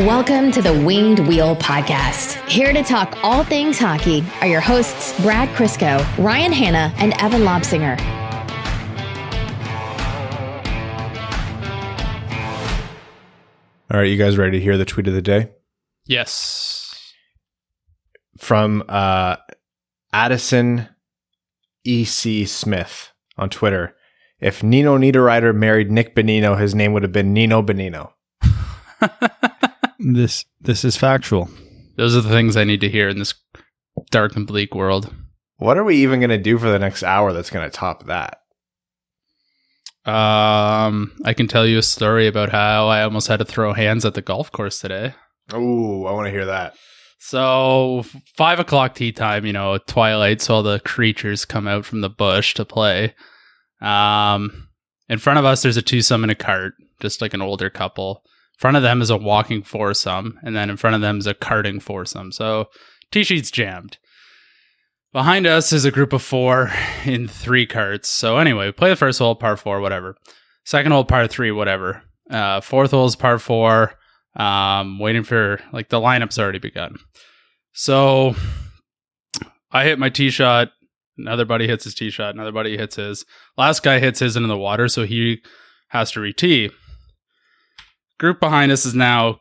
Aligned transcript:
Welcome 0.00 0.52
to 0.52 0.62
the 0.62 0.72
Winged 0.72 1.18
Wheel 1.26 1.56
Podcast. 1.56 2.36
Here 2.48 2.72
to 2.72 2.84
talk 2.84 3.18
all 3.24 3.42
things 3.42 3.80
hockey 3.80 4.22
are 4.40 4.46
your 4.46 4.60
hosts, 4.60 5.20
Brad 5.22 5.48
Crisco, 5.56 5.98
Ryan 6.18 6.52
Hanna, 6.52 6.94
and 6.98 7.14
Evan 7.20 7.42
Lobsinger. 7.42 7.98
All 13.90 13.98
right, 13.98 14.08
you 14.08 14.16
guys 14.16 14.38
ready 14.38 14.58
to 14.58 14.62
hear 14.62 14.78
the 14.78 14.84
tweet 14.84 15.08
of 15.08 15.14
the 15.14 15.20
day? 15.20 15.50
Yes. 16.06 17.12
From 18.38 18.84
uh, 18.88 19.38
Addison 20.12 20.88
E.C. 21.82 22.44
Smith 22.46 23.10
on 23.36 23.50
Twitter. 23.50 23.96
If 24.38 24.62
Nino 24.62 24.96
Niederreiter 24.96 25.52
married 25.52 25.90
Nick 25.90 26.14
Bonino, 26.14 26.56
his 26.56 26.72
name 26.72 26.92
would 26.92 27.02
have 27.02 27.10
been 27.10 27.32
Nino 27.32 27.62
Bonino. 27.62 28.12
This 29.98 30.44
this 30.60 30.84
is 30.84 30.96
factual. 30.96 31.50
Those 31.96 32.16
are 32.16 32.20
the 32.20 32.28
things 32.28 32.56
I 32.56 32.64
need 32.64 32.80
to 32.82 32.88
hear 32.88 33.08
in 33.08 33.18
this 33.18 33.34
dark 34.10 34.36
and 34.36 34.46
bleak 34.46 34.74
world. 34.74 35.12
What 35.56 35.76
are 35.76 35.84
we 35.84 35.96
even 35.96 36.20
going 36.20 36.30
to 36.30 36.38
do 36.38 36.56
for 36.58 36.70
the 36.70 36.78
next 36.78 37.02
hour 37.02 37.32
that's 37.32 37.50
going 37.50 37.68
to 37.68 37.76
top 37.76 38.06
that? 38.06 38.38
Um, 40.04 41.12
I 41.24 41.34
can 41.34 41.48
tell 41.48 41.66
you 41.66 41.78
a 41.78 41.82
story 41.82 42.28
about 42.28 42.50
how 42.50 42.86
I 42.86 43.02
almost 43.02 43.26
had 43.26 43.40
to 43.40 43.44
throw 43.44 43.72
hands 43.72 44.04
at 44.04 44.14
the 44.14 44.22
golf 44.22 44.52
course 44.52 44.78
today. 44.78 45.14
Oh, 45.52 46.06
I 46.06 46.12
want 46.12 46.26
to 46.26 46.30
hear 46.30 46.46
that. 46.46 46.74
So 47.18 48.04
five 48.36 48.60
o'clock 48.60 48.94
tee 48.94 49.10
time, 49.10 49.44
you 49.44 49.52
know, 49.52 49.78
twilight, 49.78 50.40
so 50.40 50.54
all 50.54 50.62
the 50.62 50.80
creatures 50.80 51.44
come 51.44 51.66
out 51.66 51.84
from 51.84 52.00
the 52.00 52.08
bush 52.08 52.54
to 52.54 52.64
play. 52.64 53.14
Um, 53.80 54.68
in 55.08 55.18
front 55.18 55.40
of 55.40 55.44
us, 55.44 55.62
there's 55.62 55.76
a 55.76 55.82
twosome 55.82 56.22
in 56.24 56.30
a 56.30 56.36
cart, 56.36 56.74
just 57.00 57.20
like 57.20 57.34
an 57.34 57.42
older 57.42 57.68
couple. 57.68 58.22
Front 58.58 58.76
of 58.76 58.82
them 58.82 59.00
is 59.00 59.08
a 59.08 59.16
walking 59.16 59.62
foursome, 59.62 60.38
and 60.42 60.54
then 60.54 60.68
in 60.68 60.76
front 60.76 60.96
of 60.96 61.00
them 61.00 61.18
is 61.18 61.28
a 61.28 61.34
carting 61.34 61.78
foursome. 61.78 62.32
So 62.32 62.66
tee 63.12 63.22
sheets 63.22 63.52
jammed. 63.52 63.98
Behind 65.12 65.46
us 65.46 65.72
is 65.72 65.84
a 65.84 65.92
group 65.92 66.12
of 66.12 66.22
four 66.22 66.72
in 67.04 67.28
three 67.28 67.66
carts. 67.66 68.08
So 68.08 68.36
anyway, 68.36 68.66
we 68.66 68.72
play 68.72 68.90
the 68.90 68.96
first 68.96 69.20
hole, 69.20 69.36
par 69.36 69.56
four, 69.56 69.80
whatever. 69.80 70.16
Second 70.64 70.92
hole, 70.92 71.04
par 71.04 71.28
three, 71.28 71.52
whatever. 71.52 72.02
Uh, 72.30 72.60
fourth 72.60 72.90
hole 72.90 73.06
is 73.06 73.16
par 73.16 73.38
four. 73.38 73.94
Um, 74.36 74.98
waiting 74.98 75.24
for 75.24 75.60
like 75.72 75.88
the 75.88 76.00
lineup's 76.00 76.38
already 76.38 76.58
begun. 76.58 76.96
So 77.72 78.34
I 79.70 79.84
hit 79.84 79.98
my 79.98 80.10
tee 80.10 80.30
shot. 80.30 80.70
Another 81.16 81.44
buddy 81.44 81.66
hits 81.66 81.84
his 81.84 81.94
tee 81.94 82.10
shot. 82.10 82.34
Another 82.34 82.52
buddy 82.52 82.76
hits 82.76 82.96
his. 82.96 83.24
Last 83.56 83.82
guy 83.82 83.98
hits 84.00 84.20
his 84.20 84.36
into 84.36 84.48
the 84.48 84.58
water, 84.58 84.88
so 84.88 85.04
he 85.04 85.42
has 85.88 86.10
to 86.12 86.20
re-tee. 86.20 86.70
Group 88.18 88.40
behind 88.40 88.72
us 88.72 88.84
is 88.84 88.94
now 88.94 89.40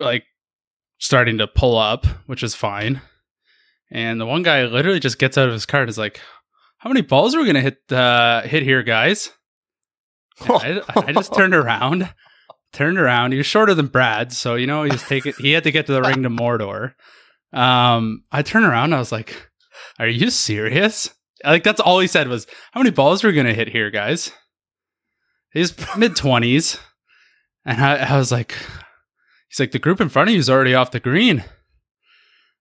like 0.00 0.24
starting 0.98 1.38
to 1.38 1.46
pull 1.46 1.76
up, 1.76 2.06
which 2.26 2.42
is 2.42 2.54
fine. 2.54 3.00
And 3.90 4.20
the 4.20 4.26
one 4.26 4.42
guy 4.42 4.64
literally 4.64 5.00
just 5.00 5.18
gets 5.18 5.38
out 5.38 5.48
of 5.48 5.52
his 5.52 5.66
car 5.66 5.80
and 5.80 5.90
is 5.90 5.98
like, 5.98 6.20
"How 6.78 6.90
many 6.90 7.00
balls 7.00 7.34
are 7.34 7.40
we 7.40 7.46
gonna 7.46 7.60
hit 7.60 7.78
uh, 7.90 8.42
hit 8.42 8.62
here, 8.62 8.82
guys?" 8.82 9.30
I, 10.40 10.82
I 10.94 11.12
just 11.12 11.34
turned 11.34 11.54
around, 11.54 12.12
turned 12.72 12.98
around. 12.98 13.32
He 13.32 13.38
was 13.38 13.46
shorter 13.46 13.74
than 13.74 13.86
Brad, 13.86 14.32
so 14.32 14.54
you 14.54 14.66
know 14.66 14.84
he 14.84 14.90
was 14.92 15.02
taking. 15.02 15.32
He 15.38 15.52
had 15.52 15.64
to 15.64 15.72
get 15.72 15.86
to 15.86 15.92
the 15.92 16.02
ring 16.02 16.22
to 16.22 16.30
Mordor. 16.30 16.94
Um, 17.52 18.24
I 18.30 18.42
turned 18.42 18.66
around. 18.66 18.92
I 18.92 18.98
was 18.98 19.12
like, 19.12 19.50
"Are 19.98 20.06
you 20.06 20.30
serious?" 20.30 21.10
Like 21.44 21.64
that's 21.64 21.80
all 21.80 21.98
he 22.00 22.06
said 22.06 22.28
was, 22.28 22.46
"How 22.72 22.80
many 22.80 22.90
balls 22.90 23.24
are 23.24 23.28
we 23.28 23.34
gonna 23.34 23.54
hit 23.54 23.68
here, 23.68 23.90
guys?" 23.90 24.32
He's 25.50 25.74
mid 25.96 26.14
twenties, 26.14 26.78
and 27.68 27.84
I, 27.84 27.96
I 27.96 28.18
was 28.18 28.32
like, 28.32 28.54
"He's 29.48 29.60
like 29.60 29.72
the 29.72 29.78
group 29.78 30.00
in 30.00 30.08
front 30.08 30.28
of 30.28 30.34
you 30.34 30.40
is 30.40 30.50
already 30.50 30.74
off 30.74 30.90
the 30.90 31.00
green." 31.00 31.44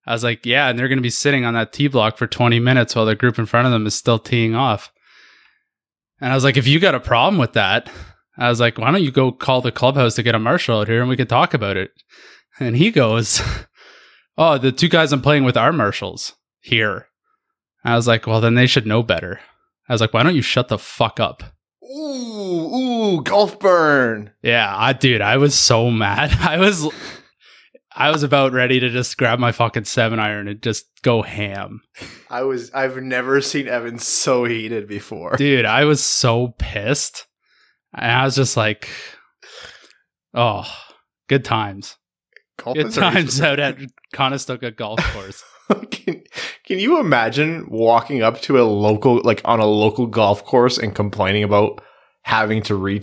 I 0.05 0.13
was 0.13 0.23
like, 0.23 0.45
"Yeah," 0.45 0.69
and 0.69 0.77
they're 0.77 0.87
gonna 0.87 1.01
be 1.01 1.09
sitting 1.09 1.45
on 1.45 1.53
that 1.55 1.73
tee 1.73 1.87
block 1.87 2.17
for 2.17 2.27
twenty 2.27 2.59
minutes 2.59 2.95
while 2.95 3.05
the 3.05 3.15
group 3.15 3.39
in 3.39 3.45
front 3.45 3.65
of 3.65 3.71
them 3.71 3.87
is 3.87 3.95
still 3.95 4.19
teeing 4.19 4.55
off. 4.55 4.91
And 6.21 6.31
I 6.31 6.35
was 6.35 6.43
like, 6.43 6.57
"If 6.57 6.67
you 6.67 6.79
got 6.79 6.95
a 6.95 6.99
problem 6.99 7.39
with 7.39 7.53
that." 7.53 7.89
I 8.37 8.49
was 8.49 8.59
like, 8.59 8.77
why 8.77 8.91
don't 8.91 9.03
you 9.03 9.11
go 9.11 9.31
call 9.31 9.61
the 9.61 9.71
clubhouse 9.71 10.15
to 10.15 10.23
get 10.23 10.35
a 10.35 10.39
marshal 10.39 10.81
out 10.81 10.87
here 10.87 10.99
and 10.99 11.09
we 11.09 11.17
could 11.17 11.29
talk 11.29 11.53
about 11.53 11.75
it? 11.75 11.91
And 12.59 12.75
he 12.75 12.91
goes, 12.91 13.41
oh, 14.37 14.57
the 14.57 14.71
two 14.71 14.89
guys 14.89 15.11
I'm 15.11 15.21
playing 15.21 15.43
with 15.43 15.57
are 15.57 15.73
marshals 15.73 16.35
here. 16.59 17.07
I 17.83 17.95
was 17.95 18.07
like, 18.07 18.27
well, 18.27 18.41
then 18.41 18.55
they 18.55 18.67
should 18.67 18.85
know 18.85 19.01
better. 19.01 19.39
I 19.89 19.93
was 19.93 20.01
like, 20.01 20.13
why 20.13 20.23
don't 20.23 20.35
you 20.35 20.41
shut 20.41 20.67
the 20.67 20.77
fuck 20.77 21.19
up? 21.19 21.43
Ooh, 21.89 22.75
ooh, 22.75 23.23
golf 23.23 23.59
burn. 23.59 24.31
Yeah, 24.41 24.73
I, 24.75 24.93
dude, 24.93 25.21
I 25.21 25.37
was 25.37 25.55
so 25.55 25.89
mad. 25.89 26.31
I 26.39 26.57
was, 26.57 26.87
I 27.95 28.11
was 28.11 28.23
about 28.23 28.51
ready 28.51 28.79
to 28.79 28.89
just 28.89 29.17
grab 29.17 29.39
my 29.39 29.51
fucking 29.51 29.85
seven 29.85 30.19
iron 30.19 30.47
and 30.47 30.61
just 30.61 30.85
go 31.01 31.21
ham. 31.21 31.81
I 32.29 32.43
was, 32.43 32.71
I've 32.71 32.97
never 32.97 33.41
seen 33.41 33.67
Evan 33.67 33.99
so 33.99 34.43
heated 34.43 34.87
before. 34.87 35.35
Dude, 35.37 35.65
I 35.65 35.85
was 35.85 36.03
so 36.03 36.55
pissed. 36.57 37.25
And 37.93 38.11
I 38.11 38.25
was 38.25 38.35
just 38.35 38.57
like, 38.57 38.89
oh, 40.33 40.65
good 41.29 41.45
times. 41.45 41.95
Golf 42.57 42.75
Good 42.75 42.93
times 42.93 43.39
out 43.39 43.59
at 43.59 43.77
Conestoga 44.13 44.71
Golf 44.71 44.99
Course. 45.13 45.43
can, 45.91 46.23
can 46.66 46.79
you 46.79 47.00
imagine 47.00 47.67
walking 47.69 48.22
up 48.22 48.41
to 48.41 48.59
a 48.59 48.63
local, 48.63 49.22
like 49.23 49.41
on 49.45 49.59
a 49.59 49.66
local 49.66 50.07
golf 50.07 50.44
course 50.45 50.78
and 50.78 50.95
complaining 50.95 51.44
about 51.44 51.81
having 52.23 52.61
to 52.63 52.75
re 52.75 53.00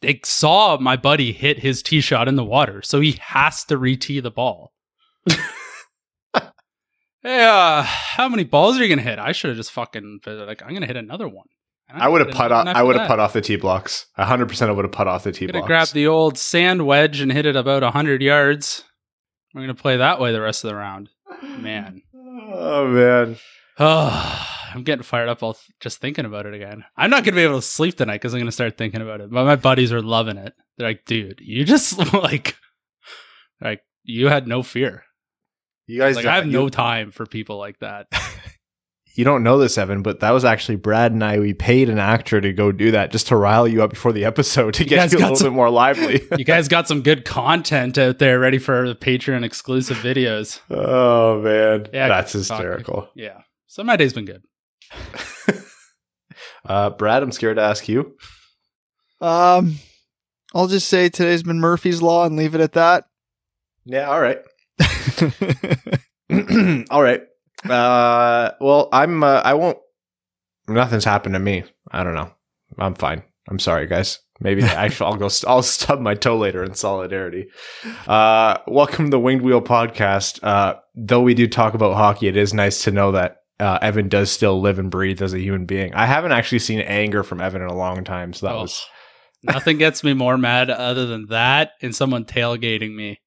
they 0.00 0.20
saw 0.24 0.78
my 0.78 0.96
buddy 0.96 1.32
hit 1.32 1.58
his 1.58 1.82
tee 1.82 2.00
shot 2.00 2.28
in 2.28 2.36
the 2.36 2.44
water, 2.44 2.82
so 2.82 3.00
he 3.00 3.18
has 3.20 3.64
to 3.64 3.76
re-tee 3.76 4.20
the 4.20 4.30
ball. 4.30 4.72
hey, 5.28 5.40
uh, 7.24 7.82
how 7.82 8.28
many 8.28 8.44
balls 8.44 8.78
are 8.78 8.82
you 8.82 8.88
gonna 8.88 9.02
hit? 9.02 9.18
I 9.18 9.32
should 9.32 9.48
have 9.48 9.56
just 9.56 9.72
fucking 9.72 10.20
like, 10.24 10.62
I'm 10.62 10.72
gonna 10.72 10.86
hit 10.86 10.96
another 10.96 11.28
one. 11.28 11.46
And 11.88 12.02
I 12.02 12.08
would 12.08 12.20
have 12.20 12.34
put 12.34 12.52
off. 12.52 12.66
I 12.66 12.82
would 12.82 12.96
have 12.96 13.08
put 13.08 13.18
off 13.18 13.32
the 13.32 13.40
tee 13.40 13.56
blocks. 13.56 14.06
hundred 14.16 14.48
percent. 14.48 14.70
I 14.70 14.74
would 14.74 14.84
have 14.84 14.92
put 14.92 15.06
off 15.08 15.24
the 15.24 15.32
tee 15.32 15.46
blocks. 15.46 15.66
grab 15.66 15.88
the 15.88 16.06
old 16.06 16.38
sand 16.38 16.86
wedge 16.86 17.20
and 17.20 17.32
hit 17.32 17.46
it 17.46 17.56
about 17.56 17.82
hundred 17.82 18.22
yards. 18.22 18.84
We're 19.54 19.62
gonna 19.62 19.74
play 19.74 19.96
that 19.96 20.20
way 20.20 20.32
the 20.32 20.40
rest 20.40 20.62
of 20.64 20.68
the 20.68 20.76
round. 20.76 21.08
Man, 21.42 22.02
Oh 22.14 22.86
man. 22.88 23.36
oh, 23.78 24.46
I'm 24.74 24.82
getting 24.82 25.02
fired 25.02 25.28
up. 25.28 25.42
All 25.42 25.54
th- 25.54 25.64
just 25.80 25.98
thinking 26.00 26.24
about 26.24 26.46
it 26.46 26.54
again. 26.54 26.84
I'm 26.96 27.10
not 27.10 27.24
gonna 27.24 27.36
be 27.36 27.42
able 27.42 27.60
to 27.60 27.66
sleep 27.66 27.96
tonight 27.96 28.16
because 28.16 28.34
I'm 28.34 28.40
gonna 28.40 28.52
start 28.52 28.76
thinking 28.76 29.00
about 29.00 29.20
it. 29.20 29.30
But 29.30 29.44
my 29.44 29.56
buddies 29.56 29.92
are 29.92 30.02
loving 30.02 30.36
it. 30.36 30.54
They're 30.76 30.88
like, 30.88 31.04
dude, 31.04 31.40
you 31.40 31.64
just 31.64 31.96
like, 32.14 32.56
like 33.60 33.82
you 34.04 34.28
had 34.28 34.46
no 34.48 34.62
fear. 34.62 35.04
You 35.86 35.98
guys, 35.98 36.16
Like 36.16 36.26
I 36.26 36.36
have 36.36 36.46
no 36.46 36.68
time 36.68 37.12
for 37.12 37.24
people 37.26 37.56
like 37.58 37.78
that. 37.80 38.06
you 39.18 39.24
don't 39.24 39.42
know 39.42 39.58
this, 39.58 39.76
Evan, 39.76 40.02
but 40.02 40.20
that 40.20 40.30
was 40.30 40.44
actually 40.44 40.76
Brad 40.76 41.10
and 41.12 41.22
I. 41.24 41.38
We 41.40 41.52
paid 41.52 41.88
an 41.88 41.98
actor 41.98 42.40
to 42.40 42.52
go 42.52 42.70
do 42.72 42.92
that 42.92 43.10
just 43.10 43.26
to 43.28 43.36
rile 43.36 43.66
you 43.66 43.82
up 43.82 43.90
before 43.90 44.12
the 44.12 44.24
episode 44.24 44.74
to 44.74 44.84
You 44.84 44.88
get 44.88 44.96
guys 44.96 45.12
you 45.12 45.18
a 45.18 45.20
little 45.20 45.36
some- 45.36 45.48
bit 45.48 45.52
more 45.54 45.70
lively. 45.70 46.22
you 46.38 46.44
guys 46.44 46.68
got 46.68 46.86
some 46.88 47.02
good 47.02 47.24
content 47.24 47.98
out 47.98 48.18
there 48.20 48.38
ready 48.38 48.58
for 48.58 48.86
the 48.88 48.94
Patreon 48.94 49.44
exclusive 49.44 49.96
videos. 49.98 50.60
oh 50.70 51.42
man, 51.42 51.88
Yeah, 51.92 52.08
that's 52.08 52.32
fuck. 52.32 52.38
hysterical. 52.38 53.08
Yeah. 53.16 53.40
So 53.66 53.82
my 53.84 53.96
day's 53.96 54.12
been 54.14 54.24
good. 54.24 54.42
Uh, 56.64 56.90
Brad, 56.90 57.22
I'm 57.22 57.32
scared 57.32 57.56
to 57.56 57.62
ask 57.62 57.88
you. 57.88 58.14
Um, 59.22 59.76
I'll 60.54 60.66
just 60.68 60.88
say 60.88 61.08
today's 61.08 61.42
been 61.42 61.60
Murphy's 61.60 62.02
Law 62.02 62.26
and 62.26 62.36
leave 62.36 62.54
it 62.54 62.60
at 62.60 62.74
that. 62.74 63.04
Yeah, 63.84 64.08
all 64.10 64.20
right. 64.20 64.38
all 66.90 67.02
right. 67.02 67.22
Uh, 67.64 68.50
well, 68.60 68.88
I'm. 68.92 69.22
Uh, 69.22 69.42
I 69.44 69.54
won't. 69.54 69.78
Nothing's 70.68 71.04
happened 71.04 71.34
to 71.34 71.38
me. 71.38 71.64
I 71.90 72.04
don't 72.04 72.14
know. 72.14 72.30
I'm 72.78 72.94
fine. 72.94 73.22
I'm 73.48 73.58
sorry, 73.58 73.86
guys. 73.86 74.18
Maybe 74.40 74.62
I'll 74.64 75.16
go. 75.16 75.28
I'll 75.46 75.62
stub 75.62 76.00
my 76.00 76.14
toe 76.14 76.36
later 76.36 76.62
in 76.62 76.74
solidarity. 76.74 77.48
Uh, 78.06 78.58
welcome 78.66 79.06
to 79.06 79.10
the 79.10 79.18
Winged 79.18 79.42
Wheel 79.42 79.62
podcast. 79.62 80.38
Uh, 80.42 80.74
though 80.94 81.22
we 81.22 81.34
do 81.34 81.46
talk 81.48 81.74
about 81.74 81.94
hockey, 81.96 82.28
it 82.28 82.36
is 82.36 82.52
nice 82.54 82.84
to 82.84 82.90
know 82.90 83.12
that 83.12 83.38
uh, 83.58 83.78
Evan 83.82 84.08
does 84.08 84.30
still 84.30 84.60
live 84.60 84.78
and 84.78 84.90
breathe 84.90 85.22
as 85.22 85.32
a 85.32 85.40
human 85.40 85.64
being. 85.66 85.92
I 85.94 86.06
haven't 86.06 86.32
actually 86.32 86.60
seen 86.60 86.80
anger 86.80 87.22
from 87.24 87.40
Evan 87.40 87.62
in 87.62 87.68
a 87.68 87.74
long 87.76 88.04
time, 88.04 88.32
so 88.32 88.46
that 88.46 88.54
Oh, 88.54 88.62
was. 88.62 88.86
nothing 89.42 89.78
gets 89.78 90.04
me 90.04 90.12
more 90.14 90.38
mad 90.38 90.70
other 90.70 91.06
than 91.06 91.26
that 91.30 91.72
and 91.82 91.96
someone 91.96 92.24
tailgating 92.24 92.94
me 92.94 93.20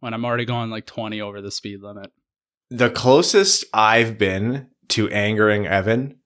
when 0.00 0.14
I'm 0.14 0.24
already 0.24 0.46
going 0.46 0.70
like 0.70 0.86
20 0.86 1.20
over 1.20 1.40
the 1.40 1.52
speed 1.52 1.80
limit. 1.82 2.10
The 2.70 2.90
closest 2.90 3.64
I've 3.72 4.18
been 4.18 4.68
to 4.88 5.08
angering 5.10 5.66
Evan 5.66 6.18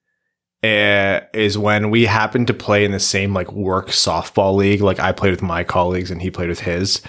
uh, 0.63 1.21
is 1.33 1.59
when 1.59 1.91
we 1.91 2.07
happened 2.07 2.47
to 2.47 2.55
play 2.55 2.85
in 2.85 2.93
the 2.93 3.01
same 3.01 3.35
like 3.35 3.53
work 3.53 3.89
softball 3.89 4.55
league. 4.57 4.81
Like 4.81 5.01
I 5.01 5.13
played 5.13 5.31
with 5.31 5.43
my 5.43 5.65
colleagues 5.65 6.11
and 6.11 6.23
he 6.23 6.31
played 6.31 6.49
with 6.49 6.61
his, 6.61 7.03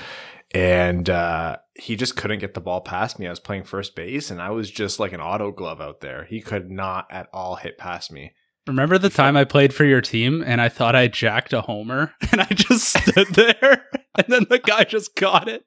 and 0.54 1.10
uh, 1.10 1.58
he 1.76 1.96
just 1.96 2.16
couldn't 2.16 2.40
get 2.40 2.54
the 2.54 2.62
ball 2.62 2.82
past 2.82 3.20
me. 3.20 3.28
I 3.28 3.32
was 3.32 3.40
playing 3.40 3.64
first 3.64 3.96
base 3.96 4.30
and 4.32 4.42
I 4.42 4.52
was 4.52 4.70
just 4.70 5.00
like 5.00 5.14
an 5.14 5.22
auto 5.22 5.52
glove 5.52 5.82
out 5.82 6.02
there. 6.02 6.26
He 6.26 6.42
could 6.42 6.70
not 6.70 7.08
at 7.10 7.28
all 7.34 7.56
hit 7.56 7.78
past 7.78 8.12
me. 8.12 8.34
Remember 8.66 8.98
the 8.98 9.10
time 9.10 9.36
I 9.36 9.44
played 9.44 9.74
for 9.74 9.84
your 9.84 10.00
team 10.00 10.44
and 10.46 10.62
I 10.62 10.70
thought 10.70 10.96
I 10.96 11.08
jacked 11.08 11.52
a 11.52 11.62
homer 11.62 12.14
and 12.32 12.42
I 12.42 12.46
just 12.46 12.90
stood 12.90 13.28
there? 13.34 13.86
and 14.16 14.28
then 14.30 14.46
the 14.50 14.60
guy 14.60 14.84
just 14.84 15.16
got 15.16 15.48
it. 15.48 15.66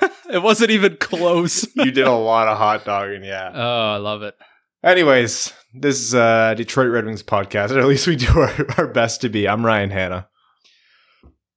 it 0.30 0.42
wasn't 0.42 0.70
even 0.70 0.96
close. 0.96 1.66
you 1.76 1.90
did 1.90 2.06
a 2.06 2.12
lot 2.12 2.48
of 2.48 2.58
hot 2.58 2.84
dogging, 2.84 3.24
yeah. 3.24 3.50
Oh, 3.54 3.94
I 3.94 3.96
love 3.96 4.22
it. 4.22 4.34
Anyways, 4.82 5.52
this 5.74 6.00
is 6.00 6.14
uh 6.14 6.54
Detroit 6.54 6.90
Red 6.90 7.04
Wings 7.04 7.22
podcast, 7.22 7.74
or 7.74 7.80
at 7.80 7.86
least 7.86 8.06
we 8.06 8.16
do 8.16 8.28
our, 8.38 8.66
our 8.78 8.86
best 8.86 9.20
to 9.22 9.28
be. 9.28 9.48
I'm 9.48 9.64
Ryan 9.64 9.90
Hanna. 9.90 10.28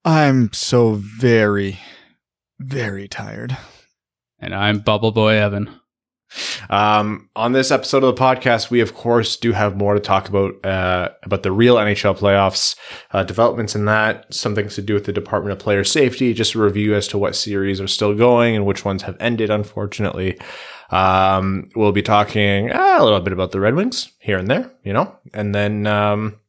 I'm 0.04 0.52
so 0.54 0.94
very, 0.94 1.80
very 2.60 3.08
tired. 3.08 3.58
And 4.40 4.56
I'm 4.56 4.80
Bubble 4.80 5.12
Boy 5.12 5.36
Evan. 5.36 5.70
Um, 6.70 7.30
on 7.36 7.52
this 7.52 7.72
episode 7.72 8.04
of 8.04 8.16
the 8.16 8.22
podcast, 8.22 8.70
we 8.70 8.82
of 8.82 8.94
course 8.94 9.38
do 9.38 9.52
have 9.52 9.78
more 9.78 9.94
to 9.94 10.00
talk 10.00 10.30
about 10.30 10.66
uh, 10.66 11.10
about 11.24 11.44
the 11.44 11.52
real 11.52 11.76
NHL 11.76 12.18
playoffs, 12.18 12.76
uh, 13.12 13.24
developments 13.24 13.76
in 13.76 13.86
that, 13.86 14.34
some 14.34 14.56
things 14.56 14.76
to 14.76 14.82
do 14.82 14.94
with 14.94 15.06
the 15.06 15.14
Department 15.14 15.54
of 15.54 15.60
Player 15.60 15.84
Safety, 15.84 16.34
just 16.34 16.56
a 16.56 16.60
review 16.60 16.96
as 16.96 17.08
to 17.10 17.18
what 17.18 17.36
series 17.36 17.82
are 17.82 17.88
still 17.88 18.14
going 18.14 18.56
and 18.56 18.66
which 18.66 18.86
ones 18.86 19.04
have 19.04 19.18
ended. 19.20 19.50
Unfortunately, 19.50 20.40
um, 20.92 21.70
we'll 21.76 21.92
be 21.92 22.02
talking 22.02 22.72
uh, 22.72 22.98
a 23.00 23.04
little 23.04 23.22
bit 23.22 23.34
about 23.34 23.52
the 23.52 23.60
Red 23.60 23.76
Wings 23.76 24.12
here 24.20 24.38
and 24.38 24.50
there, 24.50 24.72
you 24.84 24.94
know, 24.94 25.16
and 25.34 25.56
then 25.56 25.88
um, 25.88 26.41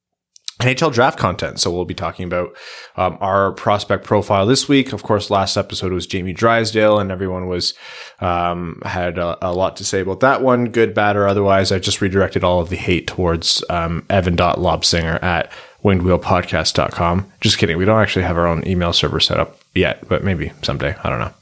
NHL 0.63 0.93
draft 0.93 1.19
content. 1.19 1.61
So 1.61 1.71
we'll 1.71 1.85
be 1.85 1.95
talking 1.95 2.25
about 2.25 2.57
um, 2.97 3.19
our 3.21 3.53
prospect 3.53 4.05
profile 4.05 4.47
this 4.47 4.69
week. 4.69 4.93
Of 4.93 5.03
course, 5.03 5.31
last 5.31 5.57
episode 5.57 5.93
was 5.93 6.07
Jamie 6.07 6.33
Drysdale, 6.33 6.99
and 6.99 7.11
everyone 7.11 7.49
was 7.49 7.75
um, 8.21 8.81
had 8.85 9.19
a, 9.19 9.37
a, 9.47 9.53
lot 9.53 9.77
to 9.77 9.85
say 9.85 10.01
about 10.01 10.21
that 10.21 10.43
one, 10.43 10.67
good, 10.67 10.95
bad, 10.95 11.17
or 11.17 11.27
otherwise. 11.27 11.73
I 11.73 11.79
just 11.79 12.01
redirected 12.01 12.45
all 12.45 12.61
of 12.61 12.69
the 12.69 12.77
hate 12.77 13.07
towards 13.07 13.65
um, 13.69 14.03
Lobsinger 14.09 15.23
at 15.23 15.51
wingedwheelpodcast.com. 15.85 17.33
Just 17.41 17.59
kidding. 17.59 17.77
We 17.77 17.85
don't 17.85 18.01
actually 18.01 18.25
have 18.25 18.39
our 18.39 18.47
own 18.47 18.67
email 18.67 18.93
server 18.93 19.21
set 19.21 19.41
up 19.41 19.59
yet, 19.75 20.07
but 20.09 20.23
maybe 20.23 20.53
someday. 20.63 20.95
I 21.03 21.09
don't 21.09 21.19
know. 21.19 21.33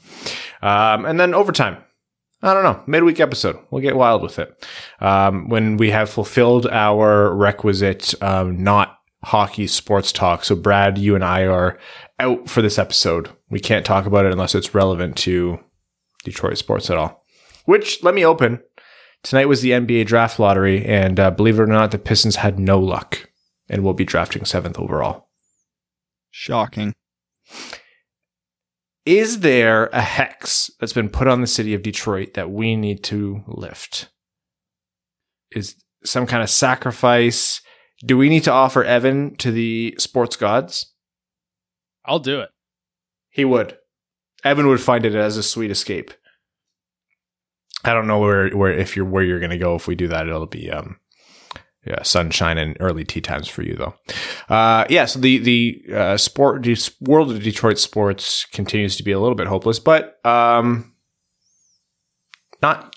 Um, 0.67 1.05
and 1.05 1.19
then 1.19 1.33
overtime. 1.33 1.77
I 2.43 2.55
don't 2.55 2.63
know. 2.63 2.81
Midweek 2.87 3.19
episode. 3.19 3.59
We'll 3.69 3.83
get 3.83 3.95
wild 3.95 4.23
with 4.23 4.39
it. 4.39 4.67
Um, 4.99 5.47
when 5.47 5.77
we 5.77 5.91
have 5.91 6.09
fulfilled 6.09 6.65
our 6.65 7.33
requisite, 7.35 8.15
um, 8.23 8.63
not 8.63 8.97
hockey 9.23 9.67
sports 9.67 10.11
talk. 10.11 10.43
So, 10.43 10.55
Brad, 10.55 10.97
you 10.97 11.15
and 11.15 11.23
I 11.23 11.45
are 11.45 11.77
out 12.19 12.49
for 12.49 12.61
this 12.61 12.79
episode. 12.79 13.29
We 13.49 13.59
can't 13.59 13.85
talk 13.85 14.05
about 14.05 14.25
it 14.25 14.31
unless 14.31 14.55
it's 14.55 14.75
relevant 14.75 15.17
to 15.17 15.59
Detroit 16.23 16.57
sports 16.57 16.89
at 16.89 16.97
all. 16.97 17.23
Which, 17.65 18.03
let 18.03 18.15
me 18.15 18.25
open. 18.25 18.61
Tonight 19.23 19.47
was 19.47 19.61
the 19.61 19.71
NBA 19.71 20.07
draft 20.07 20.39
lottery, 20.39 20.83
and 20.83 21.19
uh, 21.19 21.31
believe 21.31 21.59
it 21.59 21.61
or 21.61 21.67
not, 21.67 21.91
the 21.91 21.99
Pistons 21.99 22.37
had 22.37 22.57
no 22.57 22.79
luck 22.79 23.29
and 23.69 23.83
will 23.83 23.93
be 23.93 24.05
drafting 24.05 24.45
seventh 24.45 24.79
overall. 24.79 25.29
Shocking. 26.31 26.93
Is 29.05 29.39
there 29.39 29.87
a 29.87 30.01
hex 30.01 30.71
that's 30.79 30.93
been 30.93 31.09
put 31.09 31.27
on 31.27 31.41
the 31.41 31.47
city 31.47 31.73
of 31.73 31.81
Detroit 31.81 32.33
that 32.33 32.51
we 32.51 32.75
need 32.75 33.03
to 33.05 33.43
lift? 33.47 34.09
Is 35.51 35.75
some 36.03 36.25
kind 36.25 36.41
of 36.41 36.49
sacrifice? 36.49 37.61
Do 38.03 38.17
we 38.17 38.29
need 38.29 38.43
to 38.45 38.51
offer 38.51 38.83
Evan 38.83 39.35
to 39.37 39.51
the 39.51 39.95
sports 39.97 40.35
gods? 40.35 40.93
I'll 42.05 42.19
do 42.19 42.39
it. 42.39 42.49
He 43.29 43.45
would. 43.45 43.77
Evan 44.43 44.67
would 44.67 44.81
find 44.81 45.05
it 45.05 45.15
as 45.15 45.37
a 45.37 45.43
sweet 45.43 45.71
escape. 45.71 46.11
I 47.83 47.93
don't 47.93 48.07
know 48.07 48.19
where 48.19 48.49
where 48.49 48.71
if 48.71 48.95
you're 48.95 49.05
where 49.05 49.23
you're 49.23 49.39
going 49.39 49.51
to 49.51 49.57
go 49.57 49.75
if 49.75 49.87
we 49.87 49.95
do 49.95 50.07
that. 50.07 50.27
It'll 50.27 50.45
be 50.45 50.69
um 50.69 50.97
yeah, 51.85 52.03
sunshine 52.03 52.59
and 52.59 52.77
early 52.79 53.03
tee 53.03 53.21
times 53.21 53.47
for 53.47 53.63
you 53.63 53.75
though. 53.75 53.95
Uh, 54.53 54.85
yeah, 54.89 55.05
so 55.05 55.19
the 55.19 55.39
the 55.39 55.83
uh, 55.93 56.17
sport 56.17 56.61
the 56.61 56.91
world 57.01 57.31
of 57.31 57.41
Detroit 57.41 57.79
sports 57.79 58.45
continues 58.45 58.95
to 58.97 59.03
be 59.03 59.11
a 59.11 59.19
little 59.19 59.35
bit 59.35 59.47
hopeless, 59.47 59.79
but 59.79 60.23
um, 60.25 60.93
not 62.61 62.95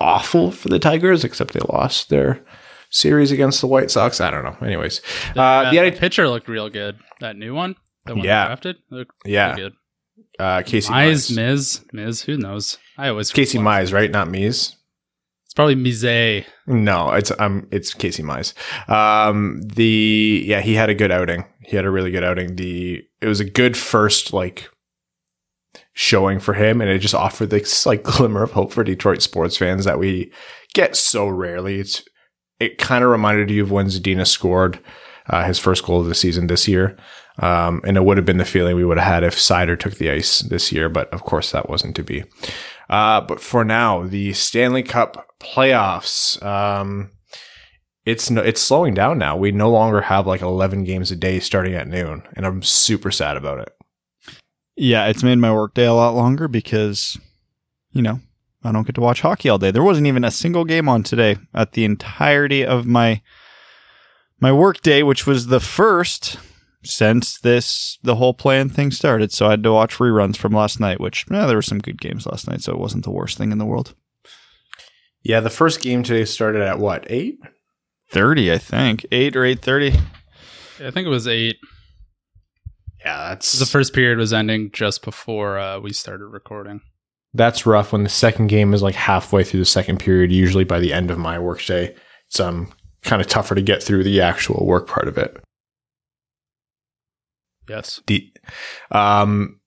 awful 0.00 0.50
for 0.50 0.68
the 0.68 0.80
Tigers, 0.80 1.22
except 1.22 1.52
they 1.52 1.60
lost 1.68 2.08
their 2.08 2.44
series 2.94 3.32
against 3.32 3.60
the 3.60 3.66
White 3.66 3.90
Sox. 3.90 4.20
I 4.20 4.30
don't 4.30 4.44
know. 4.44 4.56
Anyways, 4.64 5.02
the, 5.34 5.42
uh, 5.42 5.70
the, 5.70 5.90
the 5.90 5.96
pitcher 5.96 6.28
looked 6.28 6.48
real 6.48 6.70
good. 6.70 6.98
That 7.20 7.36
new 7.36 7.54
one, 7.54 7.76
the 8.06 8.14
one 8.14 8.24
yeah, 8.24 8.46
drafted, 8.46 8.76
yeah, 9.24 9.56
good. 9.56 9.72
Uh, 10.38 10.62
Casey 10.62 10.92
Mize, 10.92 11.34
Miz, 11.34 11.84
Miz. 11.92 12.22
Who 12.22 12.36
knows? 12.36 12.78
I 12.96 13.08
always 13.08 13.30
Casey 13.30 13.58
Mize, 13.58 13.92
right? 13.92 14.10
Not 14.10 14.28
Mize. 14.28 14.74
It's 15.44 15.54
probably 15.54 15.76
Mize. 15.76 16.46
No, 16.66 17.10
it's 17.12 17.32
um, 17.38 17.68
it's 17.70 17.92
Casey 17.94 18.22
Mize. 18.22 18.54
Um, 18.88 19.60
the 19.62 20.44
yeah, 20.46 20.60
he 20.60 20.74
had 20.74 20.88
a 20.88 20.94
good 20.94 21.10
outing. 21.10 21.44
He 21.62 21.76
had 21.76 21.84
a 21.84 21.90
really 21.90 22.10
good 22.10 22.24
outing. 22.24 22.56
The 22.56 23.02
it 23.20 23.26
was 23.26 23.40
a 23.40 23.44
good 23.44 23.76
first 23.76 24.32
like 24.32 24.68
showing 25.92 26.40
for 26.40 26.54
him, 26.54 26.80
and 26.80 26.90
it 26.90 26.98
just 26.98 27.14
offered 27.14 27.50
this 27.50 27.86
like 27.86 28.02
glimmer 28.04 28.42
of 28.42 28.52
hope 28.52 28.72
for 28.72 28.84
Detroit 28.84 29.22
sports 29.22 29.56
fans 29.56 29.84
that 29.84 29.98
we 29.98 30.32
get 30.74 30.96
so 30.96 31.26
rarely. 31.26 31.80
It's 31.80 32.04
it 32.60 32.78
kind 32.78 33.04
of 33.04 33.10
reminded 33.10 33.50
you 33.50 33.62
of 33.62 33.70
when 33.70 33.86
Zadina 33.86 34.26
scored 34.26 34.78
uh, 35.28 35.44
his 35.44 35.58
first 35.58 35.84
goal 35.84 36.00
of 36.00 36.06
the 36.06 36.14
season 36.14 36.46
this 36.46 36.68
year. 36.68 36.96
Um, 37.38 37.80
and 37.84 37.96
it 37.96 38.04
would 38.04 38.16
have 38.16 38.26
been 38.26 38.36
the 38.36 38.44
feeling 38.44 38.76
we 38.76 38.84
would 38.84 38.98
have 38.98 39.12
had 39.12 39.24
if 39.24 39.34
Seider 39.34 39.78
took 39.78 39.94
the 39.94 40.10
ice 40.10 40.40
this 40.40 40.70
year, 40.70 40.88
but 40.88 41.12
of 41.12 41.24
course 41.24 41.50
that 41.50 41.68
wasn't 41.68 41.96
to 41.96 42.04
be. 42.04 42.24
Uh, 42.88 43.20
but 43.20 43.40
for 43.40 43.64
now, 43.64 44.04
the 44.06 44.32
Stanley 44.34 44.84
Cup 44.84 45.26
playoffs, 45.40 46.40
um, 46.44 47.10
it's 48.04 48.30
no, 48.30 48.42
it's 48.42 48.60
slowing 48.60 48.94
down 48.94 49.18
now. 49.18 49.36
We 49.36 49.50
no 49.50 49.70
longer 49.70 50.02
have 50.02 50.26
like 50.26 50.42
11 50.42 50.84
games 50.84 51.10
a 51.10 51.16
day 51.16 51.40
starting 51.40 51.74
at 51.74 51.88
noon, 51.88 52.22
and 52.36 52.46
I'm 52.46 52.62
super 52.62 53.10
sad 53.10 53.36
about 53.36 53.60
it. 53.60 53.72
Yeah, 54.76 55.06
it's 55.06 55.22
made 55.22 55.38
my 55.38 55.52
workday 55.52 55.86
a 55.86 55.94
lot 55.94 56.14
longer 56.14 56.46
because, 56.46 57.18
you 57.92 58.02
know, 58.02 58.20
I 58.64 58.72
don't 58.72 58.86
get 58.86 58.94
to 58.94 59.00
watch 59.00 59.20
hockey 59.20 59.48
all 59.48 59.58
day. 59.58 59.70
There 59.70 59.82
wasn't 59.82 60.06
even 60.06 60.24
a 60.24 60.30
single 60.30 60.64
game 60.64 60.88
on 60.88 61.02
today 61.02 61.36
at 61.52 61.72
the 61.72 61.84
entirety 61.84 62.64
of 62.64 62.86
my 62.86 63.20
my 64.40 64.52
work 64.52 64.80
day, 64.80 65.02
which 65.02 65.26
was 65.26 65.46
the 65.46 65.60
first 65.60 66.38
since 66.82 67.38
this 67.38 67.98
the 68.02 68.16
whole 68.16 68.34
plan 68.34 68.68
thing 68.68 68.90
started. 68.90 69.32
So 69.32 69.46
I 69.46 69.50
had 69.50 69.62
to 69.62 69.72
watch 69.72 69.96
reruns 69.96 70.36
from 70.36 70.52
last 70.52 70.80
night, 70.80 71.00
which 71.00 71.26
eh, 71.30 71.46
there 71.46 71.56
were 71.56 71.62
some 71.62 71.78
good 71.78 72.00
games 72.00 72.26
last 72.26 72.48
night, 72.48 72.62
so 72.62 72.72
it 72.72 72.78
wasn't 72.78 73.04
the 73.04 73.10
worst 73.10 73.38
thing 73.38 73.52
in 73.52 73.58
the 73.58 73.64
world. 73.64 73.94
Yeah, 75.22 75.40
the 75.40 75.50
first 75.50 75.80
game 75.80 76.02
today 76.02 76.24
started 76.24 76.62
at 76.62 76.78
what 76.78 77.06
eight 77.10 77.38
thirty, 78.10 78.52
I 78.52 78.58
think 78.58 79.06
eight 79.12 79.36
or 79.36 79.44
eight 79.44 79.60
thirty. 79.62 79.92
I 80.80 80.90
think 80.90 81.06
it 81.06 81.10
was 81.10 81.28
eight. 81.28 81.56
Yeah, 83.00 83.28
that's 83.28 83.52
the 83.52 83.66
first 83.66 83.92
period 83.92 84.18
was 84.18 84.32
ending 84.32 84.70
just 84.72 85.04
before 85.04 85.58
uh, 85.58 85.78
we 85.78 85.92
started 85.92 86.26
recording. 86.26 86.80
That's 87.34 87.66
rough. 87.66 87.92
When 87.92 88.04
the 88.04 88.08
second 88.08 88.46
game 88.46 88.72
is 88.72 88.82
like 88.82 88.94
halfway 88.94 89.42
through 89.42 89.60
the 89.60 89.66
second 89.66 89.98
period, 89.98 90.30
usually 90.32 90.64
by 90.64 90.78
the 90.78 90.92
end 90.92 91.10
of 91.10 91.18
my 91.18 91.38
workday, 91.38 91.94
it's 92.28 92.40
um 92.40 92.72
kind 93.02 93.20
of 93.20 93.28
tougher 93.28 93.54
to 93.54 93.62
get 93.62 93.82
through 93.82 94.04
the 94.04 94.20
actual 94.20 94.64
work 94.64 94.86
part 94.86 95.08
of 95.08 95.18
it. 95.18 95.36
Yes. 97.68 98.00
The 98.06 98.32
um 98.92 99.60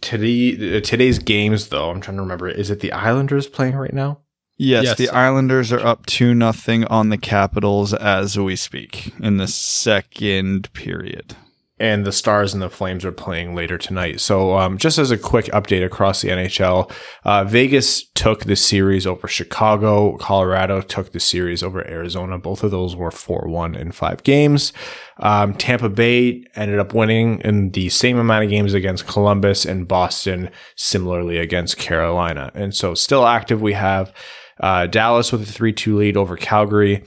today 0.00 0.80
today's 0.80 1.18
games 1.20 1.68
though, 1.68 1.90
I'm 1.90 2.00
trying 2.00 2.16
to 2.16 2.22
remember. 2.22 2.48
Is 2.48 2.70
it 2.70 2.80
the 2.80 2.92
Islanders 2.92 3.46
playing 3.46 3.76
right 3.76 3.94
now? 3.94 4.18
Yes, 4.58 4.84
yes, 4.84 4.98
the 4.98 5.08
Islanders 5.08 5.72
are 5.72 5.80
up 5.80 6.04
two 6.04 6.34
nothing 6.34 6.84
on 6.86 7.08
the 7.08 7.16
Capitals 7.16 7.94
as 7.94 8.38
we 8.38 8.56
speak 8.56 9.14
in 9.18 9.38
the 9.38 9.48
second 9.48 10.70
period 10.74 11.34
and 11.80 12.04
the 12.04 12.12
Stars 12.12 12.52
and 12.52 12.62
the 12.62 12.68
Flames 12.68 13.06
are 13.06 13.10
playing 13.10 13.54
later 13.54 13.78
tonight. 13.78 14.20
So, 14.20 14.56
um, 14.58 14.76
just 14.76 14.98
as 14.98 15.10
a 15.10 15.16
quick 15.16 15.46
update 15.46 15.84
across 15.84 16.20
the 16.20 16.28
NHL, 16.28 16.92
uh, 17.24 17.44
Vegas 17.44 18.04
took 18.04 18.44
the 18.44 18.54
series 18.54 19.06
over 19.06 19.26
Chicago. 19.26 20.18
Colorado 20.18 20.82
took 20.82 21.12
the 21.12 21.18
series 21.18 21.62
over 21.62 21.84
Arizona. 21.88 22.38
Both 22.38 22.62
of 22.62 22.70
those 22.70 22.94
were 22.94 23.10
4 23.10 23.48
1 23.48 23.74
in 23.74 23.92
five 23.92 24.22
games. 24.22 24.74
Um, 25.18 25.54
Tampa 25.54 25.88
Bay 25.88 26.44
ended 26.54 26.78
up 26.78 26.92
winning 26.92 27.40
in 27.40 27.70
the 27.70 27.88
same 27.88 28.18
amount 28.18 28.44
of 28.44 28.50
games 28.50 28.74
against 28.74 29.06
Columbus 29.06 29.64
and 29.64 29.88
Boston, 29.88 30.50
similarly 30.76 31.38
against 31.38 31.78
Carolina. 31.78 32.52
And 32.54 32.74
so, 32.74 32.94
still 32.94 33.26
active, 33.26 33.62
we 33.62 33.72
have 33.72 34.12
uh, 34.60 34.86
Dallas 34.86 35.32
with 35.32 35.42
a 35.42 35.52
3 35.52 35.72
2 35.72 35.96
lead 35.96 36.16
over 36.18 36.36
Calgary. 36.36 37.02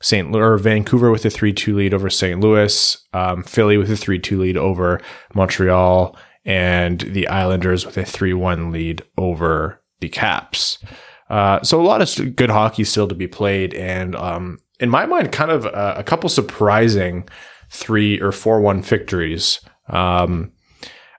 St. 0.00 0.30
Louis 0.30 0.42
or 0.42 0.58
Vancouver 0.58 1.10
with 1.10 1.24
a 1.24 1.28
3-2 1.28 1.74
lead 1.74 1.94
over 1.94 2.08
St. 2.08 2.40
Louis, 2.40 2.96
um, 3.12 3.42
Philly 3.42 3.76
with 3.76 3.90
a 3.90 3.94
3-2 3.94 4.38
lead 4.38 4.56
over 4.56 5.00
Montreal, 5.34 6.16
and 6.44 7.00
the 7.00 7.26
Islanders 7.28 7.84
with 7.84 7.96
a 7.96 8.02
3-1 8.02 8.72
lead 8.72 9.02
over 9.16 9.82
the 10.00 10.08
Caps. 10.08 10.78
Uh, 11.28 11.62
so 11.62 11.80
a 11.80 11.82
lot 11.82 12.00
of 12.00 12.36
good 12.36 12.50
hockey 12.50 12.84
still 12.84 13.08
to 13.08 13.14
be 13.14 13.26
played, 13.26 13.74
and 13.74 14.14
um, 14.16 14.58
in 14.80 14.88
my 14.88 15.04
mind, 15.04 15.32
kind 15.32 15.50
of 15.50 15.66
a, 15.66 15.96
a 15.98 16.02
couple 16.04 16.28
surprising 16.28 17.28
three 17.70 18.20
or 18.20 18.32
four-one 18.32 18.82
victories. 18.82 19.60
Um, 19.88 20.52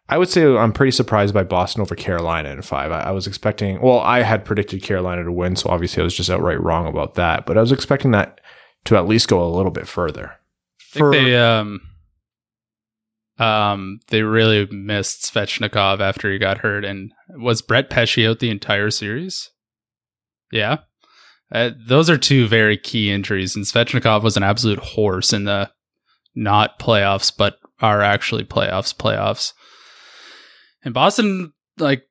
I 0.07 0.17
would 0.17 0.29
say 0.29 0.43
I'm 0.43 0.74
pretty 0.74 0.91
surprised 0.91 1.36
by 1.36 1.43
Boston 1.43 1.81
over 1.81 1.93
Carolina 1.93 2.50
in 2.50 2.63
five. 2.63 2.91
I, 2.91 3.01
I, 3.01 3.12
was 3.12 3.27
expecting, 3.27 3.79
well, 3.79 4.00
I 4.00 4.24
had 4.24 4.43
predicted 4.43 4.81
Carolina 4.81 5.24
to 5.24 5.31
win, 5.31 5.55
so 5.55 5.69
obviously 5.69 6.01
I 6.01 6.03
was 6.03 6.15
just 6.15 6.31
outright 6.31 6.62
wrong 6.62 6.88
about 6.88 7.13
that. 7.15 7.45
But 7.45 7.57
I 7.57 7.62
was 7.62 7.71
expecting 7.71 8.09
that 8.12 8.41
to 8.86 8.98
at 8.98 9.07
least 9.07 9.27
go 9.27 9.43
a 9.43 9.55
little 9.55 9.71
bit 9.71 9.88
further. 9.88 10.38
I 10.95 11.00
think 11.00 11.12
they 11.12 11.38
um 11.38 11.81
um, 13.39 14.01
they 14.09 14.21
really 14.21 14.65
missed 14.67 15.33
Svechnikov 15.33 16.01
after 16.01 16.31
he 16.31 16.38
got 16.38 16.59
hurt. 16.59 16.83
And 16.83 17.13
was 17.29 17.62
Brett 17.62 17.89
Pesce 17.89 18.27
out 18.27 18.39
the 18.39 18.50
entire 18.50 18.91
series? 18.91 19.50
Yeah. 20.51 20.79
Uh, 21.51 21.71
those 21.88 22.09
are 22.09 22.17
two 22.17 22.48
very 22.48 22.77
key 22.77 23.09
injuries. 23.09 23.55
And 23.55 23.65
Svechnikov 23.65 24.24
was 24.24 24.36
an 24.36 24.43
absolute 24.43 24.79
horse 24.79 25.31
in 25.31 25.45
the 25.45 25.71
not 26.36 26.79
playoffs, 26.79 27.31
but 27.36 27.57
are 27.81 28.01
actually 28.01 28.43
playoffs, 28.43 28.93
playoffs. 28.93 29.53
And 30.83 30.93
Boston, 30.93 31.53
like, 31.77 32.03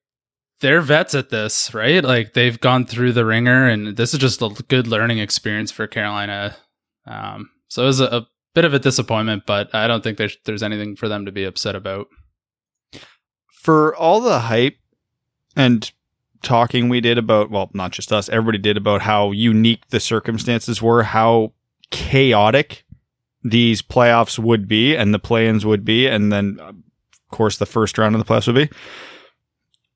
they're 0.61 0.81
vets 0.81 1.15
at 1.15 1.31
this, 1.31 1.73
right? 1.75 2.03
Like, 2.03 2.33
they've 2.33 2.59
gone 2.59 2.85
through 2.85 3.13
the 3.13 3.25
wringer, 3.25 3.69
and 3.69 3.97
this 3.97 4.13
is 4.13 4.21
just 4.21 4.43
a 4.43 4.49
good 4.69 4.87
learning 4.87 5.19
experience 5.19 5.71
for 5.71 5.87
Carolina. 5.87 6.57
Um, 7.07 7.51
so 7.69 7.85
it 7.85 7.87
was 7.87 8.01
a, 8.01 8.07
a 8.07 8.27
bit 8.55 8.65
of 8.65 8.75
a 8.75 8.79
disappointment, 8.79 9.45
but 9.47 9.75
I 9.75 9.87
don't 9.87 10.03
think 10.03 10.19
there's 10.19 10.37
there's 10.45 10.63
anything 10.63 10.97
for 10.97 11.09
them 11.09 11.27
to 11.27 11.33
be 11.33 11.45
upset 11.45 11.77
about. 11.77 12.09
For 13.51 13.95
all 13.95 14.21
the 14.21 14.41
hype 14.41 14.79
and 15.57 15.91
talking 16.43 16.89
we 16.89 17.01
did 17.01 17.19
about, 17.19 17.51
well, 17.51 17.71
not 17.73 17.93
just 17.93 18.13
us, 18.13 18.29
everybody 18.29 18.59
did 18.59 18.77
about 18.77 19.03
how 19.03 19.31
unique 19.33 19.89
the 19.91 20.01
circumstances 20.01 20.81
were, 20.81 21.03
how 21.03 21.53
chaotic 21.91 22.85
these 23.43 23.83
playoffs 23.83 24.39
would 24.39 24.69
be 24.69 24.97
and 24.97 25.13
the 25.15 25.19
play-ins 25.19 25.65
would 25.65 25.85
be, 25.85 26.07
and 26.07 26.33
then 26.33 26.59
of 26.61 26.75
course 27.31 27.59
the 27.59 27.67
first 27.67 27.99
round 27.99 28.15
of 28.15 28.25
the 28.25 28.25
playoffs 28.25 28.47
would 28.47 28.57
be. 28.57 28.77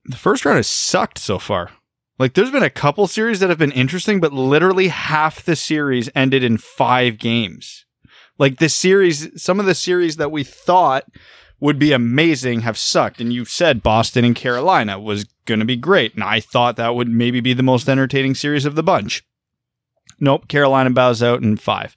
The 0.04 0.16
first 0.16 0.44
round 0.44 0.56
has 0.56 0.66
sucked 0.66 1.18
so 1.18 1.38
far. 1.38 1.70
Like 2.18 2.34
there's 2.34 2.50
been 2.50 2.62
a 2.62 2.70
couple 2.70 3.06
series 3.06 3.40
that 3.40 3.50
have 3.50 3.58
been 3.58 3.72
interesting, 3.72 4.20
but 4.20 4.32
literally 4.32 4.88
half 4.88 5.44
the 5.44 5.56
series 5.56 6.10
ended 6.14 6.44
in 6.44 6.58
five 6.58 7.18
games. 7.18 7.84
Like 8.38 8.58
the 8.58 8.68
series, 8.68 9.42
some 9.42 9.60
of 9.60 9.66
the 9.66 9.74
series 9.74 10.16
that 10.16 10.32
we 10.32 10.44
thought 10.44 11.04
would 11.60 11.78
be 11.78 11.92
amazing 11.92 12.60
have 12.60 12.76
sucked. 12.76 13.20
And 13.20 13.32
you 13.32 13.44
said 13.44 13.82
Boston 13.82 14.24
and 14.24 14.34
Carolina 14.34 14.98
was 14.98 15.24
going 15.46 15.60
to 15.60 15.66
be 15.66 15.76
great. 15.76 16.14
And 16.14 16.24
I 16.24 16.40
thought 16.40 16.76
that 16.76 16.94
would 16.94 17.08
maybe 17.08 17.40
be 17.40 17.54
the 17.54 17.62
most 17.62 17.88
entertaining 17.88 18.34
series 18.34 18.66
of 18.66 18.74
the 18.74 18.82
bunch. 18.82 19.24
Nope. 20.18 20.48
Carolina 20.48 20.90
bows 20.90 21.22
out 21.22 21.42
in 21.42 21.56
five. 21.56 21.96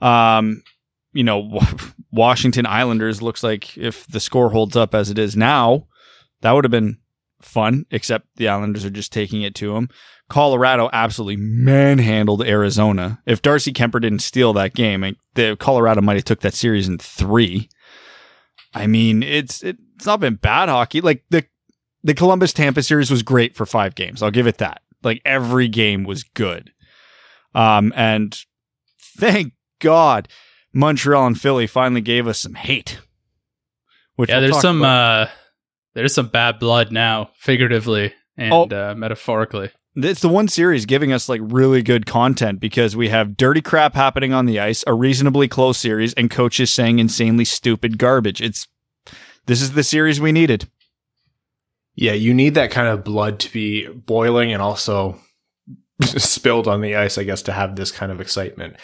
Um, 0.00 0.62
you 1.12 1.24
know, 1.24 1.60
Washington 2.12 2.66
Islanders 2.66 3.22
looks 3.22 3.42
like 3.42 3.76
if 3.78 4.06
the 4.06 4.20
score 4.20 4.50
holds 4.50 4.76
up 4.76 4.94
as 4.94 5.10
it 5.10 5.18
is 5.18 5.34
now, 5.34 5.86
that 6.42 6.52
would 6.52 6.64
have 6.64 6.70
been 6.70 6.98
fun, 7.44 7.86
except 7.90 8.26
the 8.36 8.48
Islanders 8.48 8.84
are 8.84 8.90
just 8.90 9.12
taking 9.12 9.42
it 9.42 9.54
to 9.56 9.74
them. 9.74 9.88
Colorado 10.28 10.88
absolutely 10.92 11.36
manhandled 11.36 12.42
Arizona. 12.42 13.20
If 13.26 13.42
Darcy 13.42 13.72
Kuemper 13.72 14.00
didn't 14.00 14.20
steal 14.20 14.52
that 14.54 14.74
game, 14.74 15.16
the 15.34 15.56
Colorado 15.58 16.00
might 16.00 16.16
have 16.16 16.24
took 16.24 16.40
that 16.40 16.54
series 16.54 16.88
in 16.88 16.98
three. 16.98 17.68
I 18.74 18.86
mean, 18.86 19.22
it's 19.22 19.62
it's 19.62 20.06
not 20.06 20.20
been 20.20 20.34
bad 20.36 20.68
hockey. 20.68 21.00
Like 21.00 21.24
the 21.30 21.44
the 22.02 22.14
Columbus 22.14 22.52
Tampa 22.52 22.82
series 22.82 23.10
was 23.10 23.22
great 23.22 23.54
for 23.54 23.66
five 23.66 23.94
games. 23.94 24.22
I'll 24.22 24.30
give 24.30 24.46
it 24.46 24.58
that. 24.58 24.82
Like 25.02 25.20
every 25.24 25.68
game 25.68 26.04
was 26.04 26.22
good. 26.22 26.72
Um, 27.54 27.92
and 27.94 28.36
thank 28.98 29.52
God 29.78 30.28
Montreal 30.72 31.26
and 31.26 31.40
Philly 31.40 31.66
finally 31.66 32.00
gave 32.00 32.26
us 32.26 32.40
some 32.40 32.54
hate. 32.54 32.98
Which 34.16 34.30
yeah, 34.30 34.40
we'll 34.40 34.50
there's 34.50 34.60
some 34.60 34.82
uh, 34.82 35.26
there's 35.94 36.14
some 36.14 36.28
bad 36.28 36.58
blood 36.58 36.92
now, 36.92 37.30
figuratively 37.38 38.12
and 38.36 38.52
oh, 38.52 38.90
uh, 38.90 38.94
metaphorically. 38.94 39.70
It's 39.96 40.20
the 40.20 40.28
one 40.28 40.48
series 40.48 40.86
giving 40.86 41.12
us 41.12 41.28
like 41.28 41.40
really 41.44 41.82
good 41.82 42.04
content 42.04 42.58
because 42.58 42.96
we 42.96 43.08
have 43.10 43.36
dirty 43.36 43.62
crap 43.62 43.94
happening 43.94 44.32
on 44.32 44.46
the 44.46 44.58
ice, 44.58 44.82
a 44.86 44.92
reasonably 44.92 45.46
close 45.46 45.78
series, 45.78 46.12
and 46.14 46.30
coaches 46.30 46.72
saying 46.72 46.98
insanely 46.98 47.44
stupid 47.44 47.96
garbage. 47.96 48.42
It's 48.42 48.66
this 49.46 49.62
is 49.62 49.72
the 49.72 49.84
series 49.84 50.20
we 50.20 50.32
needed. 50.32 50.68
Yeah, 51.94 52.12
you 52.12 52.34
need 52.34 52.54
that 52.54 52.72
kind 52.72 52.88
of 52.88 53.04
blood 53.04 53.38
to 53.40 53.52
be 53.52 53.86
boiling 53.86 54.52
and 54.52 54.60
also 54.60 55.20
spilled 56.02 56.66
on 56.66 56.80
the 56.80 56.96
ice, 56.96 57.16
I 57.16 57.22
guess, 57.22 57.42
to 57.42 57.52
have 57.52 57.76
this 57.76 57.92
kind 57.92 58.10
of 58.10 58.20
excitement. 58.20 58.76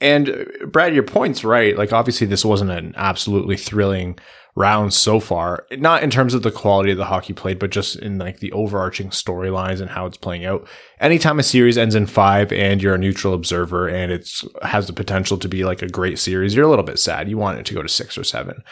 And 0.00 0.30
uh, 0.30 0.66
Brad, 0.66 0.94
your 0.94 1.02
point's 1.02 1.44
right. 1.44 1.76
Like, 1.76 1.92
obviously, 1.92 2.26
this 2.26 2.44
wasn't 2.44 2.70
an 2.70 2.94
absolutely 2.96 3.58
thrilling 3.58 4.18
rounds 4.56 4.96
so 4.96 5.18
far. 5.18 5.66
Not 5.72 6.02
in 6.02 6.10
terms 6.10 6.32
of 6.32 6.42
the 6.42 6.52
quality 6.52 6.92
of 6.92 6.96
the 6.96 7.06
hockey 7.06 7.32
played, 7.32 7.58
but 7.58 7.70
just 7.70 7.96
in 7.96 8.18
like 8.18 8.38
the 8.38 8.52
overarching 8.52 9.10
storylines 9.10 9.80
and 9.80 9.90
how 9.90 10.06
it's 10.06 10.16
playing 10.16 10.44
out. 10.44 10.66
Anytime 11.00 11.38
a 11.38 11.42
series 11.42 11.76
ends 11.76 11.94
in 11.94 12.06
five 12.06 12.52
and 12.52 12.82
you're 12.82 12.94
a 12.94 12.98
neutral 12.98 13.34
observer 13.34 13.88
and 13.88 14.12
it's 14.12 14.44
has 14.62 14.86
the 14.86 14.92
potential 14.92 15.38
to 15.38 15.48
be 15.48 15.64
like 15.64 15.82
a 15.82 15.88
great 15.88 16.18
series, 16.18 16.54
you're 16.54 16.66
a 16.66 16.70
little 16.70 16.84
bit 16.84 16.98
sad. 16.98 17.28
You 17.28 17.36
want 17.36 17.58
it 17.58 17.66
to 17.66 17.74
go 17.74 17.82
to 17.82 17.88
six 17.88 18.16
or 18.16 18.24
seven. 18.24 18.62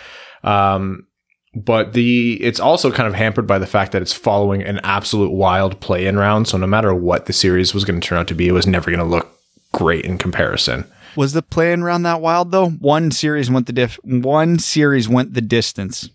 Um, 0.44 1.06
but 1.54 1.92
the 1.92 2.38
it's 2.40 2.60
also 2.60 2.90
kind 2.90 3.08
of 3.08 3.14
hampered 3.14 3.46
by 3.46 3.58
the 3.58 3.66
fact 3.66 3.92
that 3.92 4.02
it's 4.02 4.12
following 4.12 4.62
an 4.62 4.78
absolute 4.84 5.32
wild 5.32 5.80
play-in 5.80 6.16
round. 6.16 6.48
So 6.48 6.56
no 6.56 6.66
matter 6.66 6.94
what 6.94 7.26
the 7.26 7.32
series 7.32 7.74
was 7.74 7.84
going 7.84 8.00
to 8.00 8.06
turn 8.06 8.18
out 8.18 8.28
to 8.28 8.34
be, 8.34 8.48
it 8.48 8.52
was 8.52 8.66
never 8.66 8.90
going 8.90 9.02
to 9.02 9.04
look 9.04 9.28
great 9.72 10.04
in 10.04 10.16
comparison. 10.16 10.90
Was 11.16 11.32
the 11.32 11.42
play-in 11.42 11.84
round 11.84 12.06
that 12.06 12.20
wild 12.20 12.50
though? 12.50 12.70
One 12.70 13.10
series 13.10 13.50
went 13.50 13.66
the 13.66 13.72
diff. 13.72 13.98
One 14.02 14.58
series 14.58 15.08
went 15.08 15.34
the 15.34 15.40
distance. 15.40 16.08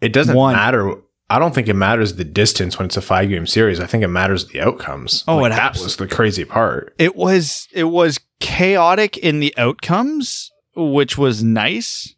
It 0.00 0.12
doesn't 0.12 0.34
one. 0.34 0.54
matter. 0.54 0.94
I 1.28 1.38
don't 1.38 1.54
think 1.54 1.68
it 1.68 1.74
matters 1.74 2.16
the 2.16 2.24
distance 2.24 2.78
when 2.78 2.86
it's 2.86 2.96
a 2.96 3.02
five 3.02 3.28
game 3.28 3.46
series. 3.46 3.78
I 3.78 3.86
think 3.86 4.02
it 4.02 4.08
matters 4.08 4.48
the 4.48 4.60
outcomes. 4.60 5.22
Oh, 5.28 5.36
like, 5.36 5.52
it 5.52 5.56
that 5.56 5.74
was 5.74 5.96
the 5.96 6.08
crazy 6.08 6.44
part. 6.44 6.94
It 6.98 7.14
was 7.14 7.68
it 7.72 7.84
was 7.84 8.18
chaotic 8.40 9.16
in 9.16 9.38
the 9.38 9.54
outcomes, 9.56 10.50
which 10.74 11.16
was 11.16 11.44
nice 11.44 12.14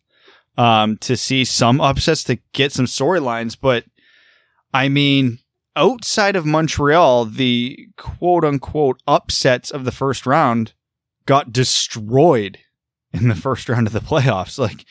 um, 0.56 0.96
to 0.98 1.16
see 1.16 1.44
some 1.44 1.80
upsets 1.80 2.24
to 2.24 2.38
get 2.52 2.72
some 2.72 2.86
storylines. 2.86 3.56
But 3.60 3.84
I 4.72 4.88
mean, 4.88 5.40
outside 5.76 6.36
of 6.36 6.46
Montreal, 6.46 7.26
the 7.26 7.88
quote 7.98 8.44
unquote 8.44 9.02
upsets 9.06 9.70
of 9.70 9.84
the 9.84 9.92
first 9.92 10.24
round 10.24 10.72
got 11.26 11.52
destroyed 11.52 12.58
in 13.12 13.28
the 13.28 13.34
first 13.46 13.68
round 13.68 13.86
of 13.86 13.92
the 13.92 14.00
playoffs. 14.00 14.58
Like 14.58 14.84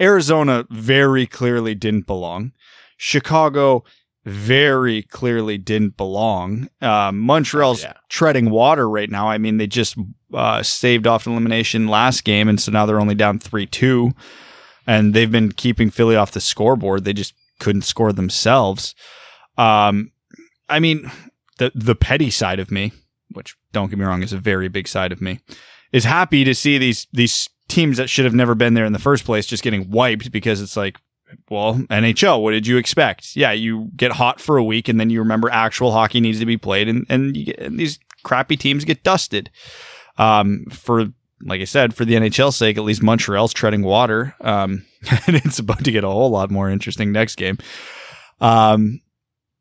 Arizona 0.00 0.66
very 0.70 1.26
clearly 1.26 1.74
didn't 1.74 2.06
belong. 2.06 2.52
Chicago 2.96 3.84
very 4.24 5.02
clearly 5.02 5.56
didn't 5.56 5.96
belong. 5.96 6.68
Uh, 6.82 7.12
Montreal's 7.12 7.82
yeah. 7.82 7.94
treading 8.08 8.50
water 8.50 8.88
right 8.88 9.10
now. 9.10 9.28
I 9.28 9.38
mean, 9.38 9.56
they 9.56 9.66
just 9.66 9.96
uh, 10.34 10.62
staved 10.62 11.06
off 11.06 11.26
elimination 11.26 11.88
last 11.88 12.24
game, 12.24 12.48
and 12.48 12.60
so 12.60 12.70
now 12.70 12.84
they're 12.84 13.00
only 13.00 13.14
down 13.14 13.38
3 13.38 13.66
2. 13.66 14.12
And 14.86 15.14
they've 15.14 15.30
been 15.30 15.52
keeping 15.52 15.90
Philly 15.90 16.16
off 16.16 16.32
the 16.32 16.40
scoreboard. 16.40 17.04
They 17.04 17.12
just 17.12 17.34
couldn't 17.58 17.82
score 17.82 18.12
themselves. 18.12 18.94
Um, 19.56 20.12
I 20.68 20.80
mean, 20.80 21.10
the 21.58 21.72
the 21.74 21.94
petty 21.94 22.30
side 22.30 22.58
of 22.58 22.70
me, 22.70 22.92
which 23.32 23.56
don't 23.72 23.90
get 23.90 23.98
me 23.98 24.04
wrong, 24.04 24.22
is 24.22 24.32
a 24.32 24.38
very 24.38 24.68
big 24.68 24.88
side 24.88 25.12
of 25.12 25.20
me, 25.20 25.40
is 25.92 26.04
happy 26.04 26.44
to 26.44 26.54
see 26.54 26.78
these 26.78 27.06
these 27.12 27.48
teams 27.68 27.98
that 27.98 28.08
should 28.08 28.24
have 28.24 28.34
never 28.34 28.54
been 28.54 28.74
there 28.74 28.86
in 28.86 28.92
the 28.92 28.98
first 28.98 29.24
place 29.24 29.46
just 29.46 29.62
getting 29.62 29.90
wiped 29.90 30.32
because 30.32 30.60
it's 30.62 30.76
like 30.76 30.98
well, 31.50 31.74
NHL, 31.74 32.42
what 32.42 32.52
did 32.52 32.66
you 32.66 32.76
expect? 32.76 33.36
Yeah, 33.36 33.52
you 33.52 33.90
get 33.96 34.12
hot 34.12 34.40
for 34.40 34.56
a 34.56 34.64
week 34.64 34.88
and 34.88 34.98
then 34.98 35.10
you 35.10 35.20
remember 35.20 35.50
actual 35.50 35.92
hockey 35.92 36.20
needs 36.20 36.40
to 36.40 36.46
be 36.46 36.56
played 36.56 36.88
and, 36.88 37.06
and, 37.08 37.34
get, 37.34 37.58
and 37.58 37.78
these 37.78 37.98
crappy 38.22 38.56
teams 38.56 38.84
get 38.84 39.02
dusted. 39.02 39.50
Um, 40.16 40.64
for, 40.70 41.06
like 41.42 41.60
I 41.60 41.64
said, 41.64 41.94
for 41.94 42.04
the 42.04 42.14
NHL 42.14 42.52
sake, 42.52 42.76
at 42.76 42.84
least 42.84 43.02
Montreal's 43.02 43.52
treading 43.52 43.82
water. 43.82 44.34
Um, 44.40 44.84
and 45.26 45.36
it's 45.36 45.58
about 45.58 45.84
to 45.84 45.92
get 45.92 46.04
a 46.04 46.08
whole 46.08 46.30
lot 46.30 46.50
more 46.50 46.70
interesting 46.70 47.12
next 47.12 47.36
game. 47.36 47.58
Um, 48.40 49.00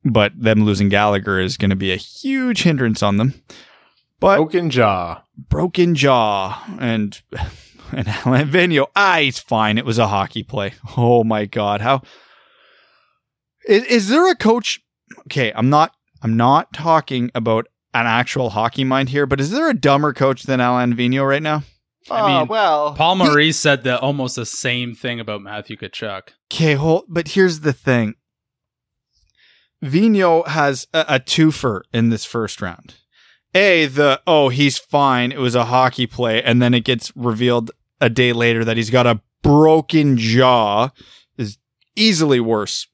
but 0.03 0.31
them 0.39 0.63
losing 0.63 0.89
Gallagher 0.89 1.39
is 1.39 1.57
going 1.57 1.69
to 1.69 1.75
be 1.75 1.91
a 1.91 1.98
huge 1.98 2.63
hindrance 2.63 3.03
on 3.03 3.17
them. 3.17 3.34
But 4.19 4.38
broken 4.38 4.69
jaw, 4.69 5.24
broken 5.38 5.95
jaw, 5.95 6.63
and 6.79 7.21
and 7.91 8.07
Alain 8.25 8.50
Vigneault, 8.50 8.88
ah, 8.95 9.17
he's 9.19 9.39
fine. 9.39 9.77
It 9.77 9.86
was 9.86 10.00
a 10.00 10.07
hockey 10.07 10.43
play. 10.43 10.74
Oh 10.97 11.24
my 11.24 11.45
god, 11.45 11.81
how 11.81 12.01
is, 13.67 13.83
is 13.86 14.09
there 14.09 14.29
a 14.29 14.36
coach? 14.36 14.79
Okay, 15.27 15.51
I'm 15.55 15.69
not. 15.69 15.93
I'm 16.24 16.36
not 16.36 16.74
talking 16.74 17.29
about 17.36 17.67
an 17.93 18.07
actual 18.07 18.50
hockey 18.50 18.83
mind 18.83 19.09
here, 19.09 19.27
but 19.27 19.39
is 19.39 19.51
there 19.51 19.69
a 19.69 19.74
dumber 19.74 20.13
coach 20.13 20.43
than 20.43 20.59
Alain 20.59 20.93
Vigneault 20.93 21.29
right 21.29 21.43
now? 21.43 21.63
I 22.09 22.27
mean, 22.27 22.41
oh, 22.41 22.45
well, 22.45 22.93
Paul 22.93 23.15
Maurice 23.15 23.59
said 23.59 23.83
the 23.83 24.00
almost 24.00 24.36
the 24.38 24.45
same 24.45 24.95
thing 24.95 25.19
about 25.19 25.41
Matthew 25.41 25.75
Tkachuk. 25.77 26.29
Okay, 26.51 26.74
hold, 26.74 27.05
but 27.07 27.29
here's 27.29 27.62
the 27.62 27.74
thing. 27.74 28.15
Vigneault 29.83 30.47
has 30.47 30.88
a, 30.93 31.05
a 31.07 31.19
twofer 31.19 31.81
in 31.93 32.09
this 32.09 32.25
first 32.25 32.62
round. 32.62 32.95
A, 33.57 33.87
the, 33.87 34.21
oh, 34.27 34.49
he's 34.49 34.77
fine. 34.77 35.31
It 35.31 35.39
was 35.39 35.55
a 35.55 35.65
hockey 35.65 36.05
play. 36.05 36.43
And 36.43 36.61
then 36.61 36.75
it 36.75 36.83
gets 36.83 37.11
revealed 37.15 37.71
a 37.99 38.07
day 38.07 38.31
later 38.31 38.63
that 38.63 38.77
he's 38.77 38.91
got 38.91 39.07
a 39.07 39.19
broken 39.41 40.15
jaw 40.15 40.89
is 41.37 41.57
easily 41.95 42.39
worse 42.39 42.87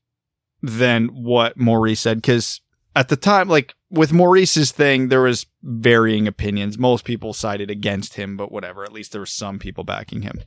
than 0.61 1.07
what 1.07 1.57
Maurice 1.57 1.99
said. 1.99 2.23
Cause 2.23 2.61
at 2.95 3.09
the 3.09 3.17
time, 3.17 3.49
like 3.49 3.75
with 3.89 4.13
Maurice's 4.13 4.71
thing, 4.71 5.09
there 5.09 5.23
was 5.23 5.47
varying 5.61 6.27
opinions. 6.27 6.77
Most 6.77 7.03
people 7.03 7.33
sided 7.33 7.69
against 7.69 8.13
him, 8.13 8.37
but 8.37 8.49
whatever. 8.49 8.85
At 8.85 8.93
least 8.93 9.11
there 9.11 9.21
were 9.21 9.25
some 9.25 9.59
people 9.59 9.83
backing 9.83 10.21
him. 10.21 10.39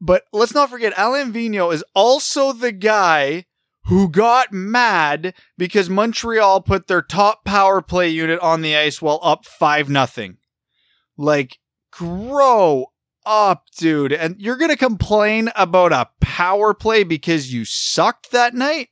But 0.00 0.22
let's 0.32 0.54
not 0.54 0.70
forget, 0.70 0.94
Alain 0.96 1.30
Vigneault 1.30 1.74
is 1.74 1.84
also 1.94 2.52
the 2.52 2.72
guy 2.72 3.44
who 3.86 4.08
got 4.08 4.52
mad 4.52 5.34
because 5.58 5.90
Montreal 5.90 6.62
put 6.62 6.86
their 6.86 7.02
top 7.02 7.44
power 7.44 7.82
play 7.82 8.08
unit 8.08 8.40
on 8.40 8.62
the 8.62 8.76
ice 8.76 9.02
while 9.02 9.20
up 9.22 9.44
5 9.44 9.88
nothing. 9.90 10.38
Like, 11.16 11.58
grow 11.92 12.86
up, 13.26 13.64
dude. 13.76 14.12
And 14.12 14.40
you're 14.40 14.56
going 14.56 14.70
to 14.70 14.76
complain 14.76 15.50
about 15.54 15.92
a 15.92 16.08
power 16.20 16.74
play 16.74 17.04
because 17.04 17.52
you 17.52 17.64
sucked 17.64 18.30
that 18.32 18.54
night? 18.54 18.88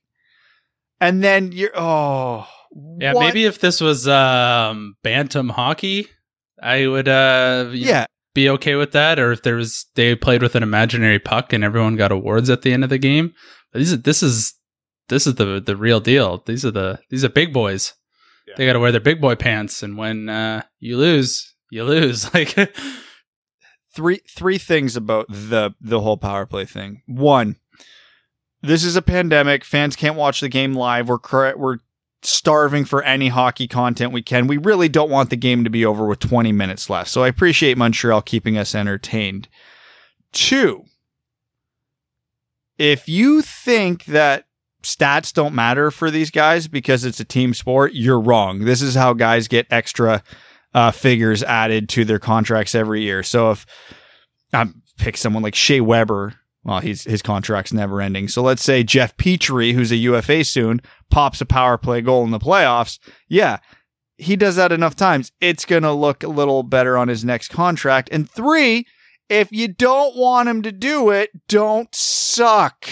And 1.00 1.22
then 1.22 1.52
you're, 1.52 1.72
oh. 1.74 2.46
Yeah, 2.98 3.12
what? 3.14 3.20
maybe 3.26 3.44
if 3.44 3.60
this 3.60 3.80
was 3.80 4.08
um, 4.08 4.96
bantam 5.02 5.50
hockey, 5.50 6.08
I 6.62 6.86
would 6.86 7.08
uh, 7.08 7.64
know, 7.64 7.70
Yeah. 7.72 8.06
be 8.34 8.48
okay 8.50 8.76
with 8.76 8.92
that. 8.92 9.18
Or 9.18 9.32
if 9.32 9.42
there 9.42 9.56
was 9.56 9.86
they 9.94 10.14
played 10.14 10.42
with 10.42 10.54
an 10.54 10.62
imaginary 10.62 11.18
puck 11.18 11.52
and 11.52 11.64
everyone 11.64 11.96
got 11.96 12.12
awards 12.12 12.48
at 12.48 12.62
the 12.62 12.72
end 12.72 12.84
of 12.84 12.90
the 12.90 12.98
game. 12.98 13.34
But 13.72 13.80
these 13.80 13.92
are, 13.92 13.96
this 13.98 14.22
is 14.22 14.54
this 15.08 15.26
is 15.26 15.34
the 15.34 15.60
the 15.60 15.76
real 15.76 16.00
deal. 16.00 16.42
These 16.46 16.64
are 16.64 16.70
the 16.70 17.00
these 17.10 17.24
are 17.24 17.28
big 17.28 17.52
boys. 17.52 17.94
Yeah. 18.46 18.54
They 18.56 18.66
got 18.66 18.72
to 18.74 18.80
wear 18.80 18.92
their 18.92 19.00
big 19.00 19.20
boy 19.20 19.34
pants, 19.36 19.82
and 19.82 19.96
when 19.96 20.28
uh, 20.28 20.62
you 20.80 20.96
lose, 20.98 21.54
you 21.70 21.84
lose. 21.84 22.30
Like 22.34 22.74
three 23.94 24.20
three 24.28 24.58
things 24.58 24.96
about 24.96 25.26
the 25.28 25.74
the 25.80 26.00
whole 26.00 26.16
power 26.16 26.46
play 26.46 26.64
thing. 26.64 27.02
One, 27.06 27.56
this 28.62 28.84
is 28.84 28.96
a 28.96 29.02
pandemic. 29.02 29.64
Fans 29.64 29.96
can't 29.96 30.16
watch 30.16 30.40
the 30.40 30.48
game 30.48 30.74
live. 30.74 31.08
We're 31.08 31.56
we're 31.56 31.78
starving 32.22 32.84
for 32.84 33.02
any 33.02 33.28
hockey 33.28 33.66
content 33.66 34.12
we 34.12 34.22
can. 34.22 34.46
We 34.46 34.56
really 34.56 34.88
don't 34.88 35.10
want 35.10 35.30
the 35.30 35.36
game 35.36 35.64
to 35.64 35.70
be 35.70 35.84
over 35.84 36.06
with 36.06 36.20
20 36.20 36.52
minutes 36.52 36.88
left. 36.88 37.10
So 37.10 37.24
I 37.24 37.28
appreciate 37.28 37.76
Montreal 37.76 38.22
keeping 38.22 38.56
us 38.56 38.74
entertained. 38.74 39.48
Two, 40.32 40.84
if 42.78 43.08
you 43.08 43.42
think 43.42 44.04
that 44.06 44.46
stats 44.82 45.32
don't 45.32 45.54
matter 45.54 45.90
for 45.90 46.10
these 46.10 46.30
guys 46.30 46.68
because 46.68 47.04
it's 47.04 47.20
a 47.20 47.24
team 47.24 47.54
sport, 47.54 47.92
you're 47.94 48.20
wrong. 48.20 48.60
This 48.60 48.82
is 48.82 48.94
how 48.94 49.12
guys 49.12 49.48
get 49.48 49.66
extra 49.70 50.22
uh, 50.74 50.90
figures 50.90 51.42
added 51.42 51.88
to 51.90 52.04
their 52.04 52.18
contracts 52.18 52.74
every 52.74 53.02
year. 53.02 53.22
So 53.22 53.50
if 53.50 53.66
I 54.52 54.68
pick 54.98 55.16
someone 55.16 55.42
like 55.42 55.54
Shea 55.54 55.80
Weber, 55.80 56.34
well, 56.64 56.80
he's 56.80 57.04
his 57.04 57.22
contract's 57.22 57.72
never 57.72 58.00
ending. 58.00 58.28
So 58.28 58.42
let's 58.42 58.62
say 58.62 58.84
Jeff 58.84 59.16
Petry, 59.16 59.72
who's 59.72 59.90
a 59.90 59.96
UFA 59.96 60.44
soon, 60.44 60.80
pops 61.10 61.40
a 61.40 61.46
power 61.46 61.76
play 61.76 62.00
goal 62.00 62.24
in 62.24 62.30
the 62.30 62.38
playoffs. 62.38 62.98
Yeah, 63.28 63.58
he 64.16 64.36
does 64.36 64.56
that 64.56 64.72
enough 64.72 64.94
times. 64.94 65.32
It's 65.40 65.64
gonna 65.64 65.92
look 65.92 66.22
a 66.22 66.28
little 66.28 66.62
better 66.62 66.96
on 66.96 67.08
his 67.08 67.24
next 67.24 67.48
contract. 67.48 68.08
And 68.12 68.30
three, 68.30 68.86
if 69.28 69.50
you 69.50 69.68
don't 69.68 70.16
want 70.16 70.48
him 70.48 70.62
to 70.62 70.72
do 70.72 71.10
it, 71.10 71.30
don't 71.48 71.92
suck. 71.94 72.88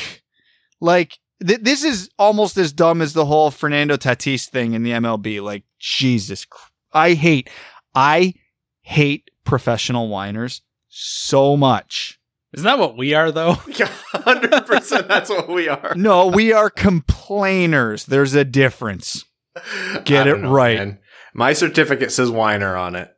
Like 0.80 1.18
th- 1.47 1.61
this 1.62 1.85
is 1.85 2.11
almost 2.18 2.56
as 2.56 2.73
dumb 2.73 3.02
as 3.02 3.12
the 3.12 3.26
whole 3.26 3.50
Fernando 3.50 3.97
Tatis 3.97 4.49
thing 4.49 4.75
in 4.75 4.82
the 4.82 4.90
MLB. 4.92 5.42
Like 5.42 5.64
Jesus, 5.78 6.44
Christ. 6.44 6.73
I 6.92 7.14
hate, 7.14 7.49
I 7.94 8.35
hate 8.82 9.30
professional 9.44 10.09
whiners 10.09 10.62
so 10.88 11.56
much. 11.56 12.18
isn't 12.52 12.64
that 12.64 12.78
what 12.78 12.97
we 12.97 13.14
are 13.14 13.30
though? 13.30 13.52
hundred 14.12 14.66
percent. 14.66 15.09
That's 15.09 15.30
what 15.30 15.49
we 15.49 15.68
are. 15.68 15.94
No, 15.94 16.26
we 16.26 16.52
are 16.52 16.70
complainers. 16.70 18.06
There's 18.06 18.35
a 18.35 18.44
difference. 18.44 19.25
Get 20.04 20.26
it 20.26 20.40
know, 20.40 20.50
right. 20.50 20.78
man. 20.78 20.99
My 21.35 21.52
certificate 21.52 22.12
says 22.12 22.30
whiner 22.30 22.76
on 22.76 22.97
it. 22.97 23.14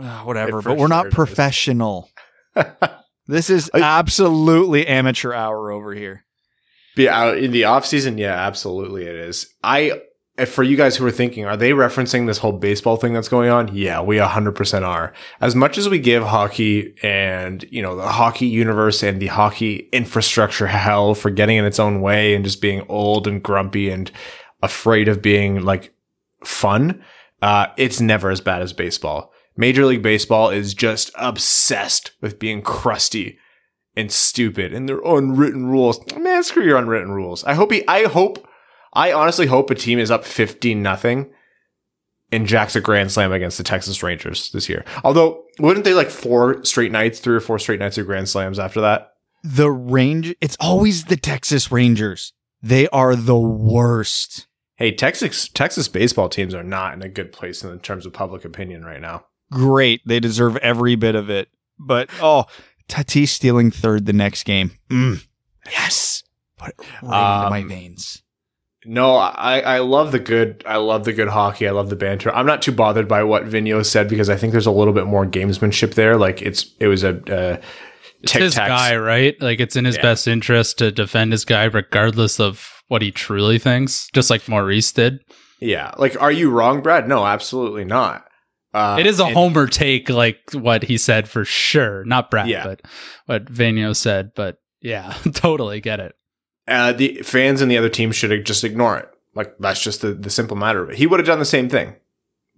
Ah, 0.00 0.22
whatever, 0.24 0.58
It 0.58 0.64
but 0.64 0.76
we're 0.76 0.88
not 0.88 1.04
sure 1.04 1.10
professional. 1.10 2.10
This 3.28 3.50
is 3.50 3.70
absolutely 3.74 4.86
amateur 4.86 5.34
hour 5.34 5.70
over 5.70 5.92
here. 5.94 6.24
Be 6.98 7.08
out 7.08 7.38
in 7.38 7.52
the 7.52 7.62
off 7.62 7.86
season, 7.86 8.18
yeah, 8.18 8.34
absolutely 8.34 9.04
it 9.04 9.14
is. 9.14 9.54
I 9.62 10.00
for 10.46 10.64
you 10.64 10.76
guys 10.76 10.96
who 10.96 11.06
are 11.06 11.12
thinking, 11.12 11.44
are 11.44 11.56
they 11.56 11.70
referencing 11.70 12.26
this 12.26 12.38
whole 12.38 12.50
baseball 12.50 12.96
thing 12.96 13.12
that's 13.12 13.28
going 13.28 13.50
on? 13.50 13.72
Yeah, 13.72 14.00
we 14.00 14.16
100% 14.16 14.82
are. 14.82 15.12
As 15.40 15.54
much 15.54 15.78
as 15.78 15.88
we 15.88 16.00
give 16.00 16.24
hockey 16.24 16.96
and, 17.04 17.64
you 17.70 17.82
know, 17.82 17.94
the 17.94 18.08
hockey 18.08 18.46
universe 18.46 19.04
and 19.04 19.22
the 19.22 19.28
hockey 19.28 19.88
infrastructure 19.92 20.66
hell 20.66 21.14
for 21.14 21.30
getting 21.30 21.56
in 21.56 21.64
its 21.64 21.78
own 21.78 22.00
way 22.00 22.34
and 22.34 22.44
just 22.44 22.60
being 22.60 22.84
old 22.88 23.28
and 23.28 23.44
grumpy 23.44 23.90
and 23.90 24.10
afraid 24.60 25.06
of 25.06 25.22
being 25.22 25.62
like 25.64 25.94
fun, 26.42 27.00
uh, 27.42 27.68
it's 27.76 28.00
never 28.00 28.28
as 28.28 28.40
bad 28.40 28.60
as 28.60 28.72
baseball. 28.72 29.32
Major 29.56 29.86
League 29.86 30.02
Baseball 30.02 30.50
is 30.50 30.74
just 30.74 31.12
obsessed 31.14 32.10
with 32.20 32.40
being 32.40 32.60
crusty 32.60 33.38
and 33.98 34.12
stupid 34.12 34.72
and 34.72 34.88
their 34.88 35.00
unwritten 35.04 35.66
rules. 35.66 36.00
Man, 36.16 36.44
screw 36.44 36.62
your 36.62 36.78
unwritten 36.78 37.10
rules. 37.10 37.42
I 37.44 37.54
hope 37.54 37.72
he, 37.72 37.86
I 37.88 38.04
hope, 38.04 38.46
I 38.94 39.12
honestly 39.12 39.46
hope 39.46 39.70
a 39.70 39.74
team 39.74 39.98
is 39.98 40.10
up 40.10 40.24
15 40.24 40.80
nothing 40.80 41.32
and 42.30 42.46
jacks 42.46 42.76
a 42.76 42.80
grand 42.80 43.10
slam 43.10 43.32
against 43.32 43.58
the 43.58 43.64
Texas 43.64 44.00
Rangers 44.00 44.52
this 44.52 44.68
year. 44.68 44.84
Although, 45.02 45.44
wouldn't 45.58 45.84
they 45.84 45.94
like 45.94 46.10
four 46.10 46.64
straight 46.64 46.92
nights, 46.92 47.18
three 47.18 47.34
or 47.34 47.40
four 47.40 47.58
straight 47.58 47.80
nights 47.80 47.98
of 47.98 48.06
grand 48.06 48.28
slams 48.28 48.60
after 48.60 48.80
that? 48.80 49.14
The 49.42 49.70
range, 49.70 50.34
it's 50.40 50.56
always 50.60 51.06
the 51.06 51.16
Texas 51.16 51.72
Rangers. 51.72 52.32
They 52.62 52.88
are 52.88 53.16
the 53.16 53.38
worst. 53.38 54.46
Hey, 54.76 54.92
Texas 54.92 55.48
Texas 55.48 55.88
baseball 55.88 56.28
teams 56.28 56.54
are 56.54 56.62
not 56.62 56.94
in 56.94 57.02
a 57.02 57.08
good 57.08 57.32
place 57.32 57.64
in 57.64 57.78
terms 57.80 58.06
of 58.06 58.12
public 58.12 58.44
opinion 58.44 58.84
right 58.84 59.00
now. 59.00 59.24
Great. 59.50 60.02
They 60.06 60.20
deserve 60.20 60.56
every 60.58 60.94
bit 60.94 61.16
of 61.16 61.30
it. 61.30 61.48
But, 61.80 62.10
oh, 62.20 62.46
Tatis 62.88 63.28
stealing 63.28 63.70
third 63.70 64.06
the 64.06 64.12
next 64.12 64.44
game. 64.44 64.72
Mm. 64.90 65.24
Yes. 65.70 66.22
Put 66.58 66.70
it 66.70 66.74
right 67.02 67.40
into 67.44 67.50
my 67.50 67.60
Um, 67.62 67.68
veins. 67.68 68.22
No, 68.86 69.16
I, 69.16 69.60
I 69.60 69.78
love 69.80 70.12
the 70.12 70.18
good 70.18 70.62
I 70.66 70.76
love 70.76 71.04
the 71.04 71.12
good 71.12 71.28
hockey. 71.28 71.68
I 71.68 71.72
love 71.72 71.90
the 71.90 71.96
banter. 71.96 72.34
I'm 72.34 72.46
not 72.46 72.62
too 72.62 72.72
bothered 72.72 73.06
by 73.08 73.22
what 73.22 73.44
Vigneault 73.44 73.84
said 73.86 74.08
because 74.08 74.30
I 74.30 74.36
think 74.36 74.52
there's 74.52 74.66
a 74.66 74.70
little 74.70 74.94
bit 74.94 75.06
more 75.06 75.26
gamesmanship 75.26 75.94
there. 75.94 76.16
Like 76.16 76.40
it's 76.40 76.74
it 76.80 76.86
was 76.86 77.04
a 77.04 77.10
uh, 77.32 77.60
It's 78.22 78.32
his 78.32 78.54
tic-tacs. 78.54 78.68
guy, 78.68 78.96
right? 78.96 79.40
Like 79.42 79.60
it's 79.60 79.76
in 79.76 79.84
his 79.84 79.96
Yeah. 79.96 80.02
best 80.02 80.26
interest 80.26 80.78
to 80.78 80.90
defend 80.90 81.32
his 81.32 81.44
guy 81.44 81.64
regardless 81.64 82.40
of 82.40 82.82
what 82.88 83.02
he 83.02 83.10
truly 83.10 83.58
thinks, 83.58 84.08
just 84.14 84.30
like 84.30 84.48
Maurice 84.48 84.90
did. 84.92 85.20
Yeah, 85.60 85.92
like 85.98 86.20
are 86.22 86.32
you 86.32 86.50
wrong, 86.50 86.80
Brad? 86.80 87.08
No, 87.08 87.26
absolutely 87.26 87.84
not. 87.84 88.24
Uh, 88.74 88.96
it 89.00 89.06
is 89.06 89.18
a 89.20 89.24
and- 89.24 89.34
homer 89.34 89.66
take, 89.66 90.08
like 90.10 90.38
what 90.52 90.82
he 90.84 90.98
said 90.98 91.28
for 91.28 91.44
sure. 91.44 92.04
Not 92.04 92.30
Brad, 92.30 92.48
Yeah. 92.48 92.64
but 92.64 92.82
what 93.26 93.44
Vigneault 93.46 93.96
said. 93.96 94.32
But 94.34 94.60
yeah, 94.80 95.14
totally 95.32 95.80
get 95.80 96.00
it. 96.00 96.14
uh, 96.66 96.92
the 96.92 97.22
fans 97.22 97.62
and 97.62 97.70
the 97.70 97.78
other 97.78 97.88
team 97.88 98.12
should 98.12 98.44
just 98.44 98.64
ignore 98.64 98.98
it. 98.98 99.08
Like 99.34 99.54
that's 99.58 99.82
just 99.82 100.02
the, 100.02 100.12
the 100.14 100.30
simple 100.30 100.56
matter 100.56 100.82
of 100.82 100.90
it. 100.90 100.96
He 100.96 101.06
would 101.06 101.18
have 101.20 101.26
done 101.26 101.38
the 101.38 101.44
same 101.44 101.68
thing. 101.68 101.94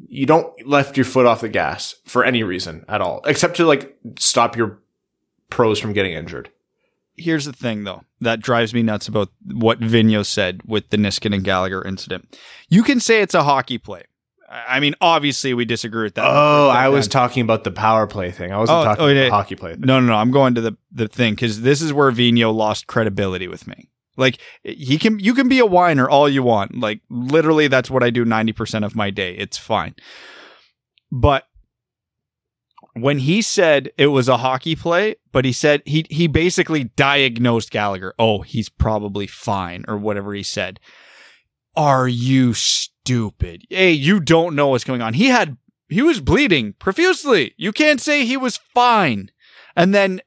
You 0.08 0.24
don't 0.26 0.66
left 0.66 0.96
your 0.96 1.04
foot 1.04 1.26
off 1.26 1.42
the 1.42 1.48
gas 1.48 1.94
for 2.06 2.24
any 2.24 2.42
reason 2.42 2.84
at 2.88 3.00
all, 3.02 3.20
except 3.26 3.56
to 3.56 3.66
like 3.66 3.96
stop 4.18 4.56
your 4.56 4.80
pros 5.50 5.78
from 5.78 5.92
getting 5.92 6.12
injured. 6.12 6.50
Here's 7.16 7.44
the 7.44 7.52
thing, 7.52 7.84
though, 7.84 8.02
that 8.22 8.40
drives 8.40 8.72
me 8.72 8.82
nuts 8.82 9.06
about 9.06 9.28
what 9.44 9.78
Vigneault 9.80 10.24
said 10.24 10.62
with 10.64 10.88
the 10.88 10.96
Niskanen 10.96 11.34
and 11.34 11.44
Gallagher 11.44 11.84
incident. 11.86 12.38
You 12.70 12.82
can 12.82 12.98
say 12.98 13.20
it's 13.20 13.34
a 13.34 13.42
hockey 13.42 13.76
play. 13.76 14.04
I 14.52 14.80
mean, 14.80 14.94
obviously, 15.00 15.54
we 15.54 15.64
disagree 15.64 16.02
with 16.02 16.14
that. 16.16 16.24
Oh, 16.26 16.68
I 16.68 16.88
was 16.88 17.06
that- 17.06 17.12
talking 17.12 17.42
about 17.42 17.62
the 17.62 17.70
power 17.70 18.06
play 18.08 18.32
thing. 18.32 18.50
I 18.52 18.58
wasn't 18.58 18.78
Oh, 18.80 18.84
talking 18.84 19.04
oh, 19.04 19.08
about 19.08 19.14
the 19.24 19.30
hockey 19.30 19.54
play 19.54 19.72
thing. 19.74 19.82
No, 19.82 20.00
no, 20.00 20.06
no. 20.06 20.14
I'm 20.14 20.32
going 20.32 20.54
to 20.56 20.60
the 20.60 20.76
the 20.90 21.06
thing 21.06 21.34
because 21.34 21.60
this 21.62 21.80
is 21.80 21.92
where 21.92 22.10
Vigneault 22.10 22.54
lost 22.54 22.86
credibility 22.88 23.46
with 23.46 23.66
me. 23.68 23.88
Like 24.16 24.38
he 24.64 24.98
can, 24.98 25.18
you 25.20 25.34
can 25.34 25.48
be 25.48 25.60
a 25.60 25.66
whiner 25.66 26.10
all 26.10 26.28
you 26.28 26.42
want. 26.42 26.76
Like 26.76 27.00
literally, 27.08 27.68
that's 27.68 27.90
what 27.90 28.02
I 28.02 28.10
do 28.10 28.24
ninety 28.24 28.52
percent 28.52 28.84
of 28.84 28.96
my 28.96 29.10
day. 29.10 29.34
It's 29.36 29.56
fine. 29.56 29.94
But 31.12 31.44
when 32.94 33.20
he 33.20 33.40
said 33.42 33.90
it 33.96 34.08
was 34.08 34.28
a 34.28 34.38
hockey 34.38 34.74
play, 34.74 35.14
but 35.32 35.44
he 35.44 35.52
said 35.52 35.80
he 35.86 36.04
he 36.10 36.26
basically 36.26 36.84
diagnosed 36.84 37.70
Gallagher. 37.70 38.14
Oh, 38.18 38.40
he's 38.42 38.68
probably 38.68 39.26
fine 39.28 39.84
or 39.86 39.96
whatever 39.96 40.34
he 40.34 40.42
said. 40.42 40.80
Are 41.80 42.08
you 42.08 42.52
stupid? 42.52 43.64
Hey, 43.70 43.92
you 43.92 44.20
don't 44.20 44.54
know 44.54 44.68
what's 44.68 44.84
going 44.84 45.00
on. 45.00 45.14
He 45.14 45.28
had 45.28 45.56
he 45.88 46.02
was 46.02 46.20
bleeding 46.20 46.74
profusely. 46.74 47.54
You 47.56 47.72
can't 47.72 48.02
say 48.02 48.26
he 48.26 48.36
was 48.36 48.58
fine. 48.74 49.30
And 49.74 49.94
then 49.94 50.20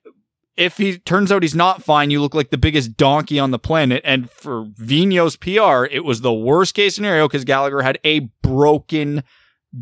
if 0.58 0.78
he 0.78 0.98
turns 0.98 1.32
out 1.32 1.44
he's 1.44 1.54
not 1.54 1.84
fine, 1.84 2.10
you 2.10 2.22
look 2.22 2.34
like 2.34 2.50
the 2.50 2.58
biggest 2.58 2.98
donkey 2.98 3.38
on 3.38 3.52
the 3.52 3.60
planet. 3.60 4.02
And 4.04 4.32
for 4.32 4.66
Vigneault's 4.66 5.36
PR, 5.36 5.86
it 5.92 6.04
was 6.04 6.22
the 6.22 6.34
worst 6.34 6.74
case 6.74 6.96
scenario 6.96 7.28
because 7.28 7.46
Gallagher 7.46 7.84
had 7.84 8.00
a 8.04 8.22
broken 8.42 9.24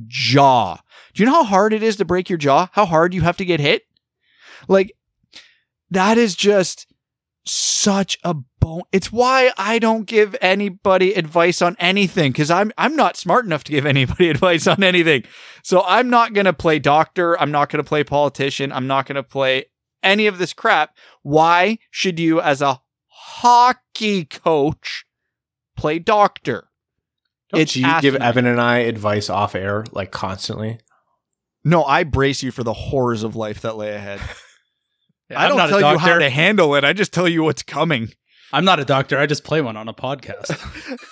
jaw. 0.08 0.76
Do 1.14 1.24
you 1.24 1.30
know 1.30 1.36
how 1.36 1.46
hard 1.46 1.72
it 1.72 1.84
is 1.84 1.96
to 1.96 2.06
break 2.06 2.30
your 2.30 2.38
jaw? 2.38 2.68
How 2.74 2.86
hard 2.86 3.14
you 3.14 3.22
have 3.22 3.38
to 3.38 3.46
get 3.46 3.62
hit? 3.62 3.84
Like, 4.68 4.92
that 5.90 6.18
is 6.18 6.36
just 6.36 6.86
such 7.46 8.18
a 8.26 8.36
bone. 8.62 8.84
It's 8.94 9.12
why 9.12 9.52
I 9.58 9.78
don't 9.80 10.06
give 10.06 10.38
anybody 10.40 11.14
advice 11.14 11.62
on 11.62 11.76
anything 11.80 12.32
because 12.32 12.50
I'm 12.50 12.72
I'm 12.78 12.96
not 12.96 13.18
smart 13.18 13.44
enough 13.44 13.66
to 13.66 13.74
give 13.74 13.86
anybody 13.86 14.30
advice 14.30 14.68
on 14.68 14.82
anything. 14.82 15.24
So 15.64 15.84
I'm 15.86 16.10
not 16.10 16.34
gonna 16.34 16.54
play 16.54 16.80
doctor. 16.80 17.38
I'm 17.42 17.52
not 17.52 17.68
gonna 17.68 17.84
play 17.84 18.06
politician. 18.06 18.72
I'm 18.72 18.88
not 18.88 19.06
gonna 19.06 19.24
play 19.24 19.66
any 20.04 20.28
of 20.28 20.38
this 20.38 20.54
crap, 20.54 20.96
why 21.22 21.78
should 21.90 22.20
you, 22.20 22.42
as 22.42 22.62
a 22.62 22.82
hockey 23.08 24.26
coach, 24.26 25.06
play 25.76 26.00
doctor? 26.00 26.70
Don't 27.52 27.62
It's 27.62 27.76
you 27.76 27.88
give. 28.02 28.16
Evan 28.16 28.46
and 28.46 28.62
I 28.62 28.80
advice 28.80 29.30
off 29.30 29.56
air 29.56 29.86
like 29.92 30.12
constantly? 30.12 30.80
No, 31.64 31.84
I 31.84 32.04
brace 32.04 32.42
you 32.42 32.52
for 32.52 32.64
the 32.64 32.74
horrors 32.74 33.24
of 33.24 33.36
life 33.36 33.62
that 33.62 33.78
lay 33.78 33.94
ahead. 33.94 34.20
I 35.36 35.48
don't 35.48 35.70
tell 35.70 35.80
you 35.80 35.98
how 35.98 36.18
to 36.18 36.30
handle 36.30 36.76
it. 36.76 36.84
I 36.84 36.94
just 36.94 37.14
tell 37.14 37.28
you 37.28 37.44
what's 37.44 37.64
coming. 37.64 38.10
I'm 38.54 38.66
not 38.66 38.80
a 38.80 38.86
doctor. 38.86 39.18
I 39.18 39.26
just 39.26 39.44
play 39.44 39.62
one 39.62 39.78
on 39.78 39.88
a 39.88 39.94
podcast. 39.94 40.50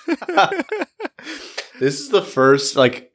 this 1.80 2.00
is 2.00 2.10
the 2.10 2.22
first 2.22 2.76
like 2.76 3.09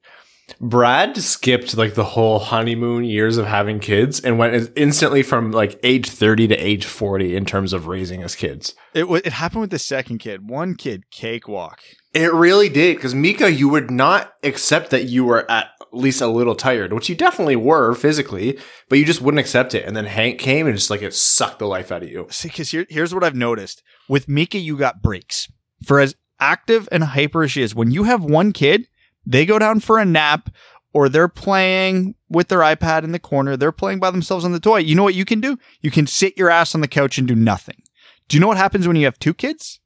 Brad 0.62 1.18
skipped 1.18 1.76
like 1.76 1.96
the 1.96 2.04
whole 2.04 2.40
honeymoon 2.40 3.04
years 3.04 3.38
of 3.38 3.46
having 3.46 3.80
kids 3.80 4.20
and 4.20 4.38
went 4.38 4.72
instantly 4.76 5.24
from 5.24 5.52
like 5.52 5.80
age 5.84 6.08
30 6.08 6.48
to 6.50 6.56
age 6.56 6.86
40 6.86 7.36
in 7.36 7.46
terms 7.46 7.74
of 7.74 7.88
raising 7.88 8.22
his 8.22 8.36
kids. 8.36 8.74
It 8.94 9.08
wa- 9.10 9.22
it 9.24 9.34
happened 9.34 9.62
with 9.62 9.72
the 9.72 9.80
second 9.80 10.20
kid. 10.20 10.50
One 10.50 10.76
kid, 10.76 11.10
cakewalk. 11.12 11.82
It 12.14 12.32
really 12.34 12.70
did 12.70 12.96
because 12.96 13.14
Mika, 13.16 13.52
you 13.52 13.68
would 13.70 13.92
not 13.92 14.34
accept 14.44 14.92
that 14.92 15.06
you 15.06 15.26
were 15.26 15.50
at 15.52 15.68
least 15.92 16.22
a 16.22 16.28
little 16.28 16.56
tired, 16.56 16.94
which 16.94 17.10
you 17.10 17.16
definitely 17.16 17.56
were 17.56 17.94
physically, 17.94 18.58
but 18.90 19.00
you 19.00 19.06
just 19.06 19.22
wouldn't 19.22 19.40
accept 19.40 19.74
it. 19.76 19.86
And 19.86 19.96
then 19.98 20.06
Hank 20.06 20.40
came 20.40 20.68
and 20.68 20.76
just 20.76 20.90
like 20.90 21.02
it 21.02 21.14
sucked 21.14 21.60
the 21.60 21.66
life 21.68 21.92
out 21.92 22.04
of 22.04 22.10
you. 22.10 22.28
See, 22.30 22.48
because 22.50 22.72
here, 22.72 22.86
here's 22.90 23.14
what 23.14 23.24
I've 23.24 23.36
noticed 23.36 23.84
with 24.08 24.30
Mika, 24.30 24.58
you 24.58 24.78
got 24.78 25.02
breaks. 25.02 25.48
For 25.86 26.00
as 26.00 26.16
active 26.40 26.88
and 26.92 27.04
hyper 27.04 27.44
as 27.44 27.52
she 27.52 27.62
is, 27.62 27.76
when 27.76 27.92
you 27.92 28.04
have 28.04 28.24
one 28.24 28.52
kid, 28.54 28.88
they 29.26 29.46
go 29.46 29.60
down 29.60 29.80
for 29.80 30.00
a 30.00 30.06
nap 30.06 30.50
or 30.94 31.10
they're 31.10 31.28
playing 31.28 32.16
with 32.30 32.48
their 32.48 32.60
iPad 32.60 33.04
in 33.04 33.12
the 33.12 33.20
corner. 33.20 33.58
They're 33.58 33.72
playing 33.72 34.00
by 34.00 34.12
themselves 34.12 34.46
on 34.46 34.54
the 34.54 34.60
toy. 34.60 34.78
You 34.78 34.96
know 34.96 35.04
what 35.04 35.14
you 35.14 35.26
can 35.26 35.42
do? 35.42 35.58
You 35.82 35.92
can 35.92 36.08
sit 36.08 36.38
your 36.38 36.50
ass 36.50 36.74
on 36.74 36.82
the 36.82 36.88
couch 36.88 37.18
and 37.18 37.28
do 37.28 37.36
nothing. 37.36 37.82
Do 38.28 38.38
you 38.38 38.42
know 38.42 38.48
what 38.48 38.58
happens 38.58 38.88
when 38.88 38.96
you 38.96 39.06
have 39.06 39.20
two 39.20 39.34
kids? 39.34 39.80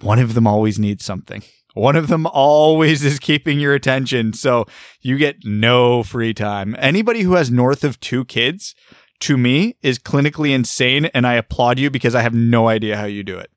One 0.00 0.18
of 0.18 0.34
them 0.34 0.46
always 0.46 0.78
needs 0.78 1.04
something. 1.04 1.42
One 1.74 1.96
of 1.96 2.08
them 2.08 2.26
always 2.26 3.04
is 3.04 3.18
keeping 3.18 3.60
your 3.60 3.74
attention. 3.74 4.32
So 4.32 4.66
you 5.00 5.18
get 5.18 5.44
no 5.44 6.02
free 6.02 6.34
time. 6.34 6.74
Anybody 6.78 7.20
who 7.22 7.34
has 7.34 7.50
north 7.50 7.84
of 7.84 8.00
two 8.00 8.24
kids, 8.24 8.74
to 9.20 9.36
me, 9.36 9.76
is 9.82 9.98
clinically 9.98 10.52
insane. 10.52 11.06
And 11.06 11.26
I 11.26 11.34
applaud 11.34 11.78
you 11.78 11.90
because 11.90 12.14
I 12.14 12.22
have 12.22 12.34
no 12.34 12.68
idea 12.68 12.96
how 12.96 13.04
you 13.04 13.22
do 13.22 13.38
it. 13.38 13.50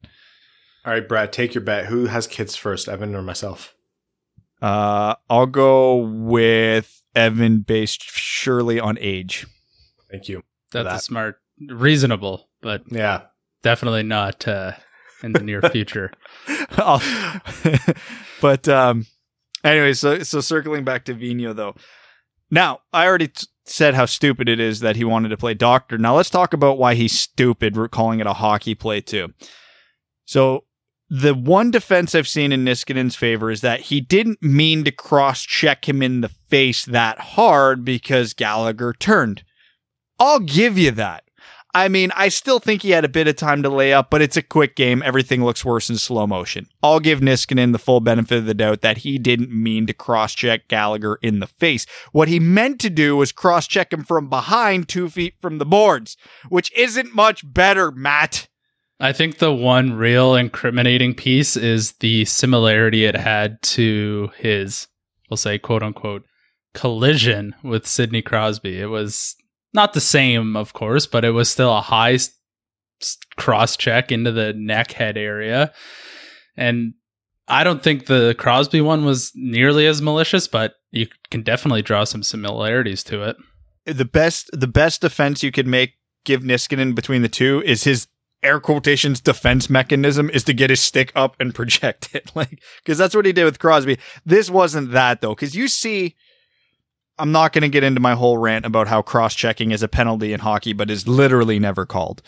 All 0.85 0.91
right, 0.91 1.07
Brad, 1.07 1.31
take 1.31 1.55
your 1.55 1.63
bet. 1.63 1.85
Who 1.85 2.07
has 2.07 2.27
kids 2.27 2.55
first, 2.55 2.89
Evan 2.89 3.15
or 3.15 3.21
myself? 3.21 3.73
Uh, 4.63 5.15
I'll 5.29 5.45
go 5.45 5.97
with 5.97 7.03
Evan 7.15 7.59
based 7.59 8.01
surely 8.03 8.79
on 8.79 8.97
age. 9.01 9.45
Thank 10.09 10.29
you. 10.29 10.43
That's 10.71 10.85
that. 10.87 10.95
a 10.95 10.99
smart, 10.99 11.39
reasonable, 11.67 12.49
but 12.61 12.83
Yeah. 12.89 13.23
definitely 13.61 14.03
not 14.03 14.47
uh, 14.47 14.71
in 15.21 15.33
the 15.33 15.41
near 15.41 15.61
future. 15.61 16.11
I'll- 16.77 17.01
but 18.41 18.67
um, 18.69 19.05
anyway, 19.63 19.93
so 19.93 20.23
so 20.23 20.39
circling 20.39 20.83
back 20.85 21.05
to 21.05 21.13
Vigneault 21.13 21.55
though. 21.57 21.75
Now 22.49 22.79
I 22.93 23.05
already 23.05 23.27
t- 23.29 23.47
said 23.65 23.95
how 23.95 24.05
stupid 24.05 24.47
it 24.49 24.59
is 24.59 24.79
that 24.79 24.95
he 24.95 25.03
wanted 25.03 25.29
to 25.29 25.37
play 25.37 25.53
doctor. 25.53 25.97
Now 25.97 26.15
let's 26.15 26.29
talk 26.29 26.53
about 26.53 26.77
why 26.77 26.95
he's 26.95 27.17
stupid. 27.19 27.75
We're 27.75 27.87
calling 27.89 28.19
it 28.21 28.27
a 28.27 28.33
hockey 28.33 28.75
play 28.75 29.01
too. 29.01 29.33
So 30.25 30.63
the 31.15 31.35
one 31.35 31.69
defense 31.69 32.15
I've 32.15 32.27
seen 32.27 32.51
in 32.51 32.65
Niskanen's 32.65 33.15
favor 33.15 33.51
is 33.51 33.61
that 33.61 33.81
he 33.81 34.01
didn't 34.01 34.41
mean 34.41 34.83
to 34.83 34.91
cross 34.91 35.43
check 35.43 35.87
him 35.87 36.01
in 36.01 36.21
the 36.21 36.29
face 36.29 36.85
that 36.85 37.19
hard 37.19 37.85
because 37.85 38.33
Gallagher 38.33 38.93
turned. 38.93 39.43
I'll 40.19 40.39
give 40.39 40.75
you 40.75 40.89
that. 40.89 41.23
I 41.75 41.87
mean, 41.87 42.11
I 42.15 42.29
still 42.29 42.57
think 42.57 42.81
he 42.81 42.91
had 42.91 43.05
a 43.05 43.09
bit 43.09 43.27
of 43.27 43.35
time 43.35 43.61
to 43.61 43.69
lay 43.69 43.93
up, 43.93 44.09
but 44.09 44.23
it's 44.23 44.37
a 44.37 44.41
quick 44.41 44.75
game. 44.75 45.03
Everything 45.05 45.43
looks 45.43 45.63
worse 45.63 45.87
in 45.87 45.99
slow 45.99 46.25
motion. 46.25 46.67
I'll 46.81 46.99
give 46.99 47.19
Niskanen 47.19 47.73
the 47.73 47.79
full 47.79 47.99
benefit 47.99 48.39
of 48.39 48.45
the 48.45 48.55
doubt 48.55 48.81
that 48.81 48.99
he 48.99 49.19
didn't 49.19 49.51
mean 49.51 49.85
to 49.85 49.93
cross 49.93 50.33
check 50.33 50.67
Gallagher 50.67 51.19
in 51.21 51.41
the 51.41 51.47
face. 51.47 51.85
What 52.11 52.27
he 52.27 52.39
meant 52.39 52.79
to 52.81 52.89
do 52.89 53.15
was 53.15 53.31
cross 53.31 53.67
check 53.67 53.93
him 53.93 54.03
from 54.03 54.29
behind 54.29 54.89
two 54.89 55.11
feet 55.11 55.35
from 55.39 55.59
the 55.59 55.65
boards, 55.65 56.17
which 56.49 56.75
isn't 56.75 57.13
much 57.13 57.43
better, 57.53 57.91
Matt. 57.91 58.47
I 59.03 59.11
think 59.11 59.39
the 59.39 59.51
one 59.51 59.95
real 59.95 60.33
incriminating 60.33 61.13
piece 61.13 61.57
is 61.57 61.91
the 61.99 62.23
similarity 62.23 63.03
it 63.03 63.17
had 63.17 63.61
to 63.63 64.31
his, 64.37 64.87
we'll 65.29 65.35
say, 65.35 65.59
quote 65.59 65.83
unquote, 65.83 66.23
collision 66.73 67.53
with 67.65 67.85
Sidney 67.85 68.21
Crosby. 68.21 68.79
It 68.79 68.85
was 68.85 69.35
not 69.73 69.91
the 69.91 69.99
same, 69.99 70.55
of 70.55 70.71
course, 70.71 71.05
but 71.05 71.25
it 71.25 71.31
was 71.31 71.49
still 71.49 71.75
a 71.75 71.81
high 71.81 72.17
cross 73.35 73.75
check 73.75 74.09
into 74.09 74.31
the 74.31 74.53
neck 74.53 74.93
head 74.93 75.17
area. 75.17 75.73
And 76.55 76.93
I 77.49 77.65
don't 77.65 77.83
think 77.83 78.05
the 78.05 78.35
Crosby 78.37 78.79
one 78.79 79.03
was 79.03 79.33
nearly 79.35 79.85
as 79.85 80.01
malicious, 80.01 80.47
but 80.47 80.75
you 80.91 81.07
can 81.29 81.41
definitely 81.41 81.81
draw 81.81 82.05
some 82.05 82.23
similarities 82.23 83.03
to 83.03 83.23
it. 83.23 83.35
The 83.85 84.05
best, 84.05 84.49
the 84.53 84.65
best 84.65 85.01
defense 85.01 85.43
you 85.43 85.51
could 85.51 85.67
make, 85.67 85.95
give 86.23 86.41
Niskanen 86.41 86.95
between 86.95 87.21
the 87.21 87.27
two 87.27 87.61
is 87.65 87.83
his 87.83 88.07
air 88.43 88.59
quotations 88.59 89.21
defense 89.21 89.69
mechanism 89.69 90.29
is 90.29 90.43
to 90.45 90.53
get 90.53 90.69
his 90.69 90.81
stick 90.81 91.11
up 91.15 91.35
and 91.39 91.55
project 91.55 92.13
it. 92.13 92.31
Like, 92.35 92.61
cause 92.85 92.97
that's 92.97 93.15
what 93.15 93.25
he 93.25 93.33
did 93.33 93.45
with 93.45 93.59
Crosby. 93.59 93.97
This 94.25 94.49
wasn't 94.49 94.91
that 94.91 95.21
though. 95.21 95.35
Cause 95.35 95.55
you 95.55 95.67
see, 95.67 96.15
I'm 97.19 97.31
not 97.31 97.53
going 97.53 97.61
to 97.61 97.69
get 97.69 97.83
into 97.83 98.01
my 98.01 98.15
whole 98.15 98.37
rant 98.37 98.65
about 98.65 98.87
how 98.87 99.01
cross 99.01 99.35
checking 99.35 99.71
is 99.71 99.83
a 99.83 99.87
penalty 99.87 100.33
in 100.33 100.39
hockey, 100.39 100.73
but 100.73 100.89
is 100.89 101.07
literally 101.07 101.59
never 101.59 101.85
called. 101.85 102.23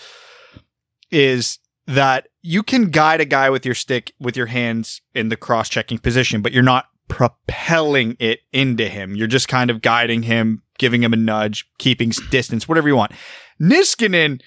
Is 1.10 1.60
that 1.88 2.28
you 2.42 2.64
can 2.64 2.90
guide 2.92 3.22
a 3.22 3.26
guy 3.26 3.50
with 3.50 3.66
your 3.66 3.76
stick, 3.76 4.14
with 4.20 4.38
your 4.38 4.46
hands 4.46 5.02
in 5.14 5.30
the 5.30 5.36
cross 5.36 5.70
checking 5.70 5.98
position, 5.98 6.42
but 6.42 6.52
you're 6.52 6.64
not 6.64 6.86
propelling 7.08 8.16
it 8.20 8.42
into 8.52 8.88
him. 8.88 9.16
You're 9.16 9.28
just 9.28 9.48
kind 9.48 9.70
of 9.70 9.82
guiding 9.82 10.24
him, 10.24 10.64
giving 10.78 11.04
him 11.04 11.14
a 11.14 11.18
nudge, 11.18 11.66
keeping 11.78 12.12
distance, 12.30 12.68
whatever 12.68 12.88
you 12.88 12.96
want. 12.96 13.12
Niskanen 13.62 14.42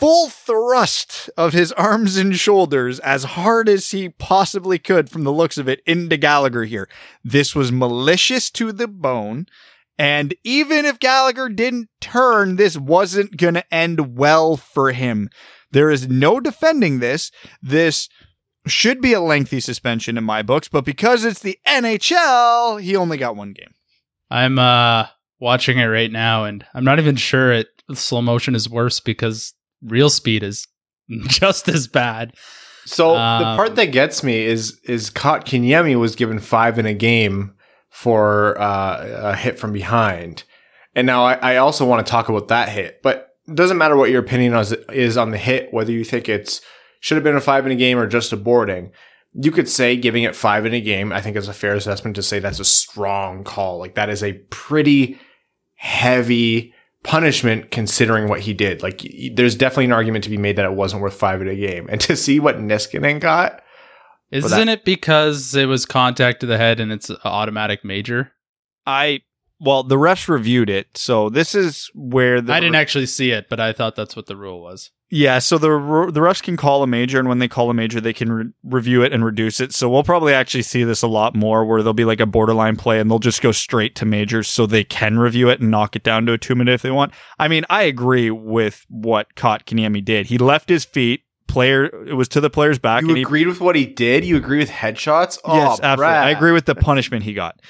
full 0.00 0.30
thrust 0.30 1.28
of 1.36 1.52
his 1.52 1.72
arms 1.72 2.16
and 2.16 2.34
shoulders 2.34 2.98
as 3.00 3.22
hard 3.22 3.68
as 3.68 3.90
he 3.90 4.08
possibly 4.08 4.78
could 4.78 5.10
from 5.10 5.24
the 5.24 5.32
looks 5.32 5.58
of 5.58 5.68
it 5.68 5.82
into 5.84 6.16
Gallagher 6.16 6.64
here. 6.64 6.88
This 7.22 7.54
was 7.54 7.70
malicious 7.70 8.50
to 8.52 8.72
the 8.72 8.88
bone. 8.88 9.44
And 9.98 10.34
even 10.42 10.86
if 10.86 10.98
Gallagher 10.98 11.50
didn't 11.50 11.90
turn, 12.00 12.56
this 12.56 12.78
wasn't 12.78 13.36
going 13.36 13.52
to 13.52 13.74
end 13.74 14.16
well 14.16 14.56
for 14.56 14.92
him. 14.92 15.28
There 15.70 15.90
is 15.90 16.08
no 16.08 16.40
defending 16.40 17.00
this. 17.00 17.30
This 17.60 18.08
should 18.66 19.02
be 19.02 19.12
a 19.12 19.20
lengthy 19.20 19.60
suspension 19.60 20.16
in 20.16 20.24
my 20.24 20.40
books, 20.40 20.68
but 20.68 20.86
because 20.86 21.26
it's 21.26 21.42
the 21.42 21.58
NHL, 21.68 22.80
he 22.80 22.96
only 22.96 23.18
got 23.18 23.36
one 23.36 23.52
game. 23.52 23.74
I'm 24.30 24.58
uh 24.58 25.08
watching 25.40 25.78
it 25.78 25.86
right 25.86 26.10
now 26.10 26.44
and 26.44 26.64
I'm 26.72 26.84
not 26.84 26.98
even 26.98 27.16
sure 27.16 27.52
it 27.52 27.68
slow 27.92 28.22
motion 28.22 28.54
is 28.54 28.68
worse 28.68 29.00
because 29.00 29.52
real 29.82 30.10
speed 30.10 30.42
is 30.42 30.66
just 31.26 31.68
as 31.68 31.86
bad. 31.88 32.34
So 32.86 33.12
the 33.12 33.20
Um, 33.20 33.56
part 33.56 33.76
that 33.76 33.86
gets 33.86 34.22
me 34.22 34.44
is 34.44 34.80
is 34.84 35.10
Kotkaniemi 35.10 35.98
was 35.98 36.16
given 36.16 36.38
five 36.38 36.78
in 36.78 36.86
a 36.86 36.94
game 36.94 37.54
for 37.90 38.60
uh, 38.60 39.30
a 39.32 39.36
hit 39.36 39.58
from 39.58 39.72
behind, 39.72 40.44
and 40.94 41.06
now 41.06 41.24
I, 41.24 41.34
I 41.34 41.56
also 41.56 41.84
want 41.84 42.04
to 42.06 42.10
talk 42.10 42.28
about 42.28 42.48
that 42.48 42.68
hit. 42.68 43.00
But 43.02 43.28
it 43.48 43.54
doesn't 43.54 43.78
matter 43.78 43.96
what 43.96 44.10
your 44.10 44.20
opinion 44.20 44.54
is, 44.54 44.72
is 44.92 45.16
on 45.16 45.30
the 45.30 45.38
hit, 45.38 45.72
whether 45.72 45.92
you 45.92 46.04
think 46.04 46.28
it's 46.28 46.60
should 47.00 47.16
have 47.16 47.24
been 47.24 47.36
a 47.36 47.40
five 47.40 47.66
in 47.66 47.72
a 47.72 47.76
game 47.76 47.98
or 47.98 48.06
just 48.06 48.32
a 48.32 48.36
boarding. 48.36 48.92
You 49.32 49.50
could 49.52 49.68
say 49.68 49.96
giving 49.96 50.22
it 50.24 50.34
five 50.34 50.66
in 50.66 50.74
a 50.74 50.80
game. 50.80 51.12
I 51.12 51.20
think 51.20 51.36
is 51.36 51.48
a 51.48 51.52
fair 51.54 51.74
assessment 51.74 52.16
to 52.16 52.22
say 52.22 52.38
that's 52.38 52.60
a 52.60 52.64
strong 52.64 53.44
call. 53.44 53.78
Like 53.78 53.94
that 53.94 54.08
is 54.10 54.22
a 54.22 54.32
pretty 54.50 55.18
heavy 55.74 56.74
punishment 57.02 57.70
considering 57.70 58.28
what 58.28 58.40
he 58.40 58.54
did. 58.54 58.82
Like 58.82 59.02
there's 59.34 59.54
definitely 59.54 59.86
an 59.86 59.92
argument 59.92 60.24
to 60.24 60.30
be 60.30 60.36
made 60.36 60.56
that 60.56 60.64
it 60.64 60.74
wasn't 60.74 61.02
worth 61.02 61.14
five 61.14 61.40
in 61.40 61.48
a 61.48 61.54
game. 61.54 61.88
And 61.90 62.00
to 62.02 62.16
see 62.16 62.40
what 62.40 62.56
Niskanen 62.58 63.20
got, 63.20 63.62
Isn't 64.30 64.68
it 64.68 64.84
because 64.84 65.54
it 65.54 65.66
was 65.66 65.86
contact 65.86 66.40
to 66.40 66.46
the 66.46 66.58
head 66.58 66.80
and 66.80 66.92
it's 66.92 67.10
an 67.10 67.18
automatic 67.24 67.84
major? 67.84 68.32
I 68.86 69.20
well, 69.62 69.82
the 69.82 69.96
refs 69.96 70.26
reviewed 70.26 70.70
it, 70.70 70.96
so 70.96 71.28
this 71.28 71.54
is 71.54 71.90
where 71.94 72.40
the 72.40 72.52
I 72.52 72.60
didn't 72.60 72.76
actually 72.76 73.06
see 73.06 73.30
it, 73.30 73.48
but 73.50 73.60
I 73.60 73.74
thought 73.74 73.94
that's 73.94 74.16
what 74.16 74.26
the 74.26 74.36
rule 74.36 74.62
was. 74.62 74.90
Yeah, 75.12 75.40
so 75.40 75.58
the 75.58 75.68
the 76.12 76.20
refs 76.20 76.40
can 76.40 76.56
call 76.56 76.84
a 76.84 76.86
major, 76.86 77.18
and 77.18 77.28
when 77.28 77.40
they 77.40 77.48
call 77.48 77.68
a 77.68 77.74
major, 77.74 78.00
they 78.00 78.12
can 78.12 78.32
re- 78.32 78.50
review 78.62 79.02
it 79.02 79.12
and 79.12 79.24
reduce 79.24 79.58
it. 79.58 79.72
So 79.74 79.90
we'll 79.90 80.04
probably 80.04 80.32
actually 80.32 80.62
see 80.62 80.84
this 80.84 81.02
a 81.02 81.08
lot 81.08 81.34
more, 81.34 81.64
where 81.64 81.82
there'll 81.82 81.94
be 81.94 82.04
like 82.04 82.20
a 82.20 82.26
borderline 82.26 82.76
play, 82.76 83.00
and 83.00 83.10
they'll 83.10 83.18
just 83.18 83.42
go 83.42 83.50
straight 83.50 83.96
to 83.96 84.04
majors, 84.06 84.46
so 84.48 84.66
they 84.66 84.84
can 84.84 85.18
review 85.18 85.48
it 85.48 85.60
and 85.60 85.68
knock 85.68 85.96
it 85.96 86.04
down 86.04 86.26
to 86.26 86.32
a 86.34 86.38
two 86.38 86.54
minute 86.54 86.74
if 86.74 86.82
they 86.82 86.92
want. 86.92 87.12
I 87.40 87.48
mean, 87.48 87.64
I 87.68 87.82
agree 87.82 88.30
with 88.30 88.86
what 88.88 89.34
Kotkaniemi 89.34 90.04
did. 90.04 90.26
He 90.26 90.38
left 90.38 90.68
his 90.68 90.84
feet. 90.84 91.22
Player, 91.48 91.86
it 92.06 92.14
was 92.14 92.28
to 92.28 92.40
the 92.40 92.48
player's 92.48 92.78
back. 92.78 93.02
you 93.02 93.08
and 93.08 93.16
he, 93.16 93.24
agreed 93.24 93.48
with 93.48 93.60
what 93.60 93.74
he 93.74 93.84
did. 93.86 94.24
You 94.24 94.36
agree 94.36 94.58
with 94.58 94.70
headshots. 94.70 95.36
Oh, 95.44 95.56
yes, 95.56 95.80
absolutely. 95.82 95.96
Brad. 95.96 96.26
I 96.28 96.30
agree 96.30 96.52
with 96.52 96.66
the 96.66 96.76
punishment 96.76 97.24
he 97.24 97.34
got. 97.34 97.60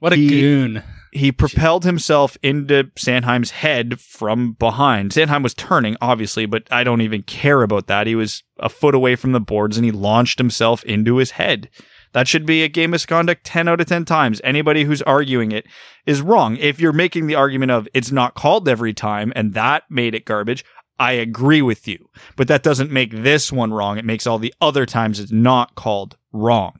What 0.00 0.12
a 0.12 0.16
He- 0.16 0.28
goon. 0.28 0.82
He 1.18 1.32
propelled 1.32 1.84
himself 1.84 2.36
into 2.42 2.84
Sanheim's 2.96 3.50
head 3.50 4.00
from 4.00 4.52
behind. 4.52 5.10
Sandheim 5.10 5.42
was 5.42 5.54
turning, 5.54 5.96
obviously, 6.00 6.46
but 6.46 6.68
I 6.70 6.84
don't 6.84 7.00
even 7.00 7.22
care 7.22 7.62
about 7.62 7.88
that. 7.88 8.06
He 8.06 8.14
was 8.14 8.44
a 8.58 8.68
foot 8.68 8.94
away 8.94 9.16
from 9.16 9.32
the 9.32 9.40
boards 9.40 9.76
and 9.76 9.84
he 9.84 9.90
launched 9.90 10.38
himself 10.38 10.84
into 10.84 11.16
his 11.16 11.32
head. 11.32 11.68
That 12.12 12.28
should 12.28 12.46
be 12.46 12.62
a 12.62 12.68
game 12.68 12.90
misconduct 12.90 13.44
10 13.44 13.68
out 13.68 13.80
of 13.80 13.86
10 13.86 14.04
times. 14.04 14.40
Anybody 14.44 14.84
who's 14.84 15.02
arguing 15.02 15.52
it 15.52 15.66
is 16.06 16.22
wrong. 16.22 16.56
If 16.56 16.80
you're 16.80 16.92
making 16.92 17.26
the 17.26 17.34
argument 17.34 17.72
of 17.72 17.88
it's 17.92 18.12
not 18.12 18.34
called 18.34 18.68
every 18.68 18.94
time 18.94 19.32
and 19.36 19.54
that 19.54 19.82
made 19.90 20.14
it 20.14 20.24
garbage, 20.24 20.64
I 20.98 21.12
agree 21.12 21.62
with 21.62 21.86
you. 21.86 22.08
But 22.36 22.48
that 22.48 22.62
doesn't 22.62 22.90
make 22.90 23.12
this 23.12 23.52
one 23.52 23.72
wrong. 23.72 23.98
It 23.98 24.04
makes 24.04 24.26
all 24.26 24.38
the 24.38 24.54
other 24.60 24.86
times 24.86 25.20
it's 25.20 25.32
not 25.32 25.74
called 25.74 26.16
wrong. 26.32 26.77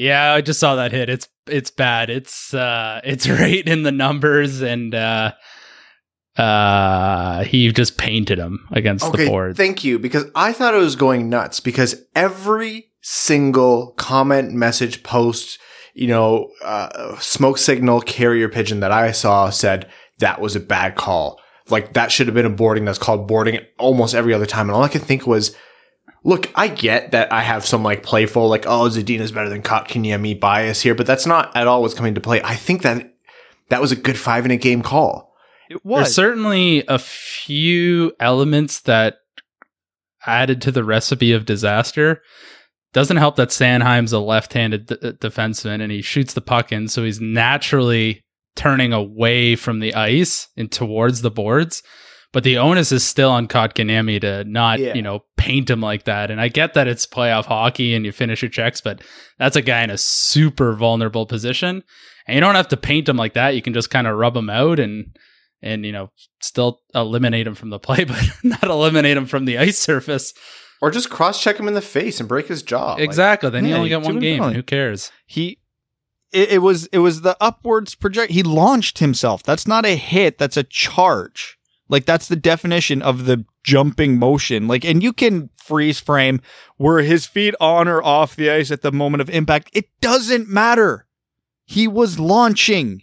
Yeah, 0.00 0.32
I 0.32 0.40
just 0.40 0.58
saw 0.58 0.76
that 0.76 0.92
hit. 0.92 1.10
It's 1.10 1.28
it's 1.46 1.70
bad. 1.70 2.08
It's 2.08 2.54
uh 2.54 3.00
it's 3.04 3.28
right 3.28 3.66
in 3.66 3.82
the 3.82 3.92
numbers 3.92 4.62
and 4.62 4.94
uh 4.94 5.32
uh 6.38 7.44
he 7.44 7.70
just 7.70 7.98
painted 7.98 8.38
him 8.38 8.66
against 8.72 9.12
the 9.12 9.26
board. 9.26 9.58
Thank 9.58 9.84
you, 9.84 9.98
because 9.98 10.24
I 10.34 10.54
thought 10.54 10.74
it 10.74 10.78
was 10.78 10.96
going 10.96 11.28
nuts 11.28 11.60
because 11.60 12.02
every 12.14 12.86
single 13.02 13.92
comment, 13.98 14.52
message, 14.52 15.02
post, 15.02 15.58
you 15.94 16.06
know, 16.06 16.50
uh, 16.64 17.18
smoke 17.18 17.58
signal, 17.58 18.00
carrier 18.00 18.48
pigeon 18.48 18.80
that 18.80 18.92
I 18.92 19.12
saw 19.12 19.50
said 19.50 19.90
that 20.18 20.40
was 20.40 20.56
a 20.56 20.60
bad 20.60 20.96
call. 20.96 21.40
Like 21.68 21.92
that 21.92 22.10
should 22.10 22.26
have 22.26 22.34
been 22.34 22.46
a 22.46 22.50
boarding 22.50 22.86
that's 22.86 22.98
called 22.98 23.28
boarding 23.28 23.60
almost 23.78 24.14
every 24.14 24.32
other 24.32 24.46
time. 24.46 24.68
And 24.68 24.76
all 24.76 24.82
I 24.82 24.88
could 24.88 25.02
think 25.02 25.26
was, 25.26 25.54
look, 26.24 26.50
I 26.54 26.68
get 26.68 27.12
that 27.12 27.32
I 27.32 27.42
have 27.42 27.66
some 27.66 27.82
like 27.82 28.02
playful, 28.02 28.48
like, 28.48 28.66
oh, 28.66 28.88
Zadina's 28.88 29.32
better 29.32 29.48
than 29.48 29.62
Kotkaniemi 29.62 30.38
bias 30.38 30.80
here, 30.80 30.94
but 30.94 31.06
that's 31.06 31.26
not 31.26 31.54
at 31.56 31.66
all 31.66 31.82
what's 31.82 31.94
coming 31.94 32.14
to 32.14 32.20
play. 32.20 32.40
I 32.42 32.54
think 32.54 32.82
that 32.82 33.14
that 33.68 33.80
was 33.80 33.92
a 33.92 33.96
good 33.96 34.18
five 34.18 34.44
in 34.44 34.50
a 34.50 34.56
game 34.56 34.82
call. 34.82 35.34
It 35.68 35.80
There's 35.84 36.14
certainly 36.14 36.84
a 36.88 36.98
few 36.98 38.12
elements 38.18 38.80
that 38.80 39.18
added 40.26 40.60
to 40.62 40.72
the 40.72 40.84
recipe 40.84 41.32
of 41.32 41.46
disaster. 41.46 42.22
Doesn't 42.92 43.18
help 43.18 43.36
that 43.36 43.50
Sanheim's 43.50 44.12
a 44.12 44.18
left-handed 44.18 44.86
d- 44.86 44.96
uh, 45.00 45.12
defenseman 45.12 45.80
and 45.80 45.92
he 45.92 46.02
shoots 46.02 46.34
the 46.34 46.40
puck 46.40 46.72
in, 46.72 46.88
so 46.88 47.04
he's 47.04 47.20
naturally 47.20 48.24
turning 48.56 48.92
away 48.92 49.54
from 49.54 49.78
the 49.78 49.94
ice 49.94 50.48
and 50.56 50.70
towards 50.72 51.22
the 51.22 51.30
boards. 51.30 51.84
But 52.32 52.44
the 52.44 52.58
onus 52.58 52.92
is 52.92 53.02
still 53.02 53.30
on 53.30 53.48
Kotkaniemi 53.48 54.20
to 54.20 54.44
not, 54.44 54.78
Yeah. 54.78 54.94
you 54.94 55.02
know, 55.02 55.24
paint 55.36 55.68
him 55.68 55.80
like 55.80 56.04
that. 56.04 56.30
And 56.30 56.40
I 56.40 56.46
get 56.48 56.74
that 56.74 56.86
it's 56.86 57.06
playoff 57.06 57.46
hockey 57.46 57.94
and 57.94 58.04
you 58.04 58.12
finish 58.12 58.40
your 58.42 58.50
checks, 58.50 58.80
but 58.80 59.02
that's 59.38 59.56
a 59.56 59.62
guy 59.62 59.82
in 59.82 59.90
a 59.90 59.98
super 59.98 60.74
vulnerable 60.74 61.26
position. 61.26 61.82
And 62.26 62.34
you 62.36 62.40
don't 62.40 62.54
have 62.54 62.68
to 62.68 62.76
paint 62.76 63.08
him 63.08 63.16
like 63.16 63.34
that. 63.34 63.56
You 63.56 63.62
can 63.62 63.74
just 63.74 63.90
kind 63.90 64.06
of 64.06 64.16
rub 64.16 64.36
him 64.36 64.48
out 64.50 64.78
and 64.78 65.16
and 65.62 65.84
you 65.84 65.92
know 65.92 66.10
still 66.40 66.80
eliminate 66.94 67.46
him 67.46 67.54
from 67.54 67.70
the 67.70 67.78
play, 67.80 68.04
but 68.04 68.22
not 68.44 68.62
eliminate 68.64 69.16
him 69.16 69.26
from 69.26 69.44
the 69.44 69.58
ice 69.58 69.78
surface. 69.78 70.32
Or 70.80 70.90
just 70.90 71.10
cross 71.10 71.42
check 71.42 71.58
him 71.58 71.68
in 71.68 71.74
the 71.74 71.82
face 71.82 72.20
and 72.20 72.28
break 72.28 72.46
his 72.46 72.62
jaw. 72.62 72.92
Like, 72.92 73.02
exactly. 73.02 73.50
Then 73.50 73.64
you 73.64 73.70
yeah, 73.70 73.76
only 73.76 73.90
you 73.90 73.96
got 73.96 74.04
do 74.04 74.12
one 74.14 74.20
game. 74.20 74.42
Who 74.44 74.62
cares? 74.62 75.10
he 75.26 75.58
it, 76.32 76.50
it 76.52 76.58
was 76.58 76.86
it 76.86 76.98
was 76.98 77.22
the 77.22 77.36
upwards 77.40 77.94
project 77.94 78.32
he 78.32 78.42
launched 78.42 78.98
himself 79.00 79.42
that's 79.42 79.66
not 79.66 79.84
a 79.84 79.96
hit 79.96 80.38
that's 80.38 80.56
a 80.56 80.62
charge 80.62 81.58
like 81.90 82.06
that's 82.06 82.28
the 82.28 82.36
definition 82.36 83.02
of 83.02 83.26
the 83.26 83.44
jumping 83.62 84.18
motion 84.18 84.66
like 84.66 84.84
and 84.84 85.02
you 85.02 85.12
can 85.12 85.50
freeze 85.54 86.00
frame 86.00 86.40
were 86.78 87.02
his 87.02 87.26
feet 87.26 87.54
on 87.60 87.86
or 87.86 88.02
off 88.02 88.36
the 88.36 88.50
ice 88.50 88.70
at 88.70 88.80
the 88.80 88.92
moment 88.92 89.20
of 89.20 89.28
impact 89.28 89.68
it 89.74 89.86
doesn't 90.00 90.48
matter 90.48 91.06
he 91.66 91.86
was 91.86 92.18
launching 92.18 93.02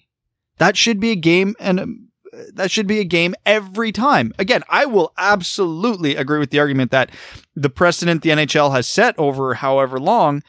that 0.57 0.75
should 0.75 0.99
be 0.99 1.11
a 1.11 1.15
game 1.15 1.55
and 1.59 1.79
um, 1.79 2.07
that 2.53 2.71
should 2.71 2.87
be 2.87 2.99
a 2.99 3.05
game 3.05 3.35
every 3.45 3.91
time. 3.91 4.33
Again, 4.37 4.63
I 4.69 4.85
will 4.85 5.13
absolutely 5.17 6.15
agree 6.15 6.39
with 6.39 6.51
the 6.51 6.59
argument 6.59 6.91
that 6.91 7.09
the 7.55 7.69
precedent 7.69 8.21
the 8.21 8.29
NHL 8.29 8.71
has 8.73 8.87
set 8.87 9.17
over 9.17 9.55
however 9.55 9.99
long 9.99 10.43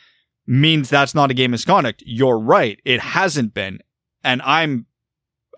means 0.46 0.88
that's 0.88 1.14
not 1.14 1.30
a 1.30 1.34
game 1.34 1.50
misconduct. 1.52 2.02
You're 2.06 2.38
right. 2.38 2.80
It 2.84 3.00
hasn't 3.00 3.54
been. 3.54 3.80
And 4.24 4.42
I'm 4.42 4.86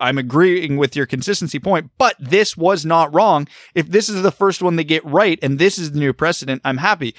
I'm 0.01 0.17
agreeing 0.17 0.77
with 0.77 0.95
your 0.95 1.05
consistency 1.05 1.59
point, 1.59 1.91
but 1.97 2.15
this 2.19 2.57
was 2.57 2.85
not 2.85 3.13
wrong. 3.13 3.47
If 3.75 3.87
this 3.87 4.09
is 4.09 4.21
the 4.21 4.31
first 4.31 4.61
one 4.61 4.75
they 4.75 4.83
get 4.83 5.05
right 5.05 5.39
and 5.41 5.59
this 5.59 5.77
is 5.77 5.91
the 5.91 5.99
new 5.99 6.11
precedent, 6.11 6.61
I'm 6.65 6.77
happy. 6.77 7.15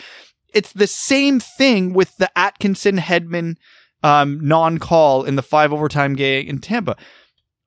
It's 0.52 0.72
the 0.72 0.86
same 0.86 1.40
thing 1.40 1.94
with 1.94 2.16
the 2.16 2.30
Atkinson 2.36 2.98
Hedman 2.98 3.56
um, 4.02 4.40
non-call 4.46 5.24
in 5.24 5.36
the 5.36 5.42
five 5.42 5.72
overtime 5.72 6.14
game 6.14 6.48
in 6.48 6.58
Tampa 6.58 6.96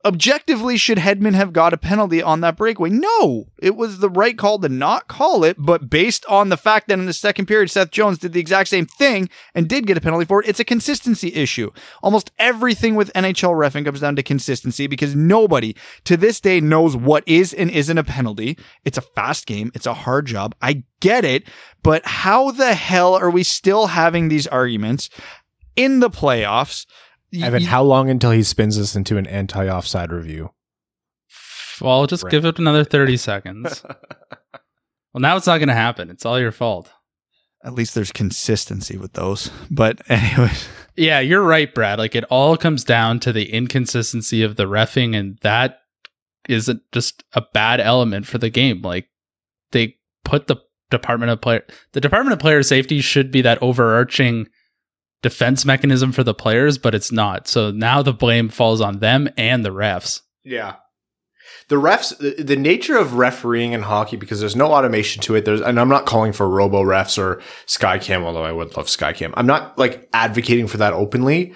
objectively, 0.06 0.78
should 0.78 1.00
Hedman 1.00 1.34
have 1.34 1.52
got 1.52 1.74
a 1.74 1.78
penalty 1.78 2.22
on 2.22 2.42
that 2.42 2.56
breakaway? 2.56 2.90
No, 2.90 3.48
it 3.58 3.76
was 3.76 4.00
the 4.00 4.10
right 4.10 4.38
call 4.38 4.60
to 4.60 4.70
not 4.70 5.08
call 5.08 5.44
it. 5.44 5.58
But 5.60 5.90
based 5.90 6.26
on 6.28 6.50
the 6.50 6.58
fact 6.58 6.88
that 6.88 7.00
in 7.00 7.08
the 7.08 7.14
second 7.14 7.48
period, 7.48 7.72
Seth 7.72 7.92
Jones 7.92 8.20
did 8.20 8.32
the 8.32 8.40
exact 8.40 8.70
same 8.70 8.86
thing 8.86 9.30
and 9.56 9.68
did 9.68 9.88
get 9.88 9.98
a 9.98 10.02
penalty 10.02 10.26
for 10.26 10.42
it, 10.42 10.48
it's 10.48 10.60
a 10.60 10.66
consistency 10.66 11.34
issue. 11.34 11.72
Almost 12.04 12.32
everything 12.38 12.96
with 12.96 13.12
NHL 13.14 13.56
refing 13.56 13.84
comes 13.84 14.00
down 14.00 14.16
to 14.16 14.24
consistency 14.24 14.88
because 14.88 15.16
nobody 15.16 15.76
to 16.04 16.16
this 16.16 16.40
day 16.40 16.62
knows 16.62 16.96
what 16.96 17.24
is 17.26 17.54
and 17.54 17.72
isn't 17.72 17.98
a 17.98 18.04
penalty. 18.04 18.58
It's 18.86 18.98
a 18.98 19.02
fast 19.02 19.48
game. 19.48 19.72
It's 19.74 19.88
a 19.88 19.94
hard 19.94 20.28
job. 20.28 20.56
I 20.62 20.84
get 21.00 21.26
it. 21.26 21.44
But 21.82 22.06
how 22.06 22.52
the 22.52 22.76
hell 22.76 23.16
are 23.16 23.30
we 23.30 23.44
still 23.44 23.88
having 23.88 24.28
these 24.28 24.48
arguments 24.48 25.10
in 25.76 26.00
the 26.00 26.10
playoffs? 26.10 26.86
Y- 27.36 27.46
Evan, 27.46 27.64
y- 27.64 27.70
how 27.70 27.84
long 27.84 28.10
until 28.10 28.32
he 28.32 28.44
spins 28.44 28.78
this 28.78 28.96
into 28.96 29.18
an 29.18 29.28
anti 29.28 29.68
offside 29.68 30.12
review? 30.12 30.52
Well, 31.82 32.08
just 32.08 32.24
Right. 32.24 32.32
give 32.32 32.46
it 32.46 32.60
another 32.60 32.84
thirty 32.84 33.18
seconds. 33.18 33.84
well, 35.14 35.22
now 35.22 35.36
it's 35.38 35.48
not 35.48 35.58
going 35.58 35.68
to 35.70 35.74
happen. 35.74 36.10
It's 36.10 36.26
all 36.26 36.40
your 36.40 36.52
fault. 36.52 36.92
At 37.64 37.74
least 37.74 37.96
there's 37.96 38.12
consistency 38.12 38.98
with 38.98 39.14
those. 39.14 39.50
But 39.72 40.02
anyway, 40.10 40.52
Yeah, 40.96 41.20
you're 41.20 41.42
right, 41.44 41.74
Brad. 41.74 42.00
Like 42.00 42.16
it 42.16 42.24
all 42.26 42.56
comes 42.58 42.84
down 42.84 43.20
to 43.22 43.34
the 43.34 43.52
inconsistency 43.52 44.42
of 44.44 44.56
the 44.56 44.66
refing, 44.66 45.16
and 45.16 45.38
that 45.42 45.80
isn't 46.48 46.82
just 46.92 47.24
a 47.34 47.42
bad 47.54 47.82
element 47.82 48.28
for 48.28 48.38
the 48.38 48.50
game. 48.52 48.82
Like 48.82 49.10
they 49.72 49.96
put 50.24 50.48
the 50.48 50.58
Department 50.92 51.32
of 51.32 51.42
Player, 51.42 51.64
the 51.94 52.00
Department 52.02 52.34
of 52.34 52.40
Player 52.40 52.62
Safety 52.64 53.02
should 53.02 53.32
be 53.32 53.42
that 53.42 53.62
overarching 53.62 54.48
defense 55.26 55.66
mechanism 55.66 56.12
for 56.12 56.24
the 56.24 56.36
players, 56.36 56.78
but 56.78 56.94
it's 56.94 57.12
not. 57.12 57.48
So 57.48 57.72
now 57.72 58.04
the 58.04 58.14
blame 58.14 58.48
falls 58.48 58.80
on 58.80 59.00
them 59.00 59.28
and 59.38 59.66
the 59.66 59.72
refs. 59.72 60.22
Yeah. 60.44 60.76
The 61.68 61.78
refs, 61.78 62.16
the, 62.46 62.56
nature 62.56 62.96
of 62.96 63.16
refereeing 63.16 63.74
in 63.74 63.82
hockey, 63.82 64.18
because 64.18 64.40
there's 64.40 64.56
no 64.56 64.72
automation 64.72 65.24
to 65.24 65.34
it. 65.34 65.44
There's, 65.44 65.62
and 65.62 65.80
I'm 65.80 65.90
not 65.90 66.06
calling 66.06 66.32
for 66.32 66.48
robo 66.48 66.84
refs 66.84 67.18
or 67.18 67.42
Skycam, 67.66 68.22
although 68.22 68.44
I 68.44 68.52
would 68.52 68.78
love 68.78 68.86
Skycam. 68.86 69.34
I'm 69.36 69.48
not 69.48 69.76
like 69.80 70.08
advocating 70.14 70.68
for 70.68 70.78
that 70.78 70.94
openly. 70.94 71.56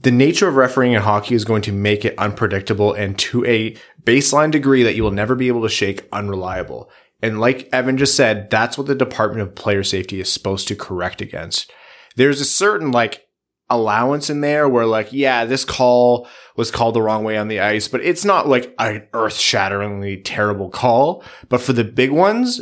The 0.00 0.12
nature 0.12 0.46
of 0.46 0.54
refereeing 0.54 0.92
in 0.92 1.02
hockey 1.02 1.34
is 1.34 1.44
going 1.44 1.62
to 1.62 1.72
make 1.72 2.04
it 2.04 2.16
unpredictable 2.18 2.92
and 2.92 3.18
to 3.18 3.44
a 3.46 3.76
baseline 4.04 4.52
degree 4.52 4.84
that 4.84 4.94
you 4.94 5.02
will 5.02 5.10
never 5.10 5.34
be 5.34 5.48
able 5.48 5.62
to 5.62 5.68
shake 5.68 6.06
unreliable. 6.12 6.88
And 7.20 7.40
like 7.40 7.68
Evan 7.72 7.98
just 7.98 8.14
said, 8.14 8.48
that's 8.48 8.78
what 8.78 8.86
the 8.86 8.94
Department 8.94 9.42
of 9.42 9.56
Player 9.56 9.82
Safety 9.82 10.20
is 10.20 10.32
supposed 10.32 10.68
to 10.68 10.76
correct 10.76 11.20
against. 11.20 11.68
There's 12.16 12.40
a 12.40 12.44
certain 12.44 12.92
like 12.92 13.26
allowance 13.70 14.28
in 14.30 14.42
there 14.42 14.68
where 14.68 14.86
like, 14.86 15.12
yeah, 15.12 15.44
this 15.44 15.64
call 15.64 16.28
was 16.56 16.70
called 16.70 16.94
the 16.94 17.02
wrong 17.02 17.24
way 17.24 17.36
on 17.36 17.48
the 17.48 17.60
ice, 17.60 17.88
but 17.88 18.02
it's 18.02 18.24
not 18.24 18.48
like 18.48 18.74
an 18.78 19.06
earth 19.14 19.36
shatteringly 19.36 20.18
terrible 20.18 20.68
call. 20.68 21.24
But 21.48 21.60
for 21.60 21.72
the 21.72 21.84
big 21.84 22.10
ones, 22.10 22.60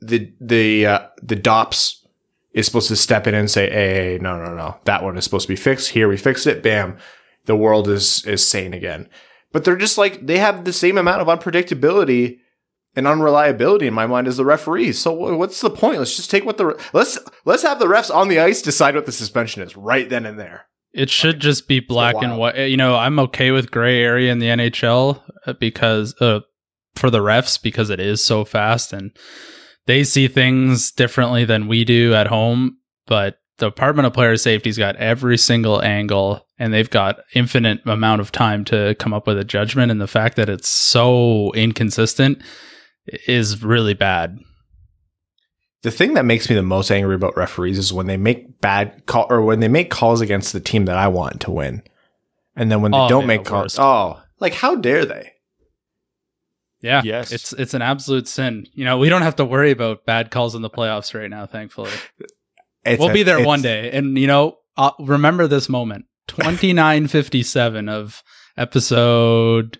the, 0.00 0.32
the, 0.40 0.86
uh, 0.86 1.06
the 1.22 1.36
DOPS 1.36 2.06
is 2.52 2.66
supposed 2.66 2.88
to 2.88 2.96
step 2.96 3.26
in 3.26 3.34
and 3.34 3.50
say, 3.50 3.68
Hey, 3.68 3.94
hey, 3.94 4.18
no, 4.20 4.42
no, 4.42 4.54
no, 4.54 4.76
that 4.84 5.04
one 5.04 5.18
is 5.18 5.24
supposed 5.24 5.46
to 5.46 5.52
be 5.52 5.56
fixed. 5.56 5.90
Here 5.90 6.08
we 6.08 6.16
fixed 6.16 6.46
it. 6.46 6.62
Bam. 6.62 6.96
The 7.44 7.56
world 7.56 7.88
is, 7.88 8.24
is 8.26 8.46
sane 8.46 8.74
again. 8.74 9.08
But 9.52 9.64
they're 9.64 9.76
just 9.76 9.96
like, 9.96 10.26
they 10.26 10.38
have 10.38 10.64
the 10.64 10.72
same 10.72 10.98
amount 10.98 11.22
of 11.22 11.28
unpredictability 11.28 12.40
and 12.96 13.06
unreliability 13.06 13.86
in 13.86 13.94
my 13.94 14.06
mind 14.06 14.26
is 14.26 14.36
the 14.36 14.44
referees. 14.44 14.98
So 14.98 15.12
what's 15.12 15.60
the 15.60 15.70
point? 15.70 15.98
Let's 15.98 16.16
just 16.16 16.30
take 16.30 16.44
what 16.44 16.56
the, 16.56 16.66
re- 16.66 16.74
let's, 16.92 17.18
let's 17.44 17.62
have 17.62 17.78
the 17.78 17.86
refs 17.86 18.14
on 18.14 18.28
the 18.28 18.40
ice 18.40 18.62
decide 18.62 18.94
what 18.94 19.06
the 19.06 19.12
suspension 19.12 19.62
is 19.62 19.76
right 19.76 20.08
then 20.08 20.26
and 20.26 20.38
there. 20.38 20.66
It 20.92 21.10
should 21.10 21.40
just 21.40 21.68
be 21.68 21.80
black 21.80 22.16
and 22.20 22.38
white. 22.38 22.56
You 22.56 22.76
know, 22.76 22.96
I'm 22.96 23.18
okay 23.20 23.50
with 23.50 23.70
gray 23.70 24.02
area 24.02 24.32
in 24.32 24.38
the 24.38 24.46
NHL 24.46 25.22
uh, 25.46 25.52
because 25.52 26.14
uh, 26.20 26.40
for 26.96 27.10
the 27.10 27.20
refs 27.20 27.62
because 27.62 27.90
it 27.90 28.00
is 28.00 28.24
so 28.24 28.44
fast 28.44 28.92
and 28.92 29.16
they 29.86 30.04
see 30.04 30.28
things 30.28 30.90
differently 30.90 31.44
than 31.44 31.68
we 31.68 31.84
do 31.84 32.14
at 32.14 32.26
home. 32.26 32.78
But 33.06 33.38
the 33.58 33.70
Department 33.70 34.06
of 34.06 34.12
Player 34.12 34.36
Safety's 34.36 34.78
got 34.78 34.96
every 34.96 35.38
single 35.38 35.82
angle 35.82 36.46
and 36.58 36.72
they've 36.72 36.90
got 36.90 37.20
infinite 37.34 37.80
amount 37.86 38.20
of 38.20 38.32
time 38.32 38.64
to 38.66 38.94
come 38.98 39.14
up 39.14 39.26
with 39.26 39.38
a 39.38 39.44
judgment. 39.44 39.90
And 39.90 40.00
the 40.00 40.06
fact 40.06 40.36
that 40.36 40.48
it's 40.48 40.68
so 40.68 41.52
inconsistent 41.52 42.42
is 43.26 43.62
really 43.62 43.94
bad. 43.94 44.38
The 45.82 45.90
thing 45.90 46.14
that 46.14 46.24
makes 46.24 46.48
me 46.50 46.56
the 46.56 46.62
most 46.62 46.90
angry 46.90 47.14
about 47.14 47.36
referees 47.36 47.78
is 47.78 47.92
when 47.92 48.06
they 48.06 48.16
make 48.16 48.60
bad 48.60 49.06
call 49.06 49.26
or 49.30 49.42
when 49.42 49.60
they 49.60 49.68
make 49.68 49.90
calls 49.90 50.20
against 50.20 50.52
the 50.52 50.60
team 50.60 50.86
that 50.86 50.96
I 50.96 51.06
want 51.08 51.40
to 51.42 51.50
win. 51.52 51.82
And 52.56 52.70
then 52.70 52.82
when 52.82 52.90
they 52.90 52.98
Oh, 52.98 53.08
don't 53.08 53.22
yeah, 53.22 53.26
make 53.28 53.44
the 53.44 53.50
calls, 53.50 53.78
oh, 53.78 54.20
Like, 54.40 54.54
how 54.54 54.74
dare 54.74 55.04
they? 55.04 55.32
Yeah. 56.80 57.02
Yes. 57.04 57.30
It's 57.32 57.52
it's 57.52 57.74
an 57.74 57.82
absolute 57.82 58.26
sin. 58.28 58.66
You 58.72 58.84
know, 58.84 58.98
we 58.98 59.08
don't 59.08 59.22
have 59.22 59.36
to 59.36 59.44
worry 59.44 59.70
about 59.70 60.04
bad 60.04 60.30
calls 60.30 60.54
in 60.54 60.62
the 60.62 60.70
playoffs 60.70 61.12
right 61.18 61.30
now, 61.30 61.46
thankfully. 61.46 61.90
It's 62.84 63.00
we'll 63.00 63.10
a- 63.10 63.12
be 63.14 63.24
there 63.24 63.44
one 63.44 63.60
day. 63.60 63.90
And 63.90 64.16
you 64.16 64.26
know, 64.28 64.58
uh, 64.76 64.92
remember 65.00 65.46
this 65.46 65.68
moment. 65.68 66.06
2957 66.28 67.88
of 67.88 68.22
episode 68.56 69.78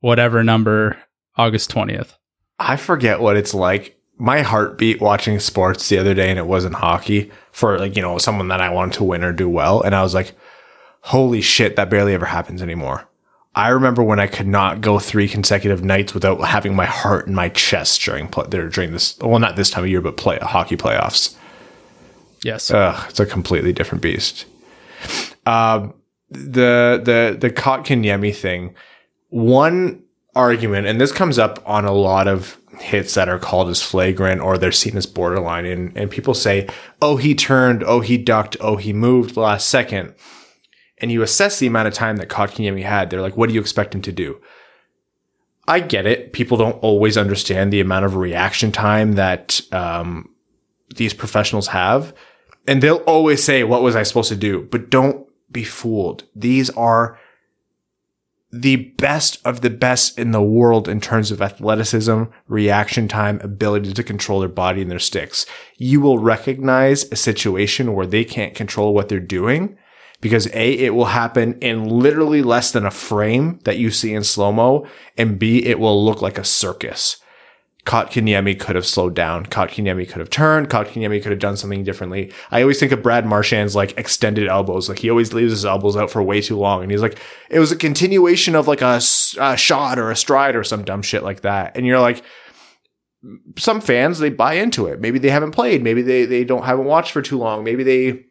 whatever 0.00 0.42
number 0.42 0.96
August 1.36 1.70
20th. 1.70 2.14
I 2.58 2.76
forget 2.76 3.20
what 3.20 3.36
it's 3.36 3.54
like. 3.54 3.96
My 4.16 4.42
heartbeat 4.42 5.00
watching 5.00 5.38
sports 5.38 5.88
the 5.88 5.98
other 5.98 6.12
day, 6.12 6.28
and 6.28 6.38
it 6.38 6.46
wasn't 6.46 6.74
hockey 6.74 7.30
for 7.52 7.78
like, 7.78 7.94
you 7.94 8.02
know, 8.02 8.18
someone 8.18 8.48
that 8.48 8.60
I 8.60 8.70
wanted 8.70 8.94
to 8.94 9.04
win 9.04 9.22
or 9.22 9.32
do 9.32 9.48
well. 9.48 9.80
And 9.80 9.94
I 9.94 10.02
was 10.02 10.14
like, 10.14 10.34
holy 11.02 11.40
shit, 11.40 11.76
that 11.76 11.88
barely 11.88 12.14
ever 12.14 12.26
happens 12.26 12.60
anymore. 12.60 13.08
I 13.54 13.68
remember 13.68 14.02
when 14.02 14.20
I 14.20 14.26
could 14.26 14.46
not 14.46 14.80
go 14.80 14.98
three 14.98 15.28
consecutive 15.28 15.82
nights 15.82 16.14
without 16.14 16.40
having 16.44 16.76
my 16.76 16.84
heart 16.84 17.26
in 17.26 17.34
my 17.34 17.48
chest 17.48 18.00
during 18.02 18.28
play, 18.28 18.46
during 18.48 18.92
this. 18.92 19.18
Well, 19.18 19.38
not 19.38 19.56
this 19.56 19.70
time 19.70 19.84
of 19.84 19.90
year, 19.90 20.00
but 20.00 20.16
play 20.16 20.38
hockey 20.38 20.76
playoffs. 20.76 21.36
Yes. 22.44 22.70
Ugh, 22.70 23.06
it's 23.08 23.18
a 23.20 23.26
completely 23.26 23.72
different 23.72 24.02
beast. 24.02 24.46
Um, 25.46 25.94
the 26.30 27.00
the 27.02 27.36
the 27.38 27.50
Kotkaniemi 27.50 28.34
thing. 28.34 28.74
One 29.30 30.04
argument, 30.38 30.86
and 30.86 31.00
this 31.00 31.12
comes 31.12 31.38
up 31.38 31.62
on 31.66 31.84
a 31.84 31.92
lot 31.92 32.28
of 32.28 32.58
hits 32.78 33.14
that 33.14 33.28
are 33.28 33.38
called 33.38 33.68
as 33.68 33.82
flagrant 33.82 34.40
or 34.40 34.56
they're 34.56 34.72
seen 34.72 34.96
as 34.96 35.06
borderline, 35.06 35.66
and 35.66 35.96
and 35.96 36.10
people 36.10 36.34
say, 36.34 36.68
"Oh, 37.02 37.16
he 37.16 37.34
turned. 37.34 37.82
Oh, 37.82 38.00
he 38.00 38.16
ducked. 38.16 38.56
Oh, 38.60 38.76
he 38.76 38.92
moved 38.92 39.36
last 39.36 39.68
second. 39.68 40.14
And 41.00 41.12
you 41.12 41.22
assess 41.22 41.58
the 41.58 41.68
amount 41.68 41.86
of 41.86 41.94
time 41.94 42.16
that 42.16 42.28
Kotkaniemi 42.28 42.82
had. 42.82 43.10
They're 43.10 43.20
like, 43.20 43.36
"What 43.36 43.48
do 43.48 43.54
you 43.54 43.60
expect 43.60 43.94
him 43.94 44.02
to 44.02 44.12
do?" 44.12 44.40
I 45.68 45.80
get 45.80 46.06
it. 46.06 46.32
People 46.32 46.56
don't 46.56 46.82
always 46.82 47.18
understand 47.18 47.70
the 47.70 47.80
amount 47.80 48.06
of 48.06 48.16
reaction 48.16 48.72
time 48.72 49.12
that 49.12 49.60
um, 49.70 50.30
these 50.96 51.12
professionals 51.12 51.68
have. 51.68 52.14
And 52.66 52.82
they'll 52.82 53.04
always 53.06 53.44
say, 53.44 53.64
What 53.64 53.82
was 53.82 53.94
I 53.94 54.02
supposed 54.02 54.30
to 54.30 54.36
do? 54.36 54.66
But 54.70 54.88
don't 54.88 55.26
be 55.52 55.64
fooled. 55.64 56.24
These 56.34 56.70
are 56.70 57.18
the 58.50 58.76
best 58.76 59.38
of 59.44 59.60
the 59.60 59.70
best 59.70 60.18
in 60.18 60.30
the 60.30 60.42
world 60.42 60.88
in 60.88 61.00
terms 61.00 61.30
of 61.30 61.42
athleticism, 61.42 62.24
reaction 62.46 63.06
time, 63.06 63.40
ability 63.42 63.92
to 63.92 64.02
control 64.02 64.40
their 64.40 64.48
body 64.48 64.80
and 64.80 64.90
their 64.90 64.98
sticks. 64.98 65.44
You 65.76 66.00
will 66.00 66.18
recognize 66.18 67.04
a 67.12 67.16
situation 67.16 67.94
where 67.94 68.06
they 68.06 68.24
can't 68.24 68.54
control 68.54 68.94
what 68.94 69.08
they're 69.08 69.20
doing 69.20 69.76
because 70.20 70.46
A, 70.48 70.72
it 70.72 70.94
will 70.94 71.06
happen 71.06 71.58
in 71.60 71.88
literally 71.88 72.42
less 72.42 72.72
than 72.72 72.84
a 72.84 72.90
frame 72.90 73.60
that 73.64 73.78
you 73.78 73.90
see 73.90 74.14
in 74.14 74.24
slow 74.24 74.50
mo, 74.50 74.86
and 75.16 75.38
B, 75.38 75.64
it 75.64 75.78
will 75.78 76.04
look 76.04 76.20
like 76.20 76.38
a 76.38 76.44
circus. 76.44 77.18
Kotkaniemi 77.88 78.60
could 78.60 78.76
have 78.76 78.84
slowed 78.84 79.14
down. 79.14 79.46
Kotkaniemi 79.46 80.06
could 80.06 80.20
have 80.20 80.28
turned. 80.28 80.68
Kotkaniemi 80.68 81.22
could 81.22 81.32
have 81.32 81.38
done 81.40 81.56
something 81.56 81.84
differently. 81.84 82.30
I 82.50 82.60
always 82.60 82.78
think 82.78 82.92
of 82.92 83.02
Brad 83.02 83.24
Marchand's 83.24 83.74
like 83.74 83.96
extended 83.96 84.46
elbows. 84.46 84.90
Like 84.90 84.98
he 84.98 85.08
always 85.08 85.32
leaves 85.32 85.52
his 85.52 85.64
elbows 85.64 85.96
out 85.96 86.10
for 86.10 86.22
way 86.22 86.42
too 86.42 86.58
long. 86.58 86.82
And 86.82 86.90
he's 86.90 87.00
like, 87.00 87.18
it 87.48 87.58
was 87.58 87.72
a 87.72 87.76
continuation 87.76 88.54
of 88.54 88.68
like 88.68 88.82
a 88.82 89.00
shot 89.00 89.98
or 89.98 90.10
a 90.10 90.16
stride 90.16 90.54
or 90.54 90.62
some 90.64 90.84
dumb 90.84 91.00
shit 91.00 91.22
like 91.22 91.40
that. 91.40 91.78
And 91.78 91.86
you're 91.86 91.98
like, 91.98 92.22
some 93.56 93.80
fans, 93.80 94.18
they 94.18 94.28
buy 94.30 94.54
into 94.54 94.86
it. 94.86 95.00
Maybe 95.00 95.18
they 95.18 95.30
haven't 95.30 95.52
played. 95.52 95.82
Maybe 95.82 96.02
they, 96.02 96.26
they 96.26 96.44
don't 96.44 96.64
haven't 96.64 96.84
watched 96.84 97.12
for 97.12 97.22
too 97.22 97.38
long. 97.38 97.64
Maybe 97.64 97.84
they, 97.84 98.24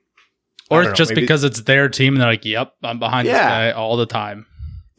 or 0.70 0.84
know, 0.84 0.94
just 0.94 1.10
maybe- 1.12 1.22
because 1.22 1.44
it's 1.44 1.62
their 1.64 1.90
team 1.90 2.14
and 2.14 2.22
they're 2.22 2.30
like, 2.30 2.46
"Yep, 2.46 2.74
I'm 2.84 3.00
behind 3.00 3.28
this 3.28 3.34
Yeah. 3.34 3.72
guy 3.72 3.72
all 3.72 3.98
the 3.98 4.06
time." 4.06 4.46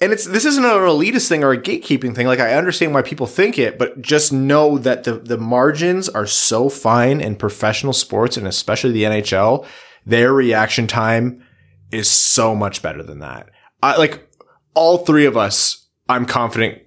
And 0.01 0.13
it's 0.13 0.25
this 0.27 0.45
isn't 0.45 0.65
an 0.65 0.71
elitist 0.71 1.29
thing 1.29 1.43
or 1.43 1.53
a 1.53 1.59
gatekeeping 1.59 2.15
thing. 2.15 2.27
Like 2.27 2.41
I 2.41 2.55
understand 2.55 2.95
why 2.95 3.03
people 3.03 3.27
think 3.27 3.59
it, 3.59 3.79
but 3.79 4.01
just 4.01 4.33
know 4.33 4.79
that 4.79 5.05
the 5.05 5.15
the 5.15 5.39
margins 5.39 6.09
are 6.09 6.27
so 6.27 6.69
fine 6.69 7.21
in 7.21 7.37
professional 7.37 7.93
sports 7.93 8.37
and 8.37 8.47
especially 8.47 8.93
the 8.93 9.05
NHL. 9.05 9.67
Their 10.07 10.33
reaction 10.33 10.87
time 10.87 11.45
is 11.91 12.09
so 12.09 12.55
much 12.55 12.81
better 12.83 13.03
than 13.03 13.19
that. 13.19 13.51
I 13.83 13.97
like 13.97 14.29
all 14.75 14.99
three 14.99 15.27
of 15.27 15.37
us. 15.37 15.87
I'm 16.09 16.25
confident 16.25 16.83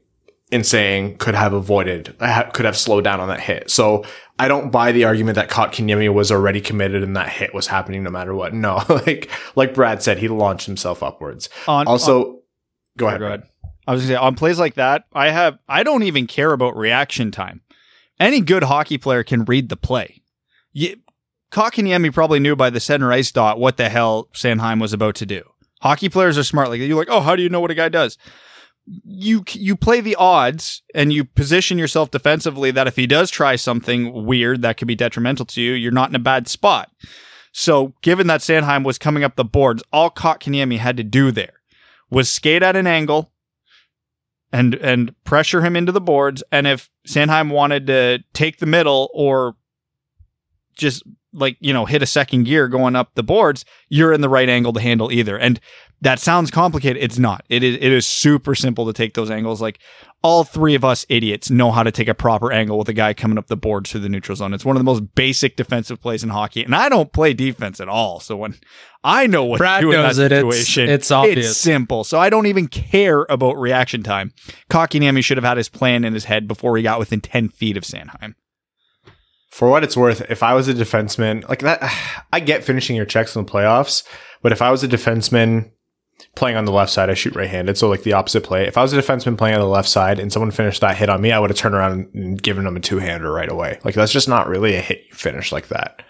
in 0.52 0.64
saying 0.64 1.18
could 1.18 1.36
have 1.36 1.54
avoided, 1.54 2.16
could 2.54 2.66
have 2.66 2.78
slowed 2.78 3.04
down 3.04 3.20
on 3.20 3.30
that 3.30 3.40
hit. 3.40 3.70
So 3.70 4.04
I 4.38 4.48
don't 4.48 4.72
buy 4.72 4.92
the 4.92 5.06
argument 5.06 5.36
that 5.36 5.50
Kotkaniemi 5.50 6.14
was 6.14 6.32
already 6.32 6.60
committed 6.60 7.04
and 7.04 7.16
that 7.16 7.30
hit 7.30 7.54
was 7.54 7.68
happening 7.68 8.04
no 8.04 8.10
matter 8.10 8.34
what. 8.34 8.54
No, 8.54 8.84
like 8.90 9.30
like 9.56 9.74
Brad 9.74 10.02
said, 10.02 10.18
he 10.18 10.28
launched 10.28 10.66
himself 10.66 11.04
upwards. 11.04 11.50
On, 11.68 11.88
Also, 11.88 12.41
go 12.98 13.08
ahead. 13.08 13.20
Go 13.20 13.28
ahead. 13.28 13.44
I 13.88 13.94
was 13.94 14.02
gonna 14.02 14.14
say 14.14 14.16
on 14.16 14.36
plays 14.36 14.60
like 14.60 14.76
that, 14.76 15.06
I 15.14 15.30
have 15.30 15.58
I 15.68 15.84
don't 15.84 16.04
even 16.04 16.28
care 16.28 16.54
about 16.54 16.78
reaction 16.78 17.32
time. 17.32 17.62
Any 18.20 18.42
good 18.42 18.64
hockey 18.64 18.98
player 18.98 19.24
can 19.24 19.46
read 19.46 19.70
the 19.70 19.78
play. 19.78 20.22
You, 20.74 20.98
Kotkaniemi 21.52 22.14
probably 22.14 22.40
knew 22.40 22.56
by 22.56 22.70
the 22.70 22.80
center 22.80 23.12
ice 23.12 23.32
dot 23.32 23.60
what 23.60 23.78
the 23.78 23.90
hell 23.90 24.30
Sanheim 24.34 24.80
was 24.80 24.94
about 24.94 25.16
to 25.16 25.26
do. 25.26 25.44
Hockey 25.82 26.10
players 26.10 26.38
are 26.38 26.44
smart. 26.44 26.70
Like 26.70 26.80
you're 26.80 26.98
like, 26.98 27.10
oh, 27.10 27.22
how 27.22 27.36
do 27.36 27.42
you 27.42 27.50
know 27.50 27.60
what 27.60 27.72
a 27.72 27.76
guy 27.76 27.90
does? 27.90 28.18
You 28.86 29.44
you 29.52 29.76
play 29.76 30.02
the 30.02 30.16
odds 30.16 30.84
and 30.94 31.12
you 31.12 31.26
position 31.26 31.78
yourself 31.78 32.12
defensively 32.12 32.72
that 32.72 32.88
if 32.88 32.96
he 32.96 33.08
does 33.08 33.32
try 33.32 33.56
something 33.56 34.26
weird 34.26 34.62
that 34.62 34.78
could 34.78 34.88
be 34.88 34.96
detrimental 34.96 35.46
to 35.48 35.62
you, 35.62 35.74
you're 35.74 35.92
not 35.92 36.10
in 36.10 36.16
a 36.16 36.20
bad 36.20 36.48
spot. 36.48 36.92
So, 37.54 37.94
given 38.02 38.28
that 38.28 38.40
Sanheim 38.40 38.86
was 38.86 38.98
coming 38.98 39.26
up 39.26 39.36
the 39.36 39.44
boards, 39.44 39.84
all 39.92 40.10
Kotkaniemi 40.10 40.78
had 40.78 40.96
to 40.98 41.04
do 41.04 41.32
there 41.32 41.61
was 42.12 42.30
skate 42.30 42.62
at 42.62 42.76
an 42.76 42.86
angle 42.86 43.32
and 44.52 44.76
and 44.76 45.16
pressure 45.24 45.62
him 45.62 45.76
into 45.76 45.92
the 45.92 46.02
boards. 46.02 46.44
And 46.52 46.68
if 46.68 46.90
Sanheim 47.08 47.50
wanted 47.50 47.88
to 47.88 48.20
take 48.34 48.60
the 48.60 48.66
middle 48.66 49.10
or 49.14 49.56
just 50.76 51.04
like 51.34 51.58
you 51.60 51.74
know 51.74 51.86
hit 51.86 52.02
a 52.02 52.06
second 52.06 52.44
gear 52.46 52.68
going 52.68 52.96
up 52.96 53.16
the 53.16 53.24
boards, 53.24 53.66
you're 53.90 54.14
in 54.14 54.22
the 54.22 54.30
right 54.30 54.50
angle 54.50 54.74
to 54.74 54.82
handle 54.82 55.12
either. 55.12 55.38
And 55.38 55.60
that 56.02 56.20
sounds 56.20 56.50
complicated. 56.50 57.02
It's 57.02 57.20
not. 57.20 57.44
It 57.50 57.64
is 57.64 57.76
it 57.76 57.92
is 57.92 58.08
super 58.08 58.56
simple 58.56 58.86
to 58.88 58.94
take 58.94 59.14
those 59.14 59.30
angles. 59.30 59.62
Like 59.62 59.80
all 60.24 60.44
three 60.44 60.76
of 60.76 60.84
us 60.84 61.06
idiots 61.10 61.50
know 61.50 61.72
how 61.72 61.84
to 61.84 61.92
take 61.92 62.08
a 62.08 62.14
proper 62.14 62.52
angle 62.52 62.78
with 62.78 62.90
a 62.90 62.94
guy 62.94 63.14
coming 63.14 63.38
up 63.38 63.48
the 63.48 63.58
boards 63.58 63.92
through 63.92 64.02
the 64.02 64.10
neutral 64.10 64.36
zone. 64.36 64.54
It's 64.54 64.66
one 64.66 64.76
of 64.76 64.80
the 64.80 64.84
most 64.84 65.16
basic 65.16 65.56
defensive 65.56 66.02
plays 66.02 66.24
in 66.24 66.30
hockey. 66.30 66.64
And 66.64 66.76
I 66.76 66.90
don't 66.90 67.12
play 67.12 67.34
defense 67.34 67.80
at 67.80 67.88
all. 67.88 68.20
So 68.20 68.36
when 68.36 68.56
I 69.04 69.28
know 69.28 69.46
what 69.46 69.60
Brad 69.60 69.82
to 69.82 69.88
do 69.88 69.92
in 69.94 70.02
knows 70.02 70.18
that 70.18 70.32
it. 70.32 70.44
It's- 70.44 70.68
situation, 70.68 70.90
it's 70.90 71.12
obvious. 71.12 71.52
It's 71.52 71.58
simple. 71.58 72.04
So 72.04 72.20
I 72.20 72.30
don't 72.30 72.48
even 72.48 72.68
care 72.68 73.26
about 73.30 73.60
reaction 73.60 74.04
time. 74.04 74.34
Kotkaniemi 74.70 75.24
should 75.24 75.38
have 75.38 75.44
had 75.44 75.58
his 75.58 75.70
plan 75.70 76.04
in 76.04 76.14
his 76.14 76.26
head 76.26 76.48
before 76.48 76.78
he 76.78 76.84
got 76.84 77.00
within 77.00 77.22
10 77.22 77.50
feet 77.50 77.78
of 77.78 77.84
Sanheim. 77.84 78.34
For 79.52 79.70
what 79.70 79.84
it's 79.84 79.98
worth, 79.98 80.22
if 80.30 80.44
I 80.44 80.54
was 80.54 80.68
a 80.68 80.74
defenseman, 80.74 81.48
like 81.48 81.60
that, 81.60 81.82
I 82.34 82.40
get 82.40 82.64
finishing 82.64 82.96
your 82.96 83.06
checks 83.06 83.36
in 83.36 83.46
the 83.46 83.52
playoffs, 83.52 84.04
but 84.42 84.52
if 84.52 84.62
I 84.62 84.72
was 84.72 84.84
a 84.84 84.88
defenseman 84.88 85.72
playing 86.36 86.56
on 86.56 86.66
the 86.66 86.72
left 86.72 86.92
side, 86.92 87.10
I 87.10 87.14
shoot 87.14 87.36
right 87.36 87.50
handed. 87.50 87.78
So 87.78 87.90
like 87.90 88.04
the 88.04 88.14
opposite 88.14 88.44
play. 88.44 88.66
If 88.66 88.78
I 88.78 88.82
was 88.82 88.94
a 88.94 89.02
defenseman 89.02 89.38
playing 89.38 89.56
on 89.56 89.62
the 89.62 89.68
left 89.68 89.90
side 89.90 90.20
and 90.20 90.32
someone 90.32 90.52
finished 90.52 90.82
that 90.82 90.98
hit 90.98 91.10
on 91.10 91.22
me, 91.22 91.32
I 91.32 91.40
would 91.40 91.50
have 91.50 91.58
turned 91.58 91.76
around 91.76 92.10
and 92.14 92.42
given 92.42 92.64
them 92.64 92.78
a 92.78 92.80
two 92.80 93.00
hander 93.00 93.32
right 93.32 93.52
away. 93.52 93.80
Like 93.84 93.96
that's 93.96 94.12
just 94.12 94.30
not 94.30 94.48
really 94.48 94.76
a 94.76 94.82
hit 94.82 95.04
you 95.10 95.14
finish 95.16 95.52
like 95.52 95.68
that. 95.68 96.04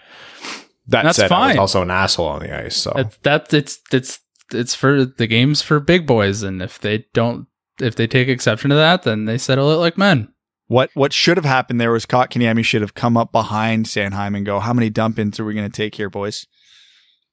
That 0.88 1.04
That's 1.04 1.16
said, 1.16 1.30
I 1.30 1.46
was 1.46 1.52
fine. 1.52 1.58
also 1.58 1.82
an 1.82 1.90
asshole 1.90 2.26
on 2.26 2.40
the 2.40 2.64
ice. 2.64 2.76
So 2.76 2.92
That, 2.94 3.22
that 3.22 3.54
it's 3.54 3.80
it's 3.92 4.20
it's 4.52 4.74
for 4.74 5.04
the 5.04 5.26
games 5.26 5.62
for 5.62 5.80
big 5.80 6.06
boys, 6.06 6.42
and 6.42 6.60
if 6.60 6.80
they 6.80 7.06
don't, 7.14 7.46
if 7.80 7.94
they 7.94 8.06
take 8.06 8.28
exception 8.28 8.70
to 8.70 8.76
that, 8.76 9.04
then 9.04 9.24
they 9.24 9.38
settle 9.38 9.70
it 9.70 9.76
like 9.76 9.96
men. 9.96 10.31
What 10.72 10.88
what 10.94 11.12
should 11.12 11.36
have 11.36 11.44
happened 11.44 11.82
there 11.82 11.92
was 11.92 12.06
Kotkaniemi 12.06 12.64
should 12.64 12.80
have 12.80 12.94
come 12.94 13.14
up 13.14 13.30
behind 13.30 13.84
Sanheim 13.84 14.34
and 14.34 14.46
go, 14.46 14.58
how 14.58 14.72
many 14.72 14.88
dump 14.88 15.18
ins 15.18 15.38
are 15.38 15.44
we 15.44 15.52
going 15.52 15.70
to 15.70 15.76
take 15.76 15.96
here, 15.96 16.08
boys? 16.08 16.46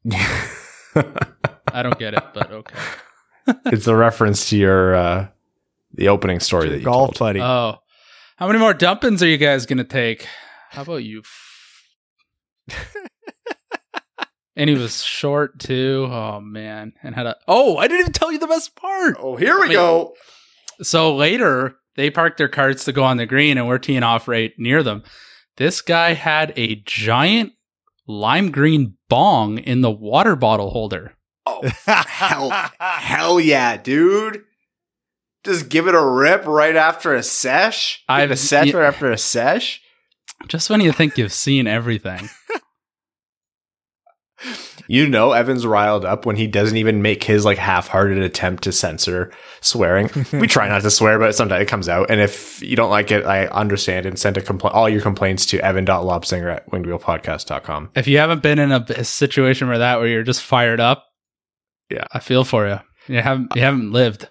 I 0.13 1.81
don't 1.81 1.97
get 1.97 2.15
it, 2.15 2.23
but 2.33 2.51
okay. 2.51 2.75
it's 3.67 3.87
a 3.87 3.95
reference 3.95 4.49
to 4.49 4.57
your 4.57 4.93
uh 4.93 5.27
the 5.93 6.09
opening 6.09 6.41
story 6.41 6.67
that 6.67 6.79
you 6.79 6.83
Golf 6.83 7.13
told. 7.13 7.19
buddy. 7.19 7.39
Oh, 7.39 7.77
how 8.35 8.47
many 8.47 8.59
more 8.59 8.73
dumpins 8.73 9.21
are 9.21 9.27
you 9.27 9.37
guys 9.37 9.65
gonna 9.65 9.85
take? 9.85 10.27
How 10.71 10.81
about 10.81 11.05
you? 11.05 11.21
f- 12.69 12.85
and 14.57 14.69
he 14.69 14.75
was 14.75 15.01
short 15.01 15.59
too. 15.59 16.09
Oh 16.11 16.41
man, 16.41 16.91
and 17.01 17.15
had 17.15 17.25
a. 17.25 17.37
Oh, 17.47 17.77
I 17.77 17.87
didn't 17.87 18.01
even 18.01 18.11
tell 18.11 18.33
you 18.33 18.39
the 18.39 18.47
best 18.47 18.75
part. 18.75 19.15
Oh, 19.17 19.37
here 19.37 19.55
we 19.61 19.69
Wait. 19.69 19.75
go. 19.75 20.13
So 20.81 21.15
later, 21.15 21.78
they 21.95 22.09
parked 22.09 22.37
their 22.37 22.47
carts 22.47 22.85
to 22.85 22.91
go 22.91 23.03
on 23.03 23.17
the 23.17 23.25
green, 23.25 23.57
and 23.57 23.67
we're 23.67 23.77
teeing 23.77 24.03
off 24.03 24.27
right 24.27 24.53
near 24.57 24.83
them. 24.83 25.03
This 25.57 25.81
guy 25.81 26.13
had 26.13 26.53
a 26.55 26.75
giant 26.85 27.53
lime 28.07 28.51
green 28.51 28.95
bong 29.09 29.57
in 29.57 29.81
the 29.81 29.91
water 29.91 30.35
bottle 30.35 30.69
holder. 30.71 31.15
Oh, 31.45 31.67
hell, 31.85 32.49
hell 32.79 33.39
yeah, 33.39 33.75
dude. 33.77 34.43
Just 35.43 35.69
give 35.69 35.87
it 35.87 35.95
a 35.95 36.05
rip 36.05 36.45
right 36.45 36.75
after 36.75 37.13
a 37.15 37.23
sesh. 37.23 38.03
I've- 38.07 38.31
a 38.33 38.35
sesh 38.35 38.73
right 38.73 38.85
after 38.85 39.11
a 39.11 39.17
sesh. 39.17 39.81
Just 40.47 40.69
when 40.69 40.79
you 40.79 40.91
think 40.93 41.17
you've 41.17 41.33
seen 41.33 41.67
everything. 41.67 42.29
You 44.91 45.07
know, 45.07 45.33
Evan's 45.33 45.67
riled 45.67 46.03
up 46.03 46.25
when 46.25 46.35
he 46.35 46.47
doesn't 46.47 46.75
even 46.75 47.03
make 47.03 47.23
his 47.23 47.45
like 47.45 47.59
half-hearted 47.59 48.17
attempt 48.17 48.63
to 48.63 48.71
censor 48.71 49.31
swearing. 49.61 50.09
we 50.33 50.47
try 50.47 50.67
not 50.67 50.81
to 50.81 50.89
swear, 50.89 51.19
but 51.19 51.35
sometimes 51.35 51.61
it 51.61 51.67
comes 51.67 51.87
out. 51.87 52.09
And 52.09 52.19
if 52.19 52.59
you 52.63 52.75
don't 52.75 52.89
like 52.89 53.11
it, 53.11 53.23
I 53.23 53.45
understand 53.47 54.07
and 54.07 54.17
send 54.17 54.35
a 54.37 54.41
compl- 54.41 54.73
all 54.73 54.89
your 54.89 55.01
complaints 55.01 55.45
to 55.47 55.59
evan.lobsinger 55.59 56.51
at 56.55 56.71
wingedwheelpodcast.com. 56.71 57.91
If 57.95 58.07
you 58.07 58.17
haven't 58.17 58.41
been 58.41 58.57
in 58.57 58.71
a, 58.71 58.83
a 58.89 59.03
situation 59.03 59.67
where 59.67 59.77
that 59.77 59.99
where 59.99 60.07
you're 60.07 60.23
just 60.23 60.41
fired 60.41 60.79
up, 60.79 61.05
Yeah. 61.91 62.05
I 62.11 62.17
feel 62.17 62.43
for 62.43 62.67
you. 62.67 62.79
You 63.07 63.21
haven't 63.21 63.55
you 63.55 63.61
haven't 63.61 63.91
lived. 63.91 64.27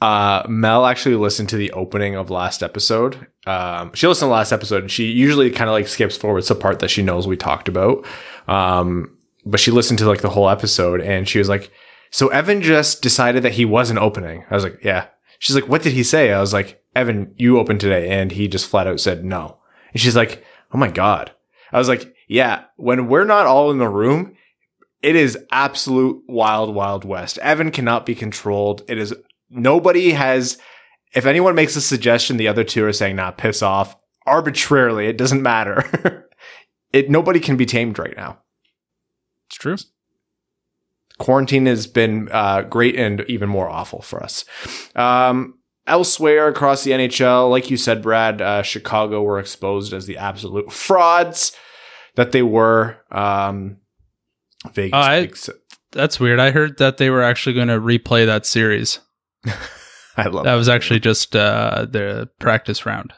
Uh, 0.00 0.42
Mel 0.48 0.86
actually 0.86 1.14
listened 1.16 1.50
to 1.50 1.56
the 1.56 1.70
opening 1.72 2.16
of 2.16 2.30
last 2.30 2.62
episode. 2.64 3.26
Um, 3.46 3.92
she 3.94 4.06
listened 4.08 4.26
to 4.26 4.30
the 4.30 4.32
last 4.32 4.50
episode. 4.50 4.82
and 4.82 4.90
She 4.90 5.04
usually 5.12 5.50
kind 5.50 5.68
of 5.68 5.74
like 5.74 5.86
skips 5.86 6.16
forward 6.16 6.42
to 6.42 6.54
the 6.54 6.60
part 6.60 6.78
that 6.80 6.88
she 6.90 7.02
knows 7.02 7.26
we 7.28 7.36
talked 7.36 7.68
about. 7.68 8.04
Um, 8.48 9.16
but 9.44 9.60
she 9.60 9.70
listened 9.70 9.98
to 10.00 10.08
like 10.08 10.22
the 10.22 10.30
whole 10.30 10.48
episode 10.48 11.00
and 11.00 11.28
she 11.28 11.38
was 11.38 11.48
like, 11.48 11.70
so 12.10 12.28
Evan 12.28 12.62
just 12.62 13.02
decided 13.02 13.42
that 13.42 13.52
he 13.52 13.64
wasn't 13.64 14.00
opening. 14.00 14.44
I 14.50 14.54
was 14.54 14.64
like, 14.64 14.82
yeah. 14.82 15.06
She's 15.38 15.54
like, 15.54 15.68
what 15.68 15.82
did 15.82 15.92
he 15.92 16.02
say? 16.02 16.32
I 16.32 16.40
was 16.40 16.52
like, 16.52 16.82
Evan, 16.94 17.34
you 17.36 17.58
opened 17.58 17.80
today. 17.80 18.10
And 18.10 18.32
he 18.32 18.48
just 18.48 18.68
flat 18.68 18.86
out 18.86 19.00
said 19.00 19.24
no. 19.24 19.58
And 19.92 20.00
she's 20.00 20.16
like, 20.16 20.44
oh 20.72 20.78
my 20.78 20.90
God. 20.90 21.32
I 21.72 21.78
was 21.78 21.88
like, 21.88 22.14
yeah, 22.28 22.64
when 22.76 23.08
we're 23.08 23.24
not 23.24 23.46
all 23.46 23.70
in 23.70 23.78
the 23.78 23.88
room, 23.88 24.36
it 25.02 25.16
is 25.16 25.38
absolute 25.50 26.22
wild, 26.26 26.74
wild 26.74 27.04
west. 27.04 27.38
Evan 27.38 27.70
cannot 27.70 28.04
be 28.04 28.14
controlled. 28.14 28.82
It 28.88 28.98
is 28.98 29.14
nobody 29.50 30.12
has 30.12 30.58
if 31.12 31.26
anyone 31.26 31.54
makes 31.54 31.76
a 31.76 31.80
suggestion 31.80 32.36
the 32.36 32.48
other 32.48 32.64
two 32.64 32.84
are 32.84 32.92
saying 32.92 33.16
nah 33.16 33.30
piss 33.30 33.62
off 33.62 33.96
arbitrarily 34.26 35.06
it 35.06 35.18
doesn't 35.18 35.42
matter 35.42 36.28
it 36.92 37.10
nobody 37.10 37.40
can 37.40 37.56
be 37.56 37.66
tamed 37.66 37.98
right 37.98 38.16
now 38.16 38.38
It's 39.50 39.56
true. 39.56 39.76
quarantine 41.18 41.66
has 41.66 41.86
been 41.86 42.28
uh, 42.32 42.62
great 42.62 42.96
and 42.96 43.24
even 43.28 43.48
more 43.48 43.68
awful 43.68 44.00
for 44.00 44.22
us 44.22 44.44
um, 44.96 45.58
elsewhere 45.86 46.48
across 46.48 46.84
the 46.84 46.92
nhl 46.92 47.50
like 47.50 47.70
you 47.70 47.76
said 47.76 48.00
brad 48.00 48.40
uh, 48.40 48.62
chicago 48.62 49.22
were 49.22 49.38
exposed 49.40 49.92
as 49.92 50.06
the 50.06 50.16
absolute 50.16 50.72
frauds 50.72 51.52
that 52.14 52.32
they 52.32 52.42
were 52.42 52.96
um, 53.10 53.76
vegas 54.72 54.92
Oh, 54.94 54.98
I- 54.98 55.30
That's 55.92 56.20
weird. 56.20 56.38
I 56.38 56.52
heard 56.52 56.78
that 56.78 56.98
they 56.98 57.10
were 57.10 57.22
actually 57.22 57.54
going 57.54 57.66
to 57.68 57.80
replay 57.80 58.24
that 58.26 58.46
series. 58.46 59.00
I 60.16 60.28
love 60.28 60.44
That 60.44 60.54
was 60.54 60.68
actually 60.68 61.00
just 61.00 61.34
uh, 61.34 61.86
the 61.90 62.28
practice 62.38 62.86
round. 62.86 63.12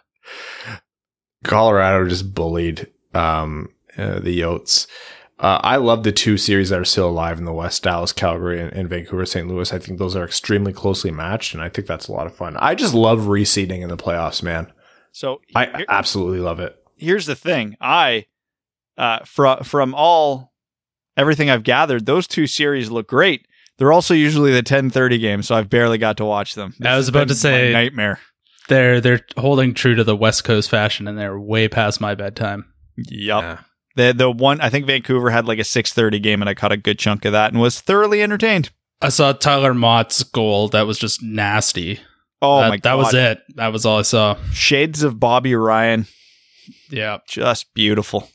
Colorado 1.45 2.09
just 2.09 2.35
bullied 2.35 2.87
um, 3.15 3.69
uh, 3.99 4.21
the 4.21 4.41
Yotes. 4.41 4.87
Uh, 5.43 5.61
I 5.63 5.77
love 5.77 6.05
the 6.05 6.13
two 6.13 6.37
series 6.39 6.69
that 6.71 6.79
are 6.79 6.85
still 6.85 7.09
alive 7.11 7.37
in 7.39 7.45
the 7.45 7.53
West: 7.53 7.83
Dallas, 7.83 8.13
Calgary, 8.13 8.61
and, 8.61 8.73
and 8.73 8.89
Vancouver, 8.89 9.27
St. 9.27 9.49
Louis. 9.49 9.73
I 9.73 9.79
think 9.79 9.99
those 9.99 10.15
are 10.15 10.25
extremely 10.25 10.73
closely 10.73 11.11
matched, 11.11 11.53
and 11.53 11.63
I 11.63 11.69
think 11.69 11.89
that's 11.89 12.07
a 12.09 12.13
lot 12.13 12.27
of 12.27 12.35
fun. 12.35 12.57
I 12.59 12.75
just 12.77 12.95
love 12.95 13.23
reseeding 13.23 13.81
in 13.83 13.89
the 13.89 13.97
playoffs, 13.97 14.43
man. 14.43 14.73
So 15.11 15.41
I 15.55 15.67
here- 15.67 15.87
absolutely 15.89 16.39
love 16.39 16.61
it. 16.61 16.77
here's 16.97 17.27
the 17.27 17.35
thing. 17.35 17.77
I 17.81 18.27
uh 18.97 19.19
from 19.25 19.65
from 19.65 19.95
all 19.97 20.53
everything 21.17 21.51
I've 21.51 21.65
gathered, 21.65 22.07
those 22.07 22.27
two 22.29 22.47
series 22.47 22.91
look 22.91 23.09
great. 23.09 23.47
They're 23.79 23.93
also 23.93 24.15
usually 24.15 24.53
the 24.53 24.63
10:30 24.63 25.19
games, 25.21 25.49
so 25.49 25.57
I've 25.57 25.69
barely 25.69 25.99
got 25.99 26.19
to 26.19 26.25
watch 26.25 26.55
them. 26.55 26.73
I 26.85 26.97
was 26.97 27.09
about 27.09 27.29
to 27.29 27.35
say- 27.35 27.73
nightmare. 27.73 28.21
They're 28.69 29.01
they're 29.01 29.27
holding 29.37 29.75
true 29.75 29.97
to 29.97 30.05
the 30.05 30.15
West 30.15 30.45
Coast 30.45 30.71
fashion, 30.71 31.09
and 31.09 31.19
they're 31.19 31.37
way 31.39 31.67
past 31.67 32.01
my 32.01 32.15
bedtime. 32.15 32.73
Yep. 32.97 33.43
Yeah. 33.43 33.59
The 33.97 34.13
the 34.13 34.31
one 34.31 34.61
I 34.61 34.71
think 34.71 34.87
Vancouver 34.87 35.31
had 35.31 35.47
like 35.47 35.59
a 35.59 35.63
6:30 35.65 36.23
game 36.23 36.43
and 36.43 36.49
I 36.49 36.55
caught 36.55 36.73
a 36.73 36.77
good 36.77 36.99
chunk 36.99 37.25
of 37.25 37.33
that 37.33 37.53
and 37.53 37.61
was 37.61 37.81
thoroughly 37.81 38.23
entertained. 38.23 38.71
I 39.01 39.09
saw 39.09 39.33
Tyler 39.33 39.75
Motte's 39.75 40.23
goal. 40.23 40.69
That 40.69 40.87
was 40.87 40.99
just 40.99 41.23
nasty. 41.23 42.01
Oh 42.41 42.61
that, 42.61 42.69
my 42.69 42.77
god. 42.77 42.83
that 42.83 42.99
was 42.99 43.15
it. 43.15 43.41
That 43.57 43.73
was 43.73 43.85
all 43.85 43.99
I 43.99 44.03
saw. 44.03 44.37
Shades 44.53 45.03
of 45.03 45.21
Bobby 45.21 45.55
Ryan. 45.55 46.07
Yeah. 46.91 47.19
Just 47.29 47.73
beautiful. 47.75 48.29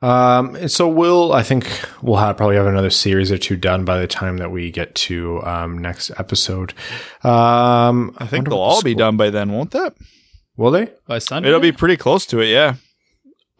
Um, 0.00 0.68
so 0.68 0.86
we'll, 0.86 1.32
I 1.32 1.42
think 1.42 1.68
we'll 2.02 2.18
have 2.18 2.36
probably 2.36 2.54
have 2.54 2.66
another 2.66 2.90
series 2.90 3.32
or 3.32 3.38
two 3.38 3.56
done 3.56 3.84
by 3.84 3.98
the 3.98 4.06
time 4.06 4.36
that 4.36 4.52
we 4.52 4.70
get 4.70 4.94
to 4.94 5.42
um, 5.42 5.78
next 5.78 6.12
episode. 6.18 6.72
Um, 7.24 8.14
I 8.18 8.26
think 8.26 8.42
wonder 8.46 8.50
they'll 8.50 8.58
what 8.60 8.70
the 8.70 8.76
all 8.76 8.82
be 8.82 8.94
done 8.94 9.16
by 9.16 9.30
then, 9.30 9.52
won't 9.52 9.72
that? 9.72 9.96
Will 10.56 10.70
they? 10.70 10.90
By 11.06 11.18
Sunday. 11.18 11.48
It'll 11.48 11.60
be 11.60 11.72
pretty 11.72 11.96
close 11.96 12.26
to 12.26 12.40
it, 12.40 12.46
yeah. 12.46 12.74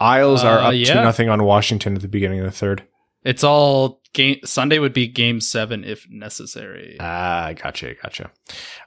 Isles 0.01 0.44
are 0.44 0.59
Uh, 0.59 0.68
up 0.68 0.74
yeah. 0.74 0.94
to 0.94 1.03
nothing 1.03 1.28
on 1.28 1.42
Washington 1.44 1.96
at 1.96 2.03
the 2.03 2.09
beginning 2.09 2.38
of 2.40 2.44
the 2.44 2.51
third. 2.53 2.84
It's 3.24 3.42
all 3.42 4.01
game. 4.14 4.38
Sunday 4.44 4.78
would 4.78 4.92
be 4.92 5.07
game 5.09 5.40
seven 5.40 5.84
if 5.84 6.07
necessary. 6.09 6.96
Ah, 7.01 7.53
gotcha, 7.61 7.94
gotcha. 8.03 8.30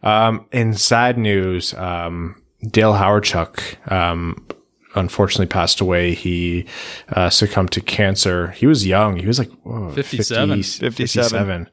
Um, 0.04 0.46
in 0.52 0.74
sad 0.74 1.18
news, 1.18 1.74
um, 1.74 2.42
Dale 2.66 2.94
Hawerchuk, 2.94 3.92
um, 3.92 4.48
unfortunately 4.96 5.48
passed 5.48 5.82
away. 5.82 6.14
He 6.14 6.66
uh, 7.10 7.30
succumbed 7.30 7.72
to 7.74 7.82
cancer. 7.82 8.52
He 8.52 8.66
was 8.68 8.88
young. 8.88 9.18
He 9.18 9.28
was 9.28 9.38
like 9.38 9.52
whoa, 9.64 9.92
57. 9.92 10.64
50 10.64 10.80
57. 10.80 11.30
57. 11.30 11.70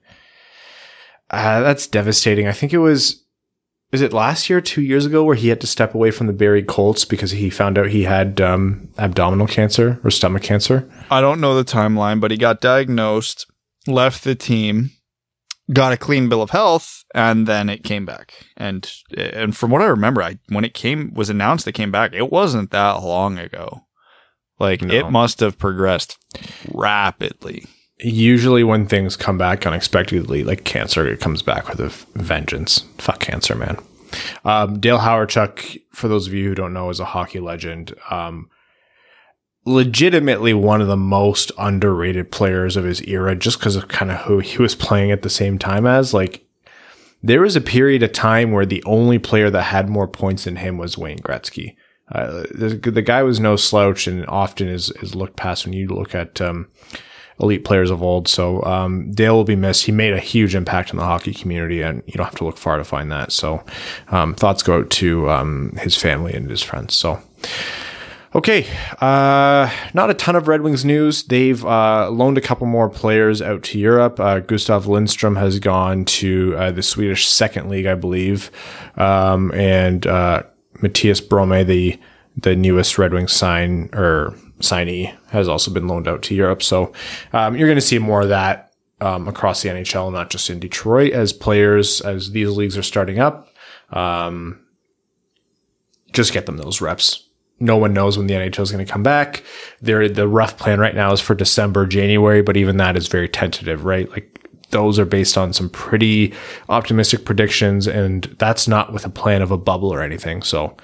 Uh, 1.30 1.60
that's 1.60 1.86
devastating. 1.86 2.48
I 2.48 2.52
think 2.52 2.72
it 2.72 2.78
was, 2.78 3.24
is 3.92 4.00
it 4.02 4.12
last 4.12 4.50
year, 4.50 4.60
two 4.60 4.82
years 4.82 5.06
ago, 5.06 5.24
where 5.24 5.34
he 5.36 5.48
had 5.48 5.60
to 5.62 5.66
step 5.66 5.94
away 5.94 6.10
from 6.10 6.26
the 6.26 6.32
Barrie 6.32 6.62
Colts 6.62 7.04
because 7.04 7.30
he 7.30 7.48
found 7.50 7.78
out 7.78 7.88
he 7.88 8.02
had 8.04 8.40
um, 8.40 8.88
abdominal 8.98 9.46
cancer 9.46 9.98
or 10.04 10.10
stomach 10.10 10.42
cancer? 10.42 10.88
I 11.10 11.20
don't 11.20 11.40
know 11.40 11.54
the 11.54 11.64
timeline, 11.64 12.20
but 12.20 12.30
he 12.30 12.36
got 12.36 12.60
diagnosed, 12.60 13.46
left 13.86 14.24
the 14.24 14.34
team, 14.34 14.90
got 15.72 15.92
a 15.92 15.96
clean 15.96 16.28
bill 16.28 16.42
of 16.42 16.50
health, 16.50 17.02
and 17.14 17.46
then 17.46 17.70
it 17.70 17.82
came 17.84 18.04
back. 18.04 18.34
And 18.56 18.90
and 19.16 19.56
from 19.56 19.70
what 19.70 19.80
I 19.82 19.86
remember, 19.86 20.22
I 20.22 20.38
when 20.48 20.64
it 20.64 20.74
came 20.74 21.14
was 21.14 21.30
announced 21.30 21.66
it 21.66 21.72
came 21.72 21.90
back, 21.90 22.12
it 22.12 22.30
wasn't 22.30 22.70
that 22.72 23.02
long 23.02 23.38
ago. 23.38 23.86
Like 24.60 24.82
No. 24.82 24.92
it 24.92 25.10
must 25.10 25.40
have 25.40 25.56
progressed 25.58 26.18
rapidly. 26.74 27.64
Usually 28.00 28.62
when 28.62 28.86
things 28.86 29.16
come 29.16 29.38
back 29.38 29.66
unexpectedly, 29.66 30.44
like 30.44 30.64
cancer, 30.64 31.06
it 31.06 31.20
comes 31.20 31.42
back 31.42 31.68
with 31.68 31.80
a 31.80 31.88
vengeance. 32.18 32.84
Fuck 32.98 33.20
cancer, 33.20 33.54
man. 33.54 33.76
Um, 34.44 34.78
Dale 34.78 34.98
Hawerchuk, 34.98 35.82
for 35.92 36.08
those 36.08 36.26
of 36.26 36.32
you 36.32 36.48
who 36.48 36.54
don't 36.54 36.72
know, 36.72 36.90
is 36.90 37.00
a 37.00 37.04
hockey 37.04 37.40
legend. 37.40 37.94
Um, 38.10 38.48
legitimately 39.64 40.54
one 40.54 40.80
of 40.80 40.88
the 40.88 40.96
most 40.96 41.52
underrated 41.58 42.30
players 42.30 42.76
of 42.76 42.84
his 42.84 43.02
era, 43.02 43.34
just 43.34 43.58
because 43.58 43.76
of 43.76 43.88
kind 43.88 44.10
of 44.10 44.18
who 44.18 44.38
he 44.38 44.62
was 44.62 44.74
playing 44.74 45.10
at 45.10 45.22
the 45.22 45.30
same 45.30 45.58
time 45.58 45.84
as. 45.84 46.14
Like, 46.14 46.46
there 47.22 47.42
was 47.42 47.56
a 47.56 47.60
period 47.60 48.02
of 48.02 48.12
time 48.12 48.52
where 48.52 48.64
the 48.64 48.82
only 48.86 49.18
player 49.18 49.50
that 49.50 49.62
had 49.62 49.88
more 49.88 50.08
points 50.08 50.44
than 50.44 50.56
him 50.56 50.78
was 50.78 50.96
Wayne 50.96 51.18
Gretzky. 51.18 51.74
Uh, 52.10 52.44
the, 52.50 52.80
the 52.82 53.02
guy 53.02 53.22
was 53.22 53.40
no 53.40 53.56
slouch 53.56 54.06
and 54.06 54.24
often 54.26 54.68
is, 54.68 54.90
is 55.02 55.14
looked 55.14 55.36
past 55.36 55.66
when 55.66 55.74
you 55.74 55.88
look 55.88 56.14
at, 56.14 56.40
um, 56.40 56.68
elite 57.40 57.64
players 57.64 57.90
of 57.90 58.02
old. 58.02 58.28
So 58.28 58.62
um, 58.64 59.10
Dale 59.12 59.34
will 59.34 59.44
be 59.44 59.56
missed. 59.56 59.84
He 59.84 59.92
made 59.92 60.12
a 60.12 60.20
huge 60.20 60.54
impact 60.54 60.90
in 60.90 60.96
the 60.96 61.04
hockey 61.04 61.32
community, 61.32 61.82
and 61.82 62.02
you 62.06 62.14
don't 62.14 62.26
have 62.26 62.36
to 62.36 62.44
look 62.44 62.58
far 62.58 62.76
to 62.76 62.84
find 62.84 63.10
that. 63.12 63.32
So 63.32 63.64
um, 64.08 64.34
thoughts 64.34 64.62
go 64.62 64.78
out 64.78 64.90
to 64.90 65.30
um, 65.30 65.72
his 65.80 65.96
family 65.96 66.34
and 66.34 66.50
his 66.50 66.62
friends. 66.62 66.96
So. 66.96 67.20
Okay, 68.34 68.66
uh, 69.00 69.70
not 69.94 70.10
a 70.10 70.14
ton 70.14 70.36
of 70.36 70.48
Red 70.48 70.60
Wings 70.60 70.84
news. 70.84 71.22
They've 71.22 71.64
uh, 71.64 72.10
loaned 72.10 72.36
a 72.36 72.42
couple 72.42 72.66
more 72.66 72.90
players 72.90 73.40
out 73.40 73.62
to 73.64 73.78
Europe. 73.78 74.20
Uh, 74.20 74.40
Gustav 74.40 74.86
Lindstrom 74.86 75.36
has 75.36 75.58
gone 75.58 76.04
to 76.04 76.54
uh, 76.58 76.70
the 76.70 76.82
Swedish 76.82 77.26
second 77.26 77.70
league, 77.70 77.86
I 77.86 77.94
believe, 77.94 78.50
um, 78.98 79.50
and 79.54 80.06
uh, 80.06 80.42
Mathias 80.82 81.22
Bröme, 81.22 81.66
the 81.66 81.98
the 82.36 82.54
newest 82.54 82.98
Red 82.98 83.14
Wings 83.14 83.32
sign 83.32 83.88
or 83.94 84.36
signee, 84.60 85.16
has 85.30 85.48
also 85.48 85.70
been 85.70 85.88
loaned 85.88 86.08
out 86.08 86.22
to 86.22 86.34
Europe. 86.34 86.62
So 86.62 86.92
um, 87.32 87.56
you're 87.56 87.68
going 87.68 87.76
to 87.76 87.82
see 87.82 87.98
more 87.98 88.22
of 88.22 88.28
that 88.28 88.72
um, 89.00 89.28
across 89.28 89.62
the 89.62 89.68
NHL, 89.68 90.12
not 90.12 90.30
just 90.30 90.50
in 90.50 90.58
Detroit, 90.58 91.12
as 91.12 91.32
players 91.32 92.00
as 92.00 92.30
these 92.30 92.50
leagues 92.50 92.76
are 92.76 92.82
starting 92.82 93.18
up. 93.18 93.48
Um, 93.90 94.60
just 96.12 96.32
get 96.32 96.46
them 96.46 96.56
those 96.56 96.80
reps. 96.80 97.24
No 97.60 97.76
one 97.76 97.92
knows 97.92 98.16
when 98.16 98.28
the 98.28 98.34
NHL 98.34 98.60
is 98.60 98.70
going 98.70 98.84
to 98.84 98.90
come 98.90 99.02
back. 99.02 99.42
There, 99.80 100.08
the 100.08 100.28
rough 100.28 100.56
plan 100.56 100.78
right 100.78 100.94
now 100.94 101.12
is 101.12 101.20
for 101.20 101.34
December, 101.34 101.86
January, 101.86 102.40
but 102.40 102.56
even 102.56 102.76
that 102.76 102.96
is 102.96 103.08
very 103.08 103.28
tentative, 103.28 103.84
right? 103.84 104.08
Like 104.10 104.38
those 104.70 104.98
are 104.98 105.04
based 105.04 105.36
on 105.36 105.52
some 105.52 105.68
pretty 105.70 106.34
optimistic 106.68 107.24
predictions, 107.24 107.86
and 107.86 108.24
that's 108.38 108.68
not 108.68 108.92
with 108.92 109.04
a 109.04 109.10
plan 109.10 109.42
of 109.42 109.50
a 109.50 109.58
bubble 109.58 109.92
or 109.92 110.02
anything. 110.02 110.42
So 110.42 110.76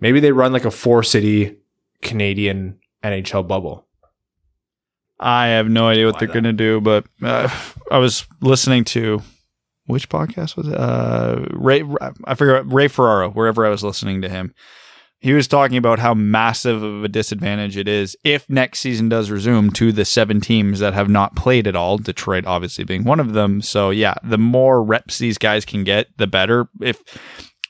maybe 0.00 0.20
they 0.20 0.32
run 0.32 0.52
like 0.52 0.64
a 0.64 0.70
four 0.70 1.02
city 1.02 1.56
Canadian 2.02 2.78
NHL 3.04 3.46
bubble. 3.46 3.86
I 5.20 5.48
have 5.48 5.68
no 5.68 5.88
idea 5.88 6.06
what 6.06 6.14
Why 6.14 6.20
they're 6.20 6.28
going 6.28 6.44
to 6.44 6.52
do, 6.52 6.80
but 6.80 7.06
uh, 7.22 7.48
I 7.90 7.98
was 7.98 8.26
listening 8.40 8.84
to 8.86 9.22
which 9.86 10.08
podcast 10.08 10.56
was 10.56 10.66
it? 10.66 10.74
Uh, 10.74 11.44
Ray, 11.52 11.84
I 12.24 12.34
forgot 12.34 12.72
Ray 12.72 12.88
Ferraro. 12.88 13.30
Wherever 13.30 13.66
I 13.66 13.70
was 13.70 13.84
listening 13.84 14.22
to 14.22 14.28
him, 14.28 14.54
he 15.18 15.32
was 15.32 15.46
talking 15.46 15.76
about 15.76 15.98
how 15.98 16.14
massive 16.14 16.82
of 16.82 17.04
a 17.04 17.08
disadvantage 17.08 17.76
it 17.76 17.88
is 17.88 18.16
if 18.24 18.48
next 18.48 18.80
season 18.80 19.08
does 19.08 19.30
resume 19.30 19.70
to 19.72 19.92
the 19.92 20.04
seven 20.04 20.40
teams 20.40 20.80
that 20.80 20.94
have 20.94 21.08
not 21.08 21.36
played 21.36 21.66
at 21.66 21.76
all. 21.76 21.98
Detroit 21.98 22.46
obviously 22.46 22.84
being 22.84 23.04
one 23.04 23.20
of 23.20 23.32
them. 23.32 23.62
So 23.62 23.90
yeah, 23.90 24.14
the 24.22 24.38
more 24.38 24.82
reps 24.82 25.18
these 25.18 25.38
guys 25.38 25.64
can 25.64 25.84
get, 25.84 26.08
the 26.16 26.26
better. 26.26 26.68
If 26.80 27.00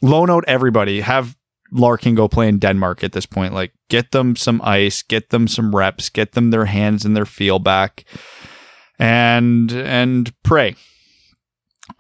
loan 0.03 0.30
out 0.30 0.45
everybody, 0.47 1.01
have 1.01 1.37
Larkin 1.75 2.14
go 2.14 2.29
play 2.29 2.49
in 2.49 2.59
Denmark 2.59 3.03
at 3.05 3.12
this 3.12 3.27
point. 3.27 3.53
Like 3.53 3.72
get 3.91 4.12
them 4.12 4.37
some 4.37 4.62
ice, 4.62 5.03
get 5.03 5.31
them 5.31 5.49
some 5.49 5.75
reps, 5.75 6.09
get 6.09 6.33
them 6.33 6.51
their 6.51 6.64
hands 6.66 7.05
and 7.05 7.14
their 7.16 7.27
feel 7.27 7.59
back, 7.59 8.05
and 8.99 9.70
and 9.72 10.33
pray. 10.43 10.77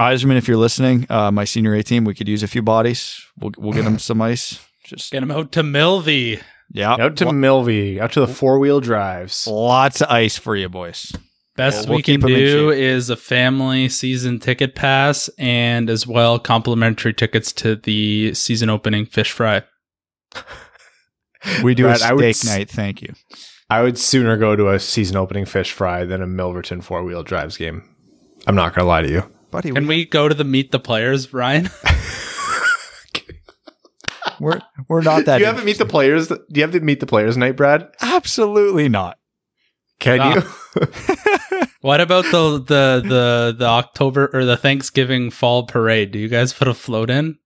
Yzerman, 0.00 0.36
if 0.36 0.48
you're 0.48 0.56
listening, 0.56 1.06
uh, 1.10 1.30
my 1.30 1.44
senior 1.44 1.74
A 1.74 1.82
team, 1.82 2.04
we 2.04 2.14
could 2.14 2.28
use 2.28 2.42
a 2.42 2.48
few 2.48 2.62
bodies. 2.62 3.20
We'll 3.38 3.52
we'll 3.58 3.72
get 3.74 3.84
them 3.84 3.98
some 3.98 4.22
ice. 4.22 4.64
Just 4.84 5.12
Get 5.12 5.20
them 5.20 5.30
out 5.30 5.50
to 5.52 5.62
Milvey. 5.62 6.40
yeah, 6.70 6.96
Out 6.98 7.16
to 7.16 7.24
Lo- 7.26 7.32
Milvey, 7.32 7.98
out 8.00 8.12
to 8.12 8.20
the 8.20 8.26
four 8.28 8.58
wheel 8.58 8.80
drives. 8.80 9.46
lots 9.46 10.00
of 10.02 10.08
ice 10.10 10.38
for 10.38 10.54
you 10.56 10.68
boys. 10.68 11.12
Best 11.56 11.80
Well, 11.82 11.90
we'll 11.90 11.96
we 11.98 12.02
can 12.02 12.14
keep 12.16 12.24
'em 12.24 12.30
in 12.30 12.36
do 12.36 12.70
is 12.70 13.10
a 13.10 13.16
family 13.16 13.88
season 13.88 14.40
ticket 14.40 14.74
pass 14.74 15.30
and 15.38 15.88
as 15.88 16.04
well 16.06 16.38
complimentary 16.40 17.14
tickets 17.14 17.52
to 17.52 17.76
the 17.76 18.34
season 18.34 18.68
opening 18.70 19.06
fish 19.06 19.30
fry. 19.30 19.62
We 21.62 21.74
do 21.74 21.84
Brad, 21.84 22.00
a 22.00 22.06
I 22.06 22.12
would 22.12 22.34
steak 22.34 22.36
s- 22.36 22.44
night. 22.58 22.68
Thank 22.70 23.02
you. 23.02 23.12
I 23.70 23.82
would 23.82 23.98
sooner 23.98 24.36
go 24.36 24.56
to 24.56 24.70
a 24.70 24.80
season 24.80 25.16
opening 25.16 25.44
fish 25.44 25.70
fry 25.72 26.04
than 26.04 26.22
a 26.22 26.26
Milverton 26.26 26.82
four 26.82 27.04
wheel 27.04 27.22
drives 27.22 27.56
game. 27.56 27.82
I'm 28.46 28.54
not 28.56 28.74
gonna 28.74 28.88
lie 28.88 29.02
to 29.02 29.08
you. 29.10 29.30
Buddy, 29.52 29.70
Can 29.70 29.86
we 29.86 30.04
go 30.06 30.28
to 30.28 30.34
the 30.34 30.42
meet 30.44 30.72
the 30.72 30.80
players, 30.80 31.32
Ryan? 31.32 31.70
we're 34.40 34.60
we're 34.88 35.02
not 35.02 35.24
that. 35.26 35.36
Do 35.38 35.42
you 35.42 35.46
have 35.46 35.58
to 35.58 35.64
meet 35.64 35.78
the 35.78 35.86
players? 35.86 36.28
Do 36.28 36.38
you 36.54 36.62
have 36.62 36.72
to 36.72 36.80
meet 36.80 37.00
the 37.00 37.06
players 37.06 37.36
night, 37.36 37.56
Brad? 37.56 37.88
Absolutely 38.00 38.88
not. 38.88 39.18
Can 40.00 40.18
Ah. 40.20 40.34
you? 40.34 40.42
what 41.84 42.00
about 42.00 42.24
the 42.24 42.58
the 42.60 43.02
the 43.06 43.54
the 43.58 43.66
October 43.66 44.30
or 44.32 44.46
the 44.46 44.56
Thanksgiving 44.56 45.30
fall 45.30 45.66
parade? 45.66 46.12
Do 46.12 46.18
you 46.18 46.28
guys 46.28 46.54
put 46.54 46.66
a 46.66 46.72
float 46.72 47.10
in? 47.10 47.36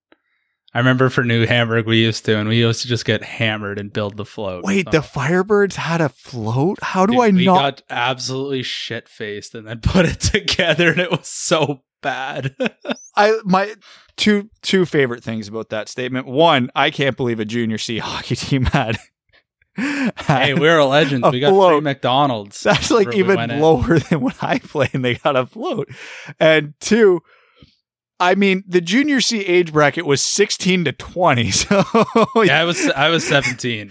I 0.72 0.78
remember 0.78 1.08
for 1.10 1.24
New 1.24 1.44
Hamburg 1.44 1.86
we 1.86 1.96
used 2.00 2.24
to, 2.26 2.36
and 2.38 2.48
we 2.48 2.58
used 2.58 2.82
to 2.82 2.88
just 2.88 3.04
get 3.04 3.24
hammered 3.24 3.80
and 3.80 3.92
build 3.92 4.16
the 4.16 4.24
float. 4.24 4.62
Wait, 4.62 4.86
So- 4.86 4.90
the 4.92 4.98
Firebirds 4.98 5.74
had 5.74 6.00
a 6.00 6.08
float. 6.08 6.78
How 6.82 7.04
do 7.04 7.14
Dude, 7.14 7.20
I 7.22 7.28
we 7.30 7.46
not? 7.46 7.58
got 7.58 7.82
absolutely 7.90 8.62
shit 8.62 9.08
faced 9.08 9.56
and 9.56 9.66
then 9.66 9.80
put 9.82 10.06
it 10.06 10.20
together, 10.20 10.90
and 10.92 11.00
it 11.00 11.10
was 11.10 11.26
so 11.26 11.82
bad. 12.00 12.54
I 13.16 13.40
my 13.44 13.74
two 14.16 14.50
two 14.62 14.86
favorite 14.86 15.24
things 15.24 15.48
about 15.48 15.70
that 15.70 15.88
statement. 15.88 16.26
One, 16.28 16.70
I 16.76 16.90
can't 16.92 17.16
believe 17.16 17.40
a 17.40 17.44
junior 17.44 17.78
C 17.78 17.98
hockey 17.98 18.36
team 18.46 18.66
had. 18.66 18.98
Hey, 19.78 20.54
we're 20.58 20.78
a 20.78 20.86
legend. 20.86 21.24
A 21.24 21.30
we 21.30 21.40
got 21.40 21.50
float. 21.50 21.72
three 21.72 21.80
McDonald's. 21.80 22.62
That's 22.62 22.90
like 22.90 23.08
where 23.08 23.16
we 23.16 23.22
went 23.22 23.40
even 23.40 23.50
in. 23.52 23.60
lower 23.62 23.98
than 24.10 24.20
when 24.20 24.34
I 24.40 24.58
play, 24.58 24.90
and 24.92 25.04
they 25.04 25.14
got 25.14 25.36
a 25.36 25.46
float. 25.46 25.88
And 26.40 26.74
two, 26.80 27.20
I 28.20 28.34
mean, 28.34 28.64
the 28.66 28.80
junior 28.80 29.20
C 29.20 29.40
age 29.40 29.72
bracket 29.72 30.06
was 30.06 30.20
sixteen 30.22 30.84
to 30.84 30.92
twenty. 30.92 31.50
So 31.52 31.84
Yeah, 32.36 32.60
I 32.60 32.64
was 32.64 32.88
I 32.90 33.08
was 33.08 33.26
seventeen. 33.26 33.90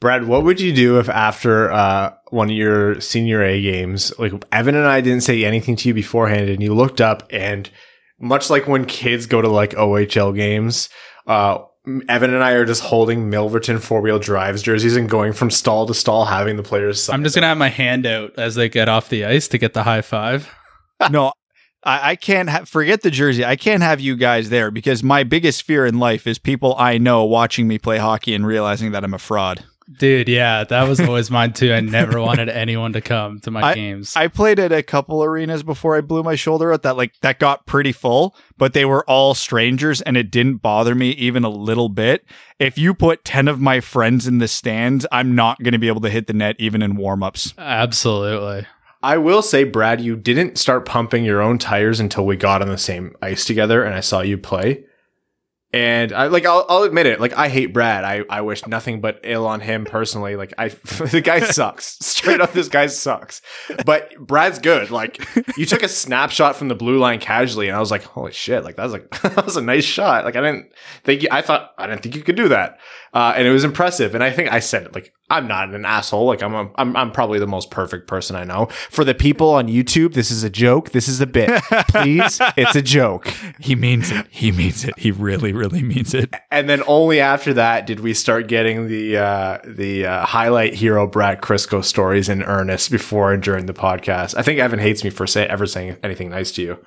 Brad, 0.00 0.26
what 0.26 0.42
would 0.42 0.60
you 0.60 0.72
do 0.72 0.98
if 0.98 1.08
after 1.08 1.70
uh, 1.70 2.14
one 2.30 2.50
of 2.50 2.56
your 2.56 3.00
senior 3.00 3.40
A 3.42 3.62
games, 3.62 4.12
like 4.18 4.32
Evan 4.50 4.74
and 4.74 4.86
I 4.86 5.00
didn't 5.00 5.22
say 5.22 5.44
anything 5.44 5.76
to 5.76 5.88
you 5.88 5.94
beforehand, 5.94 6.48
and 6.48 6.60
you 6.60 6.74
looked 6.74 7.00
up 7.00 7.22
and 7.30 7.70
much 8.18 8.50
like 8.50 8.66
when 8.66 8.84
kids 8.84 9.26
go 9.26 9.42
to 9.42 9.48
like 9.48 9.72
OHL 9.72 10.34
games, 10.34 10.88
uh, 11.26 11.58
Evan 12.08 12.32
and 12.32 12.44
I 12.44 12.52
are 12.52 12.64
just 12.64 12.82
holding 12.82 13.30
Milverton 13.30 13.80
four 13.80 14.00
wheel 14.00 14.20
drives 14.20 14.62
jerseys 14.62 14.96
and 14.96 15.10
going 15.10 15.32
from 15.32 15.50
stall 15.50 15.86
to 15.86 15.94
stall, 15.94 16.24
having 16.24 16.56
the 16.56 16.62
players. 16.62 17.02
sign 17.02 17.14
I'm 17.14 17.24
just 17.24 17.34
gonna 17.34 17.48
have 17.48 17.58
my 17.58 17.70
hand 17.70 18.06
out 18.06 18.38
as 18.38 18.54
they 18.54 18.68
get 18.68 18.88
off 18.88 19.08
the 19.08 19.24
ice 19.24 19.48
to 19.48 19.58
get 19.58 19.74
the 19.74 19.82
high 19.82 20.02
five. 20.02 20.48
no, 21.10 21.32
I, 21.82 22.10
I 22.10 22.16
can't 22.16 22.48
ha- 22.48 22.64
forget 22.64 23.02
the 23.02 23.10
jersey. 23.10 23.44
I 23.44 23.56
can't 23.56 23.82
have 23.82 24.00
you 24.00 24.16
guys 24.16 24.48
there 24.48 24.70
because 24.70 25.02
my 25.02 25.24
biggest 25.24 25.64
fear 25.64 25.84
in 25.84 25.98
life 25.98 26.26
is 26.26 26.38
people 26.38 26.76
I 26.78 26.98
know 26.98 27.24
watching 27.24 27.66
me 27.66 27.78
play 27.78 27.98
hockey 27.98 28.34
and 28.34 28.46
realizing 28.46 28.92
that 28.92 29.02
I'm 29.02 29.14
a 29.14 29.18
fraud. 29.18 29.64
Dude, 29.90 30.28
yeah, 30.28 30.64
that 30.64 30.88
was 30.88 31.00
always 31.00 31.30
mine 31.30 31.52
too. 31.52 31.72
I 31.72 31.80
never 31.80 32.20
wanted 32.20 32.48
anyone 32.48 32.92
to 32.92 33.00
come 33.00 33.40
to 33.40 33.50
my 33.50 33.74
games. 33.74 34.14
I 34.16 34.28
played 34.28 34.58
at 34.58 34.72
a 34.72 34.82
couple 34.82 35.22
arenas 35.22 35.62
before 35.62 35.96
I 35.96 36.00
blew 36.00 36.22
my 36.22 36.34
shoulder 36.34 36.72
out 36.72 36.82
that 36.82 36.96
like 36.96 37.18
that 37.20 37.38
got 37.38 37.66
pretty 37.66 37.92
full, 37.92 38.36
but 38.56 38.74
they 38.74 38.84
were 38.84 39.04
all 39.08 39.34
strangers 39.34 40.00
and 40.00 40.16
it 40.16 40.30
didn't 40.30 40.58
bother 40.58 40.94
me 40.94 41.10
even 41.10 41.44
a 41.44 41.48
little 41.48 41.88
bit. 41.88 42.24
If 42.58 42.78
you 42.78 42.94
put 42.94 43.24
10 43.24 43.48
of 43.48 43.60
my 43.60 43.80
friends 43.80 44.26
in 44.26 44.38
the 44.38 44.48
stands, 44.48 45.06
I'm 45.10 45.34
not 45.34 45.58
going 45.62 45.72
to 45.72 45.78
be 45.78 45.88
able 45.88 46.02
to 46.02 46.10
hit 46.10 46.26
the 46.26 46.32
net 46.32 46.56
even 46.58 46.82
in 46.82 46.96
warm-ups. 46.96 47.54
Absolutely. 47.58 48.66
I 49.02 49.18
will 49.18 49.42
say, 49.42 49.64
Brad, 49.64 50.00
you 50.00 50.14
didn't 50.14 50.58
start 50.58 50.86
pumping 50.86 51.24
your 51.24 51.42
own 51.42 51.58
tires 51.58 51.98
until 51.98 52.24
we 52.24 52.36
got 52.36 52.62
on 52.62 52.68
the 52.68 52.78
same 52.78 53.16
ice 53.20 53.44
together 53.44 53.82
and 53.82 53.94
I 53.94 54.00
saw 54.00 54.20
you 54.20 54.38
play. 54.38 54.84
And 55.74 56.12
I 56.12 56.26
like 56.26 56.44
I'll, 56.44 56.66
I'll 56.68 56.82
admit 56.82 57.06
it, 57.06 57.18
like 57.18 57.32
I 57.32 57.48
hate 57.48 57.72
Brad. 57.72 58.04
I, 58.04 58.24
I 58.28 58.42
wish 58.42 58.66
nothing 58.66 59.00
but 59.00 59.20
ill 59.24 59.46
on 59.46 59.60
him 59.60 59.86
personally. 59.86 60.36
Like 60.36 60.52
I 60.58 60.68
the 61.12 61.22
guy 61.24 61.40
sucks. 61.50 61.98
Straight 62.04 62.42
up 62.42 62.52
this 62.52 62.68
guy 62.68 62.86
sucks. 62.88 63.40
But 63.86 64.14
Brad's 64.18 64.58
good. 64.58 64.90
Like 64.90 65.24
you 65.56 65.64
took 65.64 65.82
a 65.82 65.88
snapshot 65.88 66.56
from 66.56 66.68
the 66.68 66.74
blue 66.74 66.98
line 66.98 67.20
casually 67.20 67.68
and 67.68 67.76
I 67.76 67.80
was 67.80 67.90
like, 67.90 68.02
holy 68.02 68.32
shit, 68.32 68.64
like 68.64 68.76
that 68.76 68.84
was 68.84 68.92
like 68.92 69.10
that 69.22 69.46
was 69.46 69.56
a 69.56 69.62
nice 69.62 69.84
shot. 69.84 70.26
Like 70.26 70.36
I 70.36 70.42
didn't 70.42 70.72
think 71.04 71.22
you, 71.22 71.28
I 71.30 71.40
thought 71.40 71.70
I 71.78 71.86
didn't 71.86 72.02
think 72.02 72.16
you 72.16 72.22
could 72.22 72.36
do 72.36 72.48
that. 72.48 72.78
Uh, 73.14 73.32
and 73.34 73.46
it 73.46 73.52
was 73.52 73.64
impressive. 73.64 74.14
And 74.14 74.22
I 74.22 74.30
think 74.30 74.52
I 74.52 74.58
said 74.58 74.84
it 74.84 74.94
like 74.94 75.14
I'm 75.32 75.48
not 75.48 75.74
an 75.74 75.84
asshole. 75.84 76.26
Like 76.26 76.42
I'm, 76.42 76.54
a, 76.54 76.70
I'm 76.76 76.96
I'm 76.96 77.10
probably 77.10 77.38
the 77.38 77.46
most 77.46 77.70
perfect 77.70 78.06
person 78.06 78.36
I 78.36 78.44
know. 78.44 78.66
For 78.90 79.04
the 79.04 79.14
people 79.14 79.50
on 79.50 79.66
YouTube, 79.68 80.14
this 80.14 80.30
is 80.30 80.44
a 80.44 80.50
joke. 80.50 80.90
This 80.90 81.08
is 81.08 81.20
a 81.20 81.26
bit. 81.26 81.50
Please, 81.88 82.40
it's 82.56 82.76
a 82.76 82.82
joke. 82.82 83.28
He 83.58 83.74
means 83.74 84.10
it. 84.10 84.26
He 84.30 84.52
means 84.52 84.84
it. 84.84 84.98
He 84.98 85.10
really 85.10 85.52
really 85.52 85.82
means 85.82 86.14
it. 86.14 86.32
And 86.50 86.68
then 86.68 86.82
only 86.86 87.20
after 87.20 87.54
that 87.54 87.86
did 87.86 88.00
we 88.00 88.14
start 88.14 88.46
getting 88.46 88.88
the 88.88 89.16
uh, 89.16 89.58
the 89.64 90.06
uh, 90.06 90.26
highlight 90.26 90.74
hero 90.74 91.06
Brad 91.06 91.40
Crisco 91.40 91.84
stories 91.84 92.28
in 92.28 92.42
earnest 92.42 92.90
before 92.90 93.32
and 93.32 93.42
during 93.42 93.66
the 93.66 93.74
podcast. 93.74 94.36
I 94.36 94.42
think 94.42 94.58
Evan 94.60 94.78
hates 94.78 95.02
me 95.02 95.10
for 95.10 95.26
say, 95.26 95.46
ever 95.46 95.66
saying 95.66 95.96
anything 96.02 96.30
nice 96.30 96.52
to 96.52 96.62
you. 96.62 96.78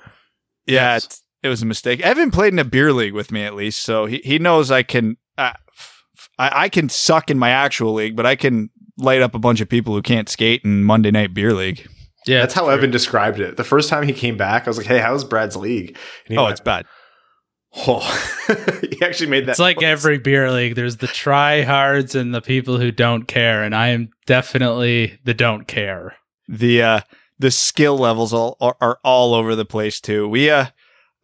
Yeah, 0.66 0.96
it's, 0.96 1.22
it 1.42 1.48
was 1.48 1.62
a 1.62 1.66
mistake. 1.66 2.00
Evan 2.00 2.30
played 2.30 2.52
in 2.52 2.58
a 2.58 2.64
beer 2.64 2.92
league 2.92 3.14
with 3.14 3.30
me 3.30 3.44
at 3.44 3.54
least, 3.54 3.82
so 3.82 4.06
he, 4.06 4.18
he 4.24 4.38
knows 4.38 4.70
I 4.70 4.82
can 4.82 5.16
uh, 5.38 5.52
f- 5.54 5.64
f- 5.78 5.95
I, 6.38 6.64
I 6.64 6.68
can 6.68 6.88
suck 6.88 7.30
in 7.30 7.38
my 7.38 7.50
actual 7.50 7.94
league, 7.94 8.16
but 8.16 8.26
I 8.26 8.36
can 8.36 8.70
light 8.98 9.22
up 9.22 9.34
a 9.34 9.38
bunch 9.38 9.60
of 9.60 9.68
people 9.68 9.94
who 9.94 10.02
can't 10.02 10.28
skate 10.28 10.62
in 10.64 10.82
Monday 10.84 11.10
night 11.10 11.34
beer 11.34 11.52
league. 11.52 11.86
Yeah, 12.26 12.40
That's 12.40 12.54
how 12.54 12.64
true. 12.64 12.72
Evan 12.72 12.90
described 12.90 13.38
it. 13.40 13.56
The 13.56 13.64
first 13.64 13.88
time 13.88 14.02
he 14.02 14.12
came 14.12 14.36
back, 14.36 14.66
I 14.66 14.70
was 14.70 14.78
like, 14.78 14.86
"Hey, 14.86 14.98
how's 14.98 15.22
Brad's 15.24 15.54
league?" 15.56 15.90
And 15.90 16.32
he 16.32 16.36
Oh, 16.36 16.42
went, 16.44 16.52
it's 16.52 16.60
bad. 16.60 16.84
oh. 17.86 18.00
he 18.90 19.00
actually 19.04 19.28
made 19.30 19.46
that. 19.46 19.52
It's 19.52 19.58
like 19.60 19.76
voice. 19.76 19.84
every 19.84 20.18
beer 20.18 20.50
league. 20.50 20.74
There's 20.74 20.96
the 20.96 21.06
tryhards 21.06 22.14
and 22.18 22.34
the 22.34 22.40
people 22.40 22.78
who 22.78 22.90
don't 22.90 23.24
care, 23.28 23.62
and 23.62 23.74
I 23.76 23.88
am 23.88 24.08
definitely 24.26 25.18
the 25.24 25.34
don't 25.34 25.66
care. 25.68 26.16
the 26.48 26.82
uh 26.82 27.00
the 27.38 27.50
skill 27.50 27.98
levels 27.98 28.32
all 28.32 28.56
are, 28.60 28.76
are 28.80 28.98
all 29.04 29.34
over 29.34 29.54
the 29.54 29.64
place 29.66 30.00
too. 30.00 30.26
We 30.28 30.50
uh 30.50 30.66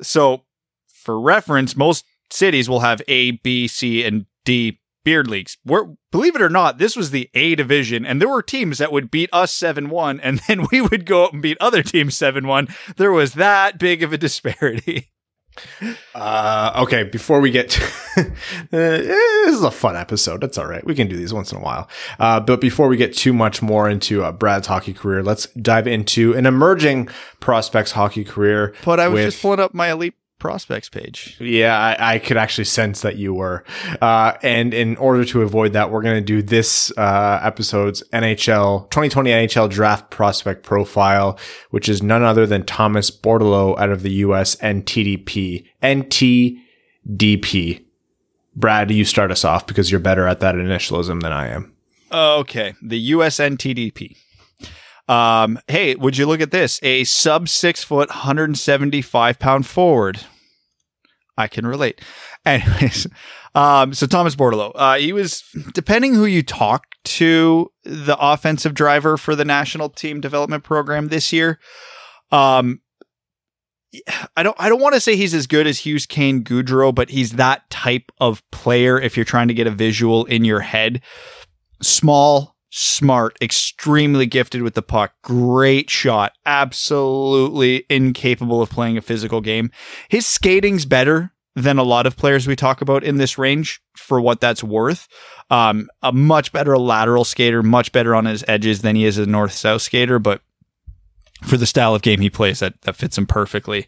so 0.02 0.44
for 0.86 1.20
reference, 1.20 1.74
most 1.76 2.04
cities 2.30 2.68
will 2.68 2.80
have 2.80 3.02
A, 3.08 3.32
B, 3.32 3.66
C, 3.66 4.04
and 4.04 4.26
D 4.44 4.78
beard 5.04 5.28
leagues. 5.28 5.56
We're, 5.64 5.94
believe 6.10 6.36
it 6.36 6.42
or 6.42 6.48
not, 6.50 6.78
this 6.78 6.96
was 6.96 7.10
the 7.10 7.30
A 7.34 7.54
division, 7.54 8.04
and 8.06 8.20
there 8.20 8.28
were 8.28 8.42
teams 8.42 8.78
that 8.78 8.92
would 8.92 9.10
beat 9.10 9.30
us 9.32 9.52
seven 9.52 9.88
one, 9.90 10.20
and 10.20 10.40
then 10.48 10.66
we 10.70 10.80
would 10.80 11.06
go 11.06 11.24
up 11.24 11.32
and 11.32 11.42
beat 11.42 11.58
other 11.60 11.82
teams 11.82 12.16
seven 12.16 12.46
one. 12.46 12.68
There 12.96 13.12
was 13.12 13.34
that 13.34 13.78
big 13.78 14.02
of 14.02 14.12
a 14.12 14.18
disparity. 14.18 15.10
Uh, 16.14 16.72
okay, 16.82 17.04
before 17.04 17.40
we 17.40 17.50
get 17.50 17.68
to, 17.68 17.84
uh, 18.16 18.24
this 18.70 19.54
is 19.54 19.62
a 19.62 19.70
fun 19.70 19.96
episode. 19.96 20.40
That's 20.40 20.56
all 20.56 20.66
right. 20.66 20.84
We 20.84 20.94
can 20.94 21.08
do 21.08 21.16
these 21.16 21.34
once 21.34 21.52
in 21.52 21.58
a 21.58 21.60
while. 21.60 21.88
Uh, 22.18 22.40
but 22.40 22.60
before 22.60 22.88
we 22.88 22.96
get 22.96 23.14
too 23.14 23.32
much 23.34 23.60
more 23.60 23.88
into 23.88 24.24
uh, 24.24 24.32
Brad's 24.32 24.66
hockey 24.66 24.94
career, 24.94 25.22
let's 25.22 25.46
dive 25.48 25.86
into 25.86 26.34
an 26.34 26.46
emerging 26.46 27.08
prospects 27.40 27.92
hockey 27.92 28.24
career. 28.24 28.74
But 28.84 29.00
I 29.00 29.08
was 29.08 29.18
with- 29.18 29.32
just 29.32 29.42
pulling 29.42 29.60
up 29.60 29.74
my 29.74 29.90
elite 29.90 30.14
prospects 30.42 30.88
page. 30.88 31.36
Yeah, 31.38 31.78
I, 31.78 32.14
I 32.14 32.18
could 32.18 32.36
actually 32.36 32.64
sense 32.64 33.02
that 33.02 33.16
you 33.16 33.32
were. 33.32 33.62
Uh, 34.00 34.32
and 34.42 34.74
in 34.74 34.96
order 34.96 35.24
to 35.26 35.42
avoid 35.42 35.72
that, 35.74 35.92
we're 35.92 36.02
going 36.02 36.16
to 36.16 36.20
do 36.20 36.42
this 36.42 36.92
uh, 36.98 37.38
episode's 37.44 38.02
NHL 38.12 38.90
2020 38.90 39.30
NHL 39.30 39.70
draft 39.70 40.10
prospect 40.10 40.64
profile, 40.64 41.38
which 41.70 41.88
is 41.88 42.02
none 42.02 42.24
other 42.24 42.44
than 42.44 42.64
Thomas 42.64 43.08
Bordeleau 43.08 43.78
out 43.78 43.90
of 43.90 44.02
the 44.02 44.10
US 44.14 44.56
NTDP. 44.56 45.64
NTDP. 45.80 47.84
Brad, 48.56 48.90
you 48.90 49.04
start 49.04 49.30
us 49.30 49.44
off 49.44 49.68
because 49.68 49.92
you're 49.92 50.00
better 50.00 50.26
at 50.26 50.40
that 50.40 50.56
initialism 50.56 51.22
than 51.22 51.32
I 51.32 51.48
am. 51.48 51.72
Okay, 52.10 52.74
the 52.82 53.12
USNTDP. 53.12 54.16
Um, 55.08 55.60
hey, 55.68 55.94
would 55.94 56.18
you 56.18 56.26
look 56.26 56.40
at 56.40 56.50
this? 56.50 56.80
A 56.82 57.04
sub 57.04 57.48
six 57.48 57.84
foot, 57.84 58.08
175 58.08 59.38
pound 59.38 59.66
forward. 59.66 60.26
I 61.36 61.48
can 61.48 61.66
relate. 61.66 62.00
Anyways, 62.44 63.06
Um, 63.54 63.92
so 63.92 64.06
Thomas 64.06 64.34
Bordeleau, 64.34 64.72
uh, 64.74 64.96
he 64.96 65.12
was 65.12 65.44
depending 65.74 66.14
who 66.14 66.24
you 66.24 66.42
talk 66.42 66.96
to, 67.04 67.70
the 67.84 68.16
offensive 68.18 68.72
driver 68.74 69.16
for 69.18 69.36
the 69.36 69.44
national 69.44 69.90
team 69.90 70.20
development 70.20 70.64
program 70.64 71.08
this 71.08 71.32
year. 71.32 71.58
Um, 72.30 72.80
I 74.36 74.42
don't 74.42 74.56
I 74.58 74.70
don't 74.70 74.80
want 74.80 74.94
to 74.94 75.00
say 75.00 75.16
he's 75.16 75.34
as 75.34 75.46
good 75.46 75.66
as 75.66 75.80
Hughes 75.80 76.06
Kane 76.06 76.42
Gaudreau, 76.42 76.94
but 76.94 77.10
he's 77.10 77.32
that 77.32 77.68
type 77.68 78.10
of 78.18 78.42
player 78.50 78.98
if 78.98 79.16
you're 79.16 79.24
trying 79.24 79.48
to 79.48 79.54
get 79.54 79.66
a 79.66 79.70
visual 79.70 80.24
in 80.24 80.46
your 80.46 80.60
head. 80.60 81.02
Small, 81.82 82.51
smart, 82.74 83.36
extremely 83.42 84.24
gifted 84.24 84.62
with 84.62 84.72
the 84.72 84.82
puck, 84.82 85.12
great 85.22 85.90
shot, 85.90 86.32
absolutely 86.46 87.84
incapable 87.90 88.62
of 88.62 88.70
playing 88.70 88.96
a 88.96 89.02
physical 89.02 89.42
game. 89.42 89.70
His 90.08 90.26
skating's 90.26 90.86
better 90.86 91.32
than 91.54 91.76
a 91.76 91.82
lot 91.82 92.06
of 92.06 92.16
players 92.16 92.46
we 92.46 92.56
talk 92.56 92.80
about 92.80 93.04
in 93.04 93.18
this 93.18 93.36
range 93.36 93.82
for 93.94 94.22
what 94.22 94.40
that's 94.40 94.64
worth. 94.64 95.06
Um, 95.50 95.90
a 96.02 96.12
much 96.12 96.50
better 96.50 96.78
lateral 96.78 97.24
skater, 97.24 97.62
much 97.62 97.92
better 97.92 98.14
on 98.14 98.24
his 98.24 98.42
edges 98.48 98.80
than 98.80 98.96
he 98.96 99.04
is 99.04 99.18
a 99.18 99.26
north 99.26 99.52
south 99.52 99.82
skater, 99.82 100.18
but 100.18 100.40
for 101.42 101.58
the 101.58 101.66
style 101.66 101.94
of 101.94 102.00
game 102.00 102.22
he 102.22 102.30
plays 102.30 102.60
that 102.60 102.80
that 102.82 102.96
fits 102.96 103.18
him 103.18 103.26
perfectly. 103.26 103.86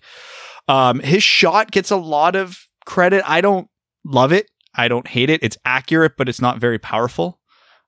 Um, 0.69 1.01
his 1.01 1.23
shot 1.23 1.71
gets 1.71 1.91
a 1.91 1.97
lot 1.97 2.37
of 2.37 2.67
credit. 2.85 3.23
I 3.27 3.41
don't 3.41 3.69
love 4.05 4.31
it. 4.31 4.51
I 4.75 4.89
don't 4.89 5.07
hate 5.07 5.31
it. 5.31 5.43
It's 5.43 5.57
accurate, 5.65 6.19
but 6.19 6.29
it's 6.29 6.41
not 6.41 6.59
very 6.59 6.79
powerful. 6.79 7.41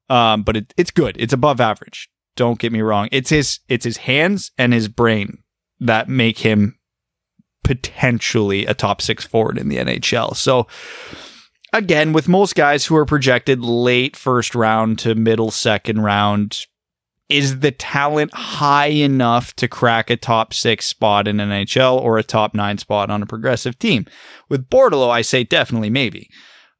Um, 0.08 0.42
but 0.42 0.56
it, 0.56 0.74
it's 0.76 0.90
good. 0.90 1.16
It's 1.18 1.32
above 1.32 1.60
average. 1.60 2.08
Don't 2.36 2.58
get 2.58 2.72
me 2.72 2.80
wrong. 2.80 3.08
It's 3.12 3.30
his 3.30 3.60
it's 3.68 3.84
his 3.84 3.96
hands 3.98 4.50
and 4.58 4.72
his 4.72 4.88
brain 4.88 5.42
that 5.80 6.08
make 6.08 6.38
him 6.38 6.78
potentially 7.64 8.66
a 8.66 8.74
top 8.74 9.02
six 9.02 9.24
forward 9.24 9.58
in 9.58 9.68
the 9.68 9.76
NHL. 9.76 10.36
So 10.36 10.66
again, 11.72 12.12
with 12.12 12.28
most 12.28 12.54
guys 12.54 12.86
who 12.86 12.96
are 12.96 13.06
projected 13.06 13.60
late 13.60 14.16
first 14.16 14.54
round 14.54 14.98
to 15.00 15.14
middle 15.14 15.50
second 15.50 16.02
round, 16.02 16.66
is 17.28 17.60
the 17.60 17.72
talent 17.72 18.32
high 18.34 18.86
enough 18.86 19.54
to 19.56 19.66
crack 19.66 20.10
a 20.10 20.16
top 20.16 20.54
six 20.54 20.86
spot 20.86 21.26
in 21.26 21.38
NHL 21.38 22.00
or 22.00 22.18
a 22.18 22.22
top 22.22 22.54
nine 22.54 22.78
spot 22.78 23.10
on 23.10 23.22
a 23.22 23.26
progressive 23.26 23.78
team? 23.78 24.06
With 24.48 24.68
Bordeleau, 24.70 25.10
I 25.10 25.22
say 25.22 25.42
definitely 25.42 25.90
maybe. 25.90 26.30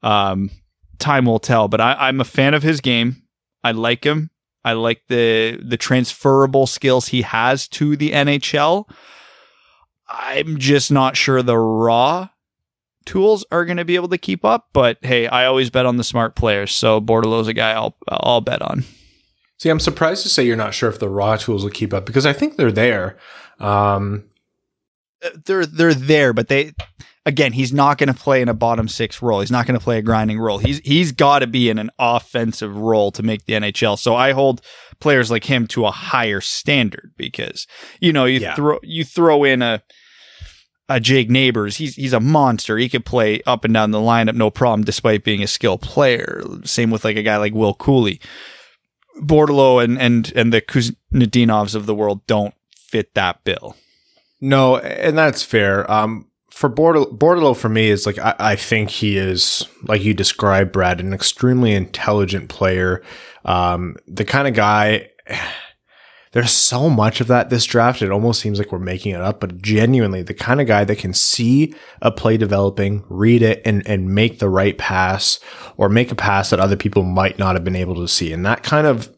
Um, 0.03 0.51
time 0.99 1.27
will 1.27 1.39
tell, 1.39 1.69
but 1.69 1.81
I, 1.81 1.95
I'm 1.95 2.21
a 2.21 2.25
fan 2.25 2.55
of 2.55 2.63
his 2.63 2.81
game. 2.81 3.23
I 3.63 3.73
like 3.73 4.05
him. 4.05 4.31
I 4.65 4.73
like 4.73 5.03
the 5.09 5.61
the 5.63 5.77
transferable 5.77 6.67
skills 6.67 7.09
he 7.09 7.23
has 7.23 7.69
to 7.69 7.97
the 7.97 8.11
NHL. 8.11 8.91
I'm 10.09 10.59
just 10.59 10.91
not 10.91 11.17
sure 11.17 11.43
the 11.43 11.59
raw 11.59 12.29
tools 13.05 13.45
are 13.51 13.65
going 13.65 13.77
to 13.77 13.85
be 13.85 13.95
able 13.95 14.09
to 14.09 14.19
keep 14.19 14.45
up. 14.45 14.69
But 14.73 14.99
hey, 15.03 15.29
I 15.29 15.47
always 15.47 15.71
bet 15.71 15.87
on 15.87 15.97
the 15.97 16.05
smart 16.05 16.35
players, 16.35 16.73
so 16.73 17.01
Bordeleau's 17.01 17.49
a 17.49 17.55
guy 17.55 17.73
I'll 17.73 17.97
I'll 18.09 18.41
bet 18.41 18.61
on. 18.61 18.85
See, 19.59 19.71
I'm 19.71 19.81
surprised 19.81 20.23
to 20.25 20.29
say 20.29 20.45
you're 20.45 20.57
not 20.57 20.75
sure 20.75 20.91
if 20.91 20.99
the 20.99 21.09
raw 21.09 21.37
tools 21.37 21.63
will 21.63 21.71
keep 21.71 21.95
up 21.95 22.05
because 22.05 22.27
I 22.27 22.33
think 22.33 22.57
they're 22.57 22.73
there. 22.73 23.17
Um, 23.59 24.25
they're 25.45 25.65
they're 25.65 25.95
there, 25.95 26.33
but 26.33 26.49
they 26.49 26.73
again, 27.27 27.53
he's 27.53 27.73
not 27.73 27.99
going 27.99 28.07
to 28.13 28.19
play 28.19 28.41
in 28.41 28.49
a 28.49 28.55
bottom 28.55 28.89
six 28.89 29.21
role. 29.21 29.41
He's 29.41 29.51
not 29.51 29.67
going 29.67 29.79
to 29.79 29.83
play 29.85 29.99
a 29.99 30.03
grinding 30.03 30.39
role. 30.39 30.57
He's 30.59 30.79
he's 30.79 31.13
got 31.13 31.41
to 31.41 31.47
be 31.47 31.69
in 31.69 31.79
an 31.79 31.91
offensive 31.99 32.75
role 32.75 33.11
to 33.13 33.23
make 33.23 33.45
the 33.45 33.53
NHL. 33.55 33.99
So 33.99 34.15
I 34.15 34.33
hold 34.33 34.63
players 35.01 35.31
like 35.31 35.45
him 35.45 35.67
to 35.69 35.85
a 35.85 35.91
higher 35.91 36.41
standard 36.41 37.13
because 37.19 37.67
you 38.01 38.13
know 38.13 38.25
you 38.25 38.41
Yeah. 38.41 38.55
throw 38.55 38.79
you 38.83 39.05
throw 39.05 39.45
in 39.45 39.61
a 39.61 39.83
a 40.89 41.01
Jake 41.01 41.29
Neighbours. 41.29 41.77
He's 41.77 41.97
he's 41.97 42.13
a 42.13 42.21
monster. 42.21 42.79
He 42.79 42.89
could 42.89 43.05
play 43.05 43.43
up 43.45 43.65
and 43.65 43.75
down 43.75 43.91
the 43.91 43.99
lineup 43.99 44.37
no 44.37 44.51
problem, 44.51 44.85
despite 44.85 45.25
being 45.25 45.43
a 45.43 45.49
skilled 45.49 45.83
player. 45.83 46.43
Same 46.65 46.91
with 46.91 47.05
like 47.05 47.17
a 47.17 47.23
guy 47.25 47.37
like 47.39 47.53
Will 47.55 47.75
Cuylle. 47.75 48.21
Bordeleau 49.21 49.83
and 49.83 49.99
and 50.01 50.33
and 50.37 50.53
the 50.53 50.61
Khusnutdinovs 50.61 51.75
of 51.75 51.87
the 51.87 51.95
world 51.95 52.25
don't 52.27 52.55
fit 52.77 53.15
that 53.15 53.43
bill. 53.45 53.75
No, 54.41 54.77
and 54.77 55.17
that's 55.19 55.43
fair. 55.43 55.91
Um, 55.91 56.29
for 56.57 56.71
Bordel- 56.71 57.15
Bordeleau, 57.19 57.55
for 57.55 57.69
me, 57.69 57.91
is 57.91 58.07
like 58.07 58.19
I, 58.19 58.35
I 58.39 58.57
think 58.57 58.89
he 58.89 59.19
is, 59.19 59.69
like 59.83 60.03
you 60.03 60.15
described, 60.15 60.73
Brad, 60.73 61.01
an 61.01 61.13
extremely 61.13 61.75
intelligent 61.75 62.49
player. 62.49 63.03
Um, 63.45 63.97
the 64.09 64.25
kind 64.25 64.49
of 64.49 64.55
guy. 64.55 65.11
There's 66.33 66.51
so 66.51 66.91
much 66.91 67.23
of 67.23 67.29
that 67.29 67.49
this 67.49 67.65
draft. 67.65 68.03
It 68.03 68.11
almost 68.11 68.43
seems 68.43 68.59
like 68.59 68.71
we're 68.71 68.79
making 68.79 69.15
it 69.15 69.23
up, 69.23 69.41
but 69.41 69.63
genuinely, 69.63 70.23
the 70.23 70.35
kind 70.35 70.61
of 70.61 70.67
guy 70.67 70.85
that 70.85 70.99
can 70.99 71.15
see 71.15 71.75
a 72.03 72.11
play 72.11 72.37
developing, 72.37 73.05
read 73.09 73.43
it, 73.43 73.63
and 73.65 73.87
and 73.87 74.15
make 74.15 74.39
the 74.39 74.51
right 74.51 74.77
pass, 74.77 75.41
or 75.79 75.89
make 75.89 76.11
a 76.11 76.15
pass 76.15 76.51
that 76.51 76.61
other 76.61 76.77
people 76.77 77.05
might 77.05 77.39
not 77.39 77.55
have 77.55 77.65
been 77.65 77.77
able 77.77 77.95
to 77.95 78.09
see. 78.09 78.33
And 78.35 78.45
that 78.45 78.63
kind 78.63 78.87
of 78.87 79.15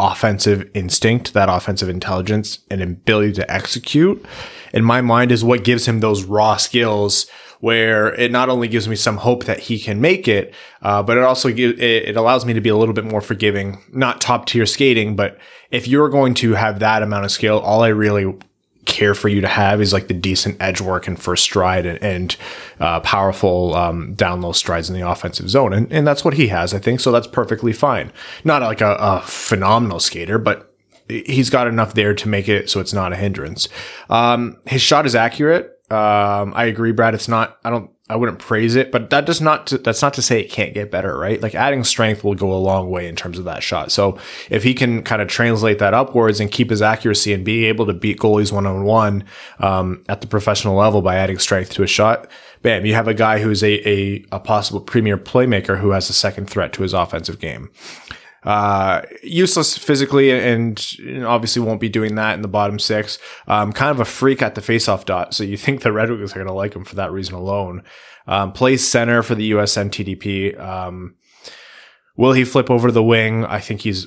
offensive 0.00 0.70
instinct, 0.72 1.34
that 1.34 1.50
offensive 1.50 1.88
intelligence 1.88 2.60
and 2.70 2.82
ability 2.82 3.32
to 3.32 3.50
execute 3.50 4.24
in 4.72 4.84
my 4.84 5.00
mind 5.00 5.32
is 5.32 5.44
what 5.44 5.64
gives 5.64 5.86
him 5.86 6.00
those 6.00 6.24
raw 6.24 6.56
skills 6.56 7.26
where 7.60 8.14
it 8.14 8.30
not 8.30 8.48
only 8.48 8.68
gives 8.68 8.88
me 8.88 8.94
some 8.94 9.16
hope 9.16 9.44
that 9.44 9.58
he 9.58 9.78
can 9.78 10.00
make 10.00 10.28
it, 10.28 10.54
uh, 10.82 11.02
but 11.02 11.16
it 11.16 11.24
also 11.24 11.52
gives, 11.52 11.78
it, 11.80 12.08
it 12.08 12.16
allows 12.16 12.46
me 12.46 12.52
to 12.52 12.60
be 12.60 12.68
a 12.68 12.76
little 12.76 12.94
bit 12.94 13.04
more 13.04 13.20
forgiving, 13.20 13.82
not 13.92 14.20
top 14.20 14.46
tier 14.46 14.66
skating, 14.66 15.16
but 15.16 15.38
if 15.70 15.88
you're 15.88 16.08
going 16.08 16.34
to 16.34 16.52
have 16.52 16.78
that 16.78 17.02
amount 17.02 17.24
of 17.24 17.30
skill, 17.30 17.58
all 17.58 17.82
I 17.82 17.88
really 17.88 18.32
care 18.84 19.14
for 19.14 19.28
you 19.28 19.40
to 19.40 19.48
have 19.48 19.80
is 19.80 19.92
like 19.92 20.08
the 20.08 20.14
decent 20.14 20.56
edge 20.60 20.80
work 20.80 21.06
and 21.06 21.20
first 21.20 21.44
stride 21.44 21.84
and, 21.84 22.02
and 22.02 22.36
uh, 22.80 23.00
powerful 23.00 23.74
um, 23.74 24.14
down 24.14 24.40
low 24.40 24.52
strides 24.52 24.88
in 24.88 24.98
the 24.98 25.06
offensive 25.06 25.50
zone. 25.50 25.72
And, 25.72 25.92
and 25.92 26.06
that's 26.06 26.24
what 26.24 26.34
he 26.34 26.48
has, 26.48 26.72
I 26.72 26.78
think. 26.78 27.00
So 27.00 27.12
that's 27.12 27.26
perfectly 27.26 27.72
fine. 27.72 28.12
Not 28.44 28.62
like 28.62 28.80
a, 28.80 28.96
a 28.98 29.20
phenomenal 29.20 30.00
skater, 30.00 30.38
but 30.38 30.67
he's 31.08 31.50
got 31.50 31.66
enough 31.66 31.94
there 31.94 32.14
to 32.14 32.28
make 32.28 32.48
it 32.48 32.70
so 32.70 32.80
it's 32.80 32.92
not 32.92 33.12
a 33.12 33.16
hindrance. 33.16 33.68
Um, 34.10 34.58
his 34.66 34.82
shot 34.82 35.06
is 35.06 35.14
accurate. 35.14 35.74
Um, 35.90 36.52
I 36.54 36.66
agree, 36.66 36.92
Brad. 36.92 37.14
It's 37.14 37.28
not, 37.28 37.58
I 37.64 37.70
don't, 37.70 37.90
I 38.10 38.16
wouldn't 38.16 38.38
praise 38.38 38.74
it, 38.74 38.90
but 38.90 39.10
that 39.10 39.26
does 39.26 39.40
not, 39.40 39.66
to, 39.68 39.78
that's 39.78 40.00
not 40.00 40.14
to 40.14 40.22
say 40.22 40.40
it 40.40 40.50
can't 40.50 40.72
get 40.74 40.90
better, 40.90 41.16
right? 41.16 41.40
Like 41.42 41.54
adding 41.54 41.84
strength 41.84 42.24
will 42.24 42.34
go 42.34 42.52
a 42.52 42.56
long 42.56 42.90
way 42.90 43.06
in 43.06 43.16
terms 43.16 43.38
of 43.38 43.44
that 43.46 43.62
shot. 43.62 43.92
So 43.92 44.18
if 44.50 44.62
he 44.62 44.74
can 44.74 45.02
kind 45.02 45.20
of 45.20 45.28
translate 45.28 45.78
that 45.78 45.94
upwards 45.94 46.40
and 46.40 46.50
keep 46.50 46.70
his 46.70 46.82
accuracy 46.82 47.32
and 47.32 47.44
be 47.44 47.66
able 47.66 47.86
to 47.86 47.94
beat 47.94 48.18
goalies 48.18 48.52
one 48.52 48.66
on 48.66 48.84
one, 48.84 49.24
um, 49.60 50.04
at 50.08 50.20
the 50.20 50.26
professional 50.26 50.74
level 50.74 51.02
by 51.02 51.16
adding 51.16 51.38
strength 51.38 51.72
to 51.74 51.82
his 51.82 51.90
shot, 51.90 52.30
bam, 52.62 52.84
you 52.86 52.94
have 52.94 53.08
a 53.08 53.14
guy 53.14 53.40
who's 53.40 53.62
a, 53.62 53.88
a, 53.88 54.24
a 54.32 54.40
possible 54.40 54.80
premier 54.80 55.18
playmaker 55.18 55.78
who 55.78 55.90
has 55.90 56.08
a 56.08 56.14
second 56.14 56.48
threat 56.48 56.72
to 56.74 56.82
his 56.82 56.94
offensive 56.94 57.38
game 57.38 57.70
uh, 58.48 59.02
useless 59.22 59.76
physically 59.76 60.30
and, 60.30 60.96
and 61.00 61.26
obviously 61.26 61.60
won't 61.60 61.82
be 61.82 61.90
doing 61.90 62.14
that 62.14 62.32
in 62.32 62.40
the 62.40 62.48
bottom 62.48 62.78
six. 62.78 63.18
Um, 63.46 63.74
kind 63.74 63.90
of 63.90 64.00
a 64.00 64.06
freak 64.06 64.40
at 64.40 64.54
the 64.54 64.62
faceoff 64.62 65.04
dot. 65.04 65.34
So 65.34 65.44
you 65.44 65.58
think 65.58 65.82
the 65.82 65.92
Red 65.92 66.08
Wings 66.08 66.32
are 66.32 66.36
going 66.36 66.46
to 66.46 66.54
like 66.54 66.74
him 66.74 66.86
for 66.86 66.96
that 66.96 67.12
reason 67.12 67.34
alone. 67.34 67.84
Um, 68.26 68.52
plays 68.52 68.88
center 68.88 69.22
for 69.22 69.34
the 69.34 69.50
USN 69.50 69.90
TDP. 69.90 70.58
Um, 70.58 71.16
will 72.16 72.32
he 72.32 72.42
flip 72.42 72.70
over 72.70 72.90
the 72.90 73.02
wing? 73.02 73.44
I 73.44 73.60
think 73.60 73.82
he's, 73.82 74.06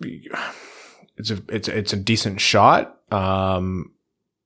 it's 0.00 1.30
a, 1.30 1.40
it's, 1.48 1.68
it's 1.68 1.92
a 1.92 1.96
decent 1.96 2.40
shot. 2.40 2.98
Um, 3.12 3.92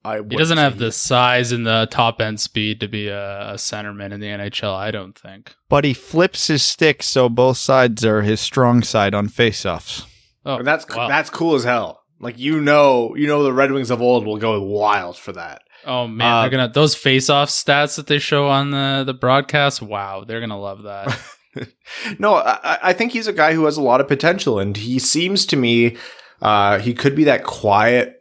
I 0.07 0.23
He 0.29 0.37
doesn't 0.37 0.59
have 0.59 0.79
the 0.79 0.93
size 0.93 1.53
and 1.53 1.67
the 1.67 1.89
top 1.91 2.21
end 2.21 2.41
speed 2.41 2.81
to 2.81 2.89
be 2.89 3.09
a, 3.09 3.53
a 3.53 3.55
centerman 3.55 4.13
in 4.13 4.21
the 4.21 4.27
NHL, 4.27 4.75
I 4.75 4.91
don't 4.91 5.19
think. 5.19 5.55
But 5.69 5.85
he 5.85 5.95
flips 5.95 6.47
his 6.47 6.63
stick 6.63 7.03
so 7.03 7.29
both 7.29 7.57
sides 7.57 8.05
are 8.05 8.23
his 8.23 8.41
strong 8.41 8.83
side 8.83 9.15
on 9.15 9.29
faceoffs. 9.29 10.05
Oh, 10.45 10.57
And 10.57 10.67
that's 10.67 10.87
wow. 10.89 11.09
that's 11.09 11.31
cool 11.31 11.55
as 11.55 11.65
hell. 11.65 12.03
Like 12.21 12.39
you 12.39 12.61
know, 12.61 13.15
you 13.17 13.27
know 13.27 13.43
the 13.43 13.53
Red 13.53 13.73
Wings 13.73 13.91
of 13.91 14.01
old 14.01 14.25
will 14.25 14.39
go 14.39 14.61
wild 14.63 15.19
for 15.19 15.33
that. 15.33 15.63
Oh 15.85 16.07
man, 16.07 16.33
Uh, 16.33 16.41
they're 16.43 16.51
gonna 16.51 16.73
those 16.73 16.95
face-off 16.95 17.49
stats 17.49 17.97
that 17.97 18.07
they 18.07 18.19
show 18.19 18.49
on 18.49 18.71
the 18.71 19.03
the 19.05 19.15
broadcast. 19.15 19.83
Wow, 19.83 20.25
they're 20.25 20.41
gonna 20.41 20.59
love 20.59 20.85
that. 20.85 21.19
no, 22.19 22.35
I, 22.35 22.79
I 22.83 22.93
think 22.93 23.13
he's 23.13 23.27
a 23.27 23.33
guy 23.33 23.55
who 23.55 23.65
has 23.65 23.77
a 23.77 23.83
lot 23.83 24.01
of 24.01 24.09
potential, 24.09 24.59
and 24.59 24.77
he 24.77 24.99
seems 24.99 25.47
to 25.47 25.57
me 25.57 25.97
uh, 26.41 26.79
he 26.79 26.95
could 26.95 27.15
be 27.15 27.25
that 27.25 27.45
quiet 27.45 28.16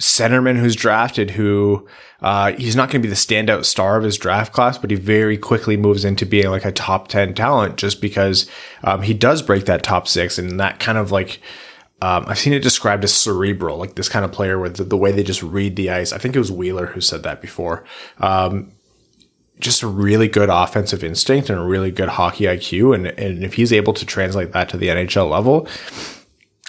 centerman 0.00 0.58
who's 0.58 0.74
drafted. 0.74 1.32
Who 1.32 1.86
uh, 2.20 2.52
he's 2.52 2.74
not 2.74 2.90
going 2.90 3.02
to 3.02 3.06
be 3.06 3.10
the 3.10 3.14
standout 3.14 3.64
star 3.64 3.96
of 3.96 4.04
his 4.04 4.16
draft 4.16 4.52
class, 4.52 4.78
but 4.78 4.90
he 4.90 4.96
very 4.96 5.38
quickly 5.38 5.76
moves 5.76 6.04
into 6.04 6.26
being 6.26 6.50
like 6.50 6.64
a 6.64 6.72
top 6.72 7.08
ten 7.08 7.34
talent 7.34 7.76
just 7.76 8.00
because 8.00 8.50
um, 8.82 9.02
he 9.02 9.14
does 9.14 9.42
break 9.42 9.66
that 9.66 9.82
top 9.82 10.08
six, 10.08 10.38
and 10.38 10.58
that 10.58 10.80
kind 10.80 10.98
of 10.98 11.12
like. 11.12 11.40
Um, 12.02 12.24
I've 12.28 12.38
seen 12.38 12.54
it 12.54 12.62
described 12.62 13.04
as 13.04 13.12
cerebral, 13.12 13.76
like 13.76 13.94
this 13.94 14.08
kind 14.08 14.24
of 14.24 14.32
player 14.32 14.58
with 14.58 14.76
the, 14.76 14.84
the 14.84 14.96
way 14.96 15.12
they 15.12 15.22
just 15.22 15.42
read 15.42 15.76
the 15.76 15.90
ice. 15.90 16.14
I 16.14 16.18
think 16.18 16.34
it 16.34 16.38
was 16.38 16.50
Wheeler 16.50 16.86
who 16.86 17.02
said 17.02 17.22
that 17.24 17.42
before. 17.42 17.84
Um, 18.16 18.72
just 19.58 19.82
a 19.82 19.86
really 19.86 20.26
good 20.26 20.48
offensive 20.48 21.04
instinct 21.04 21.50
and 21.50 21.58
a 21.58 21.62
really 21.62 21.90
good 21.90 22.08
hockey 22.08 22.44
IQ. 22.44 22.94
And, 22.94 23.06
and 23.06 23.44
if 23.44 23.52
he's 23.52 23.70
able 23.70 23.92
to 23.92 24.06
translate 24.06 24.52
that 24.52 24.70
to 24.70 24.78
the 24.78 24.88
NHL 24.88 25.30
level, 25.30 25.68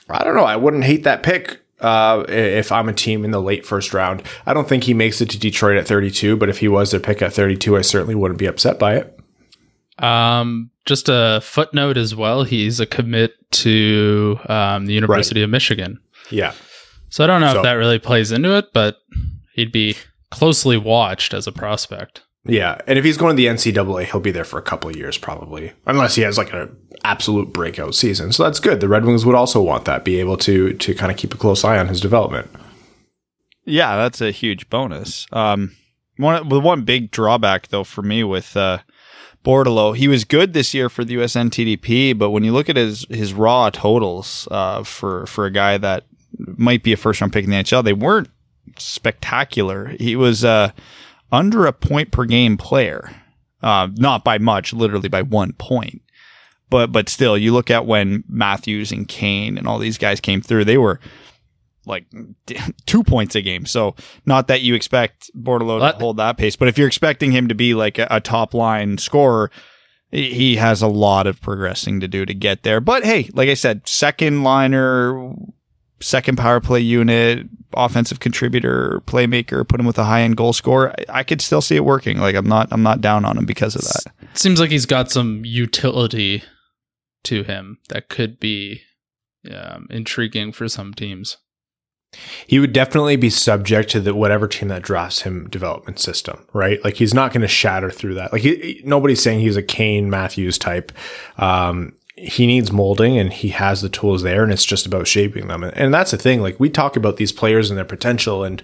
I 0.09 0.23
don't 0.23 0.35
know. 0.35 0.43
I 0.43 0.57
wouldn't 0.57 0.83
hate 0.83 1.05
that 1.05 1.23
pick. 1.23 1.60
Uh, 1.81 2.23
if 2.29 2.71
I'm 2.71 2.87
a 2.89 2.93
team 2.93 3.25
in 3.25 3.31
the 3.31 3.41
late 3.41 3.65
first 3.65 3.93
round, 3.93 4.23
I 4.45 4.53
don't 4.53 4.69
think 4.69 4.83
he 4.83 4.93
makes 4.93 5.19
it 5.19 5.29
to 5.31 5.39
Detroit 5.39 5.77
at 5.77 5.87
32, 5.87 6.37
but 6.37 6.47
if 6.49 6.59
he 6.59 6.67
was 6.67 6.91
their 6.91 6.99
pick 6.99 7.21
at 7.21 7.33
32, 7.33 7.75
I 7.75 7.81
certainly 7.81 8.15
wouldn't 8.15 8.39
be 8.39 8.45
upset 8.45 8.77
by 8.77 8.95
it. 8.97 9.19
Um, 9.99 10.69
just 10.85 11.09
a 11.09 11.41
footnote 11.43 11.97
as 11.97 12.15
well. 12.15 12.43
He's 12.43 12.79
a 12.79 12.85
commit 12.85 13.33
to 13.51 14.39
um, 14.47 14.85
the 14.85 14.93
University 14.93 15.41
of 15.41 15.49
Michigan. 15.49 15.99
Yeah. 16.29 16.53
So 17.09 17.23
I 17.23 17.27
don't 17.27 17.41
know 17.41 17.51
So- 17.53 17.57
if 17.59 17.63
that 17.63 17.73
really 17.73 17.99
plays 17.99 18.31
into 18.31 18.55
it, 18.57 18.73
but 18.73 18.97
he'd 19.53 19.71
be 19.71 19.95
closely 20.29 20.77
watched 20.77 21.33
as 21.33 21.45
a 21.47 21.51
prospect. 21.51 22.21
Yeah, 22.43 22.79
and 22.87 22.97
if 22.97 23.05
he's 23.05 23.17
going 23.17 23.35
to 23.35 23.41
the 23.41 23.47
NCAA, 23.47 24.05
he'll 24.05 24.19
be 24.19 24.31
there 24.31 24.43
for 24.43 24.57
a 24.57 24.63
couple 24.63 24.89
of 24.89 24.95
years 24.95 25.17
probably, 25.17 25.73
unless 25.85 26.15
he 26.15 26.23
has 26.23 26.37
like 26.39 26.51
an 26.53 26.75
absolute 27.03 27.53
breakout 27.53 27.93
season. 27.93 28.31
So 28.31 28.43
that's 28.43 28.59
good. 28.59 28.79
The 28.79 28.87
Red 28.87 29.05
Wings 29.05 29.25
would 29.25 29.35
also 29.35 29.61
want 29.61 29.85
that, 29.85 30.03
be 30.03 30.19
able 30.19 30.37
to 30.37 30.73
to 30.73 30.95
kind 30.95 31.11
of 31.11 31.17
keep 31.17 31.33
a 31.33 31.37
close 31.37 31.63
eye 31.63 31.77
on 31.77 31.87
his 31.87 32.01
development. 32.01 32.49
Yeah, 33.65 33.95
that's 33.95 34.21
a 34.21 34.31
huge 34.31 34.69
bonus. 34.69 35.27
Um, 35.31 35.75
one 36.17 36.49
the 36.49 36.59
one 36.59 36.81
big 36.81 37.11
drawback 37.11 37.67
though 37.67 37.83
for 37.83 38.01
me 38.01 38.23
with 38.23 38.57
uh, 38.57 38.79
he 39.43 40.07
was 40.07 40.23
good 40.23 40.53
this 40.53 40.73
year 40.73 40.89
for 40.89 41.03
the 41.03 41.15
USNTDP, 41.15 42.17
but 42.17 42.31
when 42.31 42.43
you 42.43 42.53
look 42.53 42.69
at 42.69 42.75
his 42.75 43.05
his 43.09 43.33
raw 43.33 43.69
totals 43.69 44.47
uh, 44.51 44.83
for 44.83 45.25
for 45.27 45.45
a 45.45 45.51
guy 45.51 45.77
that 45.77 46.05
might 46.37 46.83
be 46.83 46.93
a 46.93 46.97
first 46.97 47.21
round 47.21 47.33
pick 47.33 47.43
in 47.43 47.51
the 47.51 47.57
NHL, 47.57 47.83
they 47.83 47.93
weren't 47.93 48.29
spectacular. 48.77 49.95
He 49.99 50.15
was 50.15 50.43
uh, 50.43 50.71
under 51.31 51.65
a 51.65 51.73
point 51.73 52.11
per 52.11 52.25
game 52.25 52.57
player, 52.57 53.09
uh, 53.61 53.87
not 53.95 54.23
by 54.23 54.37
much, 54.37 54.73
literally 54.73 55.09
by 55.09 55.21
one 55.21 55.53
point. 55.53 56.01
But 56.69 56.91
but 56.91 57.09
still, 57.09 57.37
you 57.37 57.53
look 57.53 57.69
at 57.69 57.85
when 57.85 58.23
Matthews 58.29 58.91
and 58.91 59.07
Kane 59.07 59.57
and 59.57 59.67
all 59.67 59.77
these 59.79 59.97
guys 59.97 60.19
came 60.21 60.41
through, 60.41 60.65
they 60.65 60.77
were 60.77 60.99
like 61.85 62.05
two 62.85 63.03
points 63.03 63.35
a 63.35 63.41
game. 63.41 63.65
So 63.65 63.95
not 64.25 64.47
that 64.47 64.61
you 64.61 64.73
expect 64.75 65.29
Bordeleau 65.35 65.79
What? 65.79 65.93
to 65.93 65.97
hold 65.99 66.17
that 66.17 66.37
pace, 66.37 66.55
but 66.55 66.67
if 66.67 66.77
you're 66.77 66.87
expecting 66.87 67.31
him 67.31 67.47
to 67.49 67.55
be 67.55 67.73
like 67.73 67.99
a, 67.99 68.07
a 68.09 68.21
top 68.21 68.53
line 68.53 68.97
scorer, 68.97 69.51
he 70.11 70.55
has 70.57 70.81
a 70.81 70.87
lot 70.87 71.27
of 71.27 71.41
progressing 71.41 71.99
to 72.01 72.07
do 72.07 72.25
to 72.25 72.33
get 72.33 72.63
there. 72.63 72.79
But 72.79 73.03
hey, 73.03 73.29
like 73.33 73.49
I 73.49 73.53
said, 73.53 73.87
second 73.87 74.43
liner, 74.43 75.33
second 76.01 76.37
power 76.37 76.59
play 76.59 76.79
unit, 76.79 77.47
offensive 77.73 78.19
contributor, 78.19 79.01
playmaker, 79.05 79.67
put 79.67 79.79
him 79.79 79.85
with 79.85 79.97
a 79.97 80.03
high 80.03 80.21
end 80.21 80.37
goal 80.37 80.53
scorer. 80.53 80.93
I, 81.09 81.19
I 81.19 81.23
could 81.23 81.41
still 81.41 81.61
see 81.61 81.75
it 81.75 81.85
working. 81.85 82.17
Like 82.17 82.35
I'm 82.35 82.47
not, 82.47 82.67
I'm 82.71 82.83
not 82.83 83.01
down 83.01 83.25
on 83.25 83.37
him 83.37 83.45
because 83.45 83.75
of 83.75 83.81
that. 83.83 84.13
Seems 84.33 84.59
like 84.59 84.71
he's 84.71 84.85
got 84.85 85.11
some 85.11 85.43
utility 85.45 86.43
to 87.23 87.43
him 87.43 87.77
that 87.89 88.09
could 88.09 88.39
be 88.39 88.81
um, 89.53 89.87
intriguing 89.89 90.51
for 90.51 90.67
some 90.67 90.93
teams. 90.93 91.37
He 92.45 92.59
would 92.59 92.73
definitely 92.73 93.15
be 93.15 93.29
subject 93.29 93.89
to 93.91 94.01
the 94.01 94.13
whatever 94.13 94.45
team 94.45 94.67
that 94.67 94.81
drafts 94.81 95.21
him 95.21 95.47
development 95.49 95.97
system, 95.97 96.45
right? 96.51 96.83
Like 96.83 96.95
he's 96.95 97.13
not 97.13 97.31
going 97.31 97.41
to 97.41 97.47
shatter 97.47 97.89
through 97.89 98.15
that. 98.15 98.33
Like 98.33 98.41
he, 98.41 98.55
he- 98.57 98.81
nobody's 98.83 99.21
saying 99.21 99.39
he's 99.39 99.55
a 99.55 99.63
Kane 99.63 100.09
Matthews 100.09 100.57
type. 100.57 100.91
Um, 101.37 101.93
he 102.21 102.45
needs 102.45 102.71
molding 102.71 103.17
and 103.17 103.33
he 103.33 103.49
has 103.49 103.81
the 103.81 103.89
tools 103.89 104.21
there 104.21 104.43
and 104.43 104.53
it's 104.53 104.65
just 104.65 104.85
about 104.85 105.07
shaping 105.07 105.47
them. 105.47 105.63
And, 105.63 105.75
and 105.75 105.93
that's 105.93 106.11
the 106.11 106.17
thing. 106.17 106.41
Like 106.41 106.59
we 106.59 106.69
talk 106.69 106.95
about 106.95 107.17
these 107.17 107.31
players 107.31 107.69
and 107.69 107.77
their 107.77 107.85
potential 107.85 108.43
and 108.43 108.61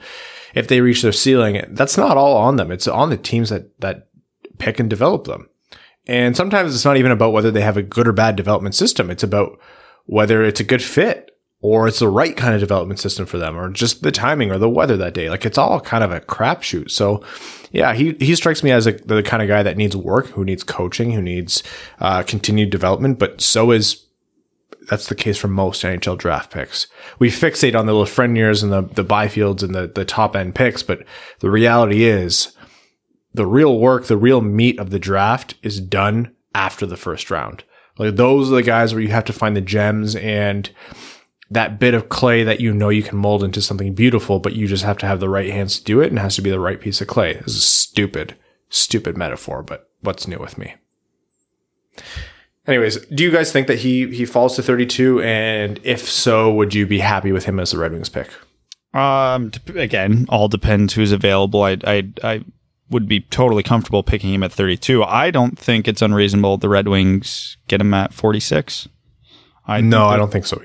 if 0.53 0.67
they 0.67 0.79
reach 0.79 1.01
their 1.01 1.11
ceiling, 1.11 1.63
that's 1.69 1.97
not 1.97 2.17
all 2.17 2.37
on 2.37 2.55
them. 2.55 2.71
It's 2.71 2.87
on 2.87 3.09
the 3.09 3.17
teams 3.17 3.49
that, 3.49 3.79
that 3.79 4.07
pick 4.59 4.79
and 4.79 4.89
develop 4.89 5.25
them. 5.25 5.49
And 6.05 6.37
sometimes 6.37 6.73
it's 6.73 6.85
not 6.85 6.97
even 6.97 7.11
about 7.11 7.33
whether 7.33 7.51
they 7.51 7.61
have 7.61 7.77
a 7.77 7.83
good 7.83 8.07
or 8.07 8.13
bad 8.13 8.35
development 8.35 8.75
system. 8.75 9.09
It's 9.09 9.23
about 9.23 9.59
whether 10.05 10.43
it's 10.43 10.59
a 10.59 10.63
good 10.63 10.83
fit 10.83 11.36
or 11.61 11.87
it's 11.87 11.99
the 11.99 12.07
right 12.07 12.37
kind 12.37 12.53
of 12.53 12.59
development 12.59 12.99
system 12.99 13.25
for 13.25 13.37
them 13.37 13.57
or 13.57 13.69
just 13.69 14.03
the 14.03 14.11
timing 14.11 14.51
or 14.51 14.57
the 14.57 14.69
weather 14.69 14.95
that 14.95 15.13
day. 15.13 15.29
Like 15.29 15.45
it's 15.45 15.57
all 15.57 15.79
kind 15.79 16.03
of 16.03 16.11
a 16.11 16.21
crapshoot. 16.21 16.91
So 16.91 17.23
yeah, 17.71 17.93
he, 17.93 18.15
he 18.19 18.35
strikes 18.35 18.63
me 18.63 18.71
as 18.71 18.85
a, 18.85 18.91
the 18.91 19.23
kind 19.23 19.41
of 19.41 19.47
guy 19.49 19.63
that 19.63 19.77
needs 19.77 19.95
work, 19.95 20.27
who 20.27 20.45
needs 20.45 20.63
coaching, 20.63 21.11
who 21.11 21.21
needs 21.21 21.63
uh, 21.99 22.23
continued 22.23 22.69
development, 22.69 23.17
but 23.17 23.41
so 23.41 23.71
is 23.71 24.03
that's 24.89 25.07
the 25.07 25.15
case 25.15 25.37
for 25.37 25.49
most 25.49 25.83
NHL 25.83 26.17
draft 26.17 26.51
picks. 26.51 26.87
We 27.19 27.29
fixate 27.29 27.77
on 27.77 27.87
the 27.87 27.93
Lafrenieres 27.93 28.63
and 28.63 28.71
the, 28.71 28.81
the 28.83 29.03
Byfields 29.03 29.61
and 29.61 29.75
the, 29.75 29.87
the 29.87 30.05
top 30.05 30.35
end 30.35 30.55
picks, 30.55 30.81
but 30.81 31.03
the 31.39 31.49
reality 31.49 32.05
is 32.05 32.55
the 33.33 33.45
real 33.45 33.79
work, 33.79 34.05
the 34.05 34.15
real 34.15 34.41
meat 34.41 34.79
of 34.79 34.89
the 34.89 34.99
draft 34.99 35.55
is 35.61 35.81
done 35.81 36.33
after 36.55 36.85
the 36.85 36.95
first 36.97 37.29
round. 37.29 37.63
Like 37.97 38.15
those 38.15 38.51
are 38.51 38.55
the 38.55 38.63
guys 38.63 38.93
where 38.93 39.01
you 39.01 39.09
have 39.09 39.25
to 39.25 39.33
find 39.33 39.55
the 39.55 39.61
gems 39.61 40.15
and 40.15 40.69
that 41.49 41.79
bit 41.79 41.93
of 41.93 42.09
clay 42.09 42.43
that 42.43 42.59
you 42.59 42.73
know 42.73 42.89
you 42.89 43.03
can 43.03 43.17
mold 43.17 43.43
into 43.43 43.61
something 43.61 43.93
beautiful, 43.93 44.39
but 44.39 44.53
you 44.53 44.67
just 44.67 44.83
have 44.83 44.97
to 44.99 45.05
have 45.05 45.19
the 45.19 45.29
right 45.29 45.51
hands 45.51 45.79
to 45.79 45.85
do 45.85 46.01
it 46.01 46.07
and 46.07 46.17
it 46.17 46.21
has 46.21 46.35
to 46.35 46.41
be 46.41 46.49
the 46.49 46.59
right 46.59 46.79
piece 46.79 46.99
of 47.01 47.07
clay. 47.07 47.33
This 47.33 47.47
is 47.47 47.57
a 47.57 47.61
stupid, 47.61 48.35
stupid 48.69 49.17
metaphor, 49.17 49.63
but 49.63 49.89
what's 50.01 50.27
new 50.27 50.37
with 50.37 50.57
me? 50.57 50.75
Anyways, 52.67 53.05
do 53.05 53.23
you 53.23 53.31
guys 53.31 53.51
think 53.53 53.67
that 53.67 53.79
he 53.79 54.13
he 54.13 54.25
falls 54.25 54.57
to 54.57 54.63
32? 54.63 55.21
And 55.21 55.79
if 55.83 56.09
so, 56.09 56.53
would 56.53 56.75
you 56.75 56.85
be 56.85 56.99
happy 56.99 57.31
with 57.31 57.45
him 57.45 57.59
as 57.59 57.71
the 57.71 57.77
Red 57.77 57.93
Wings 57.93 58.09
pick? 58.09 58.29
Um, 58.93 59.51
again, 59.75 60.25
all 60.27 60.49
depends 60.49 60.93
who's 60.93 61.11
available. 61.11 61.63
I, 61.63 61.77
I, 61.85 62.11
I 62.23 62.43
would 62.89 63.07
be 63.07 63.21
totally 63.21 63.63
comfortable 63.63 64.03
picking 64.03 64.33
him 64.33 64.43
at 64.43 64.51
32. 64.51 65.03
I 65.03 65.31
don't 65.31 65.57
think 65.57 65.87
it's 65.87 66.01
unreasonable 66.01 66.57
the 66.57 66.69
Red 66.69 66.87
Wings 66.87 67.57
get 67.67 67.79
him 67.79 67.93
at 67.93 68.13
46. 68.13 68.89
I 69.65 69.81
no, 69.81 70.07
I 70.07 70.17
don't 70.17 70.31
think 70.31 70.45
so. 70.45 70.61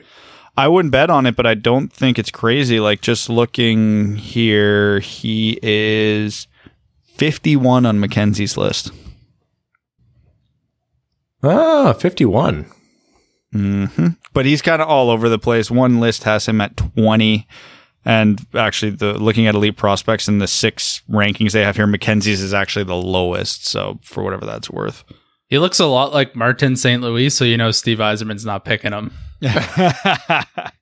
I 0.57 0.69
wouldn't 0.69 0.93
bet 0.93 1.11
on 1.11 1.27
it, 1.27 1.35
but 1.37 1.47
I 1.47 1.55
don't 1.55 1.93
think 1.93 2.19
it's 2.19 2.31
crazy. 2.31 2.79
Like 2.79 3.01
just 3.01 3.31
looking 3.31 4.17
here, 4.17 5.01
he 5.01 5.59
is 5.63 6.47
51 7.15 7.87
on 7.87 7.99
McKenzie's 7.99 8.57
list. 8.57 8.93
Ah, 11.43 11.93
51. 11.95 12.67
hmm 13.53 13.87
But 14.33 14.47
he's 14.47 14.63
kind 14.63 14.83
of 14.83 14.89
all 14.89 15.11
over 15.11 15.29
the 15.29 15.39
place. 15.39 15.71
One 15.71 16.01
list 16.01 16.25
has 16.25 16.47
him 16.47 16.61
at 16.61 16.77
20. 16.77 17.47
And 18.05 18.45
actually, 18.55 18.91
the 18.91 19.15
looking 19.15 19.47
at 19.47 19.55
elite 19.55 19.77
prospects 19.77 20.27
in 20.27 20.39
the 20.39 20.49
six 20.49 21.03
rankings 21.09 21.53
they 21.53 21.63
have 21.65 21.77
here, 21.77 21.87
McKenzie's 21.87 22.41
is 22.41 22.53
actually 22.53 22.85
the 22.85 22.97
lowest. 22.97 23.67
So 23.67 24.01
for 24.03 24.25
whatever 24.25 24.45
that's 24.45 24.69
worth. 24.69 25.05
He 25.49 25.59
looks 25.59 25.79
a 25.79 25.87
lot 25.87 26.13
like 26.13 26.35
Martin 26.35 26.77
St. 26.77 27.01
Louis, 27.03 27.29
so 27.31 27.45
you 27.45 27.57
know 27.57 27.71
Steve 27.71 27.99
Yzerman's 27.99 28.45
not 28.45 28.65
picking 28.65 28.93
him. 28.93 29.13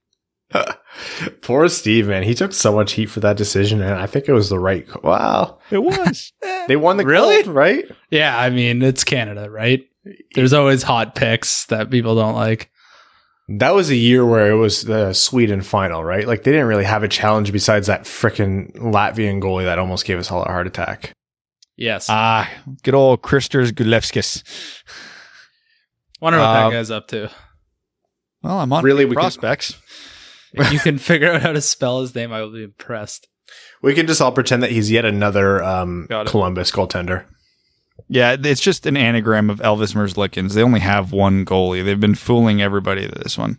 Poor 1.42 1.68
Steve, 1.68 2.08
man. 2.08 2.22
He 2.24 2.34
took 2.34 2.52
so 2.52 2.74
much 2.74 2.92
heat 2.92 3.06
for 3.06 3.20
that 3.20 3.36
decision, 3.36 3.80
and 3.80 3.94
I 3.94 4.06
think 4.06 4.28
it 4.28 4.32
was 4.32 4.48
the 4.50 4.58
right. 4.58 4.86
Wow. 5.02 5.58
it 5.70 5.78
was. 5.82 6.32
They 6.68 6.76
won 6.76 6.98
the 6.98 7.06
Really? 7.06 7.42
gold, 7.42 7.54
right? 7.56 7.84
Yeah, 8.10 8.38
I 8.38 8.50
mean, 8.50 8.82
it's 8.82 9.02
Canada, 9.02 9.50
right? 9.50 9.82
There's 10.34 10.52
always 10.52 10.82
hot 10.84 11.14
picks 11.16 11.66
that 11.66 11.90
people 11.90 12.14
don't 12.14 12.34
like. 12.34 12.70
That 13.48 13.74
was 13.74 13.90
a 13.90 13.96
year 13.96 14.24
where 14.24 14.50
it 14.52 14.54
was 14.56 14.82
the 14.82 15.12
Sweden 15.12 15.62
final, 15.62 16.04
right? 16.04 16.26
Like 16.28 16.44
they 16.44 16.52
didn't 16.52 16.68
really 16.68 16.84
have 16.84 17.02
a 17.02 17.08
challenge 17.08 17.50
besides 17.50 17.88
that 17.88 18.02
frickin' 18.02 18.72
Latvian 18.76 19.40
goalie 19.42 19.64
that 19.64 19.78
almost 19.80 20.04
gave 20.04 20.18
us 20.18 20.30
all 20.30 20.42
a 20.44 20.48
heart 20.48 20.68
attack. 20.68 21.12
Yes. 21.76 22.06
ah, 22.08 22.48
good 22.84 22.94
old 22.94 23.22
Kristers 23.22 23.72
Gudlevskis. 23.72 24.44
Wonder 26.20 26.38
what 26.38 26.46
um, 26.48 26.70
that 26.70 26.76
guy's 26.76 26.90
up 26.92 27.08
to. 27.08 27.30
Well, 28.42 28.58
I'm 28.60 28.72
on 28.72 28.82
Really, 28.84 29.04
we 29.04 29.10
could- 29.10 29.20
prospects. 29.20 29.74
If 30.52 30.72
you 30.72 30.80
can 30.80 30.98
figure 30.98 31.30
out 31.32 31.42
how 31.42 31.52
to 31.52 31.60
spell 31.60 32.00
his 32.00 32.12
name, 32.14 32.32
I 32.32 32.40
will 32.42 32.52
be 32.52 32.64
impressed. 32.64 33.28
We 33.82 33.94
can 33.94 34.06
just 34.06 34.20
all 34.20 34.32
pretend 34.32 34.62
that 34.62 34.70
he's 34.72 34.90
yet 34.90 35.04
another 35.04 35.62
um, 35.62 36.06
Columbus 36.26 36.70
goaltender. 36.72 37.24
Yeah, 38.08 38.36
it's 38.42 38.60
just 38.60 38.86
an 38.86 38.96
anagram 38.96 39.50
of 39.50 39.60
Elvis 39.60 39.94
Merzlikins. 39.94 40.54
They 40.54 40.62
only 40.62 40.80
have 40.80 41.12
one 41.12 41.44
goalie. 41.44 41.84
They've 41.84 42.00
been 42.00 42.14
fooling 42.16 42.60
everybody 42.60 43.06
to 43.06 43.14
this 43.14 43.38
one. 43.38 43.58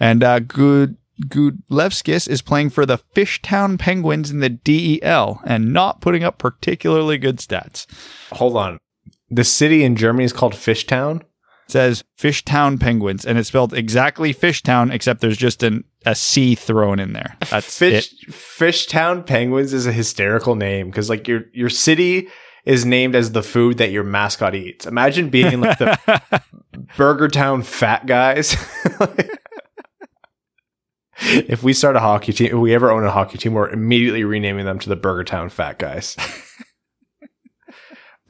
And 0.00 0.24
uh, 0.24 0.40
Good 0.40 0.96
Gudlevskis 1.26 2.28
is 2.28 2.42
playing 2.42 2.70
for 2.70 2.86
the 2.86 2.98
Fishtown 3.14 3.78
Penguins 3.78 4.30
in 4.30 4.40
the 4.40 4.48
DEL 4.48 5.40
and 5.44 5.72
not 5.72 6.00
putting 6.00 6.24
up 6.24 6.38
particularly 6.38 7.18
good 7.18 7.36
stats. 7.38 7.86
Hold 8.32 8.56
on. 8.56 8.78
The 9.30 9.44
city 9.44 9.84
in 9.84 9.94
Germany 9.96 10.24
is 10.24 10.32
called 10.32 10.54
Fishtown. 10.54 11.22
Says 11.72 12.04
Fishtown 12.18 12.78
Penguins, 12.78 13.24
and 13.24 13.38
it's 13.38 13.48
spelled 13.48 13.72
exactly 13.72 14.34
Fishtown, 14.34 14.92
except 14.92 15.22
there's 15.22 15.38
just 15.38 15.62
an, 15.62 15.84
a 16.04 16.14
C 16.14 16.54
thrown 16.54 16.98
in 17.00 17.14
there. 17.14 17.38
That's 17.48 17.78
Fish 17.78 18.12
it. 18.12 18.30
Fishtown 18.30 19.24
Penguins 19.24 19.72
is 19.72 19.86
a 19.86 19.92
hysterical 19.92 20.54
name 20.54 20.90
because 20.90 21.08
like 21.08 21.26
your 21.26 21.44
your 21.54 21.70
city 21.70 22.28
is 22.66 22.84
named 22.84 23.14
as 23.14 23.32
the 23.32 23.42
food 23.42 23.78
that 23.78 23.90
your 23.90 24.04
mascot 24.04 24.54
eats. 24.54 24.84
Imagine 24.84 25.30
being 25.30 25.62
like 25.62 25.78
the 25.78 26.42
Burger 26.98 27.28
Town 27.28 27.62
Fat 27.62 28.04
Guys. 28.04 28.54
if 31.22 31.62
we 31.62 31.72
start 31.72 31.96
a 31.96 32.00
hockey 32.00 32.34
team, 32.34 32.48
if 32.48 32.58
we 32.58 32.74
ever 32.74 32.90
own 32.90 33.04
a 33.04 33.10
hockey 33.10 33.38
team, 33.38 33.54
we're 33.54 33.70
immediately 33.70 34.24
renaming 34.24 34.66
them 34.66 34.78
to 34.78 34.90
the 34.90 34.96
Burger 34.96 35.24
Town 35.24 35.48
Fat 35.48 35.78
Guys. 35.78 36.16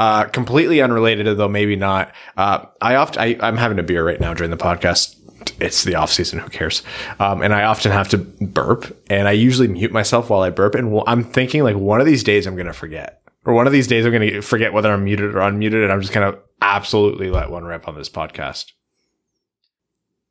uh, 0.02 0.24
completely 0.24 0.82
unrelated, 0.82 1.36
though 1.36 1.48
maybe 1.48 1.76
not. 1.76 2.12
Uh, 2.36 2.66
I 2.80 2.96
often 2.96 3.22
I, 3.22 3.36
I'm 3.40 3.56
having 3.56 3.78
a 3.78 3.84
beer 3.84 4.04
right 4.04 4.20
now 4.20 4.34
during 4.34 4.50
the 4.50 4.56
podcast. 4.56 5.16
It's 5.60 5.84
the 5.84 5.94
off 5.94 6.10
season. 6.10 6.40
Who 6.40 6.50
cares? 6.50 6.82
Um, 7.20 7.40
and 7.40 7.54
I 7.54 7.62
often 7.62 7.92
have 7.92 8.08
to 8.08 8.18
burp, 8.18 9.00
and 9.08 9.28
I 9.28 9.32
usually 9.32 9.68
mute 9.68 9.92
myself 9.92 10.28
while 10.28 10.42
I 10.42 10.50
burp. 10.50 10.74
And 10.74 11.00
I'm 11.06 11.22
thinking 11.22 11.62
like 11.62 11.76
one 11.76 12.00
of 12.00 12.06
these 12.06 12.24
days 12.24 12.48
I'm 12.48 12.56
gonna 12.56 12.72
forget, 12.72 13.22
or 13.44 13.54
one 13.54 13.68
of 13.68 13.72
these 13.72 13.86
days 13.86 14.04
I'm 14.04 14.10
gonna 14.10 14.42
forget 14.42 14.72
whether 14.72 14.92
I'm 14.92 15.04
muted 15.04 15.36
or 15.36 15.38
unmuted, 15.38 15.84
and 15.84 15.92
I'm 15.92 16.00
just 16.00 16.12
gonna 16.12 16.36
absolutely 16.60 17.30
let 17.30 17.50
one 17.50 17.62
rip 17.62 17.86
on 17.86 17.94
this 17.94 18.08
podcast. 18.08 18.72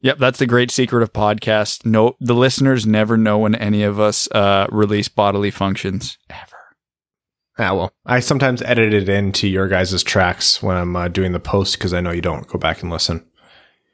Yep, 0.02 0.18
that's 0.18 0.40
the 0.40 0.48
great 0.48 0.70
secret 0.70 1.02
of 1.02 1.14
podcast. 1.14 1.86
No, 1.86 2.18
the 2.20 2.36
listeners 2.36 2.86
never 2.86 3.16
know 3.16 3.38
when 3.38 3.56
any 3.56 3.84
of 3.84 4.02
us 4.02 4.30
uh, 4.32 4.68
release 4.70 5.08
bodily 5.08 5.52
functions 5.52 6.18
ever. 6.30 6.51
Ah, 7.62 7.76
well, 7.76 7.94
I 8.08 8.22
sometimes 8.22 8.64
edit 8.64 8.92
it 8.92 9.08
into 9.08 9.48
your 9.48 9.68
guys' 9.68 10.02
tracks 10.02 10.64
when 10.64 10.76
I'm 10.78 10.96
uh, 10.96 11.10
doing 11.10 11.32
the 11.32 11.40
post 11.40 11.78
because 11.78 11.94
I 11.94 12.02
know 12.02 12.10
you 12.10 12.22
don't 12.22 12.48
go 12.48 12.58
back 12.58 12.82
and 12.82 12.92
listen. 12.92 13.24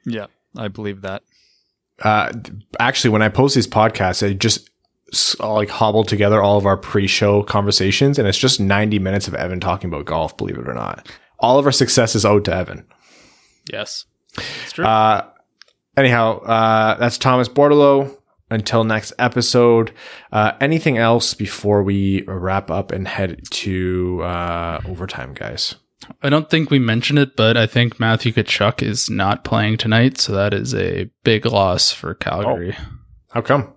Yeah, 0.05 0.27
I 0.55 0.69
believe 0.69 1.01
that. 1.01 1.21
Uh, 2.01 2.31
actually, 2.79 3.09
when 3.09 3.21
I 3.21 3.27
post 3.27 3.55
these 3.55 3.67
podcasts, 3.67 4.25
I 4.25 4.31
just 4.33 4.69
like 5.41 5.69
hobble 5.69 6.05
together 6.05 6.41
all 6.41 6.57
of 6.57 6.65
our 6.65 6.77
pre-show 6.77 7.43
conversations, 7.43 8.17
and 8.17 8.25
it's 8.25 8.37
just 8.37 8.61
90 8.61 8.99
minutes 8.99 9.27
of 9.27 9.35
Evan 9.35 9.59
talking 9.59 9.89
about 9.89 10.05
golf. 10.05 10.37
Believe 10.37 10.57
it 10.57 10.69
or 10.69 10.73
not, 10.73 11.05
all 11.39 11.59
of 11.59 11.65
our 11.65 11.73
success 11.73 12.15
is 12.15 12.23
owed 12.23 12.45
to 12.45 12.55
Evan. 12.55 12.85
Yes. 13.69 14.05
It's 14.37 14.71
true. 14.71 14.85
Uh, 14.85 15.27
anyhow, 15.97 16.39
uh, 16.39 16.95
that's 16.95 17.17
Thomas 17.17 17.49
Bordeleau. 17.49 18.16
Until 18.49 18.85
next 18.85 19.11
episode, 19.19 19.91
uh, 20.31 20.53
anything 20.61 20.97
else 20.97 21.33
before 21.33 21.83
we 21.83 22.23
wrap 22.27 22.71
up 22.71 22.91
and 22.93 23.05
head 23.05 23.41
to 23.51 24.21
uh, 24.23 24.79
overtime, 24.87 25.33
guys? 25.33 25.75
I 26.23 26.29
don't 26.29 26.49
think 26.49 26.69
we 26.71 26.79
mentioned 26.79 27.19
it, 27.19 27.35
but 27.35 27.57
I 27.57 27.67
think 27.67 27.99
Matthew 27.99 28.31
Tkachuk 28.31 28.81
is 28.81 29.09
not 29.09 29.43
playing 29.43 29.77
tonight, 29.77 30.17
so 30.17 30.31
that 30.31 30.53
is 30.53 30.73
a 30.73 31.09
big 31.25 31.45
loss 31.45 31.91
for 31.91 32.13
Calgary. 32.13 32.77
How 33.31 33.41
come? 33.41 33.73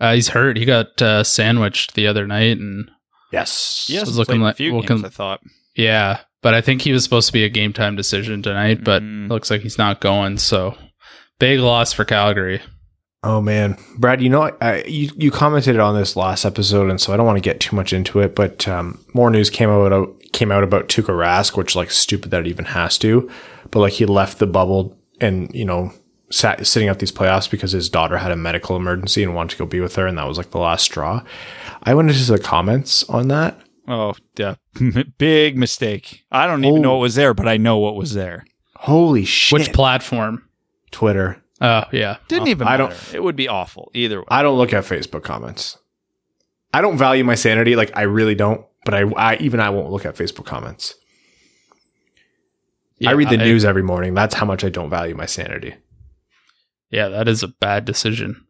Uh, 0.00 0.14
he's 0.14 0.28
hurt. 0.30 0.56
He 0.56 0.64
got 0.64 1.00
uh, 1.00 1.22
sandwiched 1.22 1.94
the 1.94 2.08
other 2.08 2.26
night, 2.26 2.58
and 2.58 2.90
Yes. 3.32 3.86
Yes, 3.88 4.06
was 4.06 4.18
looking 4.18 4.40
looking 4.40 4.42
like- 4.42 4.54
a 4.54 4.56
few 4.56 4.74
looking- 4.74 4.88
games, 4.96 5.04
I 5.04 5.08
thought. 5.10 5.40
yeah, 5.76 6.18
but 6.42 6.52
I 6.54 6.60
think 6.60 6.82
he 6.82 6.92
was 6.92 7.04
supposed 7.04 7.28
to 7.28 7.32
be 7.32 7.44
a 7.44 7.48
game 7.48 7.72
time 7.72 7.94
decision 7.94 8.42
tonight, 8.42 8.82
but 8.82 9.02
Mhm. 9.04 9.28
looks 9.30 9.52
like 9.52 9.60
he's 9.60 9.78
not 9.78 10.00
going. 10.00 10.38
So 10.38 10.76
big 11.38 11.60
loss 11.60 11.92
for 11.92 12.04
Calgary. 12.04 12.60
Oh 13.24 13.40
man, 13.40 13.76
Brad, 13.98 14.20
you 14.20 14.28
know, 14.28 14.50
I, 14.60 14.82
you 14.82 15.10
you 15.16 15.30
commented 15.30 15.78
on 15.78 15.94
this 15.94 16.16
last 16.16 16.44
episode, 16.44 16.90
and 16.90 17.00
so 17.00 17.12
I 17.12 17.16
don't 17.16 17.26
want 17.26 17.36
to 17.36 17.40
get 17.42 17.60
too 17.60 17.76
much 17.76 17.92
into 17.92 18.18
it. 18.18 18.34
But 18.34 18.66
um, 18.66 19.04
more 19.14 19.30
news 19.30 19.48
came 19.48 19.70
out 19.70 20.08
came 20.32 20.50
out 20.50 20.64
about 20.64 20.88
Tuukka 20.88 21.10
Rask, 21.14 21.56
which 21.56 21.76
like 21.76 21.90
stupid 21.92 22.30
that 22.32 22.40
it 22.40 22.46
even 22.48 22.64
has 22.64 22.98
to, 22.98 23.30
but 23.70 23.78
like 23.80 23.92
he 23.92 24.06
left 24.06 24.38
the 24.38 24.46
bubble 24.46 24.98
and 25.20 25.54
you 25.54 25.64
know 25.64 25.92
sat 26.30 26.66
sitting 26.66 26.88
out 26.88 26.98
these 26.98 27.12
playoffs 27.12 27.48
because 27.48 27.70
his 27.72 27.88
daughter 27.88 28.16
had 28.18 28.32
a 28.32 28.36
medical 28.36 28.74
emergency 28.74 29.22
and 29.22 29.34
wanted 29.36 29.50
to 29.50 29.58
go 29.58 29.66
be 29.66 29.80
with 29.80 29.94
her, 29.94 30.06
and 30.06 30.18
that 30.18 30.26
was 30.26 30.36
like 30.38 30.50
the 30.50 30.58
last 30.58 30.82
straw. 30.82 31.22
I 31.84 31.94
went 31.94 32.10
into 32.10 32.24
the 32.32 32.38
comments 32.40 33.04
on 33.04 33.28
that. 33.28 33.60
Oh, 33.86 34.14
yeah. 34.36 34.54
big 35.18 35.56
mistake. 35.58 36.24
I 36.32 36.46
don't 36.46 36.64
even 36.64 36.78
Oh. 36.78 36.82
know 36.82 36.92
what 36.92 37.00
was 37.02 37.14
there, 37.16 37.34
but 37.34 37.46
I 37.48 37.56
know 37.56 37.78
what 37.78 37.94
was 37.96 38.14
there. 38.14 38.46
Holy 38.76 39.24
shit! 39.24 39.52
Which 39.60 39.72
platform? 39.72 40.48
Twitter? 40.90 41.41
Oh 41.64 41.84
yeah, 41.92 42.16
Didn't 42.28 42.48
even 42.48 42.66
I 42.66 42.76
don't- 42.76 42.92
It 43.14 43.22
would 43.22 43.36
be 43.36 43.46
awful 43.48 43.90
either 43.94 44.18
way. 44.20 44.26
I 44.28 44.42
don't 44.42 44.58
look 44.58 44.72
at 44.72 44.84
Facebook 44.84 45.22
comments. 45.22 45.78
I 46.74 46.80
don't 46.80 46.98
value 46.98 47.22
my 47.24 47.36
sanity, 47.36 47.76
like 47.76 47.96
I 47.96 48.02
really 48.02 48.34
don't. 48.34 48.66
But 48.84 48.94
I, 48.94 49.02
I 49.16 49.36
even 49.36 49.60
I 49.60 49.70
won't 49.70 49.90
look 49.90 50.04
at 50.04 50.16
Facebook 50.16 50.44
comments. 50.44 50.94
I 53.06 53.12
read 53.12 53.28
the 53.30 53.34
I- 53.40 53.44
news 53.44 53.64
every 53.64 53.82
morning. 53.82 54.14
That's 54.14 54.34
how 54.34 54.44
much 54.46 54.64
I 54.64 54.68
don't 54.70 54.90
value 54.90 55.14
my 55.14 55.26
sanity. 55.26 55.74
Yeah, 56.90 57.08
that 57.08 57.28
is 57.28 57.42
a 57.42 57.48
bad 57.48 57.84
decision. 57.84 58.44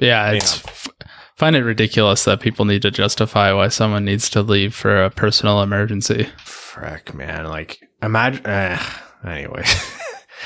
Yeah, 0.00 0.32
it's 0.32 0.64
f- 0.64 0.88
find 1.36 1.54
it 1.56 1.64
ridiculous 1.64 2.24
that 2.24 2.40
people 2.40 2.64
need 2.64 2.82
to 2.82 2.90
justify 2.90 3.52
why 3.52 3.68
someone 3.68 4.04
needs 4.04 4.28
to 4.30 4.42
leave 4.42 4.74
for 4.74 5.02
a 5.04 5.10
personal 5.10 5.62
emergency. 5.62 6.28
Frick, 6.44 7.14
man. 7.14 7.46
Like, 7.46 7.80
imagine. 8.02 8.44
Uh, 8.44 8.82
anyway. 9.26 9.64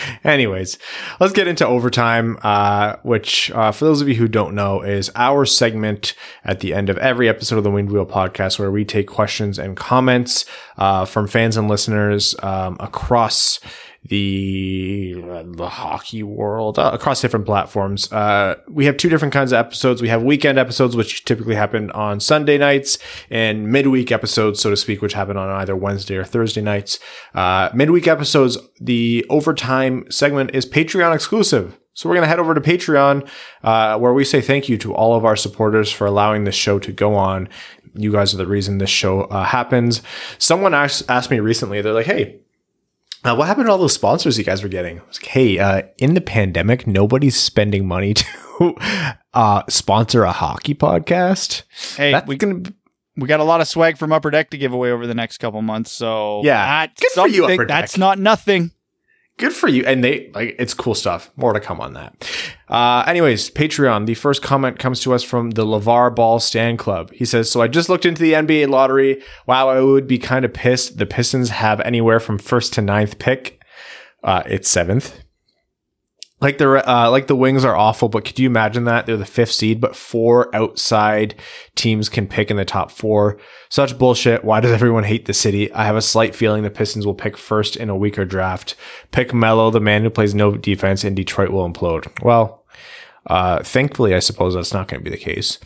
Anyways, 0.24 0.78
let's 1.20 1.32
get 1.32 1.46
into 1.46 1.66
overtime, 1.66 2.38
uh, 2.42 2.96
which, 3.02 3.50
uh, 3.52 3.72
for 3.72 3.84
those 3.84 4.00
of 4.00 4.08
you 4.08 4.14
who 4.14 4.28
don't 4.28 4.54
know, 4.54 4.82
is 4.82 5.10
our 5.14 5.44
segment 5.44 6.14
at 6.44 6.60
the 6.60 6.74
end 6.74 6.90
of 6.90 6.98
every 6.98 7.28
episode 7.28 7.58
of 7.58 7.64
the 7.64 7.70
Winged 7.70 7.90
Wheel 7.90 8.06
podcast 8.06 8.58
where 8.58 8.70
we 8.70 8.84
take 8.84 9.06
questions 9.06 9.58
and 9.58 9.76
comments 9.76 10.44
uh, 10.78 11.04
from 11.04 11.26
fans 11.26 11.56
and 11.56 11.68
listeners 11.68 12.34
um, 12.42 12.76
across 12.80 13.60
the 14.08 15.22
uh, 15.24 15.42
the 15.46 15.68
hockey 15.68 16.22
world 16.22 16.78
uh, 16.78 16.90
across 16.92 17.20
different 17.20 17.46
platforms. 17.46 18.12
Uh, 18.12 18.56
we 18.68 18.86
have 18.86 18.96
two 18.96 19.08
different 19.08 19.32
kinds 19.34 19.52
of 19.52 19.58
episodes. 19.58 20.02
We 20.02 20.08
have 20.08 20.22
weekend 20.22 20.58
episodes, 20.58 20.96
which 20.96 21.24
typically 21.24 21.54
happen 21.54 21.90
on 21.92 22.20
Sunday 22.20 22.58
nights, 22.58 22.98
and 23.30 23.68
midweek 23.68 24.12
episodes, 24.12 24.60
so 24.60 24.70
to 24.70 24.76
speak, 24.76 25.02
which 25.02 25.14
happen 25.14 25.36
on 25.36 25.48
either 25.50 25.76
Wednesday 25.76 26.16
or 26.16 26.24
Thursday 26.24 26.60
nights. 26.60 26.98
Uh, 27.34 27.70
midweek 27.74 28.06
episodes, 28.06 28.58
the 28.80 29.24
overtime 29.28 30.04
segment 30.10 30.50
is 30.54 30.66
Patreon 30.66 31.14
exclusive. 31.14 31.78
So 31.94 32.10
we're 32.10 32.16
going 32.16 32.24
to 32.24 32.28
head 32.28 32.38
over 32.38 32.54
to 32.54 32.60
Patreon, 32.60 33.26
uh, 33.64 33.98
where 33.98 34.12
we 34.12 34.22
say 34.22 34.42
thank 34.42 34.68
you 34.68 34.76
to 34.78 34.94
all 34.94 35.16
of 35.16 35.24
our 35.24 35.34
supporters 35.34 35.90
for 35.90 36.06
allowing 36.06 36.44
this 36.44 36.54
show 36.54 36.78
to 36.78 36.92
go 36.92 37.14
on. 37.14 37.48
You 37.94 38.12
guys 38.12 38.34
are 38.34 38.36
the 38.36 38.46
reason 38.46 38.76
this 38.76 38.90
show 38.90 39.22
uh, 39.22 39.44
happens. 39.44 40.02
Someone 40.36 40.74
asked, 40.74 41.04
asked 41.08 41.30
me 41.30 41.40
recently, 41.40 41.80
they're 41.80 41.94
like, 41.94 42.04
hey, 42.04 42.40
uh, 43.26 43.34
what 43.34 43.46
happened 43.46 43.66
to 43.66 43.72
all 43.72 43.78
those 43.78 43.92
sponsors 43.94 44.38
you 44.38 44.44
guys 44.44 44.62
were 44.62 44.68
getting? 44.68 44.98
Like, 44.98 45.26
hey, 45.26 45.58
uh, 45.58 45.82
in 45.98 46.14
the 46.14 46.20
pandemic, 46.20 46.86
nobody's 46.86 47.36
spending 47.36 47.86
money 47.86 48.14
to 48.58 48.74
uh, 49.34 49.62
sponsor 49.68 50.24
a 50.24 50.32
hockey 50.32 50.74
podcast. 50.74 51.62
hey, 51.96 52.12
That's 52.12 52.26
we 52.26 52.36
gonna 52.36 52.62
we 53.16 53.26
got 53.26 53.40
a 53.40 53.44
lot 53.44 53.60
of 53.60 53.68
swag 53.68 53.96
from 53.96 54.12
Upper 54.12 54.30
Deck 54.30 54.50
to 54.50 54.58
give 54.58 54.72
away 54.72 54.90
over 54.90 55.06
the 55.06 55.14
next 55.14 55.38
couple 55.38 55.62
months. 55.62 55.90
So 55.90 56.42
Yeah. 56.44 56.86
that's 56.86 57.00
Good 57.00 57.10
for 57.12 57.28
you, 57.28 57.44
Upper 57.46 57.64
Deck. 57.64 57.68
That's 57.68 57.96
not 57.98 58.18
nothing. 58.18 58.72
Good 59.38 59.52
for 59.52 59.68
you. 59.68 59.84
And 59.84 60.02
they 60.02 60.30
like 60.34 60.56
it's 60.58 60.74
cool 60.74 60.94
stuff. 60.94 61.30
More 61.36 61.52
to 61.52 61.60
come 61.60 61.80
on 61.80 61.94
that. 61.94 62.30
Uh, 62.68 63.04
anyways, 63.06 63.50
Patreon. 63.50 64.06
The 64.06 64.14
first 64.14 64.42
comment 64.42 64.78
comes 64.78 65.00
to 65.00 65.14
us 65.14 65.22
from 65.22 65.50
the 65.50 65.64
Lavar 65.64 66.14
Ball 66.14 66.40
Stand 66.40 66.78
Club. 66.78 67.12
He 67.12 67.24
says, 67.24 67.50
"So 67.50 67.60
I 67.60 67.68
just 67.68 67.88
looked 67.88 68.06
into 68.06 68.22
the 68.22 68.34
NBA 68.34 68.68
lottery. 68.68 69.22
Wow, 69.46 69.68
I 69.68 69.80
would 69.80 70.06
be 70.06 70.18
kind 70.18 70.44
of 70.44 70.52
pissed. 70.52 70.98
The 70.98 71.06
Pistons 71.06 71.50
have 71.50 71.80
anywhere 71.80 72.20
from 72.20 72.38
first 72.38 72.72
to 72.74 72.82
ninth 72.82 73.18
pick. 73.18 73.60
Uh, 74.22 74.42
it's 74.46 74.68
seventh. 74.68 75.22
Like 76.38 76.58
the 76.58 76.86
uh, 76.86 77.10
like 77.10 77.28
the 77.28 77.36
Wings 77.36 77.64
are 77.64 77.74
awful, 77.74 78.10
but 78.10 78.26
could 78.26 78.38
you 78.38 78.46
imagine 78.46 78.84
that 78.84 79.06
they're 79.06 79.16
the 79.16 79.24
fifth 79.24 79.52
seed, 79.52 79.80
but 79.80 79.96
four 79.96 80.54
outside 80.54 81.34
teams 81.74 82.10
can 82.10 82.26
pick 82.26 82.50
in 82.50 82.58
the 82.58 82.64
top 82.66 82.90
four? 82.90 83.38
Such 83.70 83.96
bullshit. 83.96 84.44
Why 84.44 84.60
does 84.60 84.72
everyone 84.72 85.04
hate 85.04 85.24
the 85.24 85.32
city? 85.32 85.72
I 85.72 85.84
have 85.84 85.96
a 85.96 86.02
slight 86.02 86.34
feeling 86.34 86.62
the 86.62 86.70
Pistons 86.70 87.06
will 87.06 87.14
pick 87.14 87.38
first 87.38 87.74
in 87.74 87.88
a 87.88 87.96
weaker 87.96 88.26
draft. 88.26 88.74
Pick 89.12 89.32
Melo, 89.32 89.70
the 89.70 89.80
man 89.80 90.02
who 90.02 90.10
plays 90.10 90.34
no 90.34 90.58
defense, 90.58 91.04
and 91.04 91.16
Detroit 91.16 91.50
will 91.50 91.66
implode. 91.66 92.06
Well, 92.22 92.65
uh, 93.26 93.62
thankfully, 93.62 94.14
I 94.14 94.20
suppose 94.20 94.54
that's 94.54 94.72
not 94.72 94.88
going 94.88 95.00
to 95.00 95.04
be 95.04 95.14
the 95.14 95.22
case. 95.22 95.58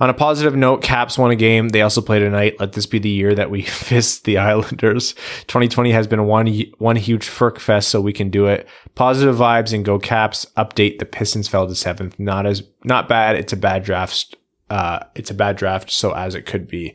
On 0.00 0.10
a 0.10 0.14
positive 0.14 0.56
note, 0.56 0.82
Caps 0.82 1.16
won 1.16 1.30
a 1.30 1.36
game. 1.36 1.68
They 1.68 1.82
also 1.82 2.00
played 2.00 2.20
tonight. 2.20 2.56
Let 2.58 2.72
this 2.72 2.86
be 2.86 2.98
the 2.98 3.08
year 3.08 3.34
that 3.34 3.50
we 3.50 3.62
fist 3.62 4.24
the 4.24 4.38
Islanders. 4.38 5.14
2020 5.46 5.92
has 5.92 6.06
been 6.06 6.26
one 6.26 6.46
one 6.78 6.96
huge 6.96 7.28
Ferk 7.28 7.58
fest, 7.58 7.88
so 7.88 8.00
we 8.00 8.12
can 8.12 8.30
do 8.30 8.46
it. 8.46 8.68
Positive 8.94 9.36
vibes 9.36 9.72
and 9.72 9.84
go 9.84 9.98
Caps. 9.98 10.46
Update: 10.56 10.98
the 10.98 11.06
Pistons 11.06 11.48
fell 11.48 11.68
to 11.68 11.74
seventh. 11.74 12.18
Not 12.18 12.46
as 12.46 12.62
not 12.82 13.08
bad. 13.08 13.36
It's 13.36 13.52
a 13.52 13.56
bad 13.56 13.84
draft. 13.84 14.36
Uh, 14.68 15.00
it's 15.14 15.30
a 15.30 15.34
bad 15.34 15.56
draft, 15.56 15.90
so 15.90 16.12
as 16.12 16.34
it 16.34 16.46
could 16.46 16.66
be. 16.66 16.94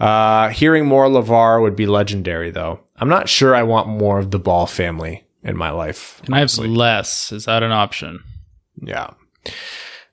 Uh, 0.00 0.48
hearing 0.48 0.86
more 0.86 1.08
Lavar 1.08 1.60
would 1.60 1.76
be 1.76 1.86
legendary, 1.86 2.50
though. 2.50 2.80
I'm 2.96 3.08
not 3.08 3.28
sure 3.28 3.54
I 3.54 3.64
want 3.64 3.88
more 3.88 4.18
of 4.18 4.30
the 4.30 4.38
Ball 4.38 4.66
family 4.66 5.24
in 5.42 5.56
my 5.56 5.70
life. 5.70 6.22
Can 6.24 6.34
I 6.34 6.40
have 6.40 6.56
less? 6.56 7.32
Is 7.32 7.44
that 7.44 7.62
an 7.62 7.72
option? 7.72 8.22
Yeah. 8.80 9.10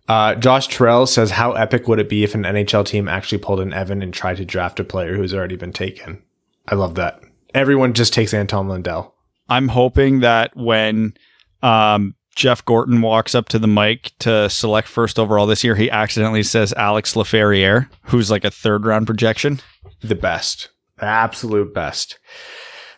Uh, 0.08 0.36
Josh 0.36 0.68
Terrell 0.68 1.08
says, 1.08 1.32
"How 1.32 1.54
epic 1.54 1.88
would 1.88 2.00
it 2.00 2.10
be 2.10 2.24
if 2.24 2.36
an 2.36 2.44
NHL 2.44 2.86
team 2.86 3.08
actually 3.08 3.40
pulled 3.40 3.60
an 3.60 3.74
Evan 3.74 4.02
and 4.02 4.14
tried 4.14 4.38
to 4.38 4.46
draft 4.46 4.80
a 4.80 4.84
player 4.84 5.16
who's 5.16 5.34
already 5.34 5.56
been 5.56 5.74
taken?" 5.74 6.22
I 6.68 6.76
love 6.76 6.96
that. 6.96 7.22
Everyone 7.54 7.94
just 7.94 8.14
takes 8.14 8.34
Anton 8.34 8.68
Lundell. 8.68 9.16
I'm 9.50 9.68
hoping 9.68 10.20
that 10.22 10.56
when 10.56 11.14
um, 11.62 12.16
Jeff 12.36 12.64
Gorton 12.66 13.02
walks 13.02 13.34
up 13.34 13.48
to 13.50 13.60
the 13.60 13.68
mic 13.68 14.12
to 14.20 14.50
select 14.50 14.88
first 14.88 15.18
overall 15.18 15.48
this 15.48 15.64
year, 15.64 15.76
he 15.76 15.90
accidentally 15.90 16.44
says 16.44 16.74
Alex 16.74 17.14
Laferriere, 17.14 17.90
who's 18.04 18.30
like 18.30 18.44
a 18.44 18.52
third 18.52 18.86
round 18.86 19.08
projection. 19.08 19.62
The 20.02 20.16
best, 20.16 20.70
the 20.98 21.06
absolute 21.06 21.74
best. 21.74 22.20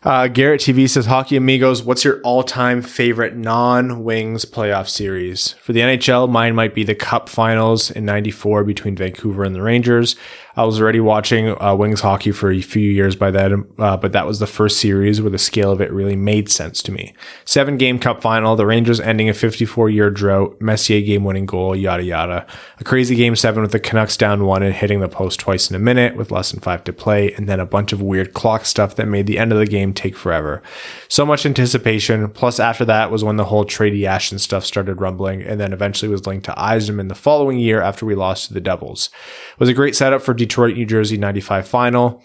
Uh, 0.04 0.28
Garrett 0.28 0.62
TV 0.62 0.88
says, 0.88 1.08
"Hockey 1.08 1.36
amigos, 1.36 1.82
what's 1.84 2.04
your 2.04 2.22
all-time 2.22 2.82
favorite 2.82 3.36
non-Wings 3.36 4.45
playoff 4.45 4.88
series 4.88 5.54
for 5.62 5.74
the 5.74 5.82
NHL? 5.82 6.30
Mine 6.30 6.56
might 6.56 6.76
be 6.76 6.84
the 6.84 6.95
Cup 6.95 7.30
Finals 7.30 7.89
in 7.89 8.06
'94 8.06 8.64
between 8.64 8.95
Vancouver 8.95 9.43
and 9.43 9.56
the 9.56 9.62
Rangers. 9.62 10.16
I 10.58 10.64
was 10.64 10.82
already 10.82 10.99
watching 10.99 11.55
uh, 11.62 11.76
Wings 11.76 12.01
hockey 12.01 12.32
for 12.32 12.51
a 12.51 12.62
few 12.62 12.89
years 12.89 13.16
by 13.16 13.30
then, 13.30 13.72
uh, 13.78 13.95
but 13.95 14.12
that 14.14 14.26
was 14.26 14.39
the 14.39 14.47
first 14.47 14.80
series 14.80 15.22
where 15.22 15.30
the 15.30 15.38
scale 15.38 15.72
of 15.72 15.82
it 15.82 15.91
really 15.91 16.16
made 16.16 16.49
sense 16.49 16.82
to 16.82 16.91
me. 16.91 17.14
Seven 17.45 17.78
game 17.78 17.99
cup 17.99 18.24
final, 18.24 18.55
the 18.55 18.66
Rangers 18.66 18.99
ending 18.99 19.30
a 19.30 19.36
54 19.36 19.91
year 19.91 20.10
drought, 20.10 20.60
Messier 20.60 21.01
game 21.01 21.24
winning 21.24 21.45
goal, 21.45 21.76
yada 21.76 22.01
yada. 22.01 22.47
A 22.80 22.84
crazy 22.84 23.16
game 23.16 23.36
seven 23.36 23.62
with 23.62 23.72
the 23.72 23.80
Canucks 23.80 24.18
down 24.18 24.45
one 24.45 24.64
and 24.64 24.74
hitting 24.74 24.99
the 24.99 25.08
post 25.08 25.39
twice 25.39 25.70
in 25.70 25.76
a 25.76 25.80
minute 25.80 26.16
with 26.16 26.32
less 26.32 26.51
than 26.51 26.60
five 26.60 26.84
to 26.86 26.93
play, 26.93 27.32
and 27.34 27.47
then 27.47 27.60
a 27.60 27.66
bunch 27.68 27.93
of 27.93 28.01
weird 28.01 28.34
clock 28.34 28.66
stuff 28.66 28.95
that 28.95 29.05
made 29.05 29.28
the 29.28 29.38
end 29.38 29.51
of 29.51 29.60
the 29.60 29.68
game 29.68 29.93
take 29.93 30.18
forever. 30.18 30.64
So 31.08 31.24
much 31.24 31.45
anticipation. 31.45 32.30
Plus, 32.30 32.60
after 32.60 32.84
that 32.86 33.12
was 33.12 33.24
when 33.24 33.38
the 33.38 33.45
whole 33.45 33.64
Trady 33.64 34.05
Ashton 34.05 34.39
stuff 34.39 34.66
started 34.66 35.01
rumbling, 35.01 35.43
and 35.43 35.60
then 35.60 35.72
eventually 35.72 36.10
was 36.10 36.26
linked 36.26 36.45
to 36.45 36.53
Yzerman 36.53 37.10
the 37.10 37.16
following 37.16 37.60
year 37.60 37.80
after 37.80 38.08
we 38.08 38.16
lost 38.16 38.47
to 38.47 38.55
the 38.55 38.60
Devils. 38.60 39.12
It 39.51 39.60
was 39.60 39.70
a 39.70 39.76
great 39.76 39.95
setup 39.95 40.24
for 40.24 40.34
Detroit, 40.48 40.76
New 40.76 40.86
Jersey 40.86 41.18
95 41.18 41.68
final. 41.68 42.24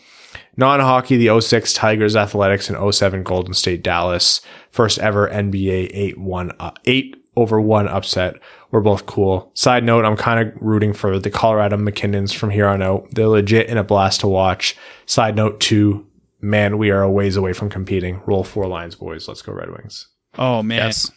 Non 0.57 0.81
hockey, 0.81 1.17
the 1.17 1.41
06 1.41 1.73
Tigers 1.75 2.15
Athletics 2.15 2.71
and 2.71 2.95
07 2.95 3.23
Golden 3.23 3.55
State 3.55 3.83
Dallas. 3.83 4.41
First 4.71 4.99
ever 4.99 5.29
NBA 5.29 5.91
8 5.93 6.19
1, 6.19 6.53
uh, 6.59 6.71
8 6.85 7.17
over 7.37 7.61
1 7.61 7.89
upset 7.89 8.37
We're 8.71 8.81
both 8.81 9.07
cool. 9.07 9.51
Side 9.55 9.85
note, 9.85 10.05
I'm 10.05 10.17
kind 10.17 10.47
of 10.49 10.55
rooting 10.61 10.93
for 10.93 11.19
the 11.19 11.31
Colorado 11.31 11.77
MacKinnons 11.77 12.35
from 12.35 12.51
here 12.51 12.67
on 12.67 12.83
out. 12.83 13.09
They're 13.11 13.29
legit 13.29 13.69
and 13.69 13.79
a 13.79 13.85
blast 13.85 14.21
to 14.21 14.29
watch. 14.29 14.77
Side 15.07 15.37
note 15.37 15.61
two, 15.61 16.07
man, 16.41 16.79
we 16.79 16.91
are 16.91 17.03
a 17.03 17.11
ways 17.11 17.37
away 17.37 17.53
from 17.53 17.69
competing. 17.69 18.21
Roll 18.27 18.45
four 18.45 18.67
lines, 18.67 18.95
boys. 18.95 19.29
Let's 19.29 19.43
go 19.43 19.53
Red 19.53 19.71
Wings. 19.71 20.09
Oh 20.39 20.63
man. 20.63 20.79
Yes. 20.79 21.11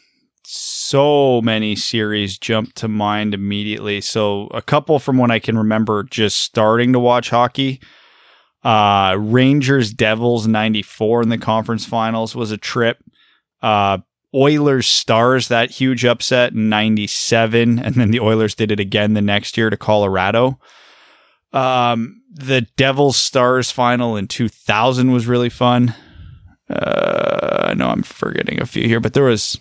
So 0.48 1.42
many 1.42 1.76
series 1.76 2.38
jump 2.38 2.74
to 2.76 2.88
mind 2.88 3.34
immediately. 3.34 4.00
So 4.02 4.48
a 4.48 4.62
couple 4.62 5.00
from 5.00 5.18
when 5.18 5.32
I 5.32 5.40
can 5.40 5.58
remember 5.58 6.04
just 6.04 6.38
starting 6.38 6.94
to 6.94 7.00
watch 7.00 7.32
hockey. 7.32 7.82
Uh 8.64 9.16
Rangers 9.20 9.92
Devils 9.92 10.48
94 10.48 11.24
in 11.24 11.30
the 11.30 11.38
conference 11.40 11.86
finals 11.86 12.36
was 12.36 12.52
a 12.52 12.58
trip. 12.58 12.98
Uh 13.62 14.00
Oilers 14.36 14.88
Stars 14.88 15.48
that 15.48 15.72
huge 15.72 16.06
upset 16.06 16.54
in 16.54 16.70
97 16.70 17.80
and 17.84 17.96
then 17.96 18.12
the 18.12 18.20
Oilers 18.20 18.54
did 18.54 18.72
it 18.72 18.80
again 18.80 19.14
the 19.14 19.22
next 19.22 19.58
year 19.58 19.72
to 19.72 19.78
Colorado. 19.78 20.60
Um 21.54 22.22
the 22.32 22.62
Devils 22.76 23.18
Stars 23.18 23.72
final 23.72 24.16
in 24.16 24.28
2000 24.28 25.12
was 25.12 25.26
really 25.26 25.50
fun. 25.50 25.96
Uh 26.70 27.64
I 27.70 27.74
know 27.74 27.90
I'm 27.90 28.04
forgetting 28.04 28.62
a 28.62 28.68
few 28.68 28.88
here 28.88 29.00
but 29.00 29.14
there 29.14 29.24
was 29.24 29.60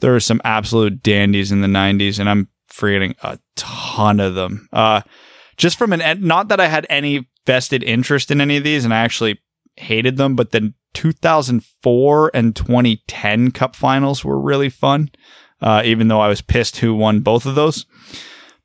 there 0.00 0.12
were 0.12 0.20
some 0.20 0.40
absolute 0.44 1.02
dandies 1.02 1.50
in 1.52 1.60
the 1.60 1.68
90s 1.68 2.18
and 2.18 2.28
i'm 2.28 2.48
forgetting 2.68 3.14
a 3.22 3.38
ton 3.54 4.20
of 4.20 4.34
them. 4.34 4.68
Uh 4.72 5.00
just 5.56 5.78
from 5.78 5.92
an 5.92 6.20
not 6.26 6.48
that 6.48 6.60
i 6.60 6.66
had 6.66 6.86
any 6.90 7.28
vested 7.46 7.82
interest 7.82 8.30
in 8.30 8.40
any 8.40 8.56
of 8.58 8.64
these 8.64 8.84
and 8.84 8.92
i 8.92 8.98
actually 8.98 9.40
hated 9.76 10.16
them 10.16 10.34
but 10.36 10.50
the 10.50 10.72
2004 10.94 12.30
and 12.34 12.56
2010 12.56 13.50
cup 13.50 13.76
finals 13.76 14.24
were 14.24 14.38
really 14.40 14.68
fun 14.70 15.10
uh 15.60 15.82
even 15.84 16.08
though 16.08 16.20
i 16.20 16.28
was 16.28 16.40
pissed 16.42 16.78
who 16.78 16.94
won 16.94 17.20
both 17.20 17.46
of 17.46 17.54
those. 17.54 17.86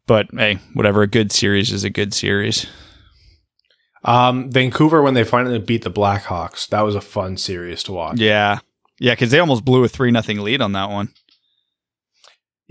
But 0.08 0.28
hey 0.34 0.60
whatever. 0.74 1.04
A 1.04 1.08
good 1.08 1.32
series 1.32 1.72
is 1.72 1.84
a 1.86 1.90
good 1.90 2.14
series. 2.14 2.66
Um, 4.04 4.52
Vancouver, 4.52 5.02
when 5.02 5.14
they 5.14 5.24
finally 5.24 5.60
beat 5.60 5.84
the 5.84 5.92
Blackhawks, 5.92 6.68
that 6.70 6.82
was 6.82 6.96
a 6.96 7.02
fun 7.02 7.38
series 7.38 7.84
to 7.84 7.92
watch. 7.92 8.20
yeah. 8.20 8.60
Yeah 9.00 9.14
because 9.14 9.32
they 9.32 9.40
almost 9.40 9.64
blew 9.66 9.84
a 9.84 9.88
3 9.88 10.12
nothing 10.12 10.40
lead 10.42 10.62
on 10.62 10.74
that 10.74 10.90
one 10.90 11.14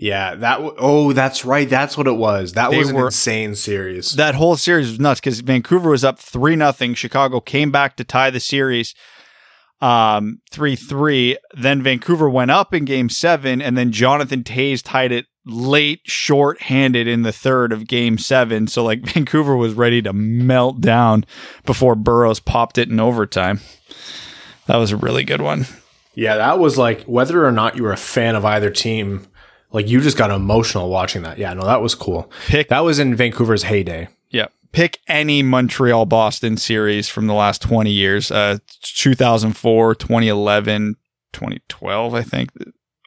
Yeah, 0.02 0.34
that. 0.36 0.54
W- 0.56 0.74
oh, 0.78 1.12
that's 1.12 1.44
right. 1.44 1.68
That's 1.68 1.94
what 1.98 2.06
it 2.06 2.16
was. 2.16 2.54
That 2.54 2.70
They 2.70 2.78
was 2.78 2.88
an 2.88 2.96
were- 2.96 3.06
insane 3.06 3.54
series. 3.54 4.12
that 4.12 4.34
whole 4.34 4.56
series 4.56 4.88
was 4.88 4.98
nuts 4.98 5.20
because 5.20 5.40
Vancouver 5.40 5.90
was 5.90 6.04
up 6.04 6.18
three 6.18 6.56
nothing. 6.56 6.94
Chicago 6.94 7.38
came 7.38 7.70
back 7.70 7.96
to 7.96 8.04
tie 8.04 8.30
the 8.30 8.40
series, 8.40 8.94
um, 9.82 10.40
three 10.50 10.74
three. 10.74 11.36
Then 11.54 11.82
Vancouver 11.82 12.30
went 12.30 12.50
up 12.50 12.72
in 12.72 12.86
Game 12.86 13.08
Seven, 13.10 13.60
and 13.60 13.76
then 13.76 13.92
Jonathan 13.92 14.42
Toews 14.42 14.82
tied 14.82 15.12
it 15.12 15.26
late, 15.44 16.00
short 16.04 16.62
handed 16.62 17.06
in 17.06 17.22
the 17.22 17.32
third 17.32 17.70
of 17.72 17.86
Game 17.86 18.16
Seven. 18.16 18.66
So 18.68 18.82
like 18.82 19.00
Vancouver 19.14 19.54
was 19.56 19.74
ready 19.74 20.00
to 20.02 20.12
melt 20.14 20.80
down 20.80 21.26
before 21.66 21.94
Burrows 21.94 22.40
popped 22.40 22.78
it 22.78 22.88
in 22.88 23.00
overtime. 23.00 23.60
That 24.66 24.76
was 24.76 24.92
a 24.92 24.96
really 24.96 25.24
good 25.24 25.42
one. 25.42 25.66
yeah, 26.14 26.36
that 26.36 26.58
was 26.58 26.78
like 26.78 27.02
whether 27.04 27.44
or 27.44 27.52
not 27.52 27.76
you 27.76 27.82
were 27.82 27.92
a 27.92 27.96
fan 27.98 28.34
of 28.36 28.44
either 28.46 28.70
team, 28.70 29.26
like 29.72 29.88
you 29.88 30.00
just 30.00 30.16
got 30.16 30.30
emotional 30.30 30.88
watching 30.88 31.22
that. 31.22 31.38
Yeah, 31.38 31.52
no, 31.54 31.64
that 31.64 31.80
was 31.82 31.94
cool. 31.94 32.30
Pick 32.46 32.68
That 32.68 32.80
was 32.80 32.98
in 32.98 33.14
Vancouver's 33.14 33.64
heyday. 33.64 34.08
Yeah. 34.30 34.46
Pick 34.72 34.98
any 35.08 35.42
Montreal 35.42 36.06
Boston 36.06 36.56
series 36.56 37.08
from 37.08 37.26
the 37.26 37.34
last 37.34 37.62
20 37.62 37.90
years. 37.90 38.30
Uh 38.30 38.58
2004, 38.82 39.94
2011, 39.94 40.96
2012, 41.32 42.14
I 42.14 42.22
think. 42.22 42.50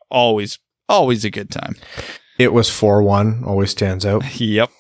Always 0.09 0.59
always 0.89 1.25
a 1.25 1.29
good 1.31 1.49
time. 1.49 1.75
It 2.39 2.51
was 2.51 2.69
four 2.69 3.03
one. 3.03 3.43
Always 3.45 3.71
stands 3.71 4.05
out. 4.05 4.23
Yep. 4.39 4.69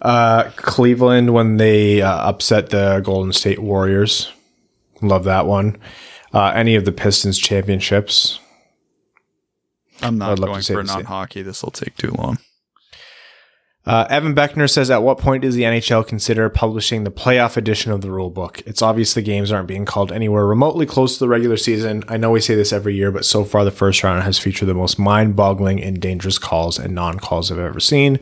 Uh, 0.00 0.48
Cleveland 0.54 1.34
when 1.34 1.56
they 1.56 2.00
uh, 2.00 2.28
upset 2.28 2.70
the 2.70 3.00
Golden 3.00 3.32
State 3.32 3.58
Warriors. 3.58 4.30
Love 5.02 5.24
that 5.24 5.46
one. 5.46 5.76
Uh, 6.32 6.52
any 6.54 6.76
of 6.76 6.84
the 6.84 6.92
Pistons 6.92 7.36
championships. 7.36 8.38
I'm 10.02 10.20
I'd 10.20 10.38
not 10.38 10.40
going 10.40 10.62
for 10.62 10.74
the 10.74 10.82
non-hockey. 10.84 11.42
This 11.42 11.62
will 11.62 11.70
take 11.70 11.96
too 11.96 12.10
long. 12.12 12.38
Uh, 13.86 14.04
Evan 14.10 14.34
Beckner 14.34 14.68
says, 14.68 14.90
At 14.90 15.04
what 15.04 15.18
point 15.18 15.42
does 15.42 15.54
the 15.54 15.62
NHL 15.62 16.04
consider 16.04 16.48
publishing 16.48 17.04
the 17.04 17.10
playoff 17.10 17.56
edition 17.56 17.92
of 17.92 18.00
the 18.00 18.10
rule 18.10 18.30
book? 18.30 18.60
It's 18.66 18.82
obvious 18.82 19.14
the 19.14 19.22
games 19.22 19.52
aren't 19.52 19.68
being 19.68 19.84
called 19.84 20.10
anywhere 20.10 20.44
remotely 20.44 20.86
close 20.86 21.14
to 21.14 21.20
the 21.20 21.28
regular 21.28 21.56
season. 21.56 22.02
I 22.08 22.16
know 22.16 22.32
we 22.32 22.40
say 22.40 22.56
this 22.56 22.72
every 22.72 22.96
year, 22.96 23.12
but 23.12 23.24
so 23.24 23.44
far 23.44 23.64
the 23.64 23.70
first 23.70 24.02
round 24.02 24.24
has 24.24 24.40
featured 24.40 24.68
the 24.68 24.74
most 24.74 24.98
mind 24.98 25.36
boggling 25.36 25.80
and 25.80 26.00
dangerous 26.00 26.36
calls 26.36 26.80
and 26.80 26.96
non 26.96 27.20
calls 27.20 27.52
I've 27.52 27.60
ever 27.60 27.78
seen. 27.78 28.18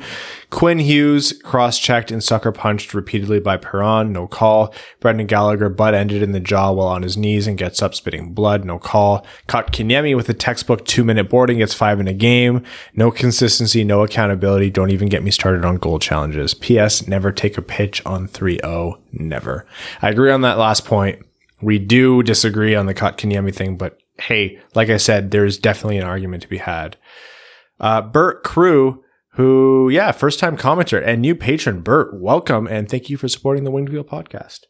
Quinn 0.51 0.79
Hughes 0.79 1.33
cross 1.43 1.79
checked 1.79 2.11
and 2.11 2.23
sucker 2.23 2.53
punched 2.53 2.93
repeatedly 2.93 3.41
by 3.41 3.57
Perron, 3.57 4.13
no 4.13 4.27
call. 4.27 4.75
Brendan 5.01 5.27
Gallagher 5.27 5.71
butt 5.71 5.95
ended 5.95 6.23
in 6.23 6.33
the 6.33 6.41
jaw 6.41 6.73
while 6.73 6.89
on 6.89 7.03
his 7.03 7.17
knees 7.17 7.47
and 7.47 7.57
gets 7.57 7.81
up 7.81 7.95
spitting 7.95 8.35
blood, 8.35 8.65
no 8.65 8.79
call. 8.79 9.27
Kotkaniemi 9.49 10.15
with 10.15 10.29
a 10.29 10.35
textbook 10.35 10.85
two 10.85 11.05
minute 11.05 11.31
boarding, 11.31 11.59
gets 11.59 11.75
five 11.75 12.01
in 12.01 12.07
a 12.07 12.13
game. 12.13 12.63
No 12.95 13.11
consistency, 13.11 13.83
no 13.83 14.03
accountability. 14.03 14.71
Don't 14.71 14.91
even 14.91 15.09
get 15.09 15.25
me 15.25 15.31
started 15.31 15.54
on 15.63 15.77
goal 15.77 15.99
challenges. 15.99 16.55
P.S. 16.55 17.07
Never 17.07 17.31
take 17.31 17.59
a 17.59 17.63
pitch 17.63 18.01
on 18.07 18.27
3 18.27 18.61
0. 18.65 18.99
Never. 19.13 19.67
I 20.01 20.09
agree 20.09 20.31
on 20.31 20.41
that 20.41 20.57
last 20.57 20.87
point. 20.87 21.19
We 21.61 21.79
do 21.79 22.23
disagree 22.23 22.75
on 22.75 22.87
the 22.87 22.95
Kotkaniemi 22.95 23.55
thing, 23.55 23.77
but 23.77 23.99
hey, 24.19 24.61
like 24.75 24.89
I 24.89 24.97
said, 24.97 25.31
there's 25.31 25.59
definitely 25.59 25.99
an 25.99 26.07
argument 26.07 26.43
to 26.43 26.49
be 26.49 26.59
had. 26.59 26.97
Uh, 27.81 28.01
Bert 28.01 28.43
Crew, 28.43 29.05
who, 29.33 29.89
yeah, 29.89 30.13
first 30.13 30.39
time 30.39 30.57
commenter 30.57 31.03
and 31.05 31.21
new 31.21 31.35
patron. 31.35 31.81
Bert, 31.81 32.19
welcome 32.19 32.67
and 32.67 32.89
thank 32.89 33.11
you 33.11 33.17
for 33.17 33.29
supporting 33.29 33.65
the 33.65 33.71
Winged 33.71 33.89
Wheel 33.89 34.05
podcast. 34.05 34.61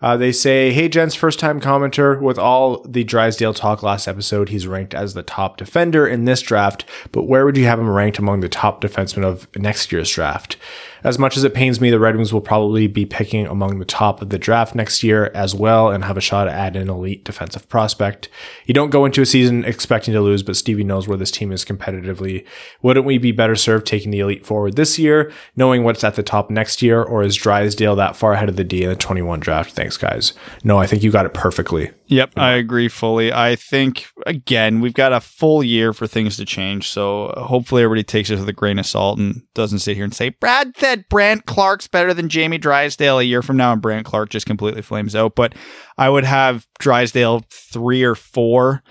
Uh, 0.00 0.16
they 0.16 0.32
say, 0.32 0.72
Hey, 0.72 0.88
gents, 0.88 1.14
first 1.14 1.38
time 1.38 1.60
commenter. 1.60 2.20
With 2.20 2.38
all 2.38 2.82
the 2.82 3.04
Drysdale 3.04 3.54
talk 3.54 3.82
last 3.82 4.06
episode, 4.06 4.48
he's 4.48 4.66
ranked 4.66 4.94
as 4.94 5.14
the 5.14 5.22
top 5.22 5.56
defender 5.56 6.06
in 6.06 6.24
this 6.24 6.42
draft, 6.42 6.84
but 7.12 7.24
where 7.24 7.44
would 7.44 7.56
you 7.56 7.64
have 7.64 7.78
him 7.78 7.88
ranked 7.88 8.18
among 8.18 8.40
the 8.40 8.48
top 8.48 8.80
defensemen 8.80 9.24
of 9.24 9.48
next 9.56 9.92
year's 9.92 10.10
draft? 10.10 10.56
As 11.04 11.18
much 11.18 11.36
as 11.36 11.44
it 11.44 11.52
pains 11.52 11.82
me, 11.82 11.90
the 11.90 11.98
Red 11.98 12.16
Wings 12.16 12.32
will 12.32 12.40
probably 12.40 12.86
be 12.86 13.04
picking 13.04 13.46
among 13.46 13.78
the 13.78 13.84
top 13.84 14.22
of 14.22 14.30
the 14.30 14.38
draft 14.38 14.74
next 14.74 15.02
year 15.02 15.30
as 15.34 15.54
well 15.54 15.90
and 15.90 16.02
have 16.02 16.16
a 16.16 16.22
shot 16.22 16.48
at 16.48 16.76
an 16.76 16.88
elite 16.88 17.24
defensive 17.24 17.68
prospect. 17.68 18.30
You 18.64 18.72
don't 18.72 18.88
go 18.88 19.04
into 19.04 19.20
a 19.20 19.26
season 19.26 19.64
expecting 19.66 20.14
to 20.14 20.22
lose, 20.22 20.42
but 20.42 20.56
Stevie 20.56 20.82
knows 20.82 21.06
where 21.06 21.18
this 21.18 21.30
team 21.30 21.52
is 21.52 21.62
competitively. 21.62 22.46
Wouldn't 22.80 23.04
we 23.04 23.18
be 23.18 23.32
better 23.32 23.54
served 23.54 23.86
taking 23.86 24.10
the 24.10 24.20
elite 24.20 24.46
forward 24.46 24.76
this 24.76 24.98
year, 24.98 25.30
knowing 25.56 25.84
what's 25.84 26.04
at 26.04 26.14
the 26.14 26.22
top 26.22 26.48
next 26.48 26.80
year, 26.80 27.02
or 27.02 27.22
is 27.22 27.36
Drysdale 27.36 27.96
that 27.96 28.16
far 28.16 28.32
ahead 28.32 28.48
of 28.48 28.56
the 28.56 28.64
D 28.64 28.82
in 28.82 28.88
the 28.88 28.96
21 28.96 29.40
draft? 29.40 29.72
Thanks, 29.72 29.98
guys. 29.98 30.32
No, 30.64 30.78
I 30.78 30.86
think 30.86 31.02
you 31.02 31.12
got 31.12 31.26
it 31.26 31.34
perfectly. 31.34 31.90
Yep, 32.06 32.34
I 32.36 32.52
agree 32.52 32.88
fully. 32.88 33.32
I 33.32 33.56
think 33.56 34.08
again 34.26 34.80
we've 34.80 34.94
got 34.94 35.12
a 35.12 35.20
full 35.20 35.64
year 35.64 35.92
for 35.92 36.06
things 36.06 36.36
to 36.36 36.44
change, 36.44 36.88
so 36.88 37.32
hopefully 37.36 37.82
everybody 37.82 38.04
takes 38.04 38.28
it 38.28 38.38
with 38.38 38.48
a 38.48 38.52
grain 38.52 38.78
of 38.78 38.86
salt 38.86 39.18
and 39.18 39.42
doesn't 39.54 39.78
sit 39.78 39.96
here 39.96 40.04
and 40.04 40.14
say 40.14 40.28
Brad 40.28 40.76
said 40.76 41.06
Brandt 41.08 41.46
Clarke's 41.46 41.88
better 41.88 42.12
than 42.12 42.28
Jamie 42.28 42.58
Drysdale 42.58 43.20
a 43.20 43.22
year 43.22 43.40
from 43.40 43.56
now, 43.56 43.72
and 43.72 43.80
Brandt 43.80 44.04
Clarke 44.04 44.28
just 44.28 44.46
completely 44.46 44.82
flames 44.82 45.16
out. 45.16 45.34
But 45.34 45.54
I 45.96 46.10
would 46.10 46.24
have 46.24 46.66
Drysdale 46.78 47.42
three 47.50 48.02
or 48.02 48.14
four. 48.14 48.82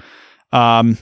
Um, 0.51 0.97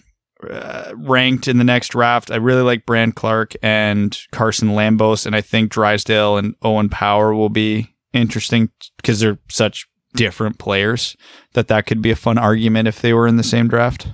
uh, 0.49 0.91
ranked 0.95 1.47
in 1.47 1.59
the 1.59 1.63
next 1.63 1.89
draft. 1.89 2.31
I 2.31 2.37
really 2.37 2.63
like 2.63 2.87
Brandt 2.87 3.15
Clarke 3.15 3.53
and 3.61 4.17
Carson 4.31 4.69
Lambos, 4.69 5.27
and 5.27 5.35
I 5.35 5.41
think 5.41 5.71
Drysdale 5.71 6.37
and 6.37 6.55
Owen 6.63 6.89
Power 6.89 7.33
will 7.35 7.49
be 7.49 7.95
interesting 8.13 8.69
because 8.97 9.19
they're 9.19 9.37
such 9.49 9.87
different 10.13 10.57
players 10.57 11.15
that 11.53 11.67
that 11.67 11.85
could 11.85 12.01
be 12.01 12.11
a 12.11 12.15
fun 12.15 12.37
argument 12.37 12.87
if 12.87 13.01
they 13.01 13.13
were 13.13 13.27
in 13.27 13.37
the 13.37 13.43
same 13.43 13.67
draft. 13.67 14.07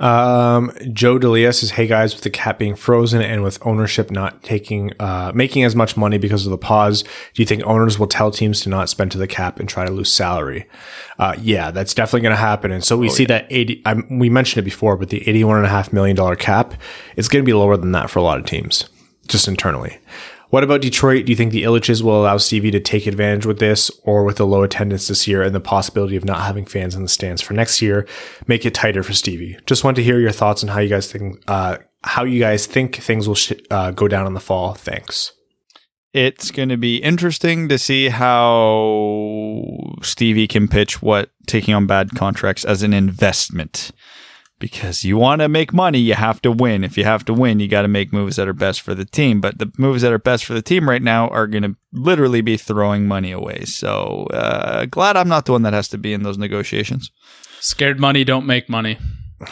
Um, 0.00 0.70
Joe 0.92 1.18
Delia 1.18 1.52
says, 1.52 1.70
"Hey 1.70 1.88
guys, 1.88 2.14
with 2.14 2.22
the 2.22 2.30
cap 2.30 2.56
being 2.56 2.76
frozen 2.76 3.20
and 3.20 3.42
with 3.42 3.58
ownership 3.66 4.12
not 4.12 4.44
taking, 4.44 4.92
uh, 5.00 5.32
making 5.34 5.64
as 5.64 5.74
much 5.74 5.96
money 5.96 6.18
because 6.18 6.46
of 6.46 6.50
the 6.50 6.58
pause, 6.58 7.02
do 7.02 7.42
you 7.42 7.46
think 7.46 7.64
owners 7.64 7.98
will 7.98 8.06
tell 8.06 8.30
teams 8.30 8.60
to 8.60 8.68
not 8.68 8.88
spend 8.88 9.10
to 9.10 9.18
the 9.18 9.26
cap 9.26 9.58
and 9.58 9.68
try 9.68 9.84
to 9.84 9.90
lose 9.90 10.12
salary?" 10.12 10.68
Uh, 11.18 11.34
yeah, 11.40 11.72
that's 11.72 11.94
definitely 11.94 12.20
going 12.20 12.36
to 12.36 12.36
happen. 12.36 12.70
And 12.70 12.84
so 12.84 12.96
we 12.96 13.08
see 13.08 13.24
that 13.24 13.48
eighty. 13.50 13.82
I, 13.84 13.96
we 14.08 14.30
mentioned 14.30 14.60
it 14.60 14.70
before, 14.70 14.96
but 14.96 15.08
the 15.08 15.28
eighty-one 15.28 15.56
and 15.56 15.66
a 15.66 15.70
half 15.70 15.92
million 15.92 16.14
dollar 16.14 16.36
cap, 16.36 16.74
it's 17.16 17.26
going 17.26 17.44
to 17.44 17.46
be 17.46 17.52
lower 17.52 17.76
than 17.76 17.90
that 17.90 18.08
for 18.08 18.20
a 18.20 18.22
lot 18.22 18.38
of 18.38 18.46
teams, 18.46 18.88
just 19.26 19.48
internally. 19.48 19.98
What 20.50 20.64
about 20.64 20.80
Detroit? 20.80 21.26
Do 21.26 21.32
you 21.32 21.36
think 21.36 21.52
the 21.52 21.64
Ilitches 21.64 22.00
will 22.00 22.22
allow 22.22 22.38
Stevie 22.38 22.70
to 22.70 22.80
take 22.80 23.06
advantage 23.06 23.44
with 23.44 23.58
this 23.58 23.90
or 24.04 24.24
with 24.24 24.38
the 24.38 24.46
low 24.46 24.62
attendance 24.62 25.08
this 25.08 25.28
year 25.28 25.42
and 25.42 25.54
the 25.54 25.60
possibility 25.60 26.16
of 26.16 26.24
not 26.24 26.46
having 26.46 26.64
fans 26.64 26.94
in 26.94 27.02
the 27.02 27.08
stands 27.08 27.42
for 27.42 27.52
next 27.52 27.82
year, 27.82 28.06
make 28.46 28.64
it 28.64 28.72
tighter 28.72 29.02
for 29.02 29.12
Stevie? 29.12 29.58
Just 29.66 29.84
want 29.84 29.96
to 29.96 30.02
hear 30.02 30.18
your 30.18 30.32
thoughts 30.32 30.62
on 30.62 30.70
how 30.70 30.80
you 30.80 30.88
guys 30.88 31.12
think, 31.12 31.42
uh, 31.48 31.76
how 32.02 32.24
you 32.24 32.40
guys 32.40 32.64
think 32.64 32.96
things 32.96 33.28
will 33.28 33.34
sh- 33.34 33.52
uh, 33.70 33.90
go 33.90 34.08
down 34.08 34.26
in 34.26 34.32
the 34.32 34.40
fall. 34.40 34.72
Thanks. 34.72 35.32
It's 36.14 36.50
going 36.50 36.70
to 36.70 36.78
be 36.78 36.96
interesting 36.96 37.68
to 37.68 37.78
see 37.78 38.08
how 38.08 39.96
Stevie 40.02 40.48
can 40.48 40.66
pitch 40.66 41.02
what 41.02 41.30
taking 41.46 41.74
on 41.74 41.86
bad 41.86 42.14
contracts 42.14 42.64
as 42.64 42.82
an 42.82 42.94
investment 42.94 43.90
because 44.58 45.04
you 45.04 45.16
want 45.16 45.40
to 45.40 45.48
make 45.48 45.72
money, 45.72 45.98
you 45.98 46.14
have 46.14 46.42
to 46.42 46.50
win. 46.50 46.82
If 46.82 46.98
you 46.98 47.04
have 47.04 47.24
to 47.26 47.34
win, 47.34 47.60
you 47.60 47.68
got 47.68 47.82
to 47.82 47.88
make 47.88 48.12
moves 48.12 48.36
that 48.36 48.48
are 48.48 48.52
best 48.52 48.80
for 48.80 48.94
the 48.94 49.04
team. 49.04 49.40
But 49.40 49.58
the 49.58 49.70
moves 49.78 50.02
that 50.02 50.12
are 50.12 50.18
best 50.18 50.44
for 50.44 50.54
the 50.54 50.62
team 50.62 50.88
right 50.88 51.02
now 51.02 51.28
are 51.28 51.46
going 51.46 51.62
to 51.62 51.76
literally 51.92 52.40
be 52.40 52.56
throwing 52.56 53.06
money 53.06 53.30
away. 53.30 53.64
So 53.64 54.26
uh, 54.32 54.86
glad 54.86 55.16
I'm 55.16 55.28
not 55.28 55.46
the 55.46 55.52
one 55.52 55.62
that 55.62 55.74
has 55.74 55.88
to 55.88 55.98
be 55.98 56.12
in 56.12 56.24
those 56.24 56.38
negotiations. 56.38 57.12
Scared 57.60 58.00
money 58.00 58.24
don't 58.24 58.46
make 58.46 58.68
money. 58.68 58.98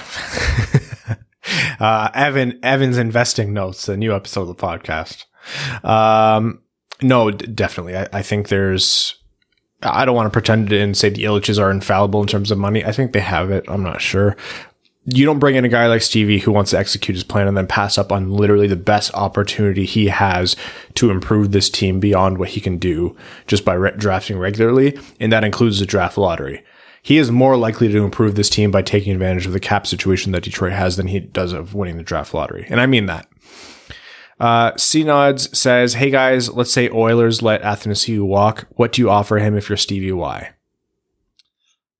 uh, 1.80 2.10
Evan 2.14 2.58
Evan's 2.62 2.98
investing 2.98 3.52
notes, 3.52 3.88
a 3.88 3.96
new 3.96 4.14
episode 4.14 4.42
of 4.42 4.48
the 4.48 4.54
podcast. 4.54 5.24
Um, 5.84 6.62
no, 7.00 7.30
d- 7.30 7.46
definitely. 7.46 7.96
I, 7.96 8.08
I 8.12 8.22
think 8.22 8.48
there's. 8.48 9.14
I 9.82 10.04
don't 10.04 10.16
want 10.16 10.26
to 10.26 10.30
pretend 10.30 10.72
and 10.72 10.96
say 10.96 11.10
the 11.10 11.24
Ilitches 11.24 11.60
are 11.60 11.70
infallible 11.70 12.22
in 12.22 12.26
terms 12.26 12.50
of 12.50 12.58
money. 12.58 12.84
I 12.84 12.92
think 12.92 13.12
they 13.12 13.20
have 13.20 13.50
it. 13.50 13.64
I'm 13.68 13.82
not 13.82 14.00
sure 14.00 14.34
you 15.06 15.24
don't 15.24 15.38
bring 15.38 15.54
in 15.54 15.64
a 15.64 15.68
guy 15.68 15.86
like 15.86 16.02
Stevie 16.02 16.40
who 16.40 16.50
wants 16.50 16.72
to 16.72 16.78
execute 16.78 17.14
his 17.14 17.22
plan 17.24 17.46
and 17.46 17.56
then 17.56 17.68
pass 17.68 17.96
up 17.96 18.10
on 18.10 18.30
literally 18.30 18.66
the 18.66 18.74
best 18.74 19.14
opportunity 19.14 19.86
he 19.86 20.08
has 20.08 20.56
to 20.94 21.10
improve 21.10 21.52
this 21.52 21.70
team 21.70 22.00
beyond 22.00 22.38
what 22.38 22.50
he 22.50 22.60
can 22.60 22.76
do 22.76 23.16
just 23.46 23.64
by 23.64 23.74
re- 23.74 23.94
drafting 23.96 24.36
regularly. 24.36 24.98
And 25.20 25.32
that 25.32 25.44
includes 25.44 25.78
the 25.78 25.86
draft 25.86 26.18
lottery. 26.18 26.64
He 27.02 27.18
is 27.18 27.30
more 27.30 27.56
likely 27.56 27.86
to 27.86 28.04
improve 28.04 28.34
this 28.34 28.50
team 28.50 28.72
by 28.72 28.82
taking 28.82 29.12
advantage 29.12 29.46
of 29.46 29.52
the 29.52 29.60
cap 29.60 29.86
situation 29.86 30.32
that 30.32 30.42
Detroit 30.42 30.72
has 30.72 30.96
than 30.96 31.06
he 31.06 31.20
does 31.20 31.52
of 31.52 31.72
winning 31.72 31.98
the 31.98 32.02
draft 32.02 32.34
lottery. 32.34 32.66
And 32.68 32.80
I 32.80 32.86
mean 32.86 33.06
that. 33.06 33.28
Uh, 34.40 34.72
C 34.76 35.04
Nods 35.04 35.56
says, 35.56 35.94
Hey 35.94 36.10
guys, 36.10 36.50
let's 36.50 36.72
say 36.72 36.90
Oilers 36.90 37.42
let 37.42 37.62
Athanasiu 37.62 38.26
walk. 38.26 38.66
What 38.70 38.90
do 38.90 39.02
you 39.02 39.08
offer 39.08 39.38
him 39.38 39.56
if 39.56 39.68
you're 39.68 39.76
Stevie 39.76 40.10
Y? 40.10 40.50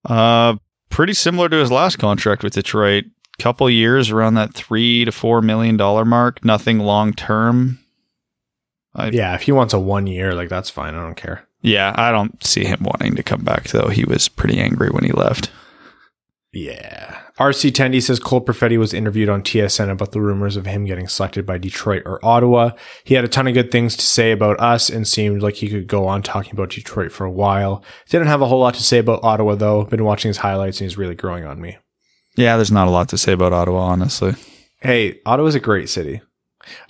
Uh, 0.05 0.57
pretty 0.91 1.15
similar 1.15 1.49
to 1.49 1.57
his 1.57 1.71
last 1.71 1.97
contract 1.97 2.43
with 2.43 2.55
Detroit. 2.55 3.05
Couple 3.39 3.69
years 3.69 4.11
around 4.11 4.35
that 4.35 4.55
three 4.55 5.05
to 5.05 5.13
four 5.13 5.43
million 5.43 5.77
dollar 5.77 6.07
mark. 6.07 6.43
Nothing 6.45 6.79
long 6.79 7.13
term. 7.13 7.79
Yeah, 9.13 9.35
if 9.35 9.43
he 9.43 9.53
wants 9.53 9.75
a 9.75 9.79
one 9.79 10.07
year, 10.07 10.35
like 10.35 10.49
that's 10.49 10.71
fine. 10.71 10.95
I 10.95 11.03
don't 11.03 11.17
care. 11.17 11.47
Yeah, 11.61 11.93
I 11.97 12.11
don't 12.13 12.43
see 12.43 12.65
him 12.65 12.81
wanting 12.83 13.15
to 13.17 13.23
come 13.23 13.45
back 13.45 13.69
though. 13.69 13.89
He 13.89 14.05
was 14.05 14.29
pretty 14.29 14.59
angry 14.59 14.89
when 14.89 15.05
he 15.05 15.13
left. 15.13 15.51
Yeah. 16.53 17.21
RC 17.39 17.71
Tendy 17.73 18.03
says 18.03 18.19
Cole 18.19 18.41
Perfetti 18.43 18.79
was 18.79 18.95
interviewed 18.95 19.29
on 19.29 19.43
TSN 19.43 19.91
about 19.91 20.13
the 20.13 20.23
rumors 20.23 20.57
of 20.57 20.65
him 20.65 20.87
getting 20.87 21.07
selected 21.07 21.45
by 21.45 21.59
Detroit 21.59 22.03
or 22.07 22.25
Ottawa. 22.25 22.71
He 23.05 23.15
had 23.15 23.25
a 23.25 23.29
ton 23.29 23.47
of 23.47 23.53
good 23.53 23.71
things 23.71 23.95
to 23.97 24.07
say 24.07 24.33
about 24.33 24.59
us 24.59 24.89
and 24.89 25.07
seemed 25.07 25.43
like 25.43 25.57
he 25.57 25.69
could 25.69 25.87
go 25.87 26.07
on 26.07 26.23
talking 26.23 26.53
about 26.53 26.71
Detroit 26.71 27.13
for 27.13 27.27
a 27.27 27.31
while. 27.31 27.85
Didn't 28.09 28.29
have 28.29 28.41
a 28.41 28.47
whole 28.47 28.61
lot 28.61 28.75
to 28.75 28.83
say 28.83 28.99
about 28.99 29.23
Ottawa 29.23 29.55
though. 29.55 29.85
Been 29.85 30.05
watching 30.05 30.31
his 30.31 30.39
highlights 30.39 30.81
and 30.81 30.87
he's 30.87 30.97
really 30.97 31.15
growing 31.15 31.45
on 31.45 31.61
me. 31.61 31.77
Yeah, 32.37 32.57
there's 32.57 32.73
not 32.73 32.89
a 32.89 32.91
lot 32.91 33.11
to 33.11 33.19
say 33.19 33.33
about 33.33 33.53
Ottawa, 33.53 33.81
honestly. 33.81 34.35
Hey, 34.81 35.21
Ottawa's 35.27 35.55
a 35.55 35.61
great 35.61 35.89
city. 35.89 36.23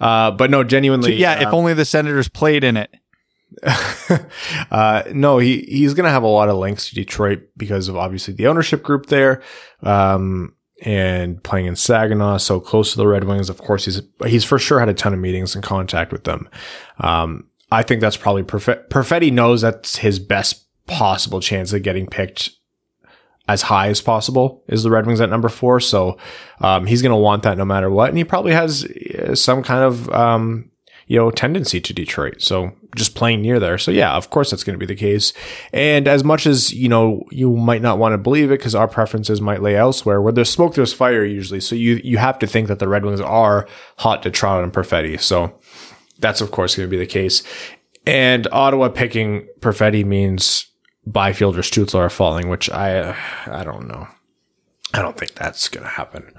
Uh, 0.00 0.30
but 0.30 0.50
no, 0.50 0.64
genuinely. 0.64 1.14
Yeah, 1.14 1.40
if 1.40 1.52
only 1.52 1.74
the 1.74 1.84
Senators 1.84 2.28
played 2.28 2.64
in 2.64 2.76
it. 2.76 2.94
uh, 4.70 5.02
no, 5.12 5.38
he 5.38 5.62
he's 5.62 5.94
going 5.94 6.04
to 6.04 6.10
have 6.10 6.22
a 6.22 6.28
lot 6.28 6.48
of 6.48 6.56
links 6.56 6.88
to 6.88 6.94
Detroit 6.94 7.48
because 7.56 7.88
of 7.88 7.96
obviously 7.96 8.34
the 8.34 8.46
ownership 8.46 8.82
group 8.82 9.06
there, 9.06 9.42
um, 9.82 10.54
and 10.82 11.42
playing 11.42 11.66
in 11.66 11.76
Saginaw, 11.76 12.38
so 12.38 12.60
close 12.60 12.92
to 12.92 12.98
the 12.98 13.06
Red 13.06 13.24
Wings. 13.24 13.48
Of 13.48 13.58
course, 13.58 13.84
he's 13.86 14.02
he's 14.26 14.44
for 14.44 14.58
sure 14.58 14.78
had 14.80 14.88
a 14.88 14.94
ton 14.94 15.14
of 15.14 15.20
meetings 15.20 15.54
and 15.54 15.64
contact 15.64 16.12
with 16.12 16.24
them. 16.24 16.48
Um, 16.98 17.48
I 17.70 17.82
think 17.82 18.00
that's 18.00 18.16
probably 18.16 18.42
Perfetti. 18.42 19.32
Knows 19.32 19.62
that's 19.62 19.96
his 19.96 20.18
best 20.18 20.66
possible 20.86 21.40
chance 21.40 21.72
of 21.72 21.82
getting 21.82 22.06
picked 22.06 22.50
as 23.48 23.62
high 23.62 23.88
as 23.88 24.00
possible 24.00 24.64
is 24.68 24.82
the 24.82 24.90
Red 24.90 25.06
Wings 25.06 25.20
at 25.20 25.30
number 25.30 25.48
four. 25.48 25.78
So 25.80 26.18
um, 26.60 26.86
he's 26.86 27.02
going 27.02 27.10
to 27.10 27.16
want 27.16 27.44
that 27.44 27.56
no 27.56 27.64
matter 27.64 27.90
what, 27.90 28.08
and 28.08 28.18
he 28.18 28.24
probably 28.24 28.52
has 28.52 28.84
uh, 28.84 29.34
some 29.34 29.62
kind 29.62 29.84
of 29.84 30.10
um, 30.10 30.70
you 31.06 31.18
know, 31.18 31.30
tendency 31.30 31.80
to 31.80 31.92
Detroit. 31.92 32.42
So 32.42 32.72
just 32.96 33.14
playing 33.14 33.42
near 33.42 33.60
there. 33.60 33.78
So 33.78 33.90
yeah, 33.90 34.14
of 34.14 34.30
course 34.30 34.50
that's 34.50 34.64
going 34.64 34.78
to 34.78 34.84
be 34.84 34.92
the 34.92 34.98
case. 34.98 35.32
And 35.72 36.08
as 36.08 36.24
much 36.24 36.46
as, 36.46 36.72
you 36.72 36.88
know, 36.88 37.24
you 37.30 37.54
might 37.54 37.82
not 37.82 37.98
want 37.98 38.12
to 38.12 38.18
believe 38.18 38.50
it 38.50 38.58
because 38.58 38.74
our 38.74 38.88
preferences 38.88 39.40
might 39.40 39.62
lay 39.62 39.76
elsewhere 39.76 40.20
where 40.20 40.32
there's 40.32 40.50
smoke, 40.50 40.74
there's 40.74 40.92
fire 40.92 41.24
usually. 41.24 41.60
So 41.60 41.76
you, 41.76 42.00
you 42.02 42.18
have 42.18 42.38
to 42.40 42.46
think 42.46 42.66
that 42.68 42.80
the 42.80 42.88
Red 42.88 43.04
Wings 43.04 43.20
are 43.20 43.68
hot 43.98 44.22
to 44.24 44.30
Trout 44.30 44.64
and 44.64 44.72
Perfetti. 44.72 45.20
So 45.20 45.56
that's 46.18 46.40
of 46.40 46.50
course 46.50 46.74
going 46.74 46.88
to 46.88 46.90
be 46.90 46.98
the 46.98 47.06
case. 47.06 47.42
And 48.04 48.48
Ottawa 48.50 48.88
picking 48.88 49.48
Perfetti 49.60 50.04
means 50.04 50.66
Byfield 51.06 51.56
or 51.56 51.62
Stützle 51.62 52.00
are 52.00 52.10
falling, 52.10 52.48
which 52.48 52.68
I, 52.70 53.16
I 53.46 53.62
don't 53.62 53.86
know. 53.86 54.08
I 54.94 55.02
don't 55.02 55.16
think 55.16 55.34
that's 55.34 55.68
going 55.68 55.84
to 55.84 55.90
happen. 55.90 56.32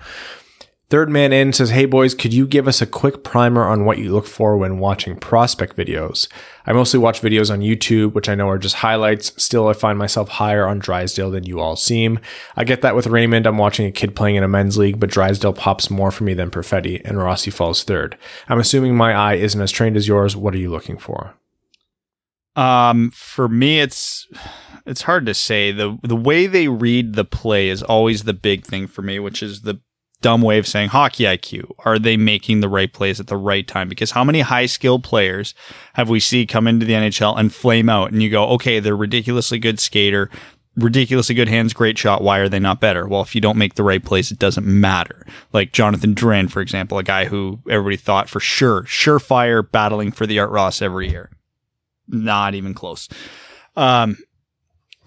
Third 0.89 1.09
man 1.09 1.33
in 1.33 1.51
says, 1.51 1.71
Hey 1.71 1.85
boys, 1.85 2.15
could 2.15 2.33
you 2.33 2.47
give 2.47 2.65
us 2.65 2.81
a 2.81 2.85
quick 2.85 3.21
primer 3.21 3.65
on 3.65 3.83
what 3.83 3.97
you 3.97 4.13
look 4.13 4.25
for 4.25 4.55
when 4.55 4.79
watching 4.79 5.17
prospect 5.17 5.75
videos? 5.75 6.29
I 6.65 6.71
mostly 6.71 6.97
watch 6.97 7.21
videos 7.21 7.51
on 7.51 7.59
YouTube, 7.59 8.13
which 8.13 8.29
I 8.29 8.35
know 8.35 8.47
are 8.47 8.57
just 8.57 8.75
highlights. 8.75 9.33
Still, 9.41 9.67
I 9.67 9.73
find 9.73 9.99
myself 9.99 10.29
higher 10.29 10.65
on 10.65 10.79
Drysdale 10.79 11.29
than 11.29 11.43
you 11.43 11.59
all 11.59 11.75
seem. 11.75 12.19
I 12.55 12.63
get 12.63 12.83
that 12.83 12.95
with 12.95 13.07
Raymond. 13.07 13.45
I'm 13.45 13.57
watching 13.57 13.85
a 13.85 13.91
kid 13.91 14.15
playing 14.15 14.37
in 14.37 14.43
a 14.43 14.47
men's 14.47 14.77
league, 14.77 14.97
but 14.97 15.09
Drysdale 15.09 15.51
pops 15.51 15.89
more 15.89 16.09
for 16.09 16.23
me 16.23 16.33
than 16.33 16.51
Perfetti, 16.51 17.01
and 17.03 17.17
Rossi 17.17 17.51
falls 17.51 17.83
third. 17.83 18.17
I'm 18.47 18.59
assuming 18.59 18.95
my 18.95 19.13
eye 19.13 19.35
isn't 19.35 19.59
as 19.59 19.71
trained 19.71 19.97
as 19.97 20.07
yours. 20.07 20.37
What 20.37 20.55
are 20.55 20.59
you 20.59 20.71
looking 20.71 20.97
for? 20.97 21.33
Um, 22.55 23.11
for 23.11 23.49
me, 23.49 23.81
it's 23.81 24.25
it's 24.85 25.01
hard 25.01 25.25
to 25.25 25.33
say. 25.33 25.73
the 25.73 25.97
The 26.01 26.15
way 26.15 26.47
they 26.47 26.69
read 26.69 27.13
the 27.15 27.25
play 27.25 27.67
is 27.67 27.83
always 27.83 28.23
the 28.23 28.33
big 28.33 28.65
thing 28.65 28.87
for 28.87 29.01
me, 29.01 29.19
which 29.19 29.43
is 29.43 29.63
the 29.63 29.81
dumb 30.21 30.41
way 30.41 30.57
of 30.57 30.67
saying 30.67 30.89
hockey 30.89 31.25
IQ. 31.25 31.71
Are 31.85 31.99
they 31.99 32.17
making 32.17 32.59
the 32.59 32.69
right 32.69 32.91
plays 32.91 33.19
at 33.19 33.27
the 33.27 33.37
right 33.37 33.67
time? 33.67 33.87
Because 33.87 34.11
how 34.11 34.23
many 34.23 34.41
high 34.41 34.65
skilled 34.65 35.03
players 35.03 35.53
have 35.93 36.09
we 36.09 36.19
see 36.19 36.45
come 36.45 36.67
into 36.67 36.85
the 36.85 36.93
NHL 36.93 37.37
and 37.37 37.53
flame 37.53 37.89
out 37.89 38.11
and 38.11 38.21
you 38.23 38.29
go, 38.29 38.47
okay, 38.49 38.79
they're 38.79 38.95
ridiculously 38.95 39.59
good 39.59 39.79
skater, 39.79 40.29
ridiculously 40.75 41.35
good 41.35 41.49
hands, 41.49 41.73
great 41.73 41.97
shot. 41.97 42.23
Why 42.23 42.39
are 42.39 42.49
they 42.49 42.59
not 42.59 42.79
better? 42.79 43.07
Well, 43.07 43.21
if 43.21 43.35
you 43.35 43.41
don't 43.41 43.57
make 43.57 43.75
the 43.75 43.83
right 43.83 44.03
plays, 44.03 44.31
it 44.31 44.39
doesn't 44.39 44.65
matter. 44.65 45.25
Like 45.53 45.71
Jonathan 45.71 46.15
Drouin, 46.15 46.49
for 46.49 46.61
example, 46.61 46.97
a 46.97 47.03
guy 47.03 47.25
who 47.25 47.59
everybody 47.69 47.97
thought 47.97 48.29
for 48.29 48.39
sure, 48.39 48.83
surefire 48.83 49.69
battling 49.69 50.11
for 50.11 50.25
the 50.25 50.39
Art 50.39 50.51
Ross 50.51 50.81
every 50.81 51.09
year. 51.09 51.31
Not 52.07 52.55
even 52.55 52.73
close. 52.73 53.09
Um, 53.75 54.17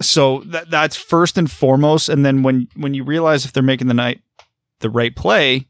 so 0.00 0.40
that, 0.46 0.70
that's 0.70 0.96
first 0.96 1.38
and 1.38 1.50
foremost. 1.50 2.08
And 2.08 2.24
then 2.24 2.42
when, 2.42 2.68
when 2.76 2.94
you 2.94 3.04
realize 3.04 3.44
if 3.44 3.52
they're 3.52 3.62
making 3.62 3.88
the 3.88 3.94
night, 3.94 4.20
the 4.80 4.90
right 4.90 5.14
play, 5.14 5.68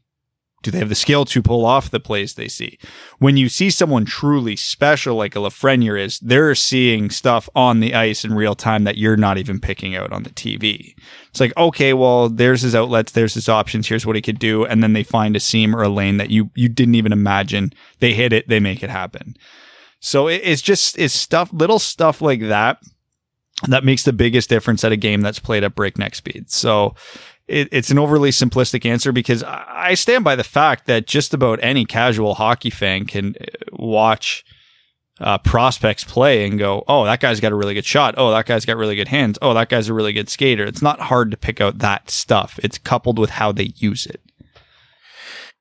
do 0.63 0.69
they 0.69 0.77
have 0.77 0.89
the 0.89 0.95
skill 0.95 1.25
to 1.25 1.41
pull 1.41 1.65
off 1.65 1.89
the 1.89 1.99
plays 1.99 2.35
they 2.35 2.47
see? 2.47 2.77
When 3.17 3.35
you 3.35 3.49
see 3.49 3.71
someone 3.71 4.05
truly 4.05 4.55
special 4.55 5.15
like 5.15 5.35
a 5.35 5.39
Lafreniere 5.39 5.99
is, 5.99 6.19
they're 6.19 6.53
seeing 6.53 7.09
stuff 7.09 7.49
on 7.55 7.79
the 7.79 7.95
ice 7.95 8.23
in 8.23 8.35
real 8.35 8.53
time 8.53 8.83
that 8.83 8.97
you're 8.97 9.17
not 9.17 9.37
even 9.39 9.59
picking 9.59 9.95
out 9.95 10.13
on 10.13 10.23
the 10.23 10.29
TV. 10.29 10.93
It's 11.29 11.39
like, 11.39 11.55
okay, 11.57 11.93
well, 11.93 12.29
there's 12.29 12.61
his 12.61 12.75
outlets, 12.75 13.11
there's 13.11 13.33
his 13.33 13.49
options, 13.49 13.87
here's 13.87 14.05
what 14.05 14.15
he 14.15 14.21
could 14.21 14.39
do, 14.39 14.63
and 14.65 14.83
then 14.83 14.93
they 14.93 15.03
find 15.03 15.35
a 15.35 15.39
seam 15.39 15.75
or 15.75 15.81
a 15.81 15.89
lane 15.89 16.17
that 16.17 16.29
you 16.29 16.51
you 16.55 16.69
didn't 16.69 16.95
even 16.95 17.11
imagine. 17.11 17.73
They 17.99 18.13
hit 18.13 18.31
it, 18.31 18.47
they 18.47 18.59
make 18.59 18.83
it 18.83 18.89
happen. 18.91 19.35
So 19.99 20.27
it, 20.27 20.41
it's 20.43 20.61
just 20.61 20.97
it's 20.99 21.13
stuff, 21.13 21.51
little 21.51 21.79
stuff 21.79 22.21
like 22.21 22.41
that 22.41 22.77
that 23.67 23.83
makes 23.83 24.03
the 24.03 24.13
biggest 24.13 24.49
difference 24.49 24.83
at 24.83 24.91
a 24.91 24.97
game 24.97 25.21
that's 25.21 25.39
played 25.39 25.63
at 25.63 25.75
breakneck 25.75 26.15
speed. 26.15 26.49
So 26.49 26.95
it, 27.47 27.69
it's 27.71 27.91
an 27.91 27.99
overly 27.99 28.29
simplistic 28.29 28.85
answer 28.85 29.11
because 29.11 29.43
I 29.43 29.93
stand 29.93 30.23
by 30.23 30.35
the 30.35 30.43
fact 30.43 30.85
that 30.87 31.07
just 31.07 31.33
about 31.33 31.59
any 31.61 31.85
casual 31.85 32.35
hockey 32.35 32.69
fan 32.69 33.05
can 33.05 33.35
uh, 33.39 33.45
watch 33.73 34.45
uh, 35.19 35.37
prospects 35.37 36.03
play 36.03 36.45
and 36.45 36.57
go, 36.57 36.83
oh, 36.87 37.05
that 37.05 37.19
guy's 37.19 37.39
got 37.39 37.51
a 37.51 37.55
really 37.55 37.73
good 37.73 37.85
shot. 37.85 38.15
Oh, 38.17 38.31
that 38.31 38.45
guy's 38.45 38.65
got 38.65 38.77
really 38.77 38.95
good 38.95 39.09
hands. 39.09 39.37
Oh, 39.41 39.53
that 39.53 39.69
guy's 39.69 39.87
a 39.87 39.93
really 39.93 40.13
good 40.13 40.29
skater. 40.29 40.65
It's 40.65 40.81
not 40.81 40.99
hard 40.99 41.31
to 41.31 41.37
pick 41.37 41.61
out 41.61 41.79
that 41.79 42.09
stuff. 42.09 42.59
It's 42.63 42.77
coupled 42.77 43.19
with 43.19 43.31
how 43.31 43.51
they 43.51 43.73
use 43.75 44.05
it. 44.05 44.21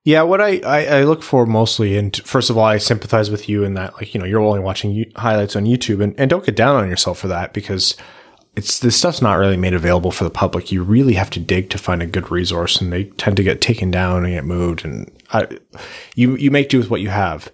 Yeah, 0.02 0.22
what 0.22 0.40
I, 0.40 0.60
I, 0.60 0.86
I 0.86 1.04
look 1.04 1.22
for 1.22 1.44
mostly, 1.44 1.98
and 1.98 2.16
first 2.24 2.48
of 2.48 2.56
all, 2.56 2.64
I 2.64 2.78
sympathize 2.78 3.30
with 3.30 3.50
you 3.50 3.64
in 3.64 3.74
that, 3.74 3.94
like, 3.94 4.14
you 4.14 4.20
know, 4.20 4.24
you're 4.24 4.40
only 4.40 4.60
watching 4.60 5.04
highlights 5.16 5.56
on 5.56 5.66
YouTube, 5.66 6.02
and, 6.02 6.18
and 6.18 6.30
don't 6.30 6.44
get 6.44 6.56
down 6.56 6.76
on 6.76 6.88
yourself 6.88 7.18
for 7.18 7.28
that 7.28 7.52
because 7.52 7.98
it's 8.56 8.80
this 8.80 8.96
stuff's 8.96 9.22
not 9.22 9.34
really 9.34 9.56
made 9.56 9.74
available 9.74 10.10
for 10.10 10.24
the 10.24 10.30
public. 10.30 10.72
You 10.72 10.82
really 10.82 11.14
have 11.14 11.30
to 11.30 11.40
dig 11.40 11.70
to 11.70 11.78
find 11.78 12.02
a 12.02 12.06
good 12.06 12.30
resource, 12.30 12.80
and 12.80 12.92
they 12.92 13.04
tend 13.04 13.36
to 13.36 13.42
get 13.42 13.60
taken 13.60 13.90
down 13.90 14.24
and 14.24 14.34
get 14.34 14.44
moved, 14.44 14.84
and 14.84 15.10
I, 15.32 15.46
you 16.14 16.36
you 16.36 16.50
make 16.50 16.68
do 16.68 16.78
with 16.78 16.90
what 16.90 17.00
you 17.00 17.10
have. 17.10 17.50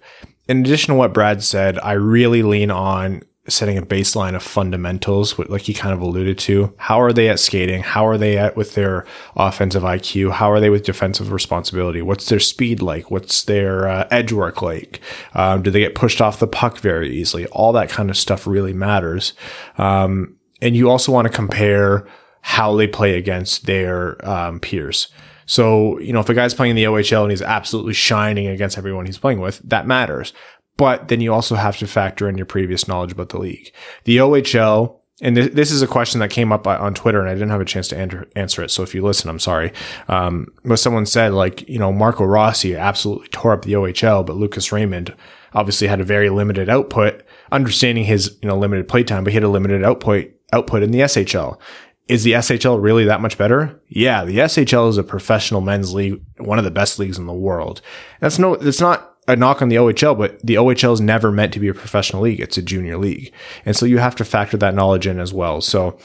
In 0.49 0.61
addition 0.61 0.93
to 0.93 0.97
what 0.97 1.13
Brad 1.13 1.43
said, 1.43 1.77
I 1.79 1.93
really 1.93 2.41
lean 2.41 2.71
on 2.71 3.23
setting 3.49 3.77
a 3.77 3.81
baseline 3.81 4.35
of 4.35 4.43
fundamentals, 4.43 5.37
like 5.39 5.63
he 5.63 5.73
kind 5.73 5.93
of 5.93 6.01
alluded 6.01 6.37
to. 6.37 6.73
How 6.77 7.01
are 7.01 7.13
they 7.13 7.29
at 7.29 7.39
skating? 7.39 7.81
How 7.81 8.05
are 8.05 8.17
they 8.17 8.37
at 8.37 8.57
with 8.57 8.75
their 8.75 9.05
offensive 9.35 9.83
IQ? 9.83 10.33
How 10.33 10.51
are 10.51 10.59
they 10.59 10.69
with 10.69 10.83
defensive 10.83 11.31
responsibility? 11.31 12.01
What's 12.01 12.27
their 12.27 12.39
speed 12.39 12.81
like? 12.81 13.09
What's 13.09 13.43
their 13.43 13.87
uh, 13.87 14.07
edge 14.11 14.33
work 14.33 14.61
like? 14.61 14.99
Um, 15.33 15.63
do 15.63 15.71
they 15.71 15.79
get 15.79 15.95
pushed 15.95 16.21
off 16.21 16.39
the 16.39 16.47
puck 16.47 16.79
very 16.79 17.15
easily? 17.15 17.45
All 17.47 17.71
that 17.73 17.89
kind 17.89 18.09
of 18.09 18.17
stuff 18.17 18.47
really 18.47 18.73
matters. 18.73 19.33
Um, 19.77 20.36
and 20.61 20.75
you 20.75 20.89
also 20.89 21.11
want 21.11 21.27
to 21.27 21.33
compare 21.33 22.07
how 22.41 22.75
they 22.75 22.87
play 22.87 23.17
against 23.17 23.65
their 23.65 24.25
um, 24.27 24.59
peers. 24.59 25.09
So, 25.45 25.97
you 25.99 26.13
know, 26.13 26.19
if 26.19 26.29
a 26.29 26.33
guy's 26.33 26.53
playing 26.53 26.71
in 26.71 26.75
the 26.75 26.83
OHL 26.83 27.23
and 27.23 27.31
he's 27.31 27.41
absolutely 27.41 27.93
shining 27.93 28.47
against 28.47 28.77
everyone 28.77 29.05
he's 29.05 29.17
playing 29.17 29.39
with, 29.39 29.59
that 29.63 29.87
matters. 29.87 30.33
But 30.75 31.07
then 31.07 31.21
you 31.21 31.33
also 31.33 31.55
have 31.55 31.77
to 31.77 31.87
factor 31.87 32.29
in 32.29 32.37
your 32.37 32.45
previous 32.45 32.87
knowledge 32.87 33.13
about 33.13 33.29
the 33.29 33.39
league. 33.39 33.71
The 34.03 34.17
OHL, 34.17 34.99
and 35.21 35.35
th- 35.35 35.53
this 35.53 35.71
is 35.71 35.81
a 35.81 35.87
question 35.87 36.19
that 36.19 36.29
came 36.29 36.51
up 36.51 36.67
on 36.67 36.93
Twitter 36.93 37.19
and 37.19 37.29
I 37.29 37.33
didn't 37.33 37.49
have 37.49 37.61
a 37.61 37.65
chance 37.65 37.87
to 37.89 38.27
answer 38.35 38.61
it. 38.61 38.69
So 38.69 38.83
if 38.83 38.93
you 38.93 39.01
listen, 39.01 39.29
I'm 39.29 39.39
sorry. 39.39 39.73
Um, 40.07 40.53
but 40.63 40.77
someone 40.77 41.05
said 41.05 41.33
like, 41.33 41.67
you 41.67 41.79
know, 41.79 41.91
Marco 41.91 42.25
Rossi 42.25 42.75
absolutely 42.75 43.29
tore 43.29 43.53
up 43.53 43.63
the 43.63 43.73
OHL, 43.73 44.25
but 44.25 44.35
Lucas 44.35 44.71
Raymond 44.71 45.15
obviously 45.53 45.87
had 45.87 46.01
a 46.01 46.05
very 46.05 46.29
limited 46.29 46.69
output, 46.69 47.23
understanding 47.51 48.03
his, 48.03 48.37
you 48.41 48.49
know, 48.49 48.57
limited 48.57 48.87
playtime, 48.87 49.23
but 49.23 49.31
he 49.31 49.37
had 49.37 49.43
a 49.43 49.49
limited 49.49 49.83
output, 49.83 50.31
output 50.53 50.83
in 50.83 50.91
the 50.91 50.99
SHL. 50.99 51.59
Is 52.07 52.23
the 52.23 52.33
SHL 52.33 52.81
really 52.81 53.03
that 53.05 53.19
much 53.19 53.37
better? 53.37 53.81
Yeah, 53.89 54.23
the 54.23 54.37
SHL 54.37 54.89
is 54.89 54.97
a 54.97 55.03
professional 55.03 55.59
men's 55.59 55.93
league, 55.93 56.21
one 56.37 56.57
of 56.57 56.63
the 56.63 56.71
best 56.71 56.99
leagues 56.99 57.17
in 57.17 57.25
the 57.25 57.33
world. 57.33 57.81
That's 58.21 58.39
no, 58.39 58.53
it's 58.53 58.79
not 58.79 59.17
a 59.27 59.35
knock 59.35 59.61
on 59.61 59.69
the 59.69 59.75
OHL, 59.75 60.17
but 60.17 60.39
the 60.41 60.55
OHL 60.55 60.93
is 60.93 61.01
never 61.01 61.31
meant 61.31 61.53
to 61.53 61.59
be 61.59 61.67
a 61.67 61.73
professional 61.73 62.21
league. 62.21 62.39
It's 62.39 62.57
a 62.57 62.61
junior 62.61 62.97
league. 62.97 63.33
And 63.65 63.75
so 63.75 63.85
you 63.85 63.97
have 63.97 64.15
to 64.15 64.25
factor 64.25 64.55
that 64.57 64.73
knowledge 64.73 65.05
in 65.05 65.19
as 65.19 65.33
well. 65.33 65.59
So 65.59 65.99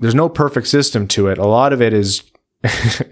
there's 0.00 0.14
no 0.14 0.28
perfect 0.28 0.68
system 0.68 1.08
to 1.08 1.28
it. 1.28 1.38
A 1.38 1.46
lot 1.46 1.72
of 1.72 1.80
it 1.80 1.94
is 1.94 2.30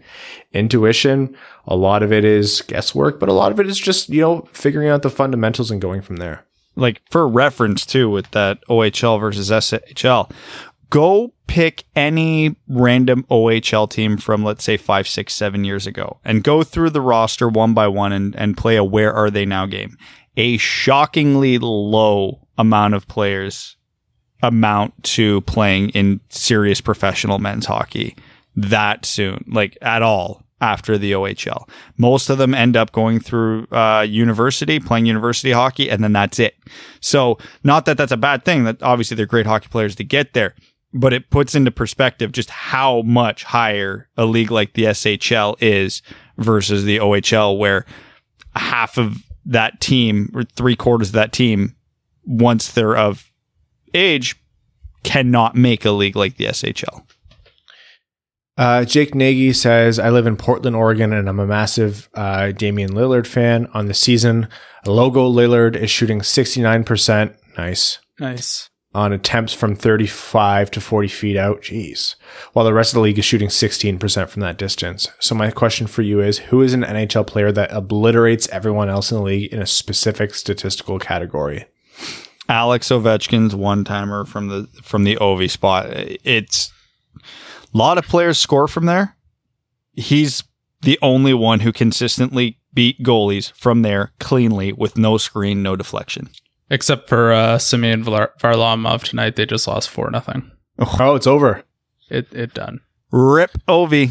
intuition. 0.53 1.37
A 1.67 1.77
lot 1.77 2.03
of 2.03 2.13
it 2.13 2.25
is 2.25 2.63
guesswork, 2.63 3.19
but 3.19 3.29
a 3.29 3.33
lot 3.35 3.51
of 3.51 3.59
it 3.61 3.67
is 3.67 3.79
just, 3.79 4.11
you 4.11 4.21
know, 4.21 4.49
figuring 4.53 4.89
out 4.89 5.03
the 5.03 5.11
fundamentals 5.11 5.71
and 5.71 5.81
going 5.81 6.03
from 6.03 6.17
there. 6.17 6.45
Like 6.79 7.01
for 7.11 7.27
reference 7.27 7.87
too, 7.87 8.11
with 8.11 8.31
that 8.33 8.59
OHL 8.69 9.19
versus 9.19 9.51
SHL, 9.51 10.31
go 10.91 11.33
pick 11.47 11.85
any 11.95 12.57
random 12.69 13.25
OHL 13.31 13.89
team 13.89 14.17
from, 14.17 14.45
let's 14.45 14.65
say, 14.65 14.77
five, 14.77 15.09
six, 15.09 15.33
seven 15.33 15.65
years 15.65 15.87
ago 15.87 16.19
and 16.25 16.43
go 16.43 16.63
through 16.63 16.91
the 16.91 17.01
roster 17.01 17.49
one 17.49 17.75
by 17.75 17.89
one 17.89 18.13
and, 18.13 18.35
and 18.37 18.57
play 18.57 18.77
a 18.77 18.85
where 18.85 19.13
are 19.13 19.31
they 19.31 19.47
now 19.47 19.67
game. 19.67 19.97
A 20.37 20.57
shockingly 20.59 21.59
low 21.59 22.47
amount 22.59 22.95
of 22.95 23.09
players 23.09 23.77
amount 24.43 25.03
to 25.03 25.41
playing 25.43 25.91
in 25.91 26.21
serious 26.29 26.81
professional 26.81 27.39
men's 27.39 27.67
hockey 27.67 28.17
that 28.55 29.05
soon, 29.05 29.45
like 29.49 29.77
at 29.83 30.03
all 30.03 30.43
after 30.61 30.97
the 30.97 31.13
OHL. 31.13 31.69
Most 31.99 32.31
of 32.31 32.39
them 32.39 32.55
end 32.55 32.77
up 32.77 32.93
going 32.93 33.21
through 33.21 33.67
uh, 33.71 34.07
university, 34.09 34.81
playing 34.81 35.07
university 35.07 35.53
hockey, 35.53 35.91
and 35.91 36.03
then 36.03 36.13
that's 36.13 36.39
it. 36.39 36.57
So, 37.01 37.39
not 37.63 37.85
that 37.87 37.99
that's 37.99 38.13
a 38.13 38.17
bad 38.17 38.45
thing. 38.45 38.65
That 38.65 38.83
obviously 38.83 39.17
they're 39.17 39.27
great 39.27 39.47
hockey 39.47 39.69
players 39.69 39.95
to 39.97 40.05
get 40.05 40.33
there, 40.33 40.55
but 40.97 41.13
it 41.13 41.31
puts 41.31 41.55
into 41.55 41.71
perspective 41.71 42.33
just 42.33 42.51
how 42.51 43.03
much 43.03 43.45
higher 43.45 44.09
a 44.17 44.25
league 44.25 44.51
like 44.51 44.73
the 44.73 44.85
SHL 44.85 45.57
is 45.61 46.03
versus 46.39 46.85
the 46.85 46.99
OHL, 46.99 47.59
where 47.59 47.85
half 48.55 48.99
of 48.99 49.23
that 49.45 49.81
team 49.81 50.31
or 50.35 50.43
three 50.45 50.77
quarters 50.77 51.09
of 51.09 51.15
that 51.15 51.33
team, 51.33 51.77
once 52.25 52.73
they're 52.73 52.97
of 52.97 53.31
age, 53.95 54.37
cannot 55.05 55.55
make 55.55 55.85
a 55.85 55.93
league 55.93 56.17
like 56.17 56.37
the 56.37 56.47
SHL. 56.47 57.03
Uh, 58.59 58.85
Jake 58.85 59.15
Nagy 59.15 59.53
says, 59.53 59.99
I 59.99 60.09
live 60.09 60.27
in 60.27 60.37
Portland, 60.37 60.77
Oregon, 60.77 61.13
and 61.13 61.29
I'm 61.29 61.39
a 61.39 61.47
massive 61.47 62.09
uh, 62.15 62.53
Damian 62.53 62.93
Lillard 62.93 63.27
fan. 63.27 63.67
On 63.75 63.87
the 63.87 63.95
season, 63.95 64.49
Logo 64.87 65.31
Lillard 65.31 65.77
is 65.77 65.91
shooting 65.91 66.21
69%. 66.21 67.37
Nice. 67.59 67.99
Nice. 68.19 68.71
On 68.97 69.13
attempts 69.13 69.53
from 69.53 69.77
35 69.77 70.71
to 70.71 70.81
40 70.81 71.09
feet 71.09 71.37
out. 71.37 71.61
Jeez. 71.61 72.15
While 72.55 72.65
the 72.65 72.73
rest 72.73 72.93
of 72.93 72.95
the 72.95 73.03
league 73.03 73.19
is 73.19 73.27
shooting 73.27 73.51
16% 73.51 74.31
from 74.31 74.41
that 74.41 74.57
distance. 74.57 75.09
So, 75.21 75.35
my 75.35 75.51
question 75.51 75.87
for 75.87 76.01
you 76.01 76.23
is 76.23 76.39
who 76.39 76.63
is 76.63 76.73
an 76.73 76.83
NHL 76.83 77.27
player 77.27 77.53
that 77.53 77.71
obliterates 77.73 78.49
everyone 78.49 78.89
else 78.89 79.13
in 79.13 79.19
the 79.19 79.23
league 79.23 79.53
in 79.53 79.61
a 79.61 79.67
specific 79.67 80.35
statistical 80.35 80.99
category? 80.99 81.67
Alex 82.49 82.89
Ovechkin's 82.89 83.55
one 83.55 83.85
timer 83.85 84.25
from 84.25 84.49
the 84.49 84.67
from 84.83 85.05
the 85.05 85.17
Ovi 85.17 85.51
spot. 85.51 85.89
It's 85.91 86.73
a 87.75 87.77
lot 87.77 87.99
of 87.99 88.07
players 88.07 88.39
score 88.39 88.67
from 88.67 88.87
there. 88.87 89.15
He's 89.93 90.43
the 90.81 90.99
only 91.03 91.35
one 91.35 91.61
who 91.61 91.73
consistently 91.73 92.61
beat 92.73 93.03
goalies 93.03 93.53
from 93.53 93.83
there 93.83 94.13
cleanly 94.21 94.73
with 94.73 94.97
no 94.97 95.19
screen, 95.19 95.63
no 95.63 95.77
deflection. 95.77 96.31
Except 96.71 97.09
for 97.09 97.33
uh, 97.33 97.59
Simeon 97.59 98.03
Var- 98.03 98.33
Varlamov 98.41 99.05
tonight, 99.05 99.37
they 99.37 99.47
just 99.47 99.69
lost 99.69 99.89
four 99.89 100.11
nothing. 100.11 100.51
Oh, 100.79 101.15
it's 101.15 101.27
over. 101.27 101.63
It 102.11 102.27
it 102.33 102.55
done. 102.55 102.81
Rip 103.13 103.53
Ovi. 103.69 104.11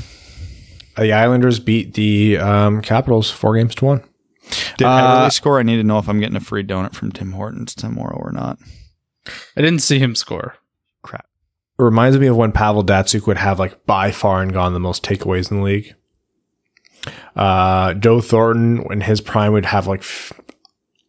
The 0.98 1.12
Islanders 1.12 1.60
beat 1.60 1.94
the 1.96 2.38
um, 2.38 2.82
Capitals 2.82 3.30
four 3.30 3.56
games 3.58 3.76
to 3.76 3.86
one. 3.86 4.04
Did 4.78 4.86
Uh, 4.88 5.26
Eberle 5.28 5.32
score? 5.34 5.60
I 5.60 5.64
need 5.64 5.78
to 5.78 5.84
know 5.84 5.98
if 6.00 6.08
I'm 6.08 6.20
getting 6.20 6.38
a 6.38 6.40
free 6.42 6.64
donut 6.64 6.94
from 6.94 7.12
Tim 7.12 7.34
Hortons 7.34 7.76
tomorrow 7.76 8.16
or 8.18 8.32
not. 8.32 8.58
I 9.58 9.62
didn't 9.62 9.80
see 9.80 10.00
him 10.00 10.16
score. 10.16 10.56
Crap. 11.02 11.26
It 11.78 11.84
reminds 11.84 12.18
me 12.18 12.28
of 12.28 12.38
when 12.38 12.52
Pavel 12.54 12.84
Datsyuk 12.86 13.28
would 13.28 13.38
have 13.38 13.60
like 13.60 13.86
by 13.86 14.12
far 14.12 14.42
and 14.42 14.54
gone 14.54 14.74
the 14.74 14.80
most 14.80 15.04
takeaways 15.04 15.52
in 15.52 15.58
the 15.58 15.64
league. 15.64 15.94
Uh, 17.36 17.94
Joe 17.96 18.22
Thornton 18.22 18.86
in 18.92 19.02
his 19.02 19.20
prime 19.22 19.52
would 19.54 19.66
have 19.66 19.88
like 19.88 20.00
f- 20.02 20.32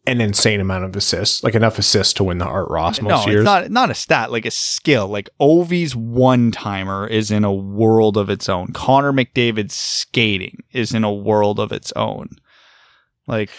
an 0.07 0.21
insane 0.21 0.59
amount 0.59 0.85
of 0.85 0.95
assists, 0.95 1.43
like 1.43 1.53
enough 1.53 1.77
assists 1.77 2.13
to 2.13 2.23
win 2.23 2.37
the 2.39 2.45
Art 2.45 2.69
Ross 2.69 3.01
most 3.01 3.25
no, 3.25 3.31
years. 3.31 3.41
it's 3.41 3.45
not 3.45 3.69
not 3.69 3.91
a 3.91 3.93
stat, 3.93 4.31
like 4.31 4.45
a 4.45 4.51
skill. 4.51 5.07
Like 5.07 5.29
Ovi's 5.39 5.95
one 5.95 6.51
timer 6.51 7.05
is 7.05 7.29
in 7.29 7.43
a 7.43 7.53
world 7.53 8.17
of 8.17 8.29
its 8.29 8.47
own. 8.49 8.67
Connor 8.73 9.11
McDavid's 9.13 9.75
skating 9.75 10.63
is 10.71 10.93
in 10.93 11.03
a 11.03 11.13
world 11.13 11.59
of 11.59 11.71
its 11.71 11.91
own. 11.95 12.29
Like 13.27 13.51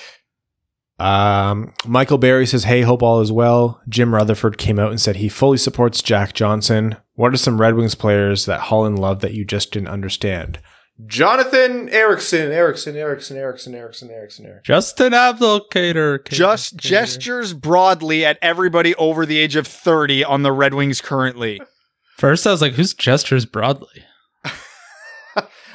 Um, 0.98 1.72
Michael 1.86 2.18
Barry 2.18 2.46
says, 2.46 2.64
Hey, 2.64 2.82
hope 2.82 3.02
all 3.02 3.20
is 3.20 3.30
well. 3.30 3.80
Jim 3.88 4.14
Rutherford 4.14 4.58
came 4.58 4.78
out 4.78 4.90
and 4.90 5.00
said 5.00 5.16
he 5.16 5.28
fully 5.28 5.58
supports 5.58 6.02
Jack 6.02 6.32
Johnson. 6.32 6.96
What 7.14 7.32
are 7.32 7.36
some 7.36 7.60
Red 7.60 7.74
Wings 7.74 7.94
players 7.94 8.46
that 8.46 8.62
Holland 8.62 8.98
loved 8.98 9.20
that 9.20 9.34
you 9.34 9.44
just 9.44 9.70
didn't 9.72 9.88
understand? 9.88 10.58
Jonathan 11.06 11.88
Ericsson, 11.90 12.50
Ericsson, 12.50 12.96
Ericsson, 12.96 13.36
Ericsson, 13.36 13.74
Ericsson, 13.74 14.10
Ericsson, 14.10 14.46
Ericsson. 14.46 14.60
Justin 14.64 15.12
Abdelkader. 15.12 16.26
just 16.28 16.76
gestures 16.76 17.54
broadly 17.54 18.24
at 18.24 18.38
everybody 18.42 18.94
over 18.96 19.24
the 19.24 19.38
age 19.38 19.54
of 19.54 19.66
30 19.66 20.24
on 20.24 20.42
the 20.42 20.50
Red 20.52 20.74
Wings 20.74 21.00
currently. 21.00 21.60
First, 22.16 22.46
I 22.48 22.50
was 22.50 22.60
like, 22.60 22.72
"Who's 22.72 22.94
gestures 22.94 23.46
broadly?" 23.46 24.04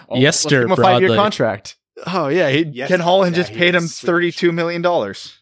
Oh, 0.10 0.18
yes, 0.20 0.44
let's 0.44 0.52
give 0.52 0.64
him 0.64 0.72
a 0.74 0.76
five 0.76 1.00
year 1.00 1.08
broadly. 1.10 1.18
contract. 1.18 1.78
Oh 2.06 2.28
yeah, 2.28 2.50
he, 2.50 2.66
Yes, 2.74 2.90
Ken 2.90 3.00
Holland 3.00 3.36
yeah, 3.36 3.44
just 3.44 3.54
paid 3.54 3.74
him 3.74 3.86
is 3.86 3.96
so 3.96 4.06
thirty-two 4.06 4.52
million 4.52 4.82
dollars. 4.82 5.40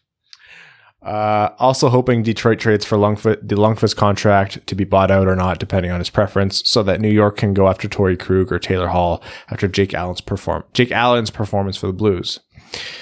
Uh, 1.02 1.52
also 1.58 1.88
hoping 1.88 2.22
Detroit 2.22 2.60
trades 2.60 2.84
for 2.84 2.96
Lundqvist, 2.96 3.48
the 3.48 3.56
Lundqvist 3.56 3.96
contract 3.96 4.64
to 4.68 4.74
be 4.74 4.84
bought 4.84 5.10
out 5.10 5.26
or 5.26 5.34
not, 5.34 5.58
depending 5.58 5.90
on 5.90 5.98
his 5.98 6.10
preference, 6.10 6.62
so 6.64 6.82
that 6.84 7.00
New 7.00 7.10
York 7.10 7.36
can 7.36 7.54
go 7.54 7.68
after 7.68 7.88
Torey 7.88 8.18
Krug 8.18 8.52
or 8.52 8.60
Taylor 8.60 8.88
Hall 8.88 9.22
after 9.50 9.66
Jake 9.66 9.94
Allen's 9.94 10.20
perform 10.20 10.62
Jake 10.72 10.92
Allen's 10.92 11.30
performance 11.30 11.76
for 11.76 11.88
the 11.88 11.92
Blues. 11.92 12.38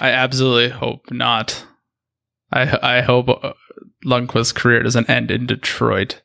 I 0.01 0.11
absolutely 0.11 0.71
hope 0.71 1.11
not. 1.11 1.67
I 2.51 2.79
I 2.83 3.01
hope 3.03 3.29
uh, 3.29 3.53
Lundqvist's 4.05 4.53
career 4.53 4.83
doesn't 4.83 5.11
end 5.11 5.31
in 5.31 5.47
Detroit. 5.47 6.23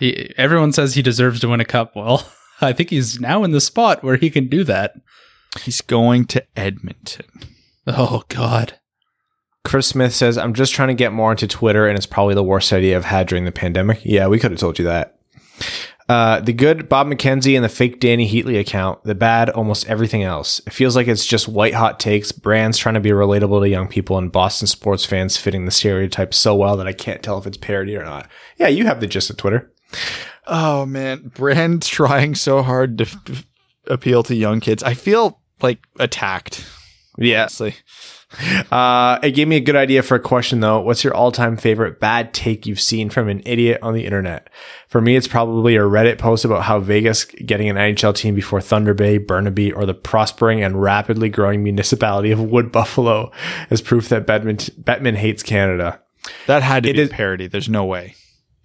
He, 0.00 0.32
everyone 0.36 0.72
says 0.72 0.94
he 0.94 1.02
deserves 1.02 1.40
to 1.40 1.48
win 1.48 1.60
a 1.60 1.64
cup. 1.64 1.94
Well, 1.96 2.30
I 2.60 2.72
think 2.72 2.90
he's 2.90 3.20
now 3.20 3.44
in 3.44 3.52
the 3.52 3.60
spot 3.60 4.02
where 4.02 4.16
he 4.16 4.30
can 4.30 4.48
do 4.48 4.64
that. 4.64 4.94
He's 5.60 5.80
going 5.80 6.26
to 6.26 6.44
Edmonton. 6.56 7.26
Oh 7.86 8.22
God. 8.28 8.78
Chris 9.68 9.86
Smith 9.86 10.14
says, 10.14 10.38
"I'm 10.38 10.54
just 10.54 10.72
trying 10.72 10.88
to 10.88 10.94
get 10.94 11.12
more 11.12 11.30
into 11.30 11.46
Twitter, 11.46 11.86
and 11.86 11.94
it's 11.94 12.06
probably 12.06 12.34
the 12.34 12.42
worst 12.42 12.72
idea 12.72 12.96
I've 12.96 13.04
had 13.04 13.26
during 13.28 13.44
the 13.44 13.52
pandemic." 13.52 14.00
Yeah, 14.02 14.26
we 14.26 14.38
could 14.38 14.50
have 14.50 14.58
told 14.58 14.78
you 14.78 14.86
that. 14.86 15.18
Uh, 16.08 16.40
the 16.40 16.54
good 16.54 16.88
Bob 16.88 17.06
McKenzie 17.06 17.54
and 17.54 17.62
the 17.62 17.68
fake 17.68 18.00
Dany 18.00 18.26
Heatley 18.26 18.58
account. 18.58 19.04
The 19.04 19.14
bad 19.14 19.50
almost 19.50 19.86
everything 19.86 20.22
else. 20.22 20.58
It 20.66 20.72
feels 20.72 20.96
like 20.96 21.06
it's 21.06 21.26
just 21.26 21.48
white 21.48 21.74
hot 21.74 22.00
takes, 22.00 22.32
brands 22.32 22.78
trying 22.78 22.94
to 22.94 23.00
be 23.00 23.10
relatable 23.10 23.60
to 23.60 23.68
young 23.68 23.88
people, 23.88 24.16
and 24.16 24.32
Boston 24.32 24.66
sports 24.66 25.04
fans 25.04 25.36
fitting 25.36 25.66
the 25.66 25.70
stereotype 25.70 26.32
so 26.32 26.54
well 26.54 26.78
that 26.78 26.88
I 26.88 26.94
can't 26.94 27.22
tell 27.22 27.36
if 27.36 27.46
it's 27.46 27.58
parody 27.58 27.94
or 27.94 28.04
not. 28.04 28.26
Yeah, 28.56 28.68
you 28.68 28.86
have 28.86 29.00
the 29.00 29.06
gist 29.06 29.28
of 29.28 29.36
Twitter. 29.36 29.70
Oh 30.46 30.86
man, 30.86 31.30
brands 31.34 31.88
trying 31.88 32.34
so 32.36 32.62
hard 32.62 32.96
to 32.96 33.04
f- 33.04 33.44
appeal 33.86 34.22
to 34.22 34.34
young 34.34 34.60
kids. 34.60 34.82
I 34.82 34.94
feel 34.94 35.42
like 35.60 35.80
attacked. 35.98 36.66
Yeah. 37.18 37.42
Honestly. 37.42 37.74
Uh, 38.70 39.18
it 39.22 39.30
gave 39.32 39.48
me 39.48 39.56
a 39.56 39.60
good 39.60 39.76
idea 39.76 40.02
for 40.02 40.14
a 40.14 40.20
question 40.20 40.60
though. 40.60 40.80
What's 40.80 41.02
your 41.02 41.14
all-time 41.14 41.56
favorite 41.56 41.98
bad 41.98 42.34
take 42.34 42.66
you've 42.66 42.80
seen 42.80 43.08
from 43.10 43.28
an 43.28 43.42
idiot 43.46 43.78
on 43.82 43.94
the 43.94 44.04
internet? 44.04 44.48
For 44.88 45.00
me, 45.00 45.16
it's 45.16 45.28
probably 45.28 45.76
a 45.76 45.80
Reddit 45.80 46.18
post 46.18 46.44
about 46.44 46.62
how 46.64 46.78
Vegas 46.80 47.24
getting 47.24 47.68
an 47.68 47.76
NHL 47.76 48.14
team 48.14 48.34
before 48.34 48.60
Thunder 48.60 48.94
Bay, 48.94 49.18
Burnaby, 49.18 49.72
or 49.72 49.86
the 49.86 49.94
prospering 49.94 50.62
and 50.62 50.80
rapidly 50.80 51.28
growing 51.30 51.62
municipality 51.62 52.30
of 52.30 52.40
Wood 52.40 52.70
Buffalo 52.70 53.30
is 53.70 53.80
proof 53.80 54.08
that 54.10 54.26
Bettman, 54.26 54.70
Bettman 54.82 55.14
hates 55.16 55.42
Canada. 55.42 56.00
That 56.46 56.62
had 56.62 56.82
to 56.82 56.90
It 56.90 56.94
be 56.94 57.02
is- 57.02 57.10
a 57.10 57.14
parody. 57.14 57.46
There's 57.46 57.68
no 57.68 57.84
way. 57.84 58.14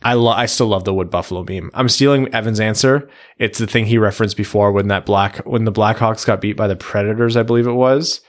I 0.05 0.15
lo- 0.15 0.31
I 0.33 0.47
still 0.47 0.67
love 0.67 0.83
the 0.83 0.93
Wood 0.93 1.09
Buffalo 1.09 1.45
meme. 1.47 1.71
I'm 1.73 1.87
stealing 1.87 2.27
Evan's 2.33 2.59
answer. 2.59 3.09
It's 3.39 3.57
the 3.57 3.67
thing 3.67 3.85
he 3.85 3.97
referenced 3.97 4.35
before 4.35 4.73
when 4.73 4.89
that 4.89 5.05
black 5.05 5.37
when 5.45 5.63
the 5.63 5.71
Blackhawks 5.71 6.25
got 6.25 6.41
beat 6.41 6.57
by 6.57 6.67
the 6.67 6.75
Predators, 6.75 7.37
I 7.37 7.43
believe 7.43 7.67
it 7.67 7.71
was. 7.71 8.19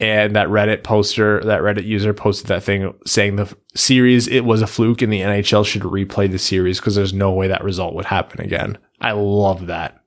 And 0.00 0.34
that 0.34 0.48
Reddit 0.48 0.82
poster, 0.82 1.40
that 1.44 1.60
Reddit 1.60 1.84
user 1.84 2.14
posted 2.14 2.46
that 2.46 2.62
thing 2.62 2.94
saying 3.06 3.36
the 3.36 3.54
series 3.74 4.26
it 4.28 4.40
was 4.46 4.62
a 4.62 4.66
fluke 4.66 5.02
and 5.02 5.12
the 5.12 5.20
NHL 5.20 5.66
should 5.66 5.82
replay 5.82 6.30
the 6.30 6.38
series 6.38 6.80
because 6.80 6.94
there's 6.94 7.12
no 7.12 7.30
way 7.32 7.48
that 7.48 7.62
result 7.62 7.94
would 7.94 8.06
happen 8.06 8.40
again. 8.40 8.78
I 9.00 9.12
love 9.12 9.66
that. 9.66 10.00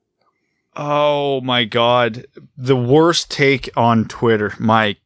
Oh 0.76 1.42
my 1.42 1.66
god. 1.66 2.26
The 2.58 2.76
worst 2.76 3.30
take 3.30 3.70
on 3.78 4.06
Twitter. 4.06 4.54
My 4.60 4.98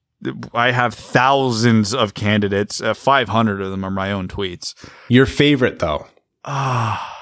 I 0.54 0.72
have 0.72 0.94
thousands 0.94 1.94
of 1.94 2.14
candidates. 2.14 2.82
Uh, 2.82 2.94
500 2.94 3.62
of 3.62 3.70
them 3.72 3.84
are 3.84 3.92
my 3.92 4.12
own 4.12 4.28
tweets. 4.28 4.74
Your 5.10 5.26
favorite 5.26 5.80
though. 5.80 6.08
Ah. 6.46 7.14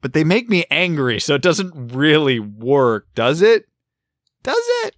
but 0.00 0.12
they 0.12 0.22
make 0.22 0.48
me 0.48 0.64
angry, 0.70 1.18
so 1.18 1.34
it 1.34 1.42
doesn't 1.42 1.92
really 1.92 2.38
work, 2.38 3.08
does 3.16 3.42
it? 3.42 3.66
Does 4.44 4.64
it? 4.84 4.94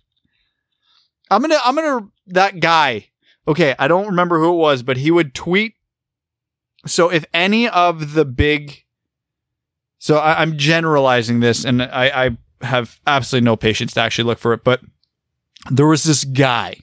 I'm 1.31 1.41
gonna, 1.41 1.59
I'm 1.65 1.75
gonna, 1.75 2.09
that 2.29 2.61
guy. 2.61 3.09
Okay, 3.47 3.75
I 3.79 3.89
don't 3.89 4.07
remember 4.07 4.39
who 4.39 4.51
it 4.51 4.57
was, 4.57 4.83
but 4.83 4.97
he 4.97 5.11
would 5.11 5.35
tweet. 5.35 5.75
So 6.87 7.11
if 7.11 7.25
any 7.33 7.69
of 7.69 8.15
the 8.15 8.25
big, 8.25 8.85
so 9.99 10.19
I, 10.19 10.41
I'm 10.41 10.57
generalizing 10.59 11.41
this, 11.41 11.65
and 11.65 11.83
I, 11.83 12.27
I 12.63 12.67
have 12.67 13.01
absolutely 13.07 13.45
no 13.45 13.57
patience 13.57 13.95
to 13.95 14.01
actually 14.01 14.25
look 14.25 14.39
for 14.39 14.53
it, 14.53 14.65
but 14.65 14.81
there 15.71 15.87
was 15.87 16.05
this 16.05 16.25
guy. 16.25 16.77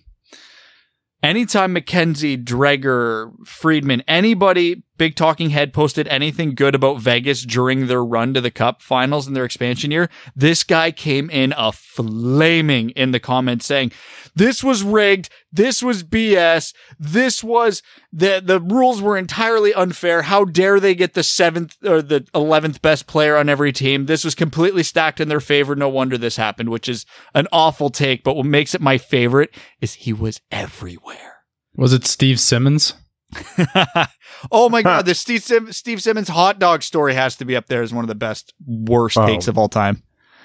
Anytime 1.23 1.76
McKenzie, 1.76 2.43
Dreger, 2.43 3.31
Friedman, 3.45 4.01
anybody, 4.07 4.84
big 4.97 5.15
talking 5.15 5.49
head 5.49 5.73
posted 5.73 6.07
anything 6.07 6.55
good 6.55 6.76
about 6.76 6.99
Vegas 6.99 7.43
during 7.43 7.88
their 7.88 8.03
run 8.03 8.34
to 8.34 8.41
the 8.41 8.51
cup 8.51 8.81
finals 8.81 9.27
in 9.27 9.34
their 9.34 9.45
expansion 9.45 9.91
year, 9.91 10.09
this 10.35 10.63
guy 10.63 10.91
came 10.91 11.30
in 11.30 11.53
a 11.57 11.72
flaming 11.72 12.91
in 12.91 13.11
the 13.11 13.19
comments 13.19 13.65
saying, 13.65 13.91
this 14.35 14.63
was 14.63 14.84
rigged. 14.84 15.30
This 15.51 15.84
was 15.84 16.03
BS. 16.03 16.73
This 16.99 17.43
was 17.43 17.84
the, 18.13 18.41
the 18.43 18.59
rules 18.59 19.01
were 19.01 19.18
entirely 19.18 19.73
unfair. 19.73 20.22
How 20.23 20.45
dare 20.45 20.80
they 20.80 20.95
get 20.95 21.13
the 21.13 21.23
seventh 21.23 21.77
or 21.84 22.01
the 22.01 22.22
11th 22.34 22.81
best 22.81 23.07
player 23.07 23.35
on 23.35 23.49
every 23.49 23.73
team? 23.73 24.05
This 24.05 24.23
was 24.23 24.35
completely 24.35 24.84
stacked 24.84 25.19
in 25.19 25.27
their 25.27 25.41
favor. 25.41 25.76
No 25.76 25.89
wonder 25.89 26.18
this 26.18 26.38
happened, 26.38 26.69
which 26.69 26.88
is 26.88 27.05
an 27.34 27.47
awful 27.51 27.89
take. 27.89 28.23
But 28.23 28.35
what 28.35 28.45
makes 28.45 28.73
it 28.73 28.81
my 28.81 28.97
favorite 28.97 29.53
is 29.81 29.95
he 29.95 30.13
was 30.13 30.39
everywhere. 30.51 31.43
Was 31.76 31.93
it 31.93 32.05
Steve 32.05 32.39
Simmons? 32.39 32.93
oh 34.52 34.70
my 34.70 34.82
god, 34.82 35.06
the 35.06 35.16
Steve, 35.16 35.44
Sim- 35.44 35.72
Steve 35.72 36.02
Simmons 36.02 36.28
hot 36.30 36.60
dog 36.60 36.84
story 36.84 37.14
has 37.14 37.36
to 37.38 37.45
be 37.45 37.56
up 37.56 37.68
there 37.68 37.82
as 37.82 37.94
one 37.94 38.03
of 38.03 38.08
the 38.10 38.16
best 38.16 38.53
worst 38.66 39.18
Oh. 39.18 39.26
takes 39.26 39.48
of 39.48 39.58
all 39.58 39.70
time. 39.70 40.03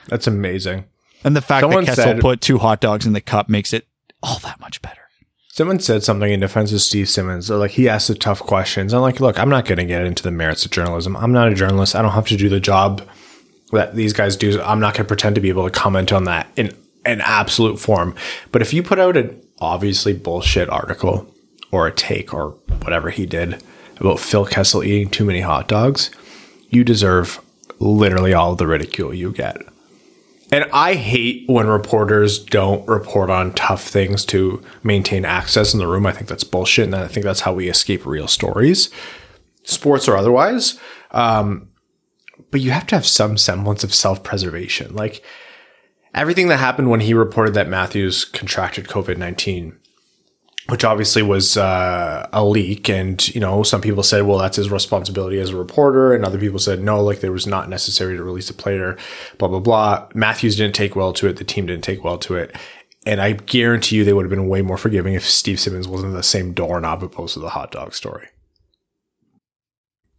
That's 0.08 0.26
amazing. 0.26 0.84
And 1.24 1.34
the 1.34 1.40
fact 1.40 1.62
Someone 1.62 1.84
that 1.84 1.96
Kessel 1.96 2.04
said- 2.04 2.20
put 2.20 2.40
two 2.40 2.58
hot 2.58 2.80
dogs 2.80 3.06
in 3.06 3.12
the 3.12 3.20
cup 3.20 3.48
makes 3.48 3.72
it 3.72 3.86
all 4.22 4.38
that 4.40 4.60
much 4.60 4.82
better. 4.82 5.00
Someone 5.48 5.80
said 5.80 6.02
something 6.04 6.30
in 6.30 6.40
defense 6.40 6.70
of 6.72 6.82
Steve 6.82 7.08
Simmons. 7.08 7.48
Like, 7.48 7.70
he 7.72 7.88
asked 7.88 8.08
the 8.08 8.14
tough 8.14 8.40
questions. 8.40 8.92
I'm 8.92 9.00
like, 9.00 9.20
look, 9.20 9.38
I'm 9.38 9.48
not 9.48 9.64
going 9.64 9.78
to 9.78 9.86
get 9.86 10.04
into 10.04 10.22
the 10.22 10.30
merits 10.30 10.66
of 10.66 10.70
journalism. 10.70 11.16
I'm 11.16 11.32
not 11.32 11.48
a 11.50 11.54
journalist. 11.54 11.96
I 11.96 12.02
don't 12.02 12.10
have 12.10 12.26
to 12.28 12.36
do 12.36 12.50
the 12.50 12.60
job 12.60 13.00
that 13.72 13.94
these 13.96 14.12
guys 14.12 14.36
do. 14.36 14.60
I'm 14.60 14.80
not 14.80 14.92
going 14.92 15.04
to 15.06 15.08
pretend 15.08 15.34
to 15.36 15.40
be 15.40 15.48
able 15.48 15.64
to 15.64 15.70
comment 15.70 16.12
on 16.12 16.24
that 16.24 16.46
in 16.56 16.76
an 17.06 17.22
absolute 17.22 17.78
form. 17.80 18.14
But 18.52 18.60
if 18.60 18.74
you 18.74 18.82
put 18.82 18.98
out 18.98 19.16
an 19.16 19.40
obviously 19.58 20.12
bullshit 20.12 20.68
article 20.68 21.26
or 21.70 21.86
a 21.86 21.92
take 21.92 22.32
or 22.32 22.50
whatever 22.82 23.10
he 23.10 23.26
did 23.26 23.62
about 23.98 24.20
Phil 24.20 24.44
Kessel 24.44 24.84
eating 24.84 25.10
too 25.10 25.24
many 25.24 25.40
hot 25.40 25.68
dogs, 25.68 26.10
you 26.68 26.84
deserve 26.84 27.40
literally 27.78 28.34
all 28.34 28.54
the 28.54 28.66
ridicule 28.66 29.14
you 29.14 29.32
get. 29.32 29.58
And 30.52 30.66
I 30.72 30.94
hate 30.94 31.48
when 31.48 31.66
reporters 31.66 32.38
don't 32.38 32.86
report 32.86 33.30
on 33.30 33.52
tough 33.54 33.82
things 33.82 34.24
to 34.26 34.62
maintain 34.84 35.24
access 35.24 35.72
in 35.72 35.80
the 35.80 35.88
room. 35.88 36.06
I 36.06 36.12
think 36.12 36.28
that's 36.28 36.44
bullshit. 36.44 36.84
And 36.84 36.94
I 36.94 37.08
think 37.08 37.24
that's 37.24 37.40
how 37.40 37.52
we 37.52 37.68
escape 37.68 38.06
real 38.06 38.28
stories, 38.28 38.88
sports 39.64 40.06
or 40.06 40.16
otherwise. 40.16 40.78
Um, 41.10 41.70
but 42.52 42.60
you 42.60 42.70
have 42.70 42.86
to 42.88 42.94
have 42.94 43.06
some 43.06 43.36
semblance 43.36 43.82
of 43.82 43.92
self 43.92 44.22
preservation. 44.22 44.94
Like 44.94 45.24
everything 46.14 46.46
that 46.48 46.58
happened 46.58 46.90
when 46.90 47.00
he 47.00 47.12
reported 47.12 47.54
that 47.54 47.68
Matthews 47.68 48.24
contracted 48.24 48.86
COVID 48.86 49.16
19 49.16 49.76
which 50.68 50.84
obviously 50.84 51.22
was 51.22 51.56
uh, 51.56 52.28
a 52.32 52.44
leak. 52.44 52.88
And, 52.88 53.26
you 53.34 53.40
know, 53.40 53.62
some 53.62 53.80
people 53.80 54.02
said, 54.02 54.24
well, 54.24 54.38
that's 54.38 54.56
his 54.56 54.70
responsibility 54.70 55.38
as 55.38 55.50
a 55.50 55.56
reporter. 55.56 56.12
And 56.12 56.24
other 56.24 56.38
people 56.38 56.58
said, 56.58 56.82
no, 56.82 57.00
like 57.02 57.20
there 57.20 57.32
was 57.32 57.46
not 57.46 57.68
necessary 57.68 58.16
to 58.16 58.22
release 58.22 58.50
a 58.50 58.54
player, 58.54 58.96
blah, 59.38 59.48
blah, 59.48 59.60
blah. 59.60 60.08
Matthews 60.14 60.56
didn't 60.56 60.74
take 60.74 60.96
well 60.96 61.12
to 61.14 61.28
it. 61.28 61.36
The 61.36 61.44
team 61.44 61.66
didn't 61.66 61.84
take 61.84 62.02
well 62.02 62.18
to 62.18 62.34
it. 62.34 62.54
And 63.04 63.20
I 63.20 63.32
guarantee 63.32 63.96
you 63.96 64.04
they 64.04 64.12
would 64.12 64.24
have 64.24 64.30
been 64.30 64.48
way 64.48 64.62
more 64.62 64.76
forgiving 64.76 65.14
if 65.14 65.24
Steve 65.24 65.60
Simmons 65.60 65.86
wasn't 65.86 66.12
the 66.12 66.24
same 66.24 66.52
doorknob 66.52 67.00
who 67.00 67.08
posted 67.08 67.42
the 67.42 67.50
hot 67.50 67.70
dog 67.70 67.94
story. 67.94 68.26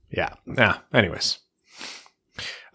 Yeah. 0.10 0.34
Yeah. 0.46 0.78
Anyways. 0.94 1.40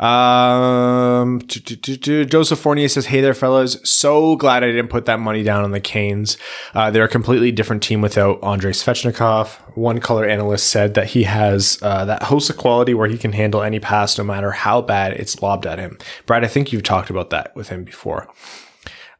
Um, 0.03 1.41
Joseph 1.47 2.59
Fournier 2.59 2.89
says, 2.89 3.07
"Hey 3.07 3.21
there, 3.21 3.35
fellas. 3.35 3.79
So 3.85 4.35
glad 4.35 4.65
I 4.65 4.67
didn't 4.67 4.89
put 4.89 5.07
that 5.07 5.21
money 5.21 5.45
down 5.45 5.63
on 5.63 5.71
the 5.71 5.81
Canes. 5.81 6.37
Uh, 6.75 6.91
they're 6.91 7.05
a 7.05 7.09
completely 7.09 7.53
different 7.53 7.85
team 7.85 8.01
without 8.01 8.43
Andrei 8.43 8.73
Svechnikov. 8.73 9.51
One 9.77 10.01
color 10.01 10.27
analyst 10.27 10.67
said 10.67 10.95
that 10.95 11.09
he 11.09 11.23
has 11.23 11.79
uh, 11.83 12.05
that 12.07 12.25
host 12.25 12.51
of 12.51 12.57
quality 12.57 12.95
where 12.95 13.09
he 13.09 13.17
can 13.17 13.33
handle 13.33 13.63
any 13.63 13.79
pass, 13.79 14.19
no 14.19 14.25
matter 14.25 14.51
how 14.51 14.83
bad 14.83 15.13
it's 15.13 15.41
lobbed 15.41 15.67
at 15.67 15.79
him. 15.79 15.97
Brad, 16.27 16.45
I 16.45 16.49
think 16.49 16.73
you've 16.73 16.83
talked 16.83 17.09
about 17.09 17.31
that 17.31 17.55
with 17.55 17.69
him 17.69 17.85
before. 17.85 18.29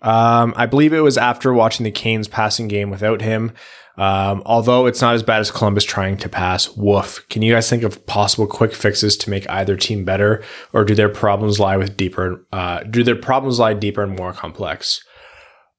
Um, 0.03 0.53
I 0.57 0.67
believe 0.67 0.93
it 0.93 1.01
was 1.01 1.17
after 1.17 1.53
watching 1.53 1.85
the 1.85 1.93
Canes 1.93 2.27
passing 2.27 2.67
game 2.67 2.91
without 2.91 3.23
him. 3.23 3.53
Um, 3.99 4.43
although 4.47 4.87
it's 4.87 5.03
not 5.03 5.15
as 5.15 5.23
bad 5.23 5.41
as 5.41 5.51
Columbus 5.51 5.85
trying 5.85 6.17
to 6.19 6.29
pass, 6.29 6.71
woof. 6.77 7.27
Can 7.29 7.43
you 7.43 7.53
guys 7.53 7.69
think 7.69 7.83
of 7.83 8.07
possible 8.07 8.47
quick 8.47 8.73
fixes 8.73 9.17
to 9.19 9.31
make 9.31 9.49
either 9.51 9.77
team 9.77 10.05
better, 10.05 10.43
or 10.73 10.85
do 10.85 10.95
their 10.95 11.11
problems 11.11 11.61
lie 11.61 11.77
with 11.77 11.97
deeper? 11.97 12.47
Uh, 12.53 12.83
do 12.85 13.03
their 13.03 13.17
problems 13.17 13.59
lie 13.59 13.75
deeper 13.75 14.03
and 14.03 14.17
more 14.17 14.33
complex? 14.33 15.05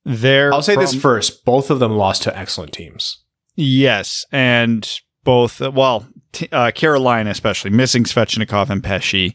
There, 0.06 0.54
I'll 0.54 0.62
say 0.62 0.76
this 0.76 0.94
first: 0.94 1.44
both 1.46 1.72
of 1.72 1.80
them 1.80 1.96
lost 1.96 2.24
to 2.24 2.38
excellent 2.38 2.74
teams. 2.74 3.24
Yes, 3.56 4.26
and 4.32 5.00
both. 5.24 5.60
Well, 5.62 6.08
t- 6.34 6.50
uh, 6.52 6.72
Carolina 6.72 7.30
especially 7.30 7.72
missing 7.72 8.04
Svechnikov 8.04 8.70
and 8.70 8.84
Pesce 8.84 9.34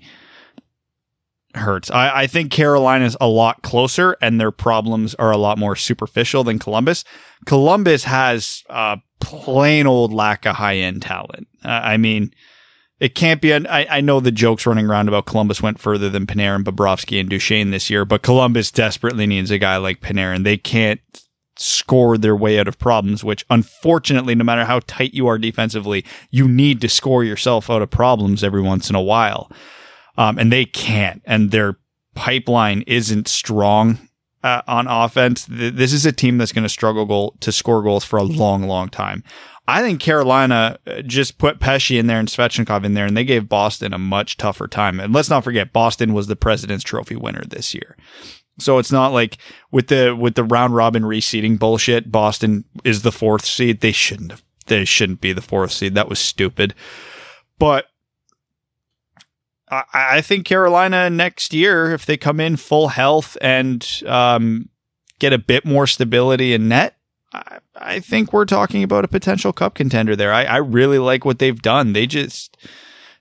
hurts. 1.59 1.91
I, 1.91 2.23
I 2.23 2.27
think 2.27 2.51
Carolina's 2.51 3.17
a 3.21 3.29
lot 3.29 3.63
closer, 3.63 4.17
and 4.21 4.41
their 4.41 4.51
problems 4.51 5.15
are 5.17 5.31
a 5.31 5.37
lot 5.37 5.59
more 5.59 5.77
superficial 5.77 6.45
than 6.45 6.59
Columbus. 6.59 7.05
Columbus 7.45 8.05
has 8.05 8.65
a 8.69 8.99
plain 9.21 9.87
old 9.87 10.13
lack 10.13 10.47
of 10.47 10.57
high 10.57 10.77
end 10.77 11.03
talent. 11.03 11.49
Uh, 11.65 11.69
I 11.69 11.97
mean. 11.97 12.33
It 13.01 13.15
can't 13.15 13.41
be. 13.41 13.53
An, 13.53 13.65
I, 13.69 13.87
I 13.89 14.01
know 14.01 14.19
the 14.19 14.33
jokes 14.33 14.67
running 14.67 14.87
around 14.87 15.07
about 15.07 15.27
Columbus 15.27 15.63
went 15.63 15.79
further 15.79 16.11
than 16.11 16.27
Panarin, 16.27 16.65
Bobrovsky, 16.65 17.21
and 17.21 17.31
Duchene 17.31 17.71
this 17.71 17.89
year, 17.89 18.05
but 18.05 18.23
Columbus 18.23 18.73
desperately 18.73 19.25
needs 19.25 19.53
a 19.53 19.59
guy 19.59 19.77
like 19.77 20.01
Panarin. 20.01 20.43
They 20.43 20.57
can't 20.57 21.01
score 21.57 22.19
their 22.19 22.35
way 22.35 22.59
out 22.59 22.67
of 22.67 22.77
problems, 22.81 23.23
which 23.23 23.47
unfortunately, 23.51 24.35
no 24.35 24.43
matter 24.43 24.65
how 24.65 24.81
tight 24.89 25.15
you 25.15 25.29
are 25.29 25.39
defensively, 25.39 26.05
you 26.33 26.49
need 26.49 26.81
to 26.81 26.89
score 26.89 27.23
yourself 27.23 27.71
out 27.71 27.83
of 27.83 27.91
problems 27.91 28.43
every 28.43 28.63
once 28.63 28.91
in 28.91 28.97
a 28.97 29.01
while. 29.01 29.49
Um, 30.19 30.39
and 30.39 30.53
they 30.53 30.66
can't, 30.66 31.23
and 31.24 31.51
their 31.53 31.78
pipeline 32.15 32.82
isn't 32.86 33.28
strong 33.28 33.99
uh, 34.43 34.62
on 34.66 34.86
offense. 34.89 35.47
Th- 35.47 35.73
this 35.73 35.93
is 35.93 36.05
a 36.05 36.12
team 36.12 36.36
that's 36.36 36.53
going 36.53 36.65
to 36.65 36.69
struggle 36.69 37.07
goal 37.07 37.36
to 37.40 37.53
score 37.53 37.82
goals 37.82 38.05
for 38.05 38.19
a 38.19 38.24
long, 38.24 38.65
long 38.65 38.89
time. 38.89 39.23
I 39.69 39.82
think 39.82 40.01
Carolina 40.01 40.78
uh, 40.86 41.03
just 41.03 41.39
put 41.39 41.61
Pesce 41.61 41.93
in 41.93 42.07
there 42.07 42.19
and 42.19 42.27
Svechnikov 42.27 42.85
in 42.85 42.95
there, 42.95 43.07
and 43.07 43.16
they 43.16 43.24
gave 43.24 43.49
Boston 43.49 43.93
a 43.93 43.99
much 43.99 44.39
tougher 44.39 44.66
time. 44.66 44.99
And 44.99 45.15
let's 45.15 45.31
not 45.31 45.45
forget, 45.45 45.73
Boston 45.73 46.15
was 46.15 46.27
the 46.27 46.36
President's 46.36 46.85
Trophy 46.85 47.16
winner 47.16 47.45
this 47.45 47.74
year. 47.74 47.97
So 48.59 48.78
it's 48.78 48.90
not 48.90 49.12
like 49.12 49.39
with 49.70 49.86
the 49.86 50.16
with 50.16 50.35
the 50.35 50.43
round 50.43 50.74
robin 50.74 51.05
reseeding 51.05 51.59
bullshit. 51.59 52.11
Boston 52.11 52.65
is 52.82 53.03
the 53.03 53.12
fourth 53.12 53.45
seed. 53.45 53.81
They 53.82 53.93
shouldn't 53.93 54.32
have. 54.32 54.43
They 54.66 54.85
shouldn't 54.85 55.20
be 55.20 55.32
the 55.32 55.43
fourth 55.43 55.73
seed. 55.73 55.95
That 55.95 56.09
was 56.09 56.19
stupid. 56.19 56.74
But 57.59 57.86
I, 59.70 59.85
I 59.93 60.20
think 60.20 60.47
Carolina 60.47 61.11
next 61.11 61.53
year, 61.53 61.93
if 61.93 62.07
they 62.07 62.16
come 62.16 62.40
in 62.40 62.57
full 62.57 62.89
health 62.89 63.36
and 63.40 63.86
um, 64.07 64.69
get 65.19 65.32
a 65.32 65.39
bit 65.39 65.65
more 65.65 65.86
stability 65.86 66.55
in 66.55 66.69
net, 66.69 66.97
I, 67.32 67.59
I 67.77 68.01
think 68.01 68.32
we're 68.32 68.45
talking 68.45 68.82
about 68.82 69.05
a 69.05 69.09
potential 69.09 69.53
cup 69.53 69.74
contender 69.74 70.16
there. 70.16 70.32
I, 70.32 70.45
I 70.45 70.57
really 70.57 70.99
like 70.99 71.24
what 71.24 71.39
they've 71.39 71.61
done. 71.61 71.93
They 71.93 72.07
just 72.07 72.57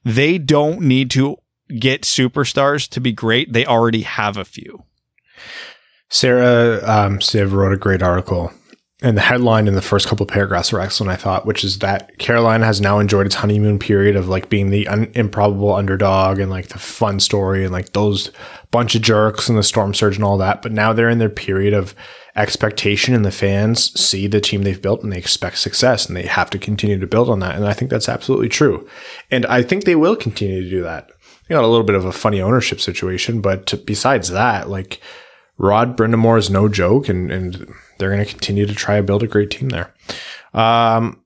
they 0.04 0.38
don't 0.38 0.82
need 0.82 1.12
to 1.12 1.38
get 1.80 2.04
superstars 2.04 2.88
to 2.90 3.02
be 3.02 3.12
great. 3.12 3.52
They 3.52 3.66
already 3.66 4.04
have 4.04 4.38
a 4.38 4.46
few. 4.46 4.84
Sarah 6.10 6.78
um, 6.90 7.20
Siv 7.20 7.52
wrote 7.52 7.74
a 7.74 7.78
great 7.78 8.02
article 8.02 8.54
and 9.02 9.16
the 9.16 9.22
headline 9.22 9.68
in 9.68 9.76
the 9.76 9.82
first 9.82 10.08
couple 10.08 10.24
of 10.24 10.32
paragraphs 10.32 10.72
were 10.72 10.80
excellent, 10.80 11.12
I 11.12 11.18
thought, 11.18 11.46
which 11.46 11.64
is 11.64 11.80
that 11.80 12.18
Carolina 12.18 12.66
has 12.66 12.82
now 12.82 12.98
enjoyed 12.98 13.28
its 13.28 13.36
honeymoon 13.36 13.78
period 13.78 14.16
of 14.16 14.28
like 14.28 14.50
being 14.50 14.72
the 14.72 14.88
un- 14.88 15.12
improbable 15.14 15.74
underdog 15.74 16.40
and 16.40 16.50
like 16.50 16.70
the 16.70 16.80
fun 16.80 17.20
story 17.20 17.64
and 17.64 17.72
like 17.72 17.94
those 17.94 18.32
bunch 18.72 18.96
of 18.96 19.04
jerks 19.04 19.50
and 19.50 19.58
the 19.58 19.64
storm 19.64 19.94
surge 19.94 20.16
and 20.16 20.24
all 20.24 20.40
that. 20.40 20.64
But 20.64 20.72
now 20.72 20.94
they're 20.94 21.10
in 21.10 21.20
their 21.20 21.30
period 21.30 21.76
of 21.76 21.94
expectation 22.36 23.14
and 23.14 23.24
the 23.24 23.32
fans 23.32 24.00
see 24.00 24.26
the 24.26 24.42
team 24.42 24.64
they've 24.64 24.82
built 24.82 25.04
and 25.04 25.14
they 25.14 25.18
expect 25.18 25.60
success 25.60 26.08
and 26.08 26.18
they 26.18 26.26
have 26.26 26.50
to 26.50 26.58
continue 26.58 26.98
to 26.98 27.08
build 27.08 27.30
on 27.30 27.40
that. 27.42 27.56
And 27.56 27.68
I 27.68 27.74
think 27.74 27.92
that's 27.92 28.10
absolutely 28.10 28.50
true. 28.50 28.90
And 29.30 29.46
I 29.46 29.62
think 29.62 29.84
they 29.84 29.96
will 29.96 30.16
continue 30.16 30.64
to 30.64 30.70
do 30.70 30.82
that. 30.82 31.12
They 31.48 31.54
got 31.54 31.64
a 31.64 31.68
little 31.68 31.86
bit 31.86 31.96
of 31.96 32.06
a 32.06 32.12
funny 32.12 32.42
ownership 32.42 32.82
situation, 32.82 33.42
but 33.42 33.68
to, 33.68 33.78
besides 33.78 34.30
that, 34.30 34.70
like 34.70 35.00
Rod 35.60 35.96
Brind'Amour 35.96 36.40
is 36.40 36.50
no 36.50 36.68
joke 36.68 37.10
and, 37.10 37.32
and 37.32 37.74
they're 37.98 38.12
going 38.12 38.24
to 38.24 38.32
continue 38.32 38.66
to 38.66 38.76
try 38.76 38.98
to 38.98 39.04
build 39.04 39.24
a 39.24 39.28
great 39.28 39.52
team 39.52 39.70
there. 39.70 39.94
Um, 40.54 41.24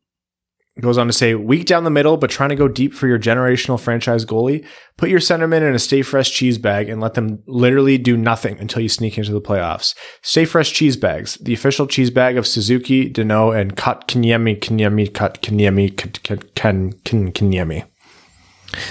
goes 0.80 0.98
on 0.98 1.08
to 1.08 1.14
say, 1.14 1.36
weak 1.36 1.66
down 1.66 1.84
the 1.84 1.90
middle, 1.90 2.18
but 2.18 2.30
trying 2.30 2.50
to 2.50 2.56
go 2.56 2.68
deep 2.68 2.94
for 2.94 3.08
your 3.08 3.20
generational 3.20 3.80
franchise 3.80 4.26
goalie. 4.26 4.66
Put 4.98 5.10
your 5.10 5.20
centerman 5.20 5.62
in 5.62 5.76
a 5.76 5.80
Stay 5.80 6.02
Fresh 6.02 6.32
cheese 6.32 6.58
bag 6.58 6.90
and 6.90 7.02
let 7.02 7.14
them 7.14 7.44
literally 7.46 7.98
do 7.98 8.16
nothing 8.18 8.58
until 8.60 8.82
you 8.82 8.90
sneak 8.90 9.18
into 9.18 9.32
the 9.32 9.42
playoffs. 9.42 9.96
Stay 10.22 10.46
Fresh 10.46 10.72
cheese 10.72 10.98
bags, 10.98 11.36
the 11.36 11.54
official 11.54 11.88
cheese 11.88 12.10
bag 12.10 12.38
of 12.38 12.48
Suzuki, 12.48 13.12
Danault, 13.12 13.60
and 13.60 13.76
Kotkaniemi, 13.76 14.60
Kanyemi, 14.60 15.12
Kotkaniemi, 15.12 15.92
Kanyemi. 17.34 17.86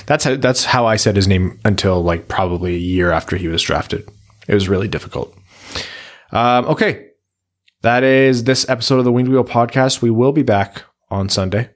That's 0.06 0.24
how, 0.24 0.36
that's 0.36 0.64
how 0.66 0.86
I 0.86 0.96
said 0.96 1.16
his 1.16 1.26
name 1.26 1.58
until 1.64 2.02
like 2.02 2.28
probably 2.28 2.74
a 2.74 2.78
year 2.78 3.10
after 3.10 3.36
he 3.36 3.48
was 3.48 3.62
drafted. 3.62 4.08
It 4.46 4.54
was 4.54 4.68
really 4.68 4.88
difficult. 4.88 5.34
Um, 6.32 6.66
okay, 6.66 7.09
that 7.82 8.04
is 8.04 8.44
this 8.44 8.68
episode 8.68 8.98
of 8.98 9.04
the 9.04 9.12
Winged 9.12 9.28
Wheel 9.28 9.44
podcast. 9.44 10.02
We 10.02 10.10
will 10.10 10.32
be 10.32 10.42
back 10.42 10.82
on 11.10 11.28
Sunday. 11.28 11.70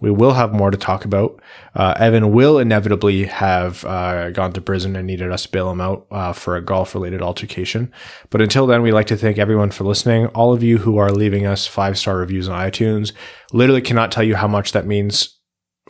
We 0.00 0.10
will 0.12 0.34
have 0.34 0.52
more 0.52 0.70
to 0.70 0.76
talk 0.76 1.04
about. 1.04 1.40
Uh, 1.74 1.94
Evan 1.98 2.32
will 2.32 2.58
inevitably 2.58 3.24
have 3.24 3.84
uh, 3.84 4.30
gone 4.30 4.52
to 4.52 4.60
prison 4.60 4.94
and 4.94 5.06
needed 5.06 5.32
us 5.32 5.42
to 5.44 5.50
bail 5.50 5.70
him 5.70 5.80
out 5.80 6.06
uh, 6.12 6.32
for 6.32 6.54
a 6.54 6.62
golf 6.62 6.94
related 6.94 7.20
altercation. 7.20 7.92
But 8.30 8.40
until 8.40 8.66
then, 8.66 8.82
we'd 8.82 8.92
like 8.92 9.08
to 9.08 9.16
thank 9.16 9.38
everyone 9.38 9.72
for 9.72 9.82
listening. 9.82 10.26
All 10.28 10.52
of 10.52 10.62
you 10.62 10.78
who 10.78 10.98
are 10.98 11.10
leaving 11.10 11.46
us 11.46 11.66
five 11.66 11.98
star 11.98 12.18
reviews 12.18 12.48
on 12.48 12.60
iTunes 12.60 13.12
literally 13.52 13.80
cannot 13.80 14.12
tell 14.12 14.22
you 14.22 14.36
how 14.36 14.46
much 14.46 14.70
that 14.70 14.86
means 14.86 15.36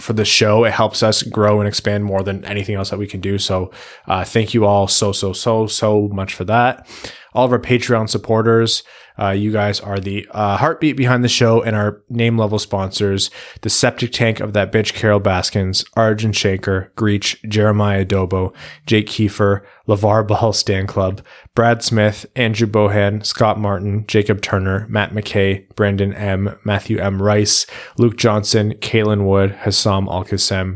for 0.01 0.15
the 0.15 0.25
show. 0.25 0.65
It 0.65 0.73
helps 0.73 1.03
us 1.03 1.23
grow 1.23 1.61
and 1.61 1.69
expand 1.69 2.05
more 2.05 2.23
than 2.23 2.45
anything 2.47 2.77
else 2.77 2.89
that 2.91 2.99
we 2.99 3.07
can 3.07 3.21
do. 3.21 3.37
So, 3.37 3.73
uh, 4.07 4.25
thank 4.25 4.55
you 4.55 4.65
all 4.65 4.89
so, 4.89 5.13
so, 5.13 5.35
so, 5.35 5.67
so 5.67 6.09
much 6.09 6.35
for 6.35 6.45
that. 6.45 6.89
All 7.35 7.45
of 7.45 7.53
our 7.53 7.59
Patreon 7.59 8.09
supporters, 8.09 8.85
uh, 9.19 9.31
you 9.31 9.53
guys 9.53 9.81
are 9.81 9.99
the 9.99 10.27
uh, 10.31 10.57
heartbeat 10.57 10.97
behind 10.97 11.25
the 11.25 11.29
show 11.29 11.63
and 11.63 11.75
our 11.75 12.01
name 12.09 12.39
level 12.39 12.59
sponsors. 12.59 13.31
The 13.63 13.71
septic 13.71 14.13
tank 14.13 14.41
of 14.41 14.53
that 14.53 14.73
bitch, 14.73 14.95
Carol 14.95 15.21
Baskins, 15.21 15.85
Arjun 15.95 16.33
Shanker, 16.33 16.91
Greach, 16.93 17.37
Jeremiah 17.49 18.05
Dobo, 18.05 18.55
Jake 18.87 19.07
Kiefer, 19.07 19.63
LeVar 19.89 20.27
Ball 20.27 20.53
Stand 20.53 20.89
Club, 20.89 21.23
Brad 21.55 21.83
Smith, 21.83 22.27
Andrew 22.37 22.67
Bohan, 22.67 23.25
Scott 23.25 23.59
Martin, 23.59 24.07
Jacob 24.07 24.41
Turner, 24.41 24.87
Matt 24.89 25.13
McKay, 25.13 25.67
Brandon 25.75 26.13
M., 26.15 26.57
Matthew 26.65 26.99
M. 26.99 27.21
Rice, 27.23 27.67
Luke 27.97 28.17
Johnson, 28.17 28.75
Kalen 28.75 29.25
Wood, 29.25 29.53
Hassam 29.53 30.09
Al 30.09 30.25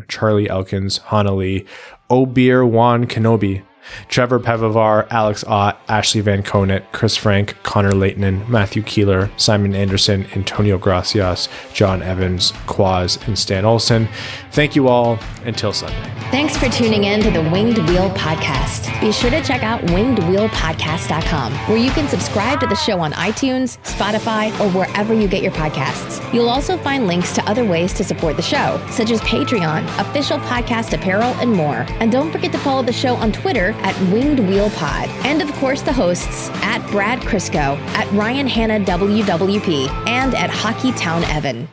Charlie 0.09 0.49
Elkins, 0.49 0.99
Hana 0.99 1.35
Lee, 1.35 1.67
Obeer 2.11 2.69
Juan 2.69 3.07
Kenobi, 3.07 3.63
Trevor 4.09 4.41
Pevavar, 4.41 5.07
Alex 5.11 5.45
Ott, 5.45 5.81
Ashley 5.89 6.21
Van 6.21 6.43
Konet, 6.43 6.85
Chris 6.93 7.17
Frank, 7.17 7.57
Connor 7.63 7.93
Leighton, 7.93 8.51
Matthew 8.51 8.83
Keeler, 8.83 9.31
Simon 9.37 9.75
Anderson, 9.75 10.27
Antonio 10.35 10.79
Gracias, 10.79 11.49
John 11.73 12.03
Evans, 12.03 12.53
Quaz, 12.67 13.19
and 13.27 13.39
Stan 13.39 13.65
Olson. 13.65 14.09
Thank 14.53 14.77
you 14.77 14.89
all. 14.89 15.19
Until 15.45 15.73
Sunday. 15.73 15.97
Thanks 16.31 16.57
for 16.57 16.69
tuning 16.69 17.05
in 17.05 17.21
to 17.23 17.31
the 17.31 17.43
Winged 17.43 17.79
Wheel 17.89 18.09
Podcast. 18.11 18.89
Be 19.01 19.13
sure 19.13 19.29
to 19.31 19.43
check 19.43 19.63
out 19.63 19.81
wingedwheelpodcast.com, 19.83 21.53
where 21.69 21.77
you 21.77 21.91
can 21.91 22.09
subscribe 22.09 22.61
to 22.61 22.67
the 22.67 22.77
show 22.77 23.01
on 23.01 23.13
iTunes, 23.13 23.79
Spotify, 23.83 24.51
or 24.61 24.71
wherever 24.71 25.13
you 25.13 25.27
get 25.27 25.43
your 25.43 25.53
podcasts. 25.53 26.23
You'll 26.33 26.49
also 26.49 26.77
find 26.79 27.07
links 27.07 27.35
to 27.35 27.45
other 27.51 27.65
ways 27.65 27.93
to 27.95 28.05
support 28.05 28.37
the 28.37 28.43
show, 28.43 28.81
such 28.91 29.11
as 29.11 29.21
Patreon, 29.23 29.85
official 29.99 30.39
podcast 30.39 30.93
apparel, 30.93 31.35
and 31.41 31.53
more. 31.53 31.85
And 32.01 32.13
don't 32.13 32.31
forget 32.31 32.53
to 32.53 32.59
follow 32.59 32.83
the 32.83 32.93
show 32.93 33.15
on 33.17 33.33
Twitter 33.33 33.72
at 33.77 33.99
Winged 34.13 34.41
Wheel 34.41 34.71
Pod. 34.71 35.09
And 35.25 35.43
of 35.43 35.53
course, 35.55 35.83
the 35.83 35.93
hosts 35.93 36.51
at 36.63 36.87
Brad 36.91 37.21
Crisco, 37.21 37.77
at 37.95 38.11
Ryan 38.13 38.47
Hanna 38.47 38.81
WWP, 38.85 39.89
and 40.07 40.35
at 40.35 40.51
Hockey 40.51 40.93
Town 40.93 41.25
Evan. 41.25 41.69